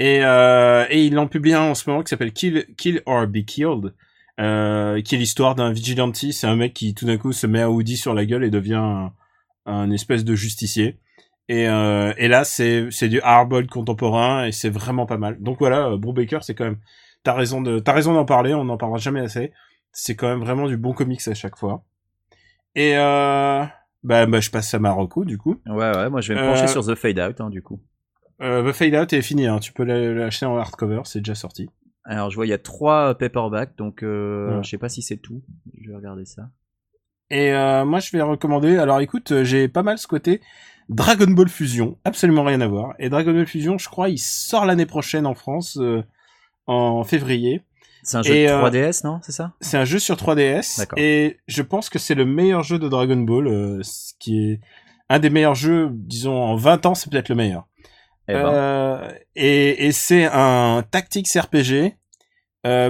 Et, 0.00 0.24
euh, 0.24 0.84
et 0.90 1.06
ils 1.06 1.14
l'ont 1.14 1.28
publié 1.28 1.54
un 1.54 1.60
en 1.60 1.74
ce 1.76 1.88
moment 1.88 2.02
qui 2.02 2.10
s'appelle 2.10 2.32
Kill, 2.32 2.66
Kill 2.76 3.00
or 3.06 3.28
Be 3.28 3.44
Killed, 3.44 3.94
euh, 4.40 5.00
qui 5.00 5.14
est 5.14 5.18
l'histoire 5.18 5.54
d'un 5.54 5.70
vigilante. 5.70 6.16
C'est 6.16 6.48
un 6.48 6.56
mec 6.56 6.74
qui 6.74 6.92
tout 6.92 7.06
d'un 7.06 7.18
coup 7.18 7.32
se 7.32 7.46
met 7.46 7.60
à 7.60 7.70
Woody 7.70 7.96
sur 7.96 8.14
la 8.14 8.24
gueule 8.24 8.42
et 8.42 8.50
devient 8.50 8.82
un, 8.82 9.12
un 9.66 9.92
espèce 9.92 10.24
de 10.24 10.34
justicier. 10.34 10.98
Et, 11.52 11.68
euh, 11.68 12.12
et 12.16 12.28
là, 12.28 12.44
c'est 12.44 13.08
du 13.08 13.20
hardball 13.22 13.66
contemporain 13.66 14.44
et 14.44 14.52
c'est 14.52 14.70
vraiment 14.70 15.04
pas 15.04 15.16
mal. 15.16 15.36
Donc 15.40 15.58
voilà, 15.58 15.88
euh, 15.88 15.96
Brubaker, 15.96 16.44
c'est 16.44 16.54
quand 16.54 16.62
même. 16.64 16.78
T'as 17.24 17.32
raison 17.34 17.60
de 17.60 17.80
t'as 17.80 17.92
raison 17.92 18.14
d'en 18.14 18.24
parler. 18.24 18.54
On 18.54 18.64
n'en 18.64 18.76
parlera 18.76 18.98
jamais 19.00 19.18
assez. 19.20 19.52
C'est 19.90 20.14
quand 20.14 20.28
même 20.28 20.38
vraiment 20.40 20.68
du 20.68 20.76
bon 20.76 20.92
comics 20.92 21.26
à 21.26 21.34
chaque 21.34 21.56
fois. 21.56 21.82
Et 22.76 22.96
euh, 22.96 23.64
bah, 24.04 24.26
bah, 24.26 24.38
je 24.40 24.50
passe 24.50 24.72
à 24.74 24.78
Marocco 24.78 25.24
du 25.24 25.38
coup. 25.38 25.56
Ouais, 25.66 25.96
ouais. 25.96 26.08
Moi, 26.08 26.20
je 26.20 26.32
vais 26.32 26.40
me 26.40 26.46
pencher 26.46 26.64
Euh, 26.64 26.66
sur 26.68 26.86
The 26.86 26.94
Fade 26.94 27.18
Out, 27.18 27.40
hein, 27.40 27.50
du 27.50 27.62
coup. 27.62 27.80
The 28.40 28.70
Fade 28.72 28.94
Out 28.94 29.12
est 29.12 29.20
fini. 29.22 29.46
Hein. 29.48 29.58
Tu 29.58 29.72
peux 29.72 29.82
l'a- 29.82 30.12
l'acheter 30.14 30.46
en 30.46 30.56
hardcover, 30.56 31.00
c'est 31.04 31.18
déjà 31.18 31.34
sorti. 31.34 31.68
Alors, 32.04 32.30
je 32.30 32.36
vois, 32.36 32.46
il 32.46 32.50
y 32.50 32.54
a 32.54 32.58
trois 32.58 33.14
paperbacks, 33.16 33.76
donc 33.76 34.02
Ouais. 34.02 34.58
je 34.62 34.68
sais 34.70 34.78
pas 34.78 34.88
si 34.88 35.02
c'est 35.02 35.18
tout. 35.18 35.42
Je 35.82 35.90
vais 35.90 35.96
regarder 35.96 36.24
ça. 36.24 36.48
Et 37.30 37.52
euh, 37.52 37.84
moi, 37.84 38.00
je 38.00 38.10
vais 38.12 38.22
recommander. 38.22 38.76
Alors, 38.76 39.00
écoute, 39.00 39.32
euh, 39.32 39.44
j'ai 39.44 39.68
pas 39.68 39.82
mal 39.82 39.98
squatté 39.98 40.40
Dragon 40.88 41.30
Ball 41.30 41.48
Fusion, 41.48 41.96
absolument 42.04 42.42
rien 42.42 42.60
à 42.60 42.66
voir. 42.66 42.94
Et 42.98 43.08
Dragon 43.08 43.32
Ball 43.32 43.46
Fusion, 43.46 43.78
je 43.78 43.88
crois, 43.88 44.08
il 44.08 44.18
sort 44.18 44.66
l'année 44.66 44.86
prochaine 44.86 45.24
en 45.24 45.34
France, 45.34 45.78
euh, 45.80 46.02
en 46.66 47.04
février. 47.04 47.62
C'est 48.02 48.16
un 48.16 48.22
jeu 48.22 48.34
Et, 48.34 48.46
de 48.46 48.50
euh, 48.50 48.62
3DS, 48.68 49.04
non 49.04 49.20
C'est 49.22 49.30
ça? 49.30 49.52
C'est 49.60 49.76
un 49.76 49.84
jeu 49.84 50.00
sur 50.00 50.16
3DS 50.16 50.78
D'accord. 50.78 50.98
et 50.98 51.36
je 51.46 51.62
pense 51.62 51.90
que 51.90 51.98
c'est 51.98 52.14
le 52.16 52.24
meilleur 52.24 52.64
jeu 52.64 52.78
de 52.78 52.88
Dragon 52.88 53.18
Ball, 53.18 53.84
ce 53.84 54.14
qui 54.18 54.38
est 54.42 54.60
un 55.08 55.18
des 55.20 55.30
meilleurs 55.30 55.54
jeux, 55.54 55.90
disons 55.92 56.34
en 56.34 56.56
20 56.56 56.86
ans, 56.86 56.94
c'est 56.94 57.10
peut-être 57.10 57.28
le 57.28 57.34
meilleur. 57.36 57.68
Eh 58.28 58.32
ben, 58.32 59.08
et 59.36 59.86
et 59.86 59.92
c'est 59.92 60.24
un 60.24 60.82
tactics 60.90 61.28
RPG, 61.28 61.94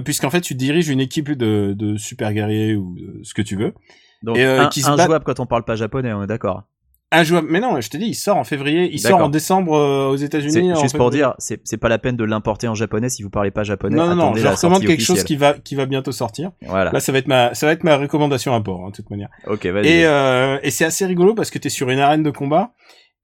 puisqu'en 0.05 0.31
fait 0.31 0.43
tu 0.43 0.55
diriges 0.55 0.89
une 0.89 1.01
équipe 1.01 1.33
de, 1.33 1.75
de 1.77 1.97
super 1.97 2.33
guerriers 2.33 2.77
ou 2.77 2.95
de 2.95 3.21
ce 3.25 3.35
que 3.35 3.43
tu 3.43 3.57
veux. 3.57 3.75
Donc, 4.23 4.37
et, 4.37 4.45
euh, 4.45 4.63
un, 4.63 4.69
qui 4.69 4.83
se 4.83 4.89
un 4.89 4.97
battent- 4.97 5.07
jouable 5.07 5.25
quand 5.25 5.41
on 5.41 5.47
parle 5.47 5.65
pas 5.65 5.77
japonais, 5.77 6.13
on 6.13 6.23
est 6.23 6.27
d'accord. 6.27 6.65
Un 7.13 7.25
jouable, 7.25 7.49
mais 7.51 7.59
non, 7.59 7.81
je 7.81 7.91
te 7.91 7.97
dis, 7.97 8.07
il 8.07 8.15
sort 8.15 8.37
en 8.37 8.45
février, 8.45 8.89
il 8.93 9.01
sort 9.01 9.19
en 9.19 9.29
décembre 9.29 9.75
euh, 9.77 10.07
aux 10.11 10.17
États-Unis. 10.17 10.73
juste 10.81 10.97
pour 10.97 11.11
dire, 11.11 11.35
c'est 11.39 11.77
pas 11.77 11.89
la 11.89 11.99
peine 11.99 12.17
de 12.17 12.23
l'importer 12.23 12.69
en 12.69 12.77
japonais 12.77 13.09
si 13.09 13.25
vous 13.25 13.31
parlez 13.31 13.51
pas 13.51 13.65
japonais. 13.65 13.97
Non, 13.97 14.07
non, 14.07 14.15
non, 14.15 14.35
je 14.37 14.47
recommande 14.47 14.85
quelque 14.85 15.03
chose 15.03 15.25
qui 15.25 15.35
va, 15.35 15.55
qui 15.55 15.75
va 15.75 15.87
bientôt 15.87 16.13
sortir. 16.13 16.53
Voilà. 16.67 16.93
Là, 16.93 17.01
ça 17.01 17.11
va 17.11 17.19
être 17.19 17.27
ma, 17.27 17.53
ça 17.55 17.67
va 17.67 17.73
être 17.73 17.83
ma 17.83 17.97
recommandation 17.97 18.55
à 18.55 18.61
port, 18.61 18.85
hein, 18.85 18.91
de 18.91 18.95
toute 18.95 19.11
manière. 19.11 19.29
Ok, 19.49 19.67
vas-y. 19.67 19.89
Et, 19.89 20.05
euh, 20.07 20.59
et 20.63 20.71
c'est 20.71 20.85
assez 20.85 21.05
rigolo 21.05 21.35
parce 21.35 21.51
que 21.51 21.59
t'es 21.59 21.69
sur 21.69 21.91
une 21.91 21.99
arène 21.99 22.23
de 22.23 22.31
combat 22.31 22.75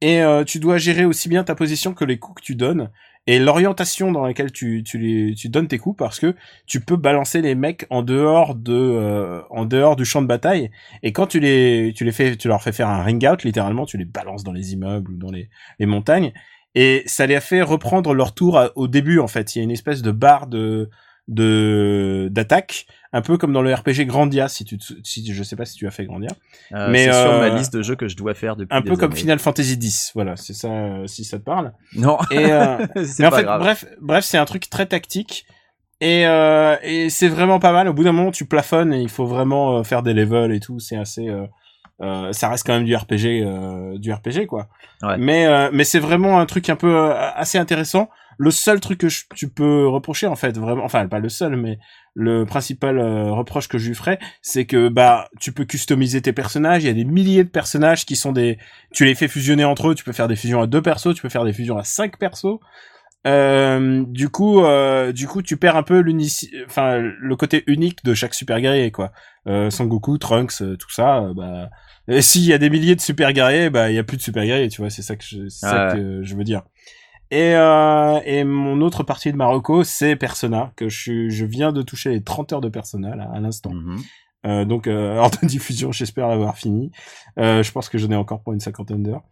et 0.01 0.20
euh, 0.20 0.42
tu 0.42 0.59
dois 0.59 0.78
gérer 0.78 1.05
aussi 1.05 1.28
bien 1.28 1.44
ta 1.44 1.55
position 1.55 1.94
que 1.94 2.05
les 2.05 2.18
coups 2.18 2.40
que 2.40 2.44
tu 2.44 2.57
donnes 2.57 2.90
et 3.26 3.38
l'orientation 3.38 4.12
dans 4.12 4.24
laquelle 4.24 4.52
tu, 4.52 4.82
tu, 4.84 4.98
les, 4.98 5.34
tu 5.34 5.48
donnes 5.48 5.66
tes 5.66 5.78
coups 5.78 5.96
parce 5.96 6.20
que 6.20 6.34
tu 6.66 6.80
peux 6.80 6.96
balancer 6.96 7.42
les 7.42 7.54
mecs 7.54 7.86
en 7.90 8.02
dehors 8.02 8.54
de 8.54 8.72
euh, 8.72 9.42
en 9.50 9.64
dehors 9.64 9.96
du 9.96 10.04
champ 10.04 10.22
de 10.22 10.28
bataille. 10.28 10.70
Et 11.02 11.12
quand 11.12 11.26
tu 11.26 11.40
les 11.40 11.92
tu 11.96 12.04
les 12.04 12.12
fais 12.12 12.36
tu 12.36 12.48
leur 12.48 12.62
fais 12.62 12.72
faire 12.72 12.88
un 12.88 13.02
ring 13.02 13.26
out 13.28 13.42
littéralement 13.42 13.84
tu 13.84 13.98
les 13.98 14.04
balances 14.04 14.44
dans 14.44 14.52
les 14.52 14.72
immeubles 14.74 15.12
ou 15.12 15.16
dans 15.16 15.30
les, 15.30 15.48
les 15.78 15.86
montagnes. 15.86 16.32
Et 16.74 17.02
ça 17.06 17.26
les 17.26 17.34
a 17.34 17.40
fait 17.40 17.62
reprendre 17.62 18.14
leur 18.14 18.34
tour 18.34 18.60
au 18.76 18.86
début 18.86 19.18
en 19.18 19.28
fait. 19.28 19.56
Il 19.56 19.58
y 19.58 19.60
a 19.62 19.64
une 19.64 19.70
espèce 19.70 20.02
de 20.02 20.12
barre 20.12 20.46
de 20.46 20.90
de 21.28 22.28
d'attaque 22.30 22.86
un 23.16 23.22
peu 23.22 23.36
comme 23.38 23.52
dans 23.52 23.62
le 23.62 23.72
RPG 23.74 24.06
Grandia 24.06 24.48
si 24.48 24.64
tu 24.64 24.78
te- 24.78 24.92
si 25.02 25.32
je 25.32 25.42
sais 25.42 25.56
pas 25.56 25.64
si 25.64 25.74
tu 25.76 25.86
as 25.86 25.90
fait 25.90 26.04
Grandia 26.04 26.30
Euh, 26.72 26.90
mais, 26.90 27.04
c'est 27.06 27.12
sur 27.22 27.30
euh, 27.32 27.40
ma 27.40 27.56
liste 27.56 27.72
de 27.74 27.82
jeux 27.82 27.96
que 27.96 28.08
je 28.08 28.16
dois 28.16 28.34
faire 28.34 28.56
depuis 28.56 28.76
un 28.76 28.82
peu 28.82 28.96
comme 28.96 29.12
années. 29.12 29.20
Final 29.20 29.38
Fantasy 29.38 29.74
X, 29.80 30.12
voilà, 30.14 30.36
c'est 30.36 30.52
ça, 30.54 30.68
euh, 30.68 31.06
si 31.06 31.24
ça 31.24 31.38
te 31.38 31.44
parle. 31.44 31.72
Non, 31.94 32.18
Et 32.30 32.52
euh, 32.52 32.76
c'est 33.04 33.20
mais 33.20 33.26
en 33.26 33.30
fait, 33.30 33.42
grave. 33.44 33.60
bref, 33.60 33.84
bref, 34.00 34.24
c'est 34.24 34.38
un 34.38 34.44
truc 34.44 34.68
très 34.70 34.86
tactique 34.86 35.46
et 36.00 36.26
euh, 36.26 36.76
et 36.82 37.08
c'est 37.10 37.28
vraiment 37.28 37.58
pas 37.58 37.72
mal. 37.72 37.88
Au 37.88 37.92
bout 37.94 38.04
d'un 38.04 38.12
moment, 38.12 38.30
tu 38.30 38.44
plafonnes 38.46 38.92
et 38.92 39.00
il 39.00 39.08
faut 39.08 39.26
vraiment 39.26 39.78
euh, 39.78 39.82
faire 39.82 40.02
des 40.02 40.12
levels 40.14 40.52
et 40.52 40.60
tout. 40.60 40.78
C'est 40.78 40.96
assez, 40.96 41.28
euh, 41.28 41.46
euh, 42.02 42.32
ça 42.32 42.50
reste 42.50 42.66
quand 42.66 42.74
même 42.74 42.84
du 42.84 42.94
RPG, 42.94 43.42
euh, 43.42 43.96
du 43.98 44.12
RPG 44.12 44.46
quoi. 44.46 44.68
Ouais. 45.02 45.16
Mais 45.18 45.46
euh, 45.46 45.70
mais 45.72 45.84
c'est 45.84 45.98
vraiment 46.00 46.38
un 46.38 46.44
truc 46.46 46.68
un 46.68 46.76
peu 46.76 46.94
euh, 46.94 47.14
assez 47.34 47.56
intéressant. 47.56 48.10
Le 48.38 48.50
seul 48.50 48.80
truc 48.80 48.98
que 48.98 49.08
je- 49.08 49.24
tu 49.34 49.48
peux 49.48 49.88
reprocher 49.88 50.26
en 50.26 50.36
fait, 50.36 50.58
vraiment, 50.58 50.84
enfin 50.84 51.08
pas 51.08 51.20
le 51.20 51.30
seul, 51.30 51.56
mais 51.56 51.78
le 52.18 52.46
principal 52.46 52.98
euh, 52.98 53.30
reproche 53.30 53.68
que 53.68 53.76
je 53.76 53.88
lui 53.88 53.94
ferais, 53.94 54.18
c'est 54.40 54.64
que 54.64 54.88
bah 54.88 55.28
tu 55.38 55.52
peux 55.52 55.66
customiser 55.66 56.22
tes 56.22 56.32
personnages. 56.32 56.82
Il 56.82 56.86
y 56.86 56.90
a 56.90 56.94
des 56.94 57.04
milliers 57.04 57.44
de 57.44 57.50
personnages 57.50 58.06
qui 58.06 58.16
sont 58.16 58.32
des, 58.32 58.58
tu 58.90 59.04
les 59.04 59.14
fais 59.14 59.28
fusionner 59.28 59.64
entre 59.64 59.90
eux. 59.90 59.94
Tu 59.94 60.02
peux 60.02 60.12
faire 60.12 60.26
des 60.26 60.34
fusions 60.34 60.62
à 60.62 60.66
deux 60.66 60.80
persos, 60.80 61.14
tu 61.14 61.20
peux 61.20 61.28
faire 61.28 61.44
des 61.44 61.52
fusions 61.52 61.76
à 61.76 61.84
cinq 61.84 62.18
persos. 62.18 62.58
Euh, 63.26 64.04
du 64.06 64.30
coup, 64.30 64.64
euh, 64.64 65.12
du 65.12 65.26
coup, 65.26 65.42
tu 65.42 65.58
perds 65.58 65.76
un 65.76 65.82
peu 65.82 66.02
enfin 66.64 66.98
le 66.98 67.36
côté 67.36 67.64
unique 67.66 68.02
de 68.02 68.14
chaque 68.14 68.34
super 68.34 68.60
guerrier 68.60 68.90
quoi. 68.90 69.12
Euh, 69.46 69.68
Sangoku, 69.68 70.16
Trunks, 70.16 70.62
euh, 70.62 70.76
tout 70.76 70.90
ça, 70.90 71.18
euh, 71.18 71.34
bah 71.34 71.68
s'il 72.20 72.44
y 72.44 72.52
a 72.52 72.58
des 72.58 72.70
milliers 72.70 72.94
de 72.94 73.00
super 73.00 73.32
guerriers, 73.32 73.68
bah 73.68 73.90
il 73.90 73.96
y 73.96 73.98
a 73.98 74.04
plus 74.04 74.16
de 74.16 74.22
super 74.22 74.44
guerriers, 74.44 74.68
tu 74.68 74.80
vois. 74.80 74.88
C'est 74.88 75.02
ça 75.02 75.16
que 75.16 75.24
je, 75.24 75.48
ça 75.48 75.90
que 75.92 76.22
je 76.22 76.34
veux 76.34 76.44
dire. 76.44 76.62
Et, 77.30 77.54
euh, 77.54 78.20
et 78.24 78.44
mon 78.44 78.80
autre 78.80 79.02
partie 79.02 79.32
de 79.32 79.36
Marocco, 79.36 79.82
c'est 79.84 80.14
Persona, 80.16 80.72
que 80.76 80.88
je, 80.88 81.00
suis- 81.00 81.30
je 81.30 81.44
viens 81.44 81.72
de 81.72 81.82
toucher 81.82 82.10
les 82.10 82.22
30 82.22 82.52
heures 82.52 82.60
de 82.60 82.68
Persona, 82.68 83.16
là, 83.16 83.28
à 83.34 83.40
l'instant. 83.40 83.72
Mhm. 83.72 83.96
Euh, 84.46 84.64
donc, 84.64 84.86
euh, 84.86 85.16
hors 85.18 85.30
de 85.30 85.44
diffusion, 85.46 85.90
j'espère 85.92 86.28
l'avoir 86.28 86.56
fini. 86.56 86.92
Euh, 87.38 87.62
je 87.62 87.72
pense 87.72 87.88
que 87.88 87.98
j'en 87.98 88.10
ai 88.10 88.16
encore 88.16 88.42
pour 88.42 88.52
une 88.52 88.60
cinquantaine 88.60 89.02
d'heures. 89.02 89.24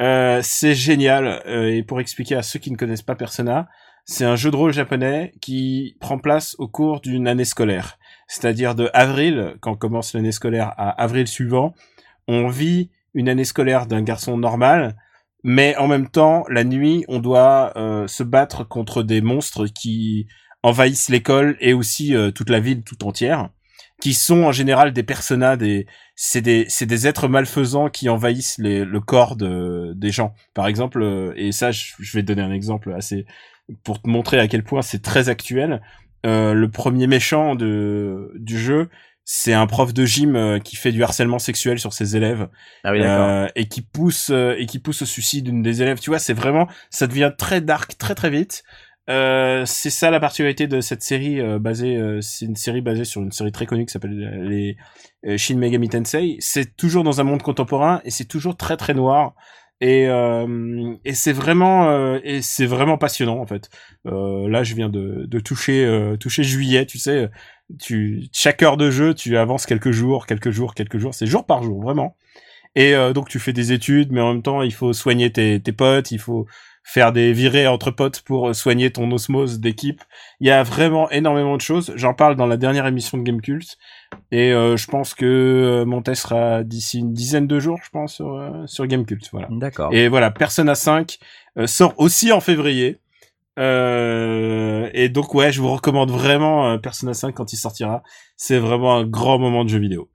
Euh, 0.00 0.40
c'est 0.42 0.74
génial. 0.74 1.42
euh, 1.46 1.72
et 1.72 1.82
pour 1.82 2.00
expliquer 2.00 2.34
à 2.34 2.42
ceux 2.42 2.58
qui 2.58 2.70
ne 2.72 2.76
connaissent 2.76 3.02
pas 3.02 3.14
Persona, 3.14 3.68
c'est 4.04 4.24
un 4.24 4.36
jeu 4.36 4.50
de 4.50 4.56
rôle 4.56 4.72
japonais 4.72 5.32
qui 5.40 5.96
prend 6.00 6.18
place 6.18 6.54
au 6.58 6.68
cours 6.68 7.00
d'une 7.00 7.26
année 7.28 7.44
scolaire. 7.44 7.98
C'est-à-dire 8.28 8.74
de 8.74 8.90
avril, 8.92 9.54
quand 9.60 9.74
commence 9.76 10.14
l'année 10.14 10.32
scolaire, 10.32 10.74
à 10.76 10.90
avril 11.02 11.26
suivant, 11.28 11.74
on 12.28 12.48
vit 12.48 12.90
une 13.14 13.28
année 13.28 13.44
scolaire 13.44 13.86
d'un 13.86 14.02
garçon 14.02 14.36
normal, 14.36 14.96
mais 15.48 15.76
en 15.76 15.86
même 15.86 16.08
temps, 16.08 16.44
la 16.50 16.64
nuit, 16.64 17.04
on 17.06 17.20
doit 17.20 17.72
euh, 17.76 18.08
se 18.08 18.24
battre 18.24 18.64
contre 18.64 19.04
des 19.04 19.20
monstres 19.20 19.68
qui 19.68 20.26
envahissent 20.64 21.08
l'école 21.08 21.56
et 21.60 21.72
aussi 21.72 22.16
euh, 22.16 22.32
toute 22.32 22.50
la 22.50 22.58
ville 22.58 22.82
tout 22.82 23.06
entière, 23.06 23.50
qui 24.02 24.12
sont 24.12 24.42
en 24.42 24.50
général 24.50 24.92
des 24.92 25.04
personnages, 25.04 25.58
des 25.58 25.86
c'est 26.16 26.40
des 26.40 26.66
c'est 26.68 26.86
des 26.86 27.06
êtres 27.06 27.28
malfaisants 27.28 27.90
qui 27.90 28.08
envahissent 28.08 28.58
les, 28.58 28.84
le 28.84 29.00
corps 29.00 29.36
de 29.36 29.92
des 29.94 30.10
gens. 30.10 30.34
Par 30.52 30.66
exemple, 30.66 31.00
euh, 31.00 31.32
et 31.36 31.52
ça, 31.52 31.70
je, 31.70 31.92
je 32.00 32.12
vais 32.18 32.22
te 32.22 32.26
donner 32.26 32.42
un 32.42 32.52
exemple 32.52 32.92
assez 32.92 33.24
pour 33.84 34.02
te 34.02 34.08
montrer 34.08 34.40
à 34.40 34.48
quel 34.48 34.64
point 34.64 34.82
c'est 34.82 35.00
très 35.00 35.28
actuel. 35.28 35.80
Euh, 36.26 36.54
le 36.54 36.68
premier 36.68 37.06
méchant 37.06 37.54
de 37.54 38.32
du 38.34 38.58
jeu, 38.58 38.88
c'est 39.28 39.52
un 39.52 39.66
prof 39.66 39.92
de 39.92 40.04
gym 40.06 40.36
euh, 40.36 40.60
qui 40.60 40.76
fait 40.76 40.92
du 40.92 41.02
harcèlement 41.02 41.40
sexuel 41.40 41.80
sur 41.80 41.92
ses 41.92 42.16
élèves 42.16 42.48
Ah 42.84 42.92
oui, 42.92 43.00
euh, 43.02 43.48
et 43.56 43.66
qui 43.66 43.82
pousse 43.82 44.30
euh, 44.30 44.54
et 44.56 44.66
qui 44.66 44.78
pousse 44.78 45.02
au 45.02 45.04
suicide 45.04 45.46
d'une 45.46 45.62
des 45.62 45.82
élèves. 45.82 45.98
Tu 45.98 46.10
vois, 46.10 46.20
c'est 46.20 46.32
vraiment 46.32 46.68
ça 46.90 47.08
devient 47.08 47.32
très 47.36 47.60
dark 47.60 47.98
très 47.98 48.14
très 48.14 48.30
vite. 48.30 48.62
Euh, 49.10 49.64
c'est 49.66 49.90
ça 49.90 50.10
la 50.10 50.20
particularité 50.20 50.68
de 50.68 50.80
cette 50.80 51.02
série 51.02 51.40
euh, 51.40 51.58
basée. 51.58 51.96
euh, 51.96 52.20
c'est 52.20 52.44
une 52.44 52.56
série 52.56 52.82
basée 52.82 53.04
sur 53.04 53.20
une 53.20 53.32
série 53.32 53.52
très 53.52 53.66
connue 53.66 53.84
qui 53.84 53.92
s'appelle 53.92 54.12
euh, 54.12 54.48
les 54.48 54.76
Shin 55.38 55.56
Megami 55.56 55.88
Tensei. 55.88 56.36
C'est 56.38 56.76
toujours 56.76 57.02
dans 57.02 57.20
un 57.20 57.24
monde 57.24 57.42
contemporain 57.42 58.00
et 58.04 58.10
c'est 58.10 58.26
toujours 58.26 58.56
très 58.56 58.76
très 58.76 58.94
noir. 58.94 59.34
Et, 59.82 60.08
euh, 60.08 60.94
et 61.04 61.12
c'est 61.12 61.32
vraiment 61.34 61.90
euh, 61.90 62.18
et 62.24 62.40
c'est 62.40 62.64
vraiment 62.66 62.96
passionnant 62.96 63.38
en 63.38 63.46
fait. 63.46 63.68
Euh, 64.06 64.48
là, 64.48 64.62
je 64.62 64.74
viens 64.74 64.88
de, 64.88 65.26
de 65.26 65.40
toucher 65.40 65.84
euh, 65.84 66.16
toucher 66.16 66.42
juillet, 66.44 66.86
tu 66.86 66.98
sais. 66.98 67.28
Tu 67.80 68.24
chaque 68.32 68.62
heure 68.62 68.76
de 68.78 68.90
jeu, 68.90 69.12
tu 69.12 69.36
avances 69.36 69.66
quelques 69.66 69.90
jours, 69.90 70.26
quelques 70.26 70.50
jours, 70.50 70.74
quelques 70.74 70.98
jours. 70.98 71.14
C'est 71.14 71.26
jour 71.26 71.44
par 71.44 71.62
jour, 71.62 71.82
vraiment. 71.82 72.16
Et 72.74 72.94
euh, 72.94 73.12
donc 73.12 73.28
tu 73.28 73.38
fais 73.38 73.52
des 73.52 73.72
études, 73.72 74.12
mais 74.12 74.20
en 74.20 74.32
même 74.34 74.42
temps 74.42 74.62
il 74.62 74.72
faut 74.72 74.92
soigner 74.92 75.32
tes, 75.32 75.60
tes 75.60 75.72
potes, 75.72 76.10
il 76.10 76.18
faut 76.18 76.46
faire 76.86 77.12
des 77.12 77.32
virées 77.32 77.66
entre 77.66 77.90
potes 77.90 78.20
pour 78.20 78.54
soigner 78.54 78.92
ton 78.92 79.10
osmose 79.10 79.58
d'équipe. 79.58 80.02
Il 80.40 80.46
y 80.46 80.52
a 80.52 80.62
vraiment 80.62 81.10
énormément 81.10 81.56
de 81.56 81.60
choses. 81.60 81.92
J'en 81.96 82.14
parle 82.14 82.36
dans 82.36 82.46
la 82.46 82.56
dernière 82.56 82.86
émission 82.86 83.18
de 83.18 83.24
Gamecult. 83.24 83.76
Et 84.30 84.52
euh, 84.52 84.76
je 84.76 84.86
pense 84.86 85.12
que 85.12 85.24
euh, 85.24 85.84
mon 85.84 86.00
test 86.00 86.22
sera 86.22 86.62
d'ici 86.62 87.00
une 87.00 87.12
dizaine 87.12 87.48
de 87.48 87.58
jours, 87.58 87.80
je 87.82 87.90
pense, 87.90 88.14
sur, 88.14 88.34
euh, 88.34 88.66
sur 88.66 88.86
Gamecult. 88.86 89.28
Voilà. 89.32 89.48
D'accord. 89.50 89.92
Et 89.92 90.06
voilà, 90.06 90.30
Persona 90.30 90.76
5 90.76 91.18
euh, 91.58 91.66
sort 91.66 91.92
aussi 91.98 92.30
en 92.30 92.40
février. 92.40 93.00
Euh, 93.58 94.88
et 94.92 95.08
donc 95.08 95.34
ouais, 95.34 95.50
je 95.50 95.60
vous 95.60 95.72
recommande 95.72 96.10
vraiment 96.10 96.70
euh, 96.70 96.78
Persona 96.78 97.14
5 97.14 97.34
quand 97.34 97.52
il 97.52 97.56
sortira. 97.56 98.04
C'est 98.36 98.58
vraiment 98.58 98.96
un 98.96 99.04
grand 99.04 99.38
moment 99.38 99.64
de 99.64 99.70
jeu 99.70 99.78
vidéo. 99.78 100.08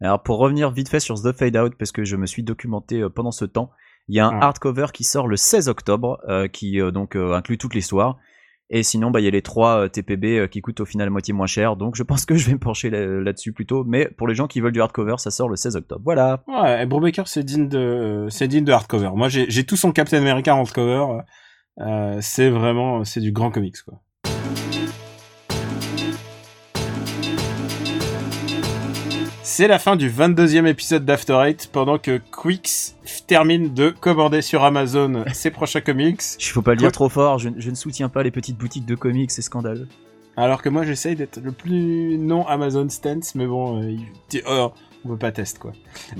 Alors 0.00 0.22
pour 0.22 0.38
revenir 0.38 0.70
vite 0.70 0.88
fait 0.88 1.00
sur 1.00 1.20
The 1.20 1.32
Fade 1.32 1.56
Out, 1.56 1.74
parce 1.78 1.92
que 1.92 2.04
je 2.04 2.16
me 2.16 2.26
suis 2.26 2.42
documenté 2.42 3.00
euh, 3.00 3.08
pendant 3.08 3.32
ce 3.32 3.44
temps, 3.44 3.70
il 4.08 4.16
y 4.16 4.20
a 4.20 4.26
un 4.26 4.38
Ah. 4.40 4.46
hardcover 4.46 4.86
qui 4.92 5.04
sort 5.04 5.28
le 5.28 5.36
16 5.36 5.68
octobre, 5.68 6.18
euh, 6.28 6.48
qui 6.48 6.80
euh, 6.80 6.90
donc 6.90 7.16
euh, 7.16 7.34
inclut 7.34 7.58
toute 7.58 7.74
l'histoire. 7.74 8.16
Et 8.70 8.82
sinon, 8.82 9.10
bah, 9.10 9.20
il 9.20 9.24
y 9.24 9.28
a 9.28 9.30
les 9.30 9.40
trois 9.40 9.84
euh, 9.84 9.88
TPB 9.88 10.40
euh, 10.40 10.46
qui 10.46 10.60
coûtent 10.60 10.80
au 10.80 10.84
final 10.84 11.08
moitié 11.08 11.32
moins 11.32 11.46
cher, 11.46 11.76
donc 11.76 11.94
je 11.96 12.02
pense 12.02 12.26
que 12.26 12.34
je 12.36 12.46
vais 12.46 12.52
me 12.52 12.58
pencher 12.58 12.90
là- 12.90 13.06
là-dessus 13.22 13.52
plutôt. 13.54 13.82
Mais 13.84 14.08
pour 14.18 14.28
les 14.28 14.34
gens 14.34 14.46
qui 14.46 14.60
veulent 14.60 14.72
du 14.72 14.82
hardcover, 14.82 15.14
ça 15.18 15.30
sort 15.30 15.48
le 15.48 15.56
16 15.56 15.76
octobre. 15.76 16.02
Voilà. 16.04 16.42
Ouais, 16.46 16.82
et 16.82 16.86
Brubaker 16.86 17.22
c'est 17.26 17.42
digne 17.44 17.68
de 17.68 18.26
c'est 18.28 18.46
digne 18.48 18.64
de 18.64 18.72
hardcover. 18.72 19.10
Moi 19.14 19.28
j'ai 19.30 19.64
tout 19.64 19.76
son 19.76 19.90
Captain 19.92 20.18
America 20.18 20.54
en 20.54 20.58
hardcover. 20.60 21.04
C'est 22.20 22.50
vraiment 22.50 23.04
c'est 23.04 23.20
du 23.20 23.32
grand 23.32 23.50
comics 23.50 23.80
quoi. 23.84 24.00
C'est 29.58 29.66
la 29.66 29.80
fin 29.80 29.96
du 29.96 30.08
22e 30.08 30.66
épisode 30.66 31.04
d'After 31.04 31.36
Eight 31.44 31.70
pendant 31.72 31.98
que 31.98 32.20
Quix 32.30 32.94
termine 33.26 33.74
de 33.74 33.90
commander 33.90 34.40
sur 34.40 34.62
Amazon 34.62 35.24
ses 35.32 35.50
prochains 35.50 35.80
comics. 35.80 36.22
Il 36.38 36.44
faut 36.44 36.62
pas 36.62 36.70
le 36.70 36.76
dire 36.76 36.92
trop 36.92 37.08
fort, 37.08 37.40
je, 37.40 37.48
je 37.56 37.68
ne 37.70 37.74
soutiens 37.74 38.08
pas 38.08 38.22
les 38.22 38.30
petites 38.30 38.56
boutiques 38.56 38.86
de 38.86 38.94
comics, 38.94 39.32
c'est 39.32 39.42
scandaleux. 39.42 39.88
Alors 40.36 40.62
que 40.62 40.68
moi 40.68 40.84
j'essaye 40.84 41.16
d'être 41.16 41.40
le 41.42 41.50
plus 41.50 42.18
non 42.18 42.46
Amazon 42.46 42.88
stance, 42.88 43.34
mais 43.34 43.46
bon, 43.48 43.82
euh, 43.82 43.96
il- 44.30 44.42
oh, 44.48 44.70
on 45.04 45.08
veut 45.08 45.16
pas 45.16 45.32
test 45.32 45.58
quoi. 45.58 45.72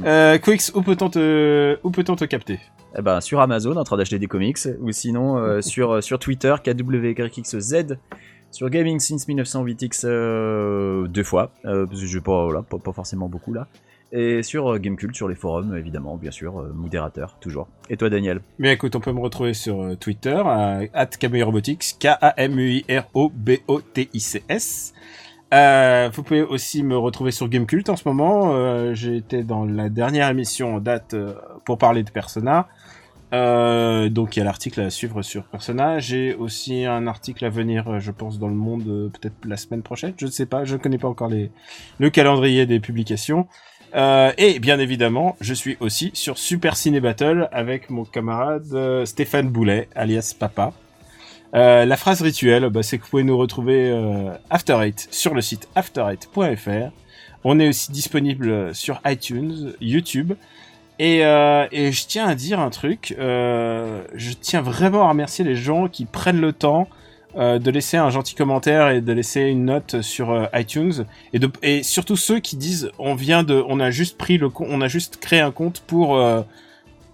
Euh, 0.04 0.38
Quix, 0.38 0.72
où 0.74 0.82
peut-on 0.82 1.08
te, 1.08 1.78
où 1.84 1.90
peut-on 1.92 2.16
te 2.16 2.24
capter? 2.24 2.58
Eh 2.98 3.02
ben, 3.02 3.20
sur 3.20 3.40
Amazon 3.40 3.76
en 3.76 3.84
train 3.84 3.98
d'acheter 3.98 4.18
des 4.18 4.26
comics, 4.26 4.58
ou 4.80 4.90
sinon 4.90 5.38
euh, 5.38 5.60
sur, 5.62 5.92
euh, 5.92 6.00
sur 6.00 6.18
Twitter, 6.18 6.56
KWYXZ, 6.64 7.98
sur 8.50 8.70
Gaming 8.70 8.98
Since 8.98 9.28
1908X 9.28 10.02
euh, 10.04 11.06
deux 11.06 11.24
fois, 11.24 11.52
euh, 11.64 11.86
parce 11.86 12.00
que 12.00 12.06
je 12.06 12.18
pas, 12.18 12.44
voilà, 12.44 12.62
pas, 12.62 12.78
pas 12.78 12.92
forcément 12.92 13.28
beaucoup 13.28 13.52
là, 13.52 13.66
et 14.10 14.42
sur 14.42 14.72
euh, 14.72 14.78
Gamecult, 14.78 15.14
sur 15.14 15.28
les 15.28 15.34
forums 15.34 15.76
évidemment, 15.76 16.16
bien 16.16 16.30
sûr, 16.30 16.60
euh, 16.60 16.72
modérateur, 16.74 17.36
toujours. 17.40 17.68
Et 17.90 17.96
toi 17.96 18.08
Daniel? 18.08 18.40
Bien 18.58 18.72
écoute, 18.72 18.96
on 18.96 19.00
peut 19.00 19.12
me 19.12 19.20
retrouver 19.20 19.54
sur 19.54 19.82
euh, 19.82 19.96
Twitter, 19.96 20.40
à 20.44 21.06
@kamuirobotics, 21.06 21.96
K-A-M-U-I-R-O-B-O-T-I-C-S. 22.00 24.94
Euh, 25.54 26.10
vous 26.12 26.22
pouvez 26.22 26.42
aussi 26.42 26.82
me 26.82 26.96
retrouver 26.96 27.30
sur 27.30 27.48
Gamecult 27.48 27.88
en 27.88 27.96
ce 27.96 28.06
moment. 28.06 28.54
Euh, 28.54 28.92
J'ai 28.94 29.16
été 29.16 29.42
dans 29.42 29.64
la 29.64 29.88
dernière 29.88 30.28
émission 30.28 30.78
date 30.78 31.14
euh, 31.14 31.34
pour 31.64 31.78
parler 31.78 32.02
de 32.02 32.10
Persona. 32.10 32.68
Euh, 33.34 34.08
donc 34.08 34.36
il 34.36 34.38
y 34.38 34.42
a 34.42 34.44
l'article 34.44 34.80
à 34.80 34.90
suivre 34.90 35.22
sur 35.22 35.44
Persona. 35.44 35.98
J'ai 35.98 36.34
aussi 36.34 36.84
un 36.84 37.06
article 37.06 37.44
à 37.44 37.50
venir, 37.50 37.88
euh, 37.88 37.98
je 38.00 38.10
pense, 38.10 38.38
dans 38.38 38.48
le 38.48 38.54
monde 38.54 38.84
euh, 38.88 39.08
peut-être 39.08 39.36
la 39.44 39.56
semaine 39.56 39.82
prochaine. 39.82 40.14
Je 40.16 40.26
ne 40.26 40.30
sais 40.30 40.46
pas, 40.46 40.64
je 40.64 40.74
ne 40.74 40.78
connais 40.78 40.98
pas 40.98 41.08
encore 41.08 41.28
les, 41.28 41.50
le 41.98 42.10
calendrier 42.10 42.66
des 42.66 42.80
publications. 42.80 43.46
Et 43.94 44.58
bien 44.60 44.78
évidemment, 44.78 45.36
je 45.40 45.54
suis 45.54 45.78
aussi 45.80 46.10
sur 46.12 46.36
Super 46.36 46.76
Ciné 46.76 47.00
Battle 47.00 47.48
avec 47.52 47.88
mon 47.88 48.04
camarade 48.04 49.06
Stéphane 49.06 49.48
Boulet, 49.48 49.88
alias 49.94 50.34
Papa. 50.38 50.74
La 51.54 51.96
phrase 51.96 52.20
rituelle, 52.20 52.68
bah, 52.68 52.82
c'est 52.82 52.98
que 52.98 53.04
vous 53.04 53.08
pouvez 53.08 53.24
nous 53.24 53.38
retrouver 53.38 53.90
After 54.50 54.78
Eight 54.82 55.08
sur 55.10 55.32
le 55.32 55.40
site 55.40 55.70
after8.fr. 55.74 56.92
On 57.44 57.58
est 57.58 57.68
aussi 57.68 57.90
disponible 57.90 58.74
sur 58.74 59.00
iTunes, 59.06 59.72
YouTube. 59.80 60.34
Et, 60.98 61.24
euh, 61.24 61.66
et 61.70 61.92
je 61.92 62.06
tiens 62.06 62.26
à 62.26 62.34
dire 62.34 62.58
un 62.58 62.70
truc, 62.70 63.14
euh, 63.18 64.02
je 64.14 64.32
tiens 64.32 64.60
vraiment 64.60 65.04
à 65.04 65.10
remercier 65.10 65.44
les 65.44 65.54
gens 65.54 65.86
qui 65.88 66.04
prennent 66.04 66.40
le 66.40 66.52
temps 66.52 66.88
euh, 67.36 67.60
de 67.60 67.70
laisser 67.70 67.96
un 67.96 68.10
gentil 68.10 68.34
commentaire 68.34 68.88
et 68.90 69.00
de 69.00 69.12
laisser 69.12 69.42
une 69.42 69.66
note 69.66 70.02
sur 70.02 70.48
iTunes. 70.54 71.04
Et, 71.62 71.82
surtout 71.84 72.16
ceux 72.16 72.40
qui 72.40 72.56
disent 72.56 72.90
on 72.98 73.14
vient 73.14 73.44
de 73.44 73.64
on 73.68 73.78
a 73.78 73.90
juste 73.90 74.18
pris 74.18 74.38
le 74.38 74.50
on 74.58 74.80
a 74.80 74.88
juste 74.88 75.18
créé 75.18 75.40
un 75.40 75.52
compte 75.52 75.84
pour 75.86 76.20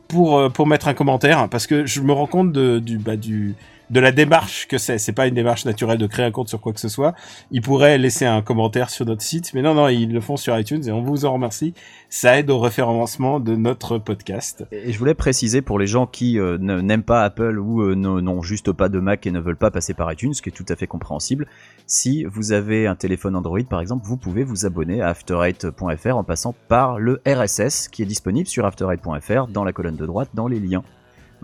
pour 0.09 0.51
pour 0.53 0.67
mettre 0.67 0.89
un 0.89 0.95
commentaire. 0.95 1.49
Parce 1.51 1.67
que 1.67 1.85
je 1.85 2.01
me 2.01 2.13
rends 2.13 2.27
compte 2.27 2.53
de 2.53 2.79
du 2.79 2.97
bah 2.97 3.17
du 3.17 3.55
de 3.95 4.01
la 4.01 4.11
démarche 4.11 4.67
que 4.67 4.77
c'est. 4.77 4.99
C'est 4.99 5.13
pas 5.13 5.29
une 5.29 5.35
démarche 5.35 5.65
naturelle 5.65 5.99
de 5.99 6.07
créer 6.09 6.27
un 6.27 6.33
compte 6.33 6.49
sur 6.49 6.61
quoi 6.61 6.73
que 6.73 6.81
ce 6.81 6.89
soit. 6.89 7.15
Ils 7.53 7.63
pourraient 7.63 7.97
laisser 7.97 8.27
un 8.27 8.43
commentaire 8.43 8.91
sur 8.91 9.07
notre 9.07 9.23
site 9.23 9.55
mais 9.55 9.63
non 9.63 9.75
non 9.75 9.89
ils 9.89 10.13
le 10.13 10.21
font 10.21 10.37
sur 10.37 10.59
iTunes 10.59 10.83
et 10.85 10.91
on 10.91 11.01
vous 11.01 11.25
en 11.25 11.33
remercie. 11.33 11.75
Ça 12.09 12.37
aide 12.37 12.51
au 12.51 12.59
référencement 12.59 13.39
de 13.39 13.55
notre 13.55 13.99
podcast. 13.99 14.67
Et 14.73 14.93
je 14.93 14.99
voulais 14.99 15.15
préciser 15.15 15.63
pour 15.63 15.79
les 15.79 15.87
gens 15.87 16.07
qui 16.09 16.41
euh, 16.41 16.59
n'aiment 16.59 17.05
pas 17.05 17.23
Apple 17.23 17.57
ou 17.61 17.83
euh, 17.83 17.95
n'ont 17.95 18.43
juste 18.43 18.73
pas 18.73 18.89
de 18.89 18.99
Mac 18.99 19.27
et 19.29 19.31
ne 19.31 19.39
veulent 19.39 19.57
pas 19.57 19.71
passer 19.71 19.95
par 19.95 20.13
iTunes, 20.13 20.35
ce 20.35 20.43
qui 20.43 20.49
est 20.49 20.53
tout 20.53 20.67
à 20.69 20.75
fait 20.75 20.89
compréhensible, 20.89 21.47
si 21.87 22.25
vous 22.25 22.51
avez 22.51 22.89
un 22.89 22.97
téléphone 22.97 23.37
Android 23.37 23.63
par 23.71 23.81
exemple, 23.81 24.05
vous 24.05 24.17
pouvez 24.17 24.43
vous 24.43 24.67
abonner 24.67 25.03
à 25.03 25.13
after8.fr 25.13 26.15
en 26.15 26.25
passant 26.25 26.55
par 26.67 26.99
le 26.99 27.23
RSS 27.27 27.87
qui 27.87 28.03
est 28.03 28.07
disponible 28.07 28.49
sur 28.49 28.67
after8.fr 28.67 29.47
dans 29.53 29.63
la 29.63 29.73
colonne 29.73 29.97
de 29.97 30.07
droite 30.07 30.31
dans 30.35 30.49
les 30.49 30.59
liens. 30.59 30.83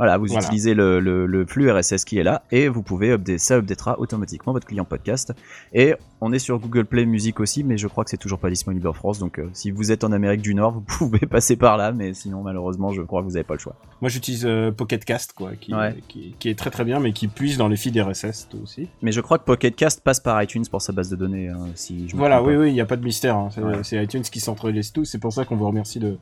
Voilà, 0.01 0.17
vous 0.17 0.29
Voilà. 0.29 0.43
utilisez 0.47 0.73
le, 0.73 0.99
le- 0.99 1.27
le 1.27 1.45
flux 1.45 1.71
RSS 1.71 2.07
qui 2.07 2.17
est 2.19 2.23
là 2.23 2.43
et 2.51 2.69
vous 2.69 2.83
pouvez 2.83 3.11
update, 3.13 3.39
ça 3.39 3.59
updatera 3.59 4.01
automatiquement 4.01 4.55
votre 4.55 4.67
client 4.67 4.87
podcast. 4.87 5.35
Et 5.75 5.95
on 6.23 6.33
est 6.33 6.39
sur 6.39 6.59
Google 6.59 6.87
Play 6.87 7.05
Music 7.05 7.39
aussi, 7.39 7.65
mais 7.65 7.77
je 7.77 7.87
crois 7.87 8.05
que 8.05 8.11
c'est 8.11 8.17
toujours 8.17 8.39
pas 8.39 8.49
disponible 8.49 8.89
en 8.89 8.95
France. 8.95 9.19
Donc 9.19 9.39
euh, 9.39 9.51
si 9.53 9.71
vous 9.71 9.93
êtes 9.93 10.03
en 10.03 10.13
Amérique 10.13 10.41
du 10.41 10.55
Nord, 10.55 10.73
vous 10.75 10.81
pouvez 10.81 11.27
passer 11.27 11.57
par 11.57 11.77
là, 11.77 11.93
mais 11.93 12.15
sinon 12.15 12.43
malheureusement, 12.43 12.93
je 12.93 13.03
crois 13.03 13.21
que 13.21 13.27
vous 13.27 13.33
n'avez 13.35 13.45
pas 13.45 13.53
le 13.55 13.61
choix. 13.61 13.77
moi 14.01 14.09
j'utilise 14.09 14.47
euh, 14.47 14.71
Pocket 14.73 15.05
Cast 15.05 15.35
quoi 15.35 15.51
qui, 15.61 15.75
Ouais. 15.75 15.95
qui 16.09 16.35
qui 16.39 16.49
est 16.49 16.59
très 16.59 16.71
très 16.71 16.85
bien 16.85 16.99
mais 16.99 17.13
qui 17.13 17.29
puise 17.29 17.59
dans 17.59 17.69
les 17.69 17.77
feeds 17.77 18.01
RSS 18.01 18.49
aussi 18.63 18.89
Mais 19.03 19.13
je 19.13 19.21
crois 19.21 19.37
que 19.39 19.45
Pocket 19.45 19.77
Cast 19.77 20.03
passe 20.03 20.19
par 20.21 20.43
iTunes 20.43 20.65
pour 20.71 20.81
sa 20.81 20.95
base 20.95 21.11
de 21.11 21.17
données, 21.17 21.49
hein, 21.51 21.67
si 21.75 22.09
je 22.09 22.15
me 22.15 22.19
Voilà, 22.21 22.43
oui, 22.43 22.55
pas. 22.55 22.61
oui, 22.61 22.69
il 22.71 22.73
n'y 22.75 22.81
a 22.81 22.87
pas 22.87 22.97
de 22.97 23.05
mystère. 23.05 23.37
hein. 23.37 23.51
C'est 23.83 23.99
Ouais. 23.99 24.05
iTunes 24.05 24.23
qui 24.23 24.41
centralise 24.41 24.93
tout. 24.93 25.05
C'est 25.05 25.19
pour 25.19 25.33
ça 25.35 25.45
qu'on 25.45 25.57
vous 25.57 25.67
remercie 25.67 25.99
de, 25.99 26.17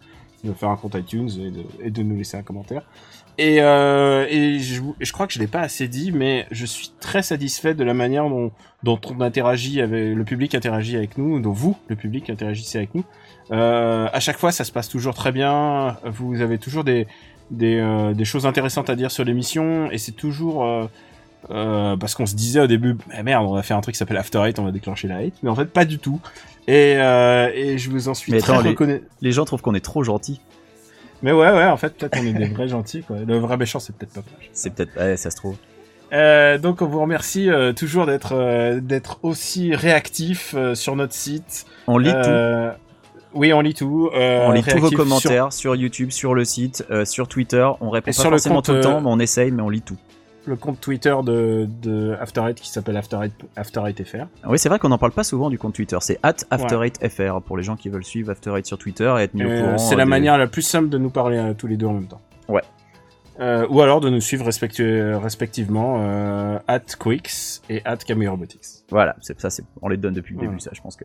de 0.45 0.53
faire 0.53 0.69
un 0.71 0.77
compte 0.77 0.95
iTunes 0.97 1.29
et 1.41 1.51
de, 1.53 1.63
et 1.81 1.91
de 1.91 2.03
nous 2.03 2.17
laisser 2.17 2.37
un 2.37 2.43
commentaire. 2.43 2.83
Et, 3.39 3.63
euh, 3.63 4.27
et 4.29 4.59
je, 4.59 5.13
crois 5.13 5.29
que 5.29 5.33
je 5.33 5.39
l'ai 5.39 5.47
pas 5.47 5.61
assez 5.61 5.87
dit, 5.87 6.11
mais 6.11 6.47
je 6.51 6.67
suis 6.67 6.91
très 7.01 7.23
satisfait 7.23 7.75
de 7.75 7.85
la 7.85 7.95
manière 7.95 8.29
dont, 8.29 8.51
dont 8.83 9.01
on 9.09 9.21
interagit 9.21 9.81
avec 9.81 10.15
le 10.17 10.25
public 10.25 10.57
interagit 10.57 10.97
avec 10.97 11.17
nous, 11.19 11.39
dont 11.39 11.53
vous, 11.53 11.77
le 11.87 11.95
public, 11.95 12.31
interagissez 12.31 12.79
avec 12.79 12.95
nous. 12.97 13.05
Euh, 13.53 14.09
à 14.13 14.21
chaque 14.21 14.39
fois, 14.39 14.51
ça 14.51 14.65
se 14.65 14.73
passe 14.73 14.89
toujours 14.89 15.15
très 15.15 15.31
bien. 15.31 15.97
Vous 16.05 16.41
avez 16.41 16.59
toujours 16.59 16.85
des 16.85 17.07
des, 17.51 17.79
euh, 17.79 18.13
des 18.13 18.27
choses 18.27 18.45
intéressantes 18.45 18.91
à 18.91 18.97
dire 18.97 19.11
sur 19.11 19.25
l'émission, 19.25 19.91
et 19.91 19.97
c'est 19.97 20.13
toujours 20.13 20.89
euh, 21.51 21.97
parce 21.97 22.15
qu'on 22.15 22.27
se 22.27 22.35
disait 22.35 22.61
au 22.61 22.67
début, 22.67 22.97
Eh 23.17 23.23
merde, 23.23 23.47
on 23.47 23.55
va 23.55 23.63
faire 23.63 23.77
un 23.77 23.81
truc 23.81 23.95
qui 23.95 23.99
s'appelle 23.99 24.17
After 24.17 24.41
Eight, 24.45 24.59
on 24.59 24.65
va 24.65 24.73
déclencher 24.73 25.09
la 25.09 25.19
hate, 25.19 25.35
mais 25.43 25.51
en 25.51 25.55
fait 25.55 25.67
pas 25.67 25.85
du 25.85 25.99
tout. 25.99 26.21
Et, 26.67 26.97
euh, 26.97 27.51
et 27.55 27.79
je 27.79 27.91
vous 27.91 28.09
en 28.09 28.15
suis 28.15 28.33
Mais 28.33 28.41
très 28.41 28.53
attends. 28.53 28.87
Les 29.23 29.33
gens 29.33 29.45
trouvent 29.45 29.63
qu'on 29.63 29.75
est 29.75 29.85
trop 29.85 30.03
gentil. 30.03 30.41
Mais 31.23 31.33
ouais, 31.33 31.51
ouais, 31.51 31.67
en 31.67 31.77
fait, 31.77 31.97
peut-être 31.97 32.19
on 32.21 32.27
est 32.27 32.33
des 32.33 32.47
vrais 32.47 32.69
gentils, 32.69 33.03
quoi. 33.03 33.17
Le 33.27 33.39
vrai 33.39 33.57
méchant, 33.57 33.81
c'est 33.81 33.95
peut-être 33.97 34.13
pas. 34.15 34.23
C'est 34.53 34.75
peut-être, 34.75 34.97
ouais, 34.97 35.17
ça 35.17 35.31
se 35.31 35.37
trouve. 35.37 35.57
Euh, 36.13 36.59
donc, 36.59 36.81
on 36.81 36.87
vous 36.87 37.01
remercie 37.01 37.51
euh, 37.51 37.73
toujours 37.73 38.07
d'être 38.07 38.33
euh, 38.35 38.81
d'être 38.81 39.19
aussi 39.23 39.75
réactif 39.75 40.55
sur 40.75 40.97
notre 40.97 41.15
site. 41.15 41.67
On 41.87 41.99
lit 41.99 42.13
tout. 42.13 42.79
Oui, 43.35 43.53
on 43.53 43.61
lit 43.61 43.75
tout. 43.75 44.11
On 44.15 44.53
lit 44.53 44.63
tous 44.63 44.79
vos 44.79 44.89
sur- 44.89 44.97
commentaires 44.97 45.53
sur... 45.53 45.75
YouTube, 45.77 46.11
sur 46.11 46.35
le 46.35 46.45
site, 46.45 46.85
sur 47.05 47.29
Twitter. 47.29 47.69
On 47.81 47.91
répond 47.91 48.11
Et 48.11 48.15
pas 48.15 48.21
sur 48.21 48.31
le 48.31 48.37
forcément 48.37 48.57
compte, 48.57 48.65
tout 48.67 48.73
le 48.73 48.81
temps, 48.81 49.01
mais 49.01 49.11
on 49.11 49.19
essaye, 49.19 49.51
mais 49.51 49.63
on 49.63 49.69
lit 49.69 49.83
tout. 49.83 49.99
Le 50.49 50.57
compte 50.57 50.81
Twitter 50.81 51.15
de, 51.25 51.69
de 51.83 52.17
After 52.21 52.43
Eight 52.49 52.61
qui 52.61 52.69
s'appelle 52.71 52.97
After 52.97 53.19
Eight, 53.23 53.33
After 53.57 53.83
Eight 53.87 54.03
FR. 54.05 54.27
Ah 54.43 54.49
Oui, 54.51 54.59
c'est 54.59 54.69
vrai 54.69 54.79
qu'on 54.79 54.89
n'en 54.89 54.99
parle 54.99 55.13
pas 55.13 55.25
souvent 55.25 55.51
du 55.51 55.59
compte 55.59 55.75
Twitter. 55.75 55.99
C'est 56.01 56.19
at 56.23 56.33
after8fr 56.51 57.43
pour 57.43 57.57
les 57.57 57.63
gens 57.63 57.77
qui 57.77 57.89
veulent 57.89 58.05
suivre 58.05 58.31
After 58.33 58.57
Eight 58.57 58.67
sur 58.67 58.79
Twitter 58.79 59.13
et 59.19 59.23
être 59.23 59.35
mis 59.35 59.45
au 59.45 59.49
Euh, 59.49 59.63
courant. 59.65 59.79
c'est 59.79 59.95
euh, 59.95 59.99
la 59.99 60.05
des- 60.05 60.11
manière 60.11 60.39
la 60.39 60.47
plus 60.49 60.63
simple 60.63 60.89
de 60.89 60.99
nous 60.99 61.11
parler 61.11 61.39
à 61.39 61.55
tous 61.55 61.67
les 61.67 61.77
deux 61.77 61.87
en 61.87 61.93
même 61.95 62.09
temps. 62.09 62.21
Ouais. 62.49 62.63
Euh, 63.41 63.67
ou 63.71 63.81
alors 63.83 64.01
de 64.01 64.11
nous 64.11 64.21
suivre 64.21 64.45
respectu- 64.47 65.15
respectivement 65.15 65.99
euh, 66.01 66.59
at 66.67 66.81
Quix 66.99 67.63
et 67.71 67.83
at 67.85 67.97
Camille 67.99 68.27
Robotics. 68.27 68.65
Voilà, 68.91 69.15
ça. 69.21 69.51
C'est 69.51 69.65
on 69.81 69.89
les 69.89 69.97
donne 69.97 70.15
depuis 70.15 70.35
le 70.35 70.41
début, 70.41 70.59
ça. 70.59 70.71
Je 70.73 70.81
pense 70.81 70.97
que. 70.97 71.05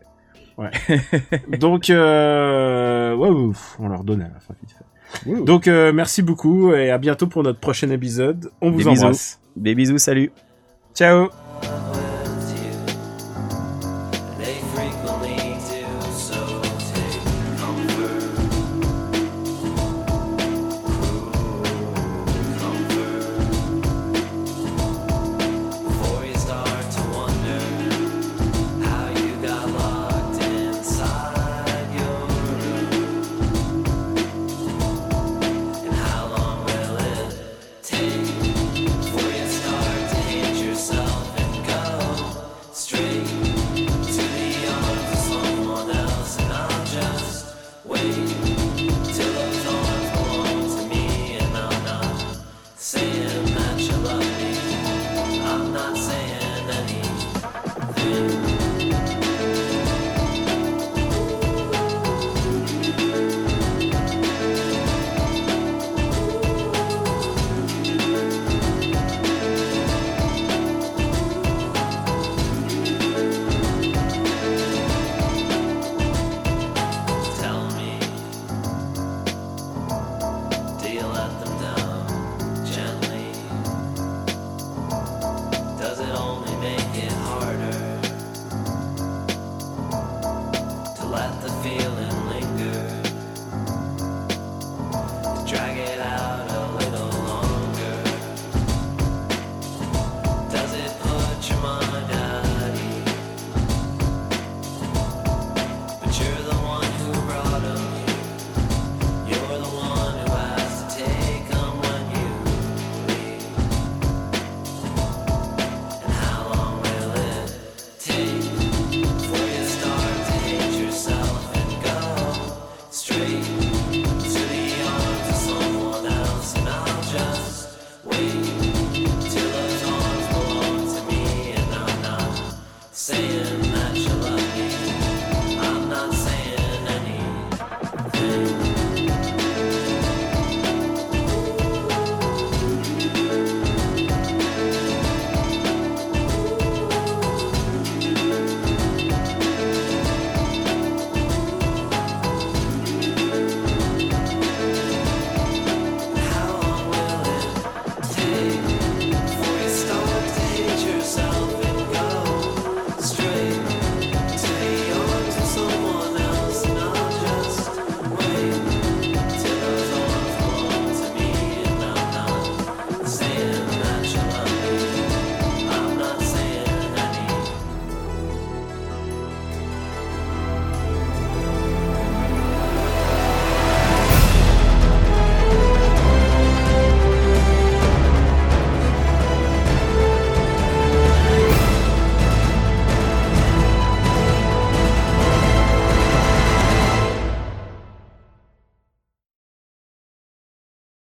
Donc, 1.58 1.90
euh, 1.90 3.14
ouais, 3.14 3.28
ouf, 3.28 3.76
on 3.78 3.88
leur 3.88 4.04
donne 4.04 4.22
à 4.22 4.28
la 4.28 4.40
fin. 4.40 4.54
vite 4.60 4.70
fait. 4.76 5.44
Donc, 5.44 5.68
euh, 5.68 5.92
merci 5.92 6.22
beaucoup 6.22 6.72
et 6.72 6.90
à 6.90 6.98
bientôt 6.98 7.26
pour 7.26 7.42
notre 7.42 7.60
prochain 7.60 7.90
épisode. 7.90 8.50
On 8.60 8.70
vous 8.70 8.78
Des 8.78 8.84
bisous. 8.90 9.02
embrasse. 9.02 9.40
Des 9.56 9.74
bisous, 9.74 9.98
salut. 9.98 10.30
Ciao 10.94 11.28